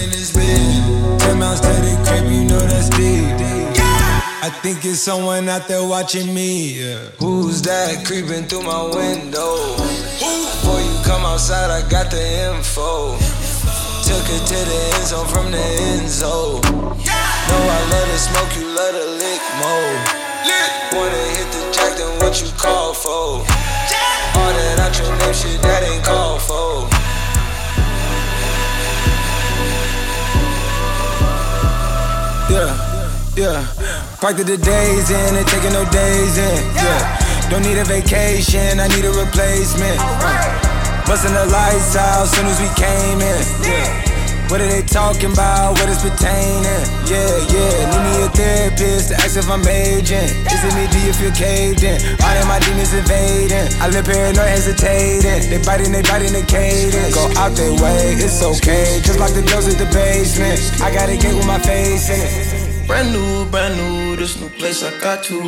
Ten 1.20 1.38
miles 1.38 1.60
to 1.60 1.68
the 1.68 1.94
crib, 2.06 2.30
you 2.30 2.44
know 2.44 2.60
that's 2.60 2.88
deep. 2.90 3.24
I 4.44 4.50
think 4.50 4.84
it's 4.84 4.98
someone 5.00 5.48
out 5.48 5.68
there 5.68 5.86
watching 5.86 6.34
me. 6.34 6.80
yeah. 6.80 6.98
Who's 7.20 7.62
that 7.62 8.04
creeping 8.04 8.44
through 8.48 8.64
my 8.64 8.82
window? 8.82 9.76
Before 9.76 10.80
you 10.80 10.98
come 11.04 11.24
outside, 11.24 11.70
I 11.70 11.88
got 11.88 12.10
the 12.10 12.22
info. 12.50 13.16
Took 14.02 14.26
it 14.34 14.42
to 14.50 14.54
the 14.54 14.90
end 14.94 15.06
zone 15.06 15.28
from 15.28 15.50
the 15.52 15.58
end 15.58 16.08
zone. 16.08 16.60
Know 17.52 17.68
I 17.68 17.80
love 17.92 18.08
to 18.08 18.18
smoke, 18.18 18.56
you 18.56 18.64
love 18.64 18.96
to 18.96 19.04
lick 19.20 19.42
more. 19.60 19.92
Wanna 20.96 21.24
hit 21.36 21.48
the 21.52 21.60
jack, 21.72 21.96
then 22.00 22.08
what 22.20 22.40
you 22.40 22.48
call 22.56 22.94
for? 22.94 23.44
All 24.40 24.52
that 24.56 24.80
out 24.80 24.96
your 24.96 25.12
name 25.20 25.34
shit, 25.36 25.60
that 25.60 25.84
ain't 25.84 26.02
called 26.02 26.40
for. 26.40 26.88
Yeah, 32.48 32.72
yeah. 33.36 33.60
Parked 34.20 34.46
the 34.46 34.56
days 34.56 35.10
in, 35.10 35.36
ain't 35.36 35.48
taking 35.48 35.72
no 35.72 35.84
days 35.92 36.38
in. 36.38 36.60
Yeah, 36.76 37.48
don't 37.50 37.60
need 37.60 37.76
a 37.76 37.84
vacation, 37.84 38.80
I 38.80 38.88
need 38.88 39.04
a 39.04 39.12
replacement. 39.12 40.00
Uh, 40.00 41.04
busting 41.04 41.34
the 41.34 41.44
lights 41.52 41.96
out 41.96 42.28
soon 42.28 42.46
as 42.46 42.60
we 42.60 42.68
came 42.80 43.20
in. 43.20 43.44
Yeah. 43.60 44.01
What 44.52 44.60
are 44.60 44.68
they 44.68 44.84
talking 44.84 45.32
about? 45.32 45.80
What 45.80 45.88
is 45.88 46.04
pertaining? 46.04 46.84
Yeah, 47.08 47.24
yeah. 47.48 47.88
Need 47.88 48.04
me 48.04 48.12
a 48.20 48.28
therapist 48.36 49.08
to 49.08 49.14
ask 49.24 49.40
if 49.40 49.48
I'm 49.48 49.64
aging. 49.64 50.28
Is 50.28 50.60
it 50.60 50.76
me? 50.76 50.84
Do 50.92 51.00
you 51.08 51.16
feel 51.16 51.32
caved 51.32 51.80
in? 51.80 51.96
All 52.20 52.36
of 52.36 52.44
my 52.44 52.60
demons 52.60 52.92
invading. 52.92 53.72
I 53.80 53.88
live 53.88 54.04
paranoid, 54.04 54.52
hesitating. 54.52 55.48
They 55.48 55.56
biting, 55.64 55.90
they 55.90 56.02
biting 56.04 56.36
the 56.36 56.44
cadence. 56.44 57.16
Go 57.16 57.32
out 57.40 57.56
their 57.56 57.72
way, 57.80 58.12
it's 58.20 58.44
okay. 58.44 59.00
Just 59.00 59.18
like 59.18 59.32
the 59.32 59.40
girls 59.40 59.72
at 59.72 59.80
the 59.80 59.88
basement. 59.88 60.60
I 60.84 60.92
got 60.92 61.08
a 61.08 61.16
gate 61.16 61.32
with 61.32 61.48
my 61.48 61.58
face 61.58 62.12
in 62.12 62.20
it. 62.20 62.86
Brand 62.86 63.08
new, 63.08 63.48
brand 63.48 63.80
new, 63.80 64.16
this 64.16 64.38
new 64.38 64.50
place 64.60 64.84
I 64.84 64.92
got 65.00 65.24
to. 65.32 65.40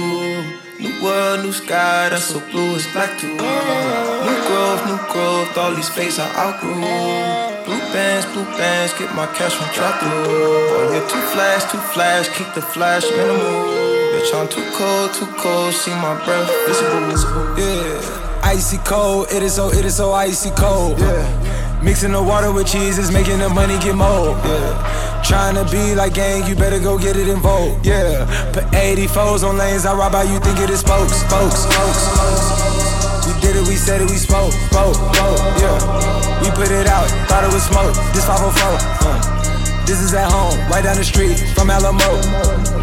New 0.81 0.97
world, 1.05 1.45
new 1.45 1.53
sky, 1.53 2.09
that's 2.09 2.33
so 2.33 2.41
blue, 2.49 2.77
it's 2.77 2.91
black 2.95 3.21
too. 3.21 3.37
New 3.37 4.39
growth, 4.49 4.81
new 4.89 4.97
growth, 5.13 5.59
all 5.59 5.75
these 5.75 5.93
space 5.93 6.19
I 6.19 6.25
outgrew. 6.41 7.44
Blue 7.95 8.03
bands, 8.03 8.27
blue 8.27 8.45
bands, 8.59 8.93
get 8.99 9.15
my 9.15 9.25
cash 9.39 9.55
from 9.55 9.73
drop 9.73 10.01
through. 10.01 10.11
Boy, 10.11 10.95
you're 10.95 11.09
too 11.09 11.23
flash, 11.31 11.71
too 11.71 11.79
flash, 11.79 12.27
keep 12.37 12.53
the 12.53 12.61
flash 12.61 13.05
minimal. 13.09 13.71
Bitch, 14.11 14.35
I'm 14.35 14.49
too 14.49 14.69
cold, 14.75 15.15
too 15.15 15.27
cold, 15.39 15.73
see 15.73 15.93
my 15.93 16.21
breath 16.25 16.51
visible. 16.67 17.07
Visible, 17.07 17.57
yeah, 17.57 18.41
icy 18.43 18.79
cold, 18.79 19.29
it 19.31 19.45
is 19.45 19.55
so, 19.55 19.71
it 19.71 19.85
is 19.85 19.95
so 19.95 20.13
icy 20.13 20.51
cold. 20.59 20.99
Yeah, 20.99 21.81
mixing 21.85 22.11
the 22.11 22.21
water 22.21 22.51
with 22.51 22.67
cheese 22.67 22.99
is 22.99 23.13
making 23.13 23.39
the 23.39 23.49
money 23.49 23.79
get 23.79 23.95
mold. 23.95 24.39
Yeah. 24.45 25.23
Trying 25.23 25.55
to 25.55 25.65
be 25.71 25.95
like 25.95 26.15
gang, 26.15 26.49
you 26.49 26.57
better 26.57 26.81
go 26.81 26.99
get 26.99 27.17
it 27.17 27.29
in 27.29 27.39
vogue. 27.39 27.87
Yeah, 27.87 28.27
put 28.53 28.65
84s 28.75 29.49
on 29.49 29.57
lanes, 29.57 29.87
I 29.87 29.95
ride 29.95 30.11
by 30.11 30.25
you, 30.25 30.41
think 30.41 30.59
it 30.59 30.69
is 30.69 30.83
folks, 30.83 31.23
folks, 31.31 31.65
folks. 31.77 32.11
We 32.51 32.54
did 33.45 33.57
it, 33.61 33.69
we 33.69 33.77
said 33.77 34.01
it, 34.01 34.09
we 34.09 34.17
spoke, 34.17 34.53
spoke, 34.73 34.97
spoke. 34.97 35.41
Yeah, 35.61 35.77
we 36.41 36.49
put 36.57 36.73
it 36.73 36.89
out, 36.89 37.05
thought 37.29 37.45
it 37.45 37.53
was 37.53 37.69
smoke. 37.69 37.93
This 38.17 38.25
504. 38.25 38.57
Uh. 39.05 39.85
This 39.85 40.01
is 40.01 40.15
at 40.17 40.33
home, 40.33 40.57
right 40.73 40.81
down 40.81 40.97
the 40.97 41.05
street 41.05 41.37
from 41.53 41.69
Alamo. 41.69 42.09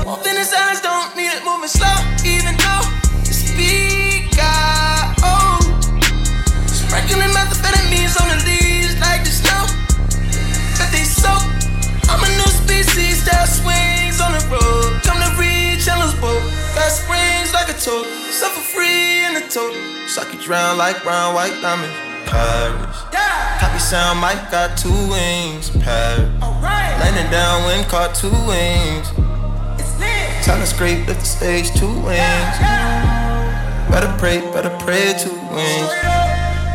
Moving 0.05 0.38
his 0.38 0.53
eyes 0.53 0.79
don't 0.85 1.09
mean 1.17 1.33
it 1.33 1.41
moving 1.41 1.65
slow, 1.65 1.89
even 2.21 2.53
though 2.61 2.85
the 3.25 3.33
speed 3.33 4.29
got 4.38 5.17
old. 5.25 5.65
Sprinkling 6.69 7.33
methamphetamines 7.33 8.13
on 8.21 8.29
the 8.29 8.38
leaves 8.45 8.93
like 9.01 9.25
the 9.25 9.33
snow. 9.33 9.65
But 10.77 10.93
they 10.93 11.01
soak. 11.01 11.41
I'm 12.05 12.21
a 12.21 12.29
new 12.38 12.51
species 12.53 13.25
that 13.25 13.49
swings 13.49 14.21
on 14.21 14.38
the 14.38 14.43
road. 14.53 15.01
Come 15.01 15.17
to 15.25 15.31
reach 15.41 15.89
Yellow's 15.89 16.13
boat. 16.21 16.38
Got 16.77 16.93
springs 16.93 17.49
like 17.49 17.73
a 17.73 17.77
toad. 17.81 18.05
Suffer 18.29 18.61
free 18.61 19.25
in 19.25 19.33
the 19.33 19.45
toad. 19.49 19.90
Suck 20.11 20.33
it 20.33 20.45
round 20.45 20.77
like 20.77 21.01
brown, 21.03 21.33
white 21.33 21.55
diamonds. 21.61 21.95
Paris. 22.29 22.97
Copy 23.61 23.79
sound, 23.79 24.19
Mike 24.19 24.51
got 24.51 24.77
two 24.77 24.91
wings. 25.07 25.69
Paris. 25.69 26.27
Landing 26.99 27.31
down 27.31 27.63
when 27.63 27.85
caught 27.85 28.13
two 28.13 28.27
wings. 28.45 29.07
It's 29.79 29.97
lit. 30.01 30.43
Time 30.43 30.59
to 30.59 30.67
scrape, 30.67 31.07
lift 31.07 31.21
the 31.21 31.25
stage, 31.25 31.71
two 31.79 31.88
wings. 32.03 32.57
Better 33.88 34.13
pray, 34.17 34.41
better 34.51 34.75
pray, 34.83 35.13
two 35.17 35.31
wings. 35.55 35.91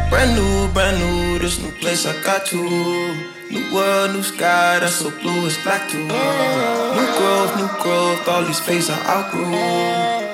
Brand 0.08 0.32
new, 0.34 0.72
brand 0.72 0.96
new, 0.98 1.38
this 1.38 1.60
new 1.60 1.72
place 1.72 2.06
I 2.06 2.18
got 2.22 2.46
to. 2.46 3.35
New 3.56 3.72
world, 3.72 4.12
new 4.12 4.22
sky, 4.22 4.80
that's 4.80 4.96
so 4.96 5.10
blue, 5.10 5.46
it's 5.46 5.56
black 5.62 5.88
too. 5.88 5.96
New 5.96 7.08
growth, 7.16 7.56
new 7.56 7.70
growth, 7.80 8.28
all 8.28 8.44
these 8.44 8.60
space 8.60 8.90
I 8.90 8.98
outgrew. 9.08 9.48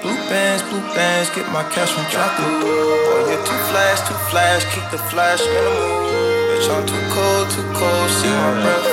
Blue 0.03 0.19
bands, 0.27 0.65
blue 0.65 0.81
bands, 0.93 1.31
get 1.31 1.47
my 1.53 1.63
cash 1.71 1.93
from 1.93 2.05
through. 2.11 2.19
Oh, 2.19 3.23
Boy, 3.23 3.31
you're 3.31 3.45
too 3.47 3.61
flash, 3.71 4.01
too 4.09 4.19
flash, 4.27 4.65
keep 4.75 4.91
the 4.91 4.99
flash 4.99 5.39
minimal. 5.39 6.03
Bitch, 6.51 6.67
I'm 6.67 6.83
too 6.85 6.99
cold, 7.15 7.47
too 7.55 7.63
cold, 7.79 8.11
see 8.11 8.35
my 8.43 8.51
breath. 8.59 8.87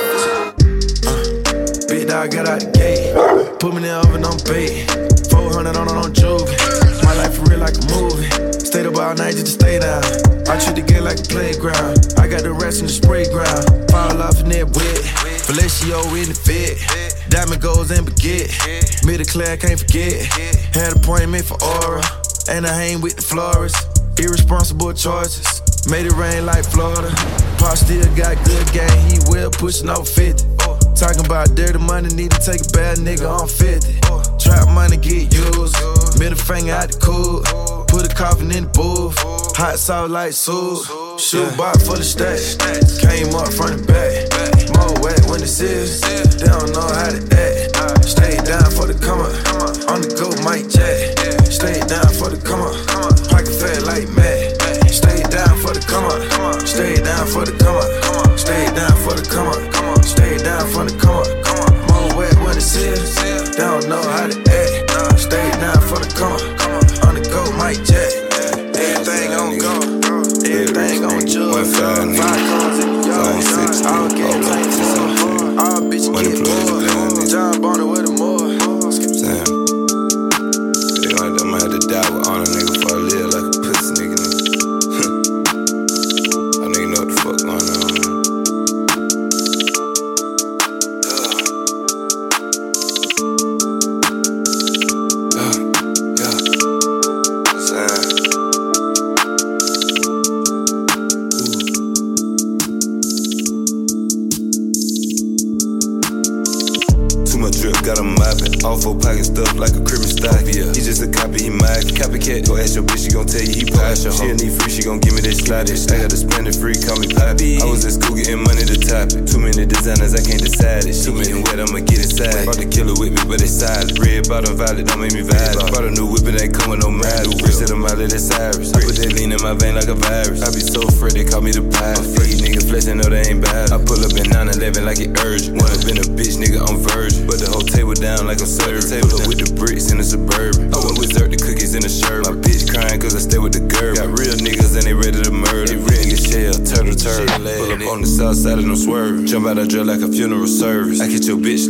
Uh, 1.10 1.88
big 1.88 2.06
dog 2.06 2.30
got 2.30 2.46
out 2.46 2.60
the 2.60 2.70
gate. 2.70 3.58
Put 3.58 3.72
me 3.72 3.78
in 3.78 3.82
the 3.82 3.94
oven 3.98 4.24
on 4.24 4.38
bait. 4.46 4.86
400 5.28 5.76
on 5.76 5.88
on 5.88 6.14
juke. 6.14 6.46
My 6.46 6.79
life 7.30 7.38
for 7.38 7.50
real 7.50 7.60
like 7.60 7.76
a 7.76 7.86
movie. 7.94 8.30
Stayed 8.58 8.86
up 8.86 8.96
all 8.96 9.14
night 9.14 9.34
just 9.34 9.46
to 9.46 9.52
stay 9.52 9.78
down. 9.78 10.02
I 10.48 10.58
treat 10.58 10.76
the 10.76 10.84
game 10.86 11.04
like 11.04 11.18
a 11.18 11.22
playground. 11.22 12.14
I 12.18 12.26
got 12.26 12.42
the 12.42 12.52
rest 12.52 12.80
in 12.80 12.86
the 12.86 12.92
spray 12.92 13.24
ground. 13.30 13.90
Fall 13.90 14.22
off 14.22 14.40
in 14.40 14.48
that 14.50 14.66
wet. 14.74 15.02
Fellatio 15.46 16.02
in 16.18 16.28
the 16.30 16.34
fit. 16.34 16.78
Diamond 17.30 17.62
goes 17.62 17.90
and 17.90 18.06
baguette. 18.06 18.50
Middle 19.06 19.26
class 19.26 19.58
can't 19.58 19.78
forget. 19.78 20.26
Had 20.74 20.96
appointment 20.96 21.44
for 21.44 21.58
aura. 21.62 22.02
And 22.48 22.66
I 22.66 22.74
hang 22.74 23.00
with 23.00 23.16
the 23.16 23.22
florists. 23.22 23.78
Irresponsible 24.18 24.92
choices. 24.94 25.62
Made 25.88 26.06
it 26.06 26.14
rain 26.14 26.46
like 26.46 26.64
Florida. 26.64 27.10
Pop 27.58 27.76
still 27.76 28.04
got 28.14 28.36
good 28.44 28.66
game. 28.72 28.98
He 29.06 29.18
will 29.30 29.50
pushing 29.50 29.88
off 29.88 30.08
50. 30.08 30.46
Talking 30.94 31.24
about 31.24 31.54
dirty 31.54 31.78
money, 31.78 32.12
need 32.12 32.30
to 32.32 32.40
take 32.40 32.60
a 32.60 32.70
bad 32.76 32.98
nigga 32.98 33.24
on 33.24 33.48
50. 33.48 34.00
Trap 34.38 34.68
money 34.68 34.96
get 34.96 35.32
used. 35.32 35.99
Middle 36.20 36.36
finger 36.36 36.76
out 36.76 36.92
the 36.92 37.00
cool. 37.00 37.40
Put 37.88 38.04
a 38.04 38.14
coffin 38.14 38.52
in 38.52 38.68
the 38.68 38.72
booth. 38.76 39.16
Hot 39.56 39.78
sauce 39.80 40.10
like 40.10 40.36
soup. 40.36 40.84
Shoot 41.16 41.56
bar 41.56 41.72
for 41.80 41.96
the 41.96 42.04
stack. 42.04 42.36
Came 43.00 43.32
up 43.32 43.48
from 43.48 43.72
the 43.72 43.80
back. 43.88 44.28
More 44.76 44.92
wet 45.00 45.16
when 45.32 45.40
it's 45.40 45.64
is. 45.64 46.04
They 46.04 46.44
don't 46.44 46.76
know 46.76 46.84
how 46.84 47.08
to 47.08 47.24
act. 47.32 48.04
Stay 48.04 48.36
down 48.44 48.68
for 48.68 48.84
the 48.84 49.00
come 49.00 49.24
up. 49.24 49.32
On 49.88 50.04
the 50.04 50.12
go, 50.12 50.28
Mike 50.44 50.68
Jack. 50.68 51.16
Stay 51.48 51.80
down 51.88 52.12
for 52.12 52.28
the 52.28 52.36
come 52.44 52.68
up. 52.68 52.76
Pocket 53.32 53.56
fat 53.56 53.88
like 53.88 54.12
Matt. 54.12 54.60
Stay 54.92 55.24
down 55.32 55.56
for 55.64 55.72
the 55.72 55.80
come 55.88 56.04
up. 56.04 56.20
Stay 56.68 57.00
down 57.00 57.24
for 57.32 57.48
the 57.48 57.56
come 57.56 57.80
up. 57.80 58.36
Stay 58.36 58.68
down 58.76 58.92
for 59.00 59.16
the 59.16 59.24
come 59.24 59.48
up. 59.48 60.04
Stay 60.04 60.36
down 60.36 60.68
for 60.68 60.84
the 60.84 60.92
come 61.00 61.16
up. 61.16 61.32
More 61.88 62.12
wet 62.12 62.36
when 62.44 62.60
it's 62.60 62.76
is. 62.76 63.16
They 63.16 63.56
don't 63.56 63.88
know 63.88 64.04
how 64.04 64.28
to 64.28 64.36
act. 64.36 64.49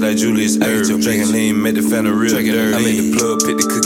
Like 0.00 0.16
Julius 0.16 0.56
Erving. 0.56 1.02
Drinking 1.02 1.32
lean, 1.32 1.62
make 1.62 1.74
the 1.74 1.82
fan 1.82 2.04
real 2.06 2.30
dirty. 2.30 2.74
I 2.74 2.78
made 2.80 2.98
the 2.98 3.16
plug, 3.16 3.40
pick 3.44 3.56
the 3.56 3.79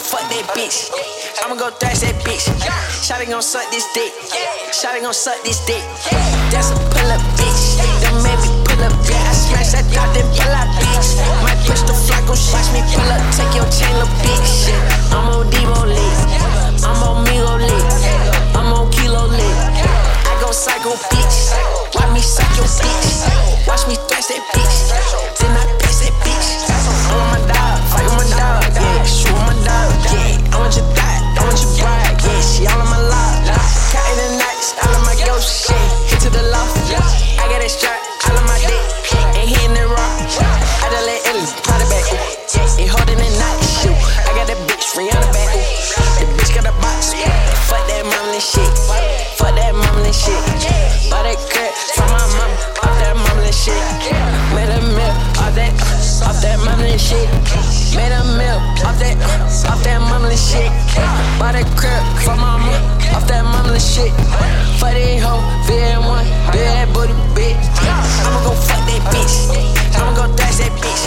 fuck 0.00 0.24
that 0.32 0.48
bitch. 0.56 0.88
I'ma 1.44 1.54
go 1.54 1.68
thrash 1.76 2.00
that 2.00 2.16
bitch. 2.24 2.48
Shotty 3.04 3.28
gon' 3.28 3.42
suck 3.44 3.68
this 3.70 3.84
dick. 3.92 4.12
Shotty 4.72 5.04
gon' 5.04 5.12
suck 5.12 5.36
this 5.44 5.60
dick. 5.68 5.84
That's 6.48 6.72
a 6.72 6.76
pull 6.90 7.10
up 7.12 7.20
bitch. 7.36 7.76
Don't 8.00 8.24
make 8.24 8.40
me 8.40 8.50
pull 8.64 8.80
up. 8.80 8.94
Yeah, 9.04 9.20
I 9.20 9.32
smash 9.36 9.76
that 9.76 9.84
dot, 9.92 10.08
then 10.16 10.24
pull 10.32 10.52
out 10.56 10.68
bitch. 10.80 11.20
My 11.44 11.54
pistol 11.68 11.94
flock 11.94 12.24
gon' 12.24 12.40
watch 12.50 12.68
me 12.72 12.80
pull 12.88 13.10
up. 13.12 13.22
Take 13.36 13.52
your 13.52 13.68
chain, 13.68 13.92
little 14.00 14.10
bitch. 14.24 14.72
I'm 15.12 15.28
on 15.28 15.46
Debo 15.52 15.84
lit. 15.84 16.18
I'm 16.80 17.00
on 17.04 17.24
Migo 17.28 17.60
lit. 17.60 17.86
I'm 18.56 18.72
on 18.72 18.88
Kilo 18.90 19.28
lit. 19.28 19.56
I 20.24 20.32
go 20.40 20.50
psycho 20.50 20.96
bitch. 21.12 21.52
Watch 21.94 22.10
me 22.16 22.20
suck 22.24 22.48
your 22.56 22.66
bitch. 22.66 23.68
Watch 23.68 23.84
me 23.86 23.96
thrash 24.08 24.32
that 24.32 24.42
bitch. 24.56 25.29
Ghost 35.40 35.72
shit. 35.72 35.80
Hit 36.12 36.20
to 36.20 36.30
the 36.30 36.44
loft. 36.52 36.76
I 37.40 37.48
got 37.48 37.64
that 37.64 37.72
strap, 37.72 37.96
all 38.28 38.36
of 38.36 38.44
my 38.44 38.60
dick. 38.60 38.84
Ain't 39.40 39.48
hitting 39.48 39.72
the 39.72 39.88
rock. 39.88 40.12
I 40.20 40.86
just 40.92 41.04
let 41.08 41.20
Ellie 41.32 41.48
pot 41.64 41.80
it 41.80 41.88
back. 41.88 42.04
Ain't 42.76 42.92
holding 42.92 43.16
that 43.16 43.34
night. 43.40 43.60
Shoot, 43.80 43.96
I 44.28 44.36
got 44.36 44.46
that 44.52 44.60
bitch 44.68 44.84
the 44.92 45.08
back. 45.32 45.48
Ooh. 45.56 45.64
The 46.20 46.26
bitch 46.36 46.52
got 46.52 46.68
a 46.68 46.74
box. 46.84 47.16
Fuck 47.72 47.80
that 47.88 48.04
mumbling 48.04 48.44
shit. 48.44 48.68
Fuck 49.40 49.56
that 49.56 49.72
mumbling 49.72 50.12
shit. 50.12 50.36
Buy 51.08 51.24
that 51.24 51.40
crap 51.48 51.72
from 51.96 52.08
my 52.12 52.20
mama. 52.36 52.56
Off 52.84 52.96
that 53.00 53.16
mumbling 53.16 53.56
shit. 53.56 53.80
Made 54.52 54.68
a 54.68 54.80
meal 54.92 55.14
off 55.40 55.56
that, 55.56 55.72
off 56.28 56.36
that 56.44 56.60
mumbling 56.60 57.00
shit. 57.00 57.24
Made 57.96 58.12
a 58.12 58.22
meal 58.36 58.60
off 58.84 59.00
that, 59.00 59.16
off 59.72 59.80
that 59.88 60.00
mumbling 60.04 60.36
shit. 60.36 60.68
Buy 61.40 61.56
that 61.56 61.64
crap 61.80 62.04
from 62.20 62.40
my 62.44 62.44
mama. 62.44 62.59
Off 63.14 63.26
that 63.26 63.44
mumbling 63.44 63.80
shit. 63.80 64.12
Fuck 64.78 64.94
that 64.94 65.20
hoe, 65.24 65.42
VN1, 65.66 66.24
big 66.52 66.88
booty 66.94 67.14
bitch. 67.34 67.58
I'ma 68.26 68.40
go 68.44 68.52
fuck 68.54 68.82
that 68.86 69.02
bitch. 69.12 69.34
I'ma 69.96 70.12
go 70.14 70.24
thrash 70.36 70.58
that 70.62 70.72
bitch. 70.78 71.02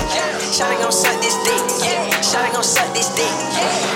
Shawty 0.54 0.78
gon' 0.82 0.92
suck 0.92 1.18
this 1.22 1.38
dick. 1.46 1.62
Shawty 2.22 2.54
gon' 2.54 2.64
suck 2.64 2.90
this 2.94 3.10
dick. 3.18 3.34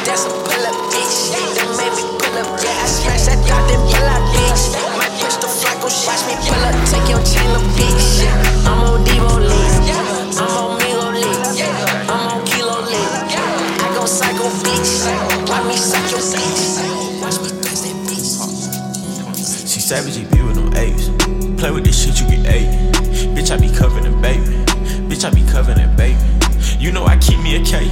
That's 0.06 0.26
a 0.26 0.30
pull 0.30 0.64
up 0.66 0.78
bitch. 0.90 1.30
That 1.54 1.70
made 1.78 1.94
me 1.94 2.04
pull 2.18 2.38
up. 2.42 2.50
Yeah, 2.64 2.82
I 2.82 2.88
smash 2.90 3.30
that 3.30 3.40
dot, 3.46 3.62
then 3.70 3.82
pull 3.86 4.08
out 4.10 4.24
bitch. 4.34 4.74
My 4.98 5.06
pistol 5.22 5.50
flock 5.50 5.78
gon' 5.86 5.94
watch 6.06 6.24
me 6.26 6.34
pull 6.46 6.64
up. 6.66 6.76
Take 6.90 7.06
your 7.10 7.22
chain, 7.22 7.46
little 7.54 7.70
bitch. 7.78 7.97
Savage, 19.88 20.18
be 20.32 20.42
with 20.42 20.56
them 20.56 20.76
apes. 20.76 21.08
Play 21.58 21.72
with 21.72 21.86
this 21.86 22.04
shit, 22.04 22.20
you 22.20 22.28
get 22.28 22.46
eight. 22.54 22.68
Bitch, 23.32 23.52
I 23.52 23.58
be 23.58 23.74
covered 23.74 24.04
in 24.04 24.22
baby. 24.22 24.44
Bitch, 25.08 25.24
I 25.24 25.30
be 25.30 25.50
covered 25.50 25.78
in 25.78 25.96
baby. 25.96 26.20
You 26.78 26.92
know 26.92 27.06
I 27.06 27.16
keep 27.16 27.40
me 27.40 27.56
a 27.56 27.64
K. 27.64 27.86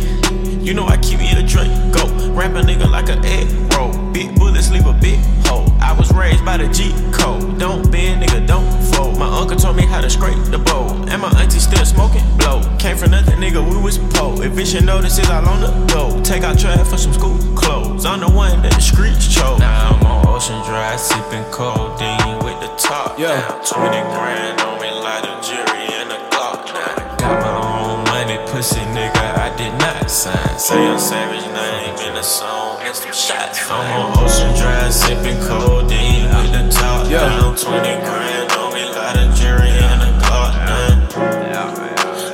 You 0.60 0.74
know 0.74 0.88
I 0.88 0.98
keep 0.98 1.20
me 1.20 1.32
a 1.32 1.42
drink. 1.48 1.72
Go, 1.96 2.04
wrap 2.36 2.52
a 2.52 2.62
nigga 2.62 2.90
like 2.90 3.10
a 3.10 3.18
egg 3.26 3.48
roll. 3.74 3.92
Big 4.12 4.36
bullets 4.36 4.70
leave 4.70 4.86
a 4.86 4.94
big 4.94 5.20
hole. 5.46 5.66
I 5.82 5.94
was 5.98 6.12
raised 6.14 6.44
by 6.44 6.58
the 6.58 6.68
G 6.68 6.92
code. 7.12 7.58
Don't 7.58 7.90
bend, 7.92 8.24
nigga, 8.24 8.46
don't 8.46 8.70
fold. 8.94 9.18
My 9.18 9.28
uncle 9.40 9.56
told 9.56 9.78
me 9.78 9.86
how 9.86 10.02
to 10.02 10.10
scrape 10.10 10.44
the 10.46 10.60
bowl. 10.60 10.92
And 11.10 11.22
my 11.22 11.32
auntie 11.42 11.60
still 11.60 11.86
smoking 11.86 12.26
blow. 12.38 12.62
Came 12.78 12.98
from 12.98 13.12
nothing, 13.12 13.40
nigga, 13.40 13.62
we 13.64 13.82
was 13.82 13.98
po. 14.14 14.42
Eviction 14.42 14.86
notices 14.86 15.30
all 15.30 15.48
on 15.48 15.62
the 15.62 15.72
go. 15.94 16.22
Take 16.24 16.44
out 16.44 16.60
trash 16.60 16.86
for 16.88 16.98
some 16.98 17.14
school 17.14 17.38
clothes. 17.56 18.06
I'm 18.06 18.20
the 18.20 18.30
one 18.30 18.62
that 18.64 18.74
the 18.74 18.82
streets 18.82 19.34
chose. 19.34 19.60
Now 19.60 19.96
I'm 19.96 20.06
on 20.06 20.28
Ocean 20.28 20.62
Drive, 20.66 21.00
sipping 21.00 21.46
codeine 21.52 22.40
with 22.44 22.60
the 22.60 22.72
top 22.78 23.18
down. 23.18 23.64
20 23.64 24.02
grand 24.12 24.62
on 24.62 24.82
me, 24.82 24.92
like 24.92 25.24
a 25.24 25.36
jury 25.42 25.88
and 26.00 26.12
a 26.12 26.20
Glock 26.30 26.66
now. 26.76 27.16
Got 27.18 27.40
my 27.42 27.56
own 27.80 28.04
money, 28.12 28.38
pussy 28.52 28.84
nigga, 28.92 29.25
I 29.56 29.58
did 29.58 29.80
not 29.80 30.12
sign. 30.12 30.60
Say 30.60 30.86
I'm 30.86 31.00
savage 31.00 31.48
name 31.48 32.12
in 32.12 32.18
a 32.18 32.24
song 32.24 32.78
and 32.82 32.94
some 32.94 33.14
shots. 33.14 33.72
I'm 33.72 33.88
on 34.04 34.20
Ocean 34.20 34.52
Drive 34.60 34.94
sipping 34.94 35.40
codeine 35.48 36.28
with 36.28 36.52
the 36.52 36.68
top 36.70 37.10
Yeah. 37.10 37.20
down. 37.40 37.56
20 37.56 37.96
grand 38.04 38.52
on 38.52 38.74
me, 38.74 38.84
lot 38.92 39.16
of 39.16 39.34
jury 39.34 39.70
and 39.72 40.02
a 40.04 40.12
Glock 40.20 40.56
9. 40.68 41.08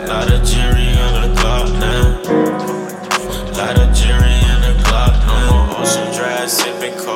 Lot 0.10 0.32
of 0.34 0.42
jury 0.44 0.88
and 0.98 1.18
a 1.22 1.28
Glock 1.38 1.70
9. 1.78 2.26
Lot 3.54 3.78
of 3.78 3.94
jury 3.94 4.42
and 4.50 4.66
a 4.66 4.74
Glock 4.82 5.14
9. 5.22 5.30
I'm 5.30 5.54
on 5.54 5.70
Ocean 5.78 6.10
Drive 6.18 6.50
sipping 6.50 6.96
codeine 6.98 7.11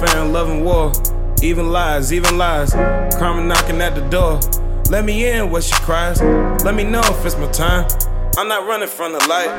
Fair 0.00 0.24
love 0.24 0.48
and 0.48 0.64
war. 0.64 0.92
Even 1.42 1.70
lies, 1.70 2.10
even 2.10 2.38
lies. 2.38 2.72
Karma 3.18 3.44
knocking 3.44 3.82
at 3.82 3.94
the 3.94 4.00
door. 4.08 4.40
Let 4.90 5.04
me 5.04 5.28
in 5.28 5.50
where 5.50 5.60
she 5.60 5.74
cries. 5.82 6.22
Let 6.64 6.74
me 6.74 6.84
know 6.84 7.02
if 7.04 7.26
it's 7.26 7.36
my 7.36 7.50
time. 7.50 7.86
I'm 8.38 8.48
not 8.48 8.66
running 8.66 8.88
from 8.88 9.12
the 9.12 9.18
light. 9.28 9.50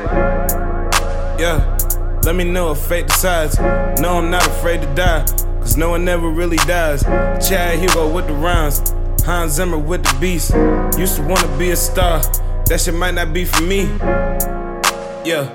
Yeah. 1.38 1.78
Let 2.24 2.34
me 2.34 2.42
know 2.42 2.72
if 2.72 2.78
fate 2.78 3.06
decides. 3.06 3.56
No, 4.00 4.18
I'm 4.18 4.32
not 4.32 4.44
afraid 4.44 4.82
to 4.82 4.94
die. 4.96 5.24
Cause 5.60 5.76
no 5.76 5.90
one 5.90 6.08
ever 6.08 6.28
really 6.28 6.56
dies. 6.56 7.04
Chad 7.48 7.78
Hugo 7.78 8.12
with 8.12 8.26
the 8.26 8.34
rhymes. 8.34 8.92
Hans 9.24 9.52
Zimmer 9.52 9.78
with 9.78 10.02
the 10.02 10.16
beats. 10.20 10.50
Used 10.98 11.16
to 11.16 11.22
wanna 11.22 11.56
be 11.56 11.70
a 11.70 11.76
star. 11.76 12.20
That 12.66 12.80
shit 12.80 12.94
might 12.94 13.14
not 13.14 13.32
be 13.32 13.44
for 13.44 13.62
me. 13.62 13.82
Yeah. 15.24 15.48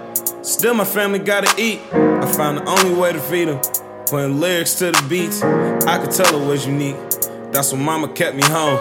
Still, 0.43 0.75
my 0.75 0.85
family 0.85 1.19
gotta 1.19 1.53
eat. 1.61 1.81
I 1.91 2.25
found 2.25 2.59
the 2.59 2.69
only 2.69 2.93
way 2.93 3.11
to 3.11 3.19
feed 3.19 3.49
them. 3.49 3.61
Putting 4.09 4.39
lyrics 4.39 4.75
to 4.75 4.91
the 4.91 5.05
beats. 5.09 5.43
I 5.43 5.97
could 5.97 6.11
tell 6.11 6.41
it 6.41 6.47
was 6.47 6.65
unique. 6.65 6.95
That's 7.51 7.73
when 7.73 7.83
mama 7.83 8.07
kept 8.07 8.37
me 8.37 8.43
home. 8.45 8.79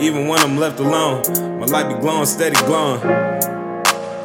Even 0.00 0.28
when 0.28 0.38
I'm 0.40 0.56
left 0.56 0.80
alone, 0.80 1.22
my 1.60 1.66
light 1.66 1.94
be 1.94 2.00
glowing, 2.00 2.24
steady 2.24 2.56
glowing. 2.64 3.02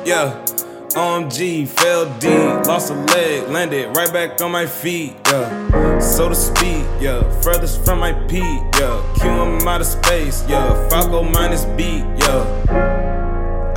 Yeah. 0.06 0.46
OMG, 0.92 1.68
fell 1.68 2.06
deep, 2.20 2.66
lost 2.66 2.92
a 2.92 2.94
leg, 2.94 3.50
landed 3.50 3.94
right 3.96 4.12
back 4.14 4.42
on 4.42 4.52
my 4.52 4.66
feet, 4.66 5.16
yeah. 5.26 6.00
So 6.00 6.30
to 6.30 6.36
speak, 6.36 6.86
yeah. 7.02 7.30
Furthest 7.42 7.84
from 7.84 8.00
my 8.00 8.14
peak, 8.28 8.42
yeah. 8.80 9.16
Q 9.20 9.30
I'm 9.30 9.68
out 9.68 9.82
of 9.82 9.88
space, 9.88 10.46
yeah. 10.48 10.90
Falco 10.90 11.24
minus 11.24 11.66
beat, 11.76 12.06
yeah. 12.20 13.17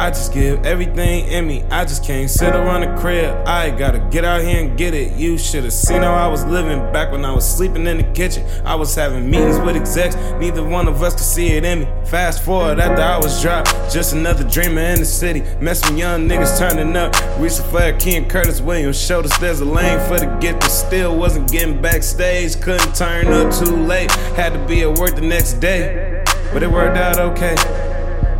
I 0.00 0.08
just 0.08 0.32
give 0.32 0.64
everything 0.64 1.26
in 1.26 1.46
me. 1.46 1.62
I 1.64 1.84
just 1.84 2.06
can't 2.06 2.30
sit 2.30 2.54
around 2.54 2.80
the 2.80 2.98
crib. 2.98 3.46
I 3.46 3.68
gotta 3.68 3.98
get 3.98 4.24
out 4.24 4.40
here 4.40 4.58
and 4.58 4.78
get 4.78 4.94
it. 4.94 5.12
You 5.12 5.36
should've 5.36 5.74
seen 5.74 6.00
how 6.00 6.14
I 6.14 6.26
was 6.26 6.42
living 6.46 6.78
back 6.90 7.12
when 7.12 7.22
I 7.22 7.34
was 7.34 7.46
sleeping 7.46 7.86
in 7.86 7.98
the 7.98 8.04
kitchen. 8.14 8.46
I 8.64 8.76
was 8.76 8.94
having 8.94 9.30
meetings 9.30 9.58
with 9.58 9.76
execs. 9.76 10.16
Neither 10.40 10.64
one 10.64 10.88
of 10.88 11.02
us 11.02 11.12
could 11.12 11.24
see 11.24 11.48
it 11.48 11.66
in 11.66 11.80
me. 11.80 11.88
Fast 12.06 12.42
forward 12.42 12.80
after 12.80 13.02
I 13.02 13.18
was 13.18 13.42
dropped. 13.42 13.92
Just 13.92 14.14
another 14.14 14.42
dreamer 14.42 14.80
in 14.80 15.00
the 15.00 15.04
city. 15.04 15.42
Messing 15.60 15.98
young 15.98 16.26
niggas 16.26 16.58
turning 16.58 16.96
up. 16.96 17.14
Reached 17.38 17.60
for 17.64 17.92
King 17.98 18.26
Curtis 18.26 18.62
Williams. 18.62 18.98
Showed 18.98 19.26
us 19.26 19.36
there's 19.36 19.60
a 19.60 19.66
lane 19.66 20.00
for 20.08 20.18
the 20.18 20.34
gift, 20.40 20.60
but 20.60 20.70
still 20.70 21.14
wasn't 21.14 21.52
getting 21.52 21.78
backstage. 21.82 22.58
Couldn't 22.62 22.94
turn 22.94 23.26
up 23.26 23.52
too 23.52 23.76
late. 23.76 24.10
Had 24.34 24.54
to 24.54 24.66
be 24.66 24.80
at 24.80 24.98
work 24.98 25.14
the 25.14 25.20
next 25.20 25.60
day. 25.60 26.24
But 26.54 26.62
it 26.62 26.70
worked 26.70 26.96
out 26.96 27.18
okay. 27.18 27.89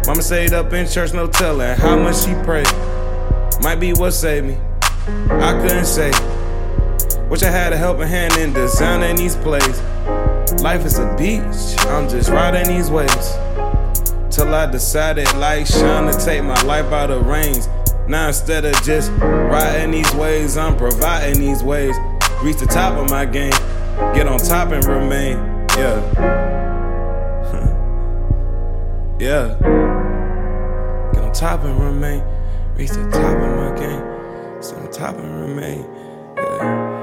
Mama 0.06 0.22
stayed 0.22 0.52
up 0.52 0.72
in 0.72 0.88
church, 0.88 1.12
no 1.12 1.26
telling 1.26 1.76
how 1.76 1.96
much 1.96 2.16
she 2.24 2.34
prayed. 2.44 2.66
Might 3.62 3.76
be 3.78 3.92
what 3.92 4.12
saved 4.12 4.46
me. 4.46 4.58
I 5.28 5.58
couldn't 5.60 5.84
say. 5.84 6.10
Wish 7.28 7.42
I 7.42 7.50
had 7.50 7.72
a 7.72 7.76
helping 7.76 8.08
hand 8.08 8.36
in 8.38 8.52
designing 8.52 9.16
these 9.16 9.36
plays. 9.36 9.80
Life 10.62 10.84
is 10.84 10.98
a 10.98 11.14
beach, 11.16 11.78
I'm 11.86 12.08
just 12.08 12.28
riding 12.30 12.66
these 12.66 12.90
waves. 12.90 13.34
Till 14.34 14.54
I 14.54 14.68
decided, 14.70 15.32
like 15.36 15.66
Sean, 15.66 16.10
to 16.10 16.18
take 16.18 16.42
my 16.42 16.60
life 16.62 16.92
out 16.92 17.10
of 17.10 17.26
reins. 17.26 17.68
Now 18.08 18.28
instead 18.28 18.64
of 18.64 18.74
just 18.82 19.12
riding 19.12 19.92
these 19.92 20.12
waves, 20.14 20.56
I'm 20.56 20.76
providing 20.76 21.40
these 21.40 21.62
waves. 21.62 21.96
Reach 22.42 22.56
the 22.56 22.66
top 22.66 22.98
of 22.98 23.10
my 23.10 23.26
game, 23.26 23.52
get 24.14 24.26
on 24.26 24.38
top 24.38 24.72
and 24.72 24.84
remain. 24.84 25.36
Yeah. 25.76 26.79
Yeah. 29.20 29.54
Get 31.12 31.22
on 31.22 31.32
top 31.32 31.62
and 31.64 31.78
remain. 31.78 32.22
Reach 32.76 32.90
the 32.90 33.08
top 33.10 33.36
of 33.36 33.56
my 33.56 33.78
game. 33.78 34.62
Stay 34.62 34.76
on 34.76 34.90
top 34.90 35.16
and 35.16 35.40
remain. 35.40 35.84
Yeah. 36.36 37.00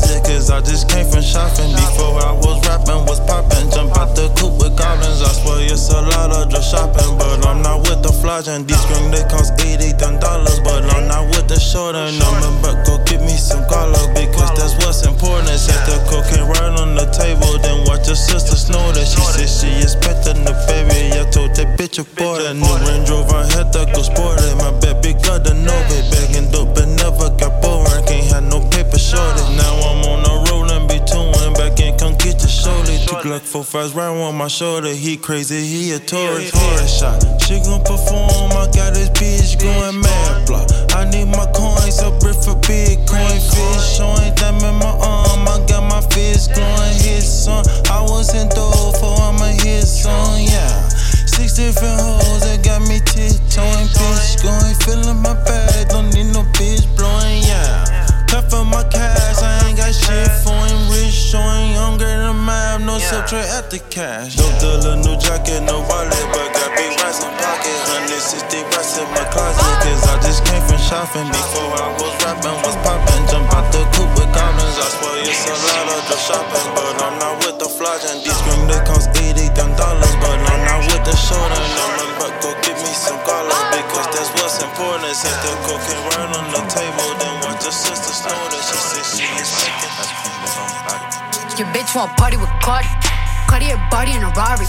Cause 0.00 0.50
I 0.50 0.60
just 0.60 0.88
came 0.88 1.06
from 1.06 1.22
shopping. 1.22 1.70
Before 1.70 2.18
I 2.18 2.32
was 2.32 2.58
rapping, 2.66 3.06
was 3.06 3.20
popping. 3.20 3.70
Jump 3.70 3.96
out 3.96 4.16
the 4.16 4.28
coupe 4.34 4.58
with 4.58 4.76
goblins. 4.76 5.22
I 5.22 5.30
swear 5.30 5.62
it's 5.62 5.88
a 5.90 6.00
lot 6.14 6.32
of 6.32 6.50
just 6.50 6.70
shopping, 6.70 7.18
but 7.18 7.46
I'm 7.46 7.62
not 7.62 7.86
with 7.86 8.02
the 8.02 8.12
flogging. 8.12 8.66
These 8.66 8.80
screen 8.82 9.10
they 9.10 9.22
cost 9.30 9.54
80 9.60 9.94
dollars, 10.18 10.58
but 10.60 10.82
I'm 10.94 11.06
not 11.08 11.28
with 11.30 11.48
the 11.48 11.60
short 11.60 11.94
end. 11.94 12.20
I'm 12.22 12.42
about 12.58 12.86
go 12.86 12.98
get 13.04 13.20
me 13.20 13.36
some 13.36 13.62
garlic 13.68 14.10
because 14.14 14.50
that's 14.58 14.74
what's 14.82 15.06
important. 15.06 15.54
Set 15.54 15.78
the 15.86 15.96
cocaine 16.10 16.46
right 16.48 16.74
on 16.80 16.94
the 16.94 17.06
table, 17.14 17.58
then 17.62 17.86
watch 17.86 18.06
your 18.06 18.18
sister 18.18 18.56
snort 18.56 18.96
it. 18.96 19.06
She 19.06 19.20
said 19.20 19.48
she 19.48 19.70
expecting 19.78 20.42
the 20.44 20.54
baby. 20.66 21.14
I 21.14 21.24
told 21.30 21.54
that 21.56 21.78
bitch 21.78 22.02
abort 22.02 22.42
it. 22.42 22.54
New 22.54 22.74
Range 22.82 23.08
Rover, 23.10 23.46
had 23.54 23.70
to 23.72 23.86
go 23.94 24.02
sport. 24.02 24.42
My 24.58 24.72
baby 24.82 25.14
got 25.22 25.44
the 25.44 25.54
know 25.54 25.78
it. 25.94 26.04
Bagging 26.10 26.50
dope, 26.50 26.74
but 26.74 26.88
never 26.88 27.30
got 27.38 27.62
boring. 27.62 28.02
Can't 28.06 28.26
have 28.32 28.44
no 28.44 28.60
Now 28.94 29.74
I'm 29.90 30.04
on 30.06 30.22
the 30.22 30.50
road 30.50 30.70
and 30.70 30.86
be 30.86 31.02
touring. 31.02 31.54
Back 31.54 31.80
in, 31.80 31.98
come 31.98 32.14
get 32.14 32.38
your 32.38 32.48
shoulder. 32.48 32.94
Two 33.02 33.18
Glock 33.26 33.42
4 33.42 33.64
5 33.64 33.96
round 33.96 34.20
on 34.20 34.36
my 34.36 34.46
shoulder. 34.46 34.94
He 34.94 35.16
crazy, 35.16 35.66
he 35.66 35.92
a 35.92 35.98
tourist. 35.98 36.54
Headshot. 36.54 37.42
She 37.42 37.58
gon' 37.58 37.82
perform. 37.82 38.52
I 38.54 38.70
got 38.70 38.94
this 38.94 39.10
bitch 39.10 39.58
going 39.58 40.00
mad 40.00 40.46
block. 40.46 40.70
I 40.94 41.10
need 41.10 41.26
my 41.26 41.46
coins, 41.50 41.98
a 41.98 42.10
brick 42.22 42.38
for 42.38 42.54
Bitcoin 42.62 43.38
fish. 43.42 43.98
Showing 43.98 44.34
them 44.36 44.62
in 44.62 44.78
my 44.78 44.94
arm. 45.02 45.42
I 45.42 45.58
got 45.66 45.82
my 45.90 46.00
fist 46.14 46.54
glowing. 46.54 46.94
His 47.02 47.26
son. 47.26 47.66
I 47.90 48.00
was 48.00 48.34
in 48.34 48.48
dough 48.50 48.92
for 49.00 49.14
I'm 49.20 49.42
a 49.42 49.50
hit 49.50 49.86
song, 49.86 50.42
yeah. 50.42 50.88
Six 51.26 51.56
different 51.56 52.00
hoes 52.00 52.42
that 52.46 52.62
got 52.64 52.82
me 52.86 53.00
tiptoeing, 53.02 53.88
bitch 53.90 54.42
going, 54.42 54.74
feeling 54.86 55.20
my 55.20 55.34
bag, 55.44 55.88
don't 55.88 56.14
need 56.14 56.32
no 56.32 56.42
bitch 56.54 56.86
blowing, 56.96 57.42
yeah. 57.42 57.83
For 58.54 58.62
my 58.62 58.86
cash, 58.86 59.42
I 59.42 59.66
ain't 59.66 59.74
got 59.74 59.90
shit 59.90 60.30
for 60.46 60.54
him, 60.54 60.86
rich 60.86 61.10
showing, 61.10 61.74
younger 61.74 62.06
than 62.06 62.38
mine, 62.38 62.86
no 62.86 63.02
subtract 63.02 63.50
at 63.50 63.66
the 63.66 63.82
cash. 63.90 64.38
Dope 64.38 64.54
dealer, 64.62 64.94
new 64.94 65.18
jacket, 65.18 65.66
no 65.66 65.82
wallet, 65.90 66.14
but 66.30 66.54
got 66.54 66.70
big 66.78 66.94
racks 67.02 67.18
in 67.18 67.34
pocket, 67.34 67.74
160 67.98 68.62
racks 68.70 68.94
in 68.94 69.10
my 69.10 69.26
closet, 69.34 69.58
cause 69.82 70.06
I 70.06 70.22
just 70.22 70.46
came 70.46 70.62
from 70.70 70.78
shopping. 70.78 71.26
Before 71.34 71.66
I 71.82 71.98
was 71.98 72.14
rapping, 72.22 72.54
was 72.62 72.78
popping, 72.86 73.26
jump 73.26 73.50
out 73.50 73.66
the 73.74 73.82
coupe 73.90 74.14
with 74.22 74.30
goblins. 74.30 74.78
I 74.78 74.86
swear 75.02 75.18
it's 75.26 75.50
a 75.50 75.54
lot 75.58 75.90
of 75.90 76.02
the 76.06 76.18
shopping, 76.22 76.68
but 76.78 76.94
I'm 77.02 77.18
not 77.18 77.34
with 77.42 77.58
the 77.58 77.66
flogging. 77.66 78.22
These 78.22 78.38
screen 78.38 78.70
they 78.70 78.78
cost 78.86 79.10
80 79.18 79.50
dollars, 79.74 80.14
but 80.22 80.38
I'm 80.46 80.62
not 80.62 80.78
with 80.94 81.02
the 81.02 81.16
short 81.18 81.50
garlic 83.94 84.10
because 84.10 84.30
that's 84.30 84.30
what's 84.42 84.58
important. 84.62 85.14
Set 85.14 85.34
the 85.42 85.54
cocaine 85.66 86.02
right 86.10 86.30
on 86.34 86.46
the 86.50 86.62
table, 86.66 87.14
then 87.18 87.34
watch 87.42 87.62
your 87.62 87.72
sister 87.72 88.12
snort 88.12 88.52
it. 88.52 88.62
She 88.62 88.76
said 88.76 89.06
she 89.06 89.26
is 89.38 89.50
Your 91.58 91.68
bitch 91.70 91.94
want 91.94 92.16
party 92.16 92.36
with 92.36 92.50
Cardi. 92.60 92.88
Cartier 93.46 93.78
body 93.90 94.12
in 94.12 94.22
a 94.22 94.30
Rari. 94.34 94.66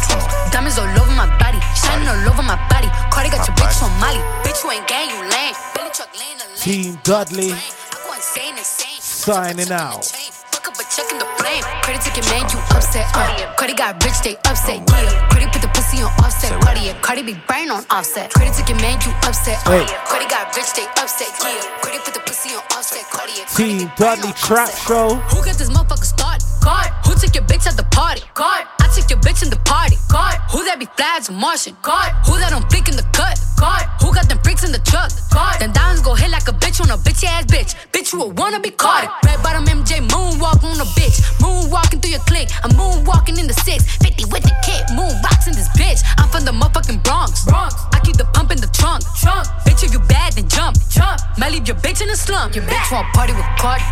Diamonds 0.51 0.77
all 0.77 0.85
over 0.85 1.15
my 1.17 1.25
body, 1.41 1.59
shining 1.73 2.07
all 2.07 2.29
over 2.29 2.43
my 2.43 2.57
body. 2.69 2.89
Cardi 3.09 3.29
got 3.29 3.47
your 3.47 3.55
bitch 3.57 3.81
on 3.81 3.91
Molly. 3.99 4.21
Bitch, 4.45 4.63
you 4.63 4.71
ain't 4.71 4.87
gang, 4.87 5.09
you 5.09 5.21
lame. 5.25 5.55
Billy 5.73 5.89
truck 5.89 6.09
laying 6.13 6.37
the 6.37 6.45
Team 6.55 6.99
Dudley 7.03 7.51
I 7.53 7.61
go 8.05 8.13
insane, 8.13 8.57
insane. 8.57 9.01
signing 9.01 9.71
out. 9.71 10.05
Fuck 10.05 10.67
up 10.69 10.75
a 10.77 10.83
check 10.93 11.09
in 11.11 11.17
the 11.17 11.25
flame. 11.41 11.63
Credit 11.81 12.01
ticket, 12.01 12.25
man, 12.29 12.45
you 12.53 12.59
upset. 12.77 13.09
Uh. 13.15 13.53
Cardi 13.57 13.73
got 13.73 14.03
rich, 14.03 14.21
they 14.21 14.35
upset. 14.45 14.81
Yeah. 14.89 15.27
Credit 15.29 15.44
the 15.61 15.67
pussy 15.69 16.01
on 16.01 16.11
offset. 16.23 16.51
Cardi, 16.61 16.91
Cardi 17.01 17.23
be 17.23 17.35
brain 17.47 17.69
on 17.71 17.83
offset. 17.89 18.31
Cardi 18.33 18.51
took 18.51 18.69
your 18.69 18.79
man, 18.79 18.99
you 19.05 19.11
upset. 19.27 19.61
Hey. 19.67 19.85
Cardi 20.07 20.27
got 20.27 20.55
rich, 20.55 20.73
they 20.73 20.85
upset. 20.97 21.29
Yeah. 21.43 21.61
Cardi 21.81 21.99
put 21.99 22.13
the 22.13 22.21
pussy 22.21 22.55
on 22.55 22.63
offset. 22.75 23.03
Cardi, 23.11 23.33
Team 23.55 23.91
Dudley 23.97 24.33
Trap 24.33 24.69
Show. 24.69 25.15
who 25.31 25.43
got 25.45 25.55
this 25.57 25.69
motherfucker 25.69 26.05
started? 26.05 26.54
God. 26.65 26.89
Who 27.05 27.13
took 27.13 27.37
your 27.37 27.45
bitch 27.45 27.69
at 27.69 27.77
the 27.77 27.85
party? 27.93 28.25
God. 28.33 28.65
I 28.81 28.89
took 28.89 29.05
your 29.05 29.21
bitch 29.21 29.45
in 29.45 29.53
the 29.53 29.61
party. 29.69 30.01
God. 30.09 30.41
Who 30.49 30.65
that 30.65 30.81
be 30.81 30.89
fly 30.97 31.21
as 31.21 31.29
a 31.29 31.31
Martian? 31.31 31.77
God. 31.85 32.09
Who 32.25 32.41
that 32.41 32.49
don't 32.49 32.65
flick 32.73 32.89
in 32.89 32.97
the 32.97 33.05
cut? 33.13 33.37
God. 33.61 33.85
Who 34.01 34.09
got 34.09 34.25
them 34.25 34.41
freaks 34.41 34.65
in 34.65 34.73
the 34.73 34.81
truck? 34.81 35.13
God. 35.29 35.61
Them 35.61 35.71
diamonds 35.77 36.01
go 36.01 36.17
hit 36.17 36.33
like 36.33 36.49
a 36.49 36.55
bitch 36.57 36.81
on 36.81 36.89
a 36.89 36.97
bitch 36.97 37.21
ass 37.21 37.45
bitch. 37.45 37.77
Bitch, 37.93 38.13
you 38.13 38.25
a 38.25 38.27
wanna 38.33 38.59
be 38.59 38.73
caught. 38.73 39.05
Red 39.21 39.45
bottom 39.45 39.69
MJ 39.69 40.01
moonwalk 40.09 40.65
on 40.65 40.81
a 40.81 40.89
bitch. 40.97 41.21
Moonwalking 41.37 42.01
through 42.01 42.17
your 42.17 42.25
clique. 42.25 42.49
I'm 42.65 42.73
moonwalking 42.73 43.37
in 43.37 43.45
the 43.45 43.57
six. 43.61 43.85
50 44.01 44.25
with 44.33 44.41
the 44.41 44.55
kick. 44.65 44.89
in 44.89 45.53
this 45.53 45.69
bitch. 45.77 46.01
I'm 46.17 46.29
from 46.33 46.49
the 46.49 46.51
motherfucking 46.51 47.05
Bronx. 47.05 47.45
Bronx. 47.45 47.77
I 47.93 48.01
keep 48.01 48.17
the 48.17 48.25
pump 48.33 48.49
in 48.49 48.57
the 48.57 48.71
trunk. 48.73 49.05
Trunk. 49.21 49.45
Bitch, 49.69 49.85
if 49.85 49.93
you 49.93 50.01
bad, 50.09 50.33
then 50.33 50.49
jump. 50.49 50.81
Jump. 50.89 51.21
Might 51.37 51.53
leave 51.53 51.67
your 51.67 51.77
bitch 51.77 52.01
in 52.01 52.07
the 52.07 52.17
slump. 52.17 52.55
Your 52.55 52.65
bitch 52.65 52.89
want 52.91 53.05
party 53.13 53.33
with 53.33 53.45
Cardi. 53.61 53.85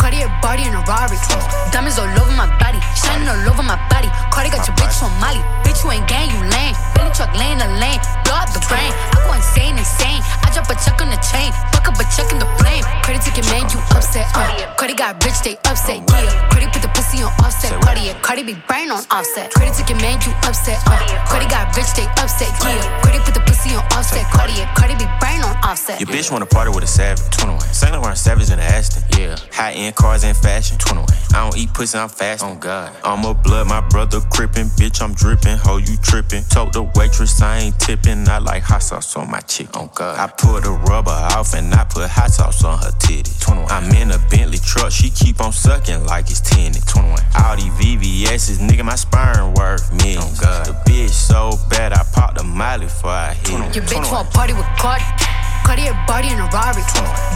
Cartier 0.00 0.32
body 0.40 0.64
in 0.64 0.72
a 0.72 0.80
Rari. 0.88 1.20
Diamonds 1.68 2.00
all 2.00 2.08
over 2.08 2.32
my 2.32 2.48
body, 2.56 2.80
shining 2.96 3.28
all 3.28 3.44
over 3.52 3.60
my 3.60 3.76
body. 3.92 4.08
Cardi 4.32 4.48
got 4.48 4.64
your 4.64 4.74
bitch 4.80 4.96
on 5.04 5.12
Molly. 5.20 5.44
Bitch, 5.60 5.84
you 5.84 5.92
ain't 5.92 6.08
gang, 6.08 6.32
you 6.32 6.40
lame. 6.40 6.72
Billy 6.96 7.12
truck 7.12 7.28
laying 7.36 7.60
the 7.60 7.68
lane, 7.76 8.00
blow 8.24 8.40
up 8.40 8.48
the 8.56 8.64
brain. 8.64 8.88
I 9.12 9.20
go 9.20 9.36
insane, 9.36 9.76
insane. 9.76 10.24
I 10.40 10.48
drop 10.56 10.72
a 10.72 10.74
check 10.80 10.96
on 11.04 11.12
the 11.12 11.20
chain, 11.20 11.52
fuck 11.76 11.84
up 11.84 12.00
a 12.00 12.04
check 12.16 12.32
in 12.32 12.40
the 12.40 12.48
flame. 12.56 12.80
Credit 13.04 13.20
your 13.28 13.44
man, 13.52 13.68
you 13.68 13.78
upset. 13.92 14.24
Uh. 14.32 14.48
Cardi 14.80 14.96
got 14.96 15.20
rich, 15.20 15.36
they 15.44 15.60
upset. 15.68 16.00
Yeah. 16.08 16.48
Cardi 16.48 16.66
put 16.72 16.80
the 16.80 16.92
pussy 17.10 17.22
on 17.22 17.32
offset. 17.44 17.80
Cardi, 17.82 18.00
yeah. 18.02 18.20
Cardi 18.20 18.42
be 18.42 18.54
brain 18.66 18.90
on 18.90 19.02
offset. 19.10 19.52
Cardi 19.52 19.72
took 19.76 19.88
your 19.88 20.00
man, 20.00 20.18
you 20.26 20.32
upset. 20.44 20.78
Uh. 20.86 20.98
Cardi 21.26 21.46
got 21.46 21.74
rich, 21.76 21.92
they 21.94 22.06
upset. 22.22 22.48
Yeah. 22.62 23.02
Cardi 23.02 23.18
put 23.24 23.34
the 23.34 23.40
pussy 23.40 23.74
on 23.74 23.84
offset. 23.92 24.26
Cardi, 24.32 24.54
yeah. 24.54 24.72
Cardi 24.74 24.94
be 24.94 25.06
brain 25.18 25.42
on 25.42 25.56
offset. 25.64 26.00
Your 26.00 26.08
bitch 26.08 26.30
wanna 26.30 26.46
party 26.46 26.70
with 26.70 26.84
a 26.84 26.86
savage. 26.86 27.30
21. 27.36 27.60
Saint 27.72 27.92
Laurent 27.92 28.16
savage 28.16 28.50
in 28.50 28.58
the 28.58 28.64
Aston. 28.64 29.02
Yeah. 29.18 29.36
High 29.52 29.72
end 29.72 29.96
cars 29.96 30.24
and 30.24 30.36
fashion. 30.36 30.78
21. 30.78 31.08
I 31.32 31.44
don't 31.44 31.56
eat 31.56 31.72
pussy, 31.74 31.98
I'm 31.98 32.08
fast. 32.08 32.44
Oh 32.44 32.54
God. 32.54 32.92
I'm 33.04 33.24
a 33.24 33.34
blood, 33.34 33.66
my 33.68 33.80
brother 33.80 34.20
crippin'. 34.20 34.68
Bitch, 34.78 35.02
I'm 35.02 35.14
drippin'. 35.14 35.58
Ho, 35.64 35.78
you 35.78 35.96
trippin'. 36.02 36.44
Told 36.44 36.72
the 36.72 36.82
waitress 36.94 37.40
I 37.42 37.58
ain't 37.58 37.78
tippin'. 37.78 38.28
I 38.28 38.38
like 38.38 38.62
hot 38.62 38.82
sauce 38.82 39.16
on 39.16 39.30
my 39.30 39.40
chick. 39.40 39.68
Oh 39.74 39.90
God. 39.94 40.18
I 40.18 40.26
pull 40.26 40.60
the 40.60 40.70
rubber 40.70 41.10
off 41.10 41.54
and 41.54 41.72
I 41.74 41.84
put 41.84 42.08
hot 42.08 42.30
sauce 42.30 42.64
on 42.64 42.78
her 42.78 42.92
titties. 42.98 43.40
21. 43.40 43.70
I'm 43.70 43.90
in 43.94 44.10
a 44.10 44.18
Bentley 44.30 44.58
truck. 44.58 44.92
She 44.92 45.10
keep 45.10 45.40
on 45.40 45.52
sucking 45.52 46.04
like 46.06 46.30
it's 46.30 46.40
tinted. 46.40 46.86
21. 46.86 46.99
All 47.38 47.56
these 47.56 47.72
VVS's, 47.78 48.58
nigga, 48.58 48.84
my 48.84 48.96
sperm 48.96 49.54
worth 49.54 49.90
millions. 49.92 50.38
Oh 50.38 50.42
God. 50.42 50.66
The 50.66 50.72
bitch 50.90 51.10
so 51.10 51.56
bad, 51.68 51.92
I 51.92 52.02
popped 52.12 52.40
a 52.40 52.44
miley 52.44 52.86
before 52.86 53.10
I 53.10 53.34
hit 53.34 53.50
it. 53.50 53.74
Your 53.76 53.84
bitch 53.84 54.10
want 54.12 54.30
party 54.30 54.52
with 54.52 54.66
Cardi. 54.78 55.04
Cartier 55.64 55.94
body 56.06 56.28
in 56.28 56.38
a 56.40 56.50
Rari. 56.50 56.82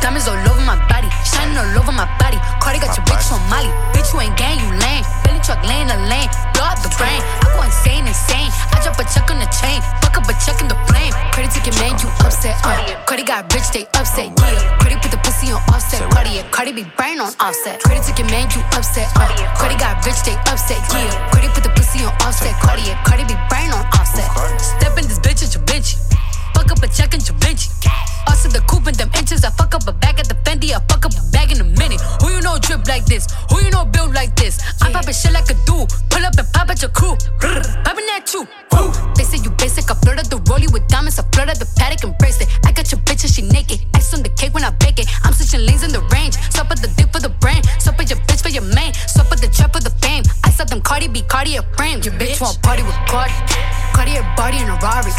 Diamonds 0.02 0.26
all 0.26 0.34
over 0.34 0.64
my 0.66 0.74
body, 0.90 1.06
shining 1.22 1.56
all 1.56 1.78
over 1.78 1.92
my 1.92 2.08
body. 2.18 2.38
Cardi 2.58 2.82
got 2.82 2.96
your 2.96 3.06
bitch 3.06 3.30
on 3.30 3.38
Molly. 3.46 3.70
Bitch, 3.94 4.10
you 4.12 4.20
ain't 4.20 4.36
gang, 4.36 4.58
you 4.58 4.70
lame. 4.82 5.04
Billy 5.22 5.38
truck 5.38 5.62
laying 5.62 5.86
the 5.86 5.98
lane, 6.10 6.26
blow 6.52 6.66
up 6.66 6.82
the 6.82 6.90
brain. 6.98 7.22
I 7.22 7.54
go 7.54 7.62
insane, 7.62 8.06
insane. 8.06 8.50
I 8.74 8.82
drop 8.82 8.98
a 8.98 9.04
check 9.06 9.30
on 9.30 9.38
the 9.38 9.46
chain, 9.54 9.78
fuck 10.02 10.18
up 10.18 10.26
a 10.26 10.34
check 10.42 10.58
in 10.58 10.66
the 10.66 10.74
flame. 10.90 11.14
Cardi 11.30 11.46
took 11.46 11.62
your 11.62 11.78
man, 11.78 11.94
you 12.02 12.10
upset. 12.26 12.58
Uh. 12.66 12.74
Cardi 13.06 13.22
got 13.22 13.46
rich, 13.54 13.70
they 13.70 13.86
upset. 13.94 14.34
Yeah. 14.34 14.82
Cardi 14.82 14.96
put 14.98 15.14
the 15.14 15.20
pussy 15.22 15.54
on 15.54 15.62
offset. 15.70 16.02
Cardi, 16.10 16.42
yeah. 16.42 16.50
Cardi 16.50 16.72
be 16.72 16.82
brain 16.98 17.20
on 17.20 17.30
offset. 17.38 17.78
Cardi 17.86 18.02
took 18.02 18.18
your 18.18 18.28
man, 18.34 18.50
you 18.50 18.66
upset. 18.74 19.06
Uh. 19.14 19.30
Cardi 19.56 19.76
got 19.76 20.04
rich, 20.04 20.22
they 20.24 20.36
upset. 20.50 20.82
Yeah. 20.92 21.30
Cardi 21.30 21.48
put 21.48 21.62
the 21.64 21.70
pussy 21.70 22.04
on 22.04 22.12
offset. 22.22 22.54
Cardi, 22.60 22.82
yeah. 22.82 23.02
Cardi 23.04 23.24
be 23.24 23.36
brain 23.48 23.70
on 23.70 23.84
offset. 23.94 24.28
Step 24.60 24.98
in 24.98 25.06
this 25.08 25.18
bitch 25.18 25.42
at 25.42 25.54
your 25.54 25.64
bitch. 25.64 25.96
Fuck 26.54 26.70
up 26.70 26.82
a 26.82 26.88
check 26.88 27.14
in 27.14 27.20
your 27.20 27.38
bitch. 27.38 27.68
Also 28.26 28.48
the 28.48 28.60
coupe 28.66 28.86
in 28.88 28.94
them 28.94 29.10
inches. 29.18 29.44
I 29.44 29.50
fuck 29.50 29.74
up 29.74 29.86
a 29.86 29.92
bag 29.92 30.18
at 30.18 30.28
the 30.28 30.34
Fendi. 30.46 30.70
I 30.72 30.80
fuck 30.88 31.04
up 31.04 31.12
a 31.12 31.22
bag 31.30 31.52
in 31.52 31.60
a 31.60 31.64
minute. 31.64 32.00
Who 32.22 32.30
you 32.30 32.40
know 32.40 32.58
drip 32.58 32.86
like 32.86 33.04
this? 33.06 33.26
Who 33.50 33.60
you 33.62 33.70
know 33.70 33.84
build 33.84 34.14
like 34.14 34.34
this? 34.36 34.60
I'm 34.80 34.92
popping 34.92 35.14
shit 35.14 35.32
like 35.32 35.50
a 35.50 35.54
dude. 35.66 35.90
Pull 36.10 36.24
up 36.24 36.34
and 36.38 36.48
pop 36.52 36.70
at 36.70 36.80
your 36.80 36.90
crew. 36.90 37.16
Popping 37.40 38.06
that 38.10 38.22
too. 38.24 38.46
Woo. 38.72 38.92
They 39.14 39.24
say 39.24 39.38
you 39.38 39.50
basic. 39.50 39.90
I 39.90 39.94
flooded 39.94 40.26
the 40.30 40.38
rollie 40.50 40.72
with 40.72 40.86
diamonds. 40.88 41.18
I 41.18 41.24
flooded 41.34 41.58
the 41.58 41.68
paddock 41.76 42.04
and 42.04 42.16
bracelet. 42.18 42.48
I 42.64 42.72
got 42.72 42.90
your 42.90 43.00
bitch 43.02 43.24
and 43.24 43.32
she 43.32 43.42
naked. 43.42 43.84
Ice 43.94 44.14
on 44.14 44.22
the 44.22 44.30
cake 44.30 44.54
when 44.54 44.64
I 44.64 44.70
bake 44.70 44.98
it. 44.98 45.08
I'm 45.24 45.32
switching 45.32 45.66
lanes 45.66 45.82
in 45.82 45.92
the 45.92 46.02
range. 46.14 46.34
Stop 46.50 46.70
at 46.70 46.80
the 46.80 46.88
dick 46.96 47.12
for 47.12 47.20
the 47.20 47.34
brain. 47.42 47.62
Stop 47.78 48.00
at 48.00 48.08
your 48.10 48.18
bitch 48.30 48.42
for 48.42 48.50
your 48.50 48.64
main. 48.74 48.92
For 49.54 49.80
the 49.80 49.93
fame. 50.14 50.24
I 50.44 50.50
saw 50.50 50.64
them 50.64 50.80
Cardi 50.80 51.08
B, 51.08 51.22
Cartier 51.22 51.62
frames. 51.76 52.06
Your 52.06 52.14
bitch 52.14 52.40
want 52.40 52.60
party 52.62 52.82
with 52.82 52.96
Cardi. 53.10 53.34
Cartier 53.94 54.22
body 54.36 54.58
in 54.58 54.68
a 54.68 54.76
Rari. 54.78 55.10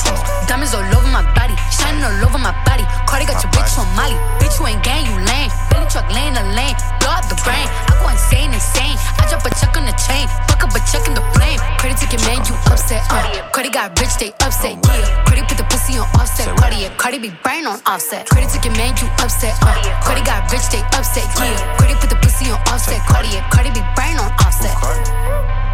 Diamonds 0.48 0.76
all 0.76 0.84
over 0.84 1.10
my 1.12 1.24
body, 1.36 1.56
shining 1.72 2.04
all 2.04 2.24
over 2.24 2.40
my 2.40 2.56
body. 2.68 2.84
Cardi 3.08 3.26
got 3.26 3.42
your 3.44 3.52
bitch 3.52 3.76
on 3.80 3.88
Molly. 3.96 4.16
Bitch, 4.40 4.60
you 4.60 4.68
ain't 4.68 4.84
gang, 4.84 5.04
you 5.08 5.16
lame. 5.28 5.52
Billy 5.72 5.88
truck 5.88 6.08
laying 6.12 6.36
the 6.36 6.44
lane, 6.56 6.76
blow 7.00 7.12
up 7.16 7.28
the 7.28 7.40
brain. 7.44 7.68
I 7.88 7.92
go 8.00 8.08
insane, 8.12 8.52
insane. 8.52 8.96
I 9.20 9.28
drop 9.28 9.44
a 9.48 9.52
check 9.56 9.76
on 9.76 9.86
the 9.88 9.96
chain, 10.08 10.28
fuck 10.48 10.64
up 10.64 10.76
a 10.76 10.80
check 10.92 11.08
in 11.08 11.16
the 11.16 11.24
flame. 11.36 11.60
Cardi 11.80 11.96
took 11.96 12.12
your 12.12 12.24
man, 12.28 12.44
you 12.48 12.56
upset. 12.68 13.04
Uh. 13.10 13.24
Cardi 13.52 13.70
got 13.72 13.96
rich, 14.00 14.16
they 14.20 14.32
upset. 14.44 14.76
Yeah. 14.76 15.24
Cardi 15.26 15.42
put 15.48 15.58
the 15.58 15.68
pussy 15.72 15.98
on 15.98 16.08
offset. 16.20 16.52
Cardi. 16.60 16.88
Cardi 17.00 17.20
be 17.20 17.32
brain 17.44 17.66
on 17.66 17.80
offset. 17.88 18.28
Cardi 18.28 18.48
took 18.52 18.64
your 18.66 18.76
man, 18.76 18.96
you 19.00 19.08
upset. 19.24 19.56
Uh. 19.64 19.76
Cardi 20.04 20.24
got 20.24 20.52
rich, 20.52 20.68
they 20.72 20.84
upset. 20.96 21.28
Yeah. 21.40 21.56
Cardi 21.80 21.96
put 21.96 22.10
the 22.12 22.20
pussy 22.20 22.52
on 22.52 22.60
offset. 22.68 23.00
Cardi. 23.08 23.32
Cardi 23.52 23.72
be 23.72 23.84
brain 23.96 24.20
on 24.20 24.32
offset. 24.44 24.76
Música 24.96 25.65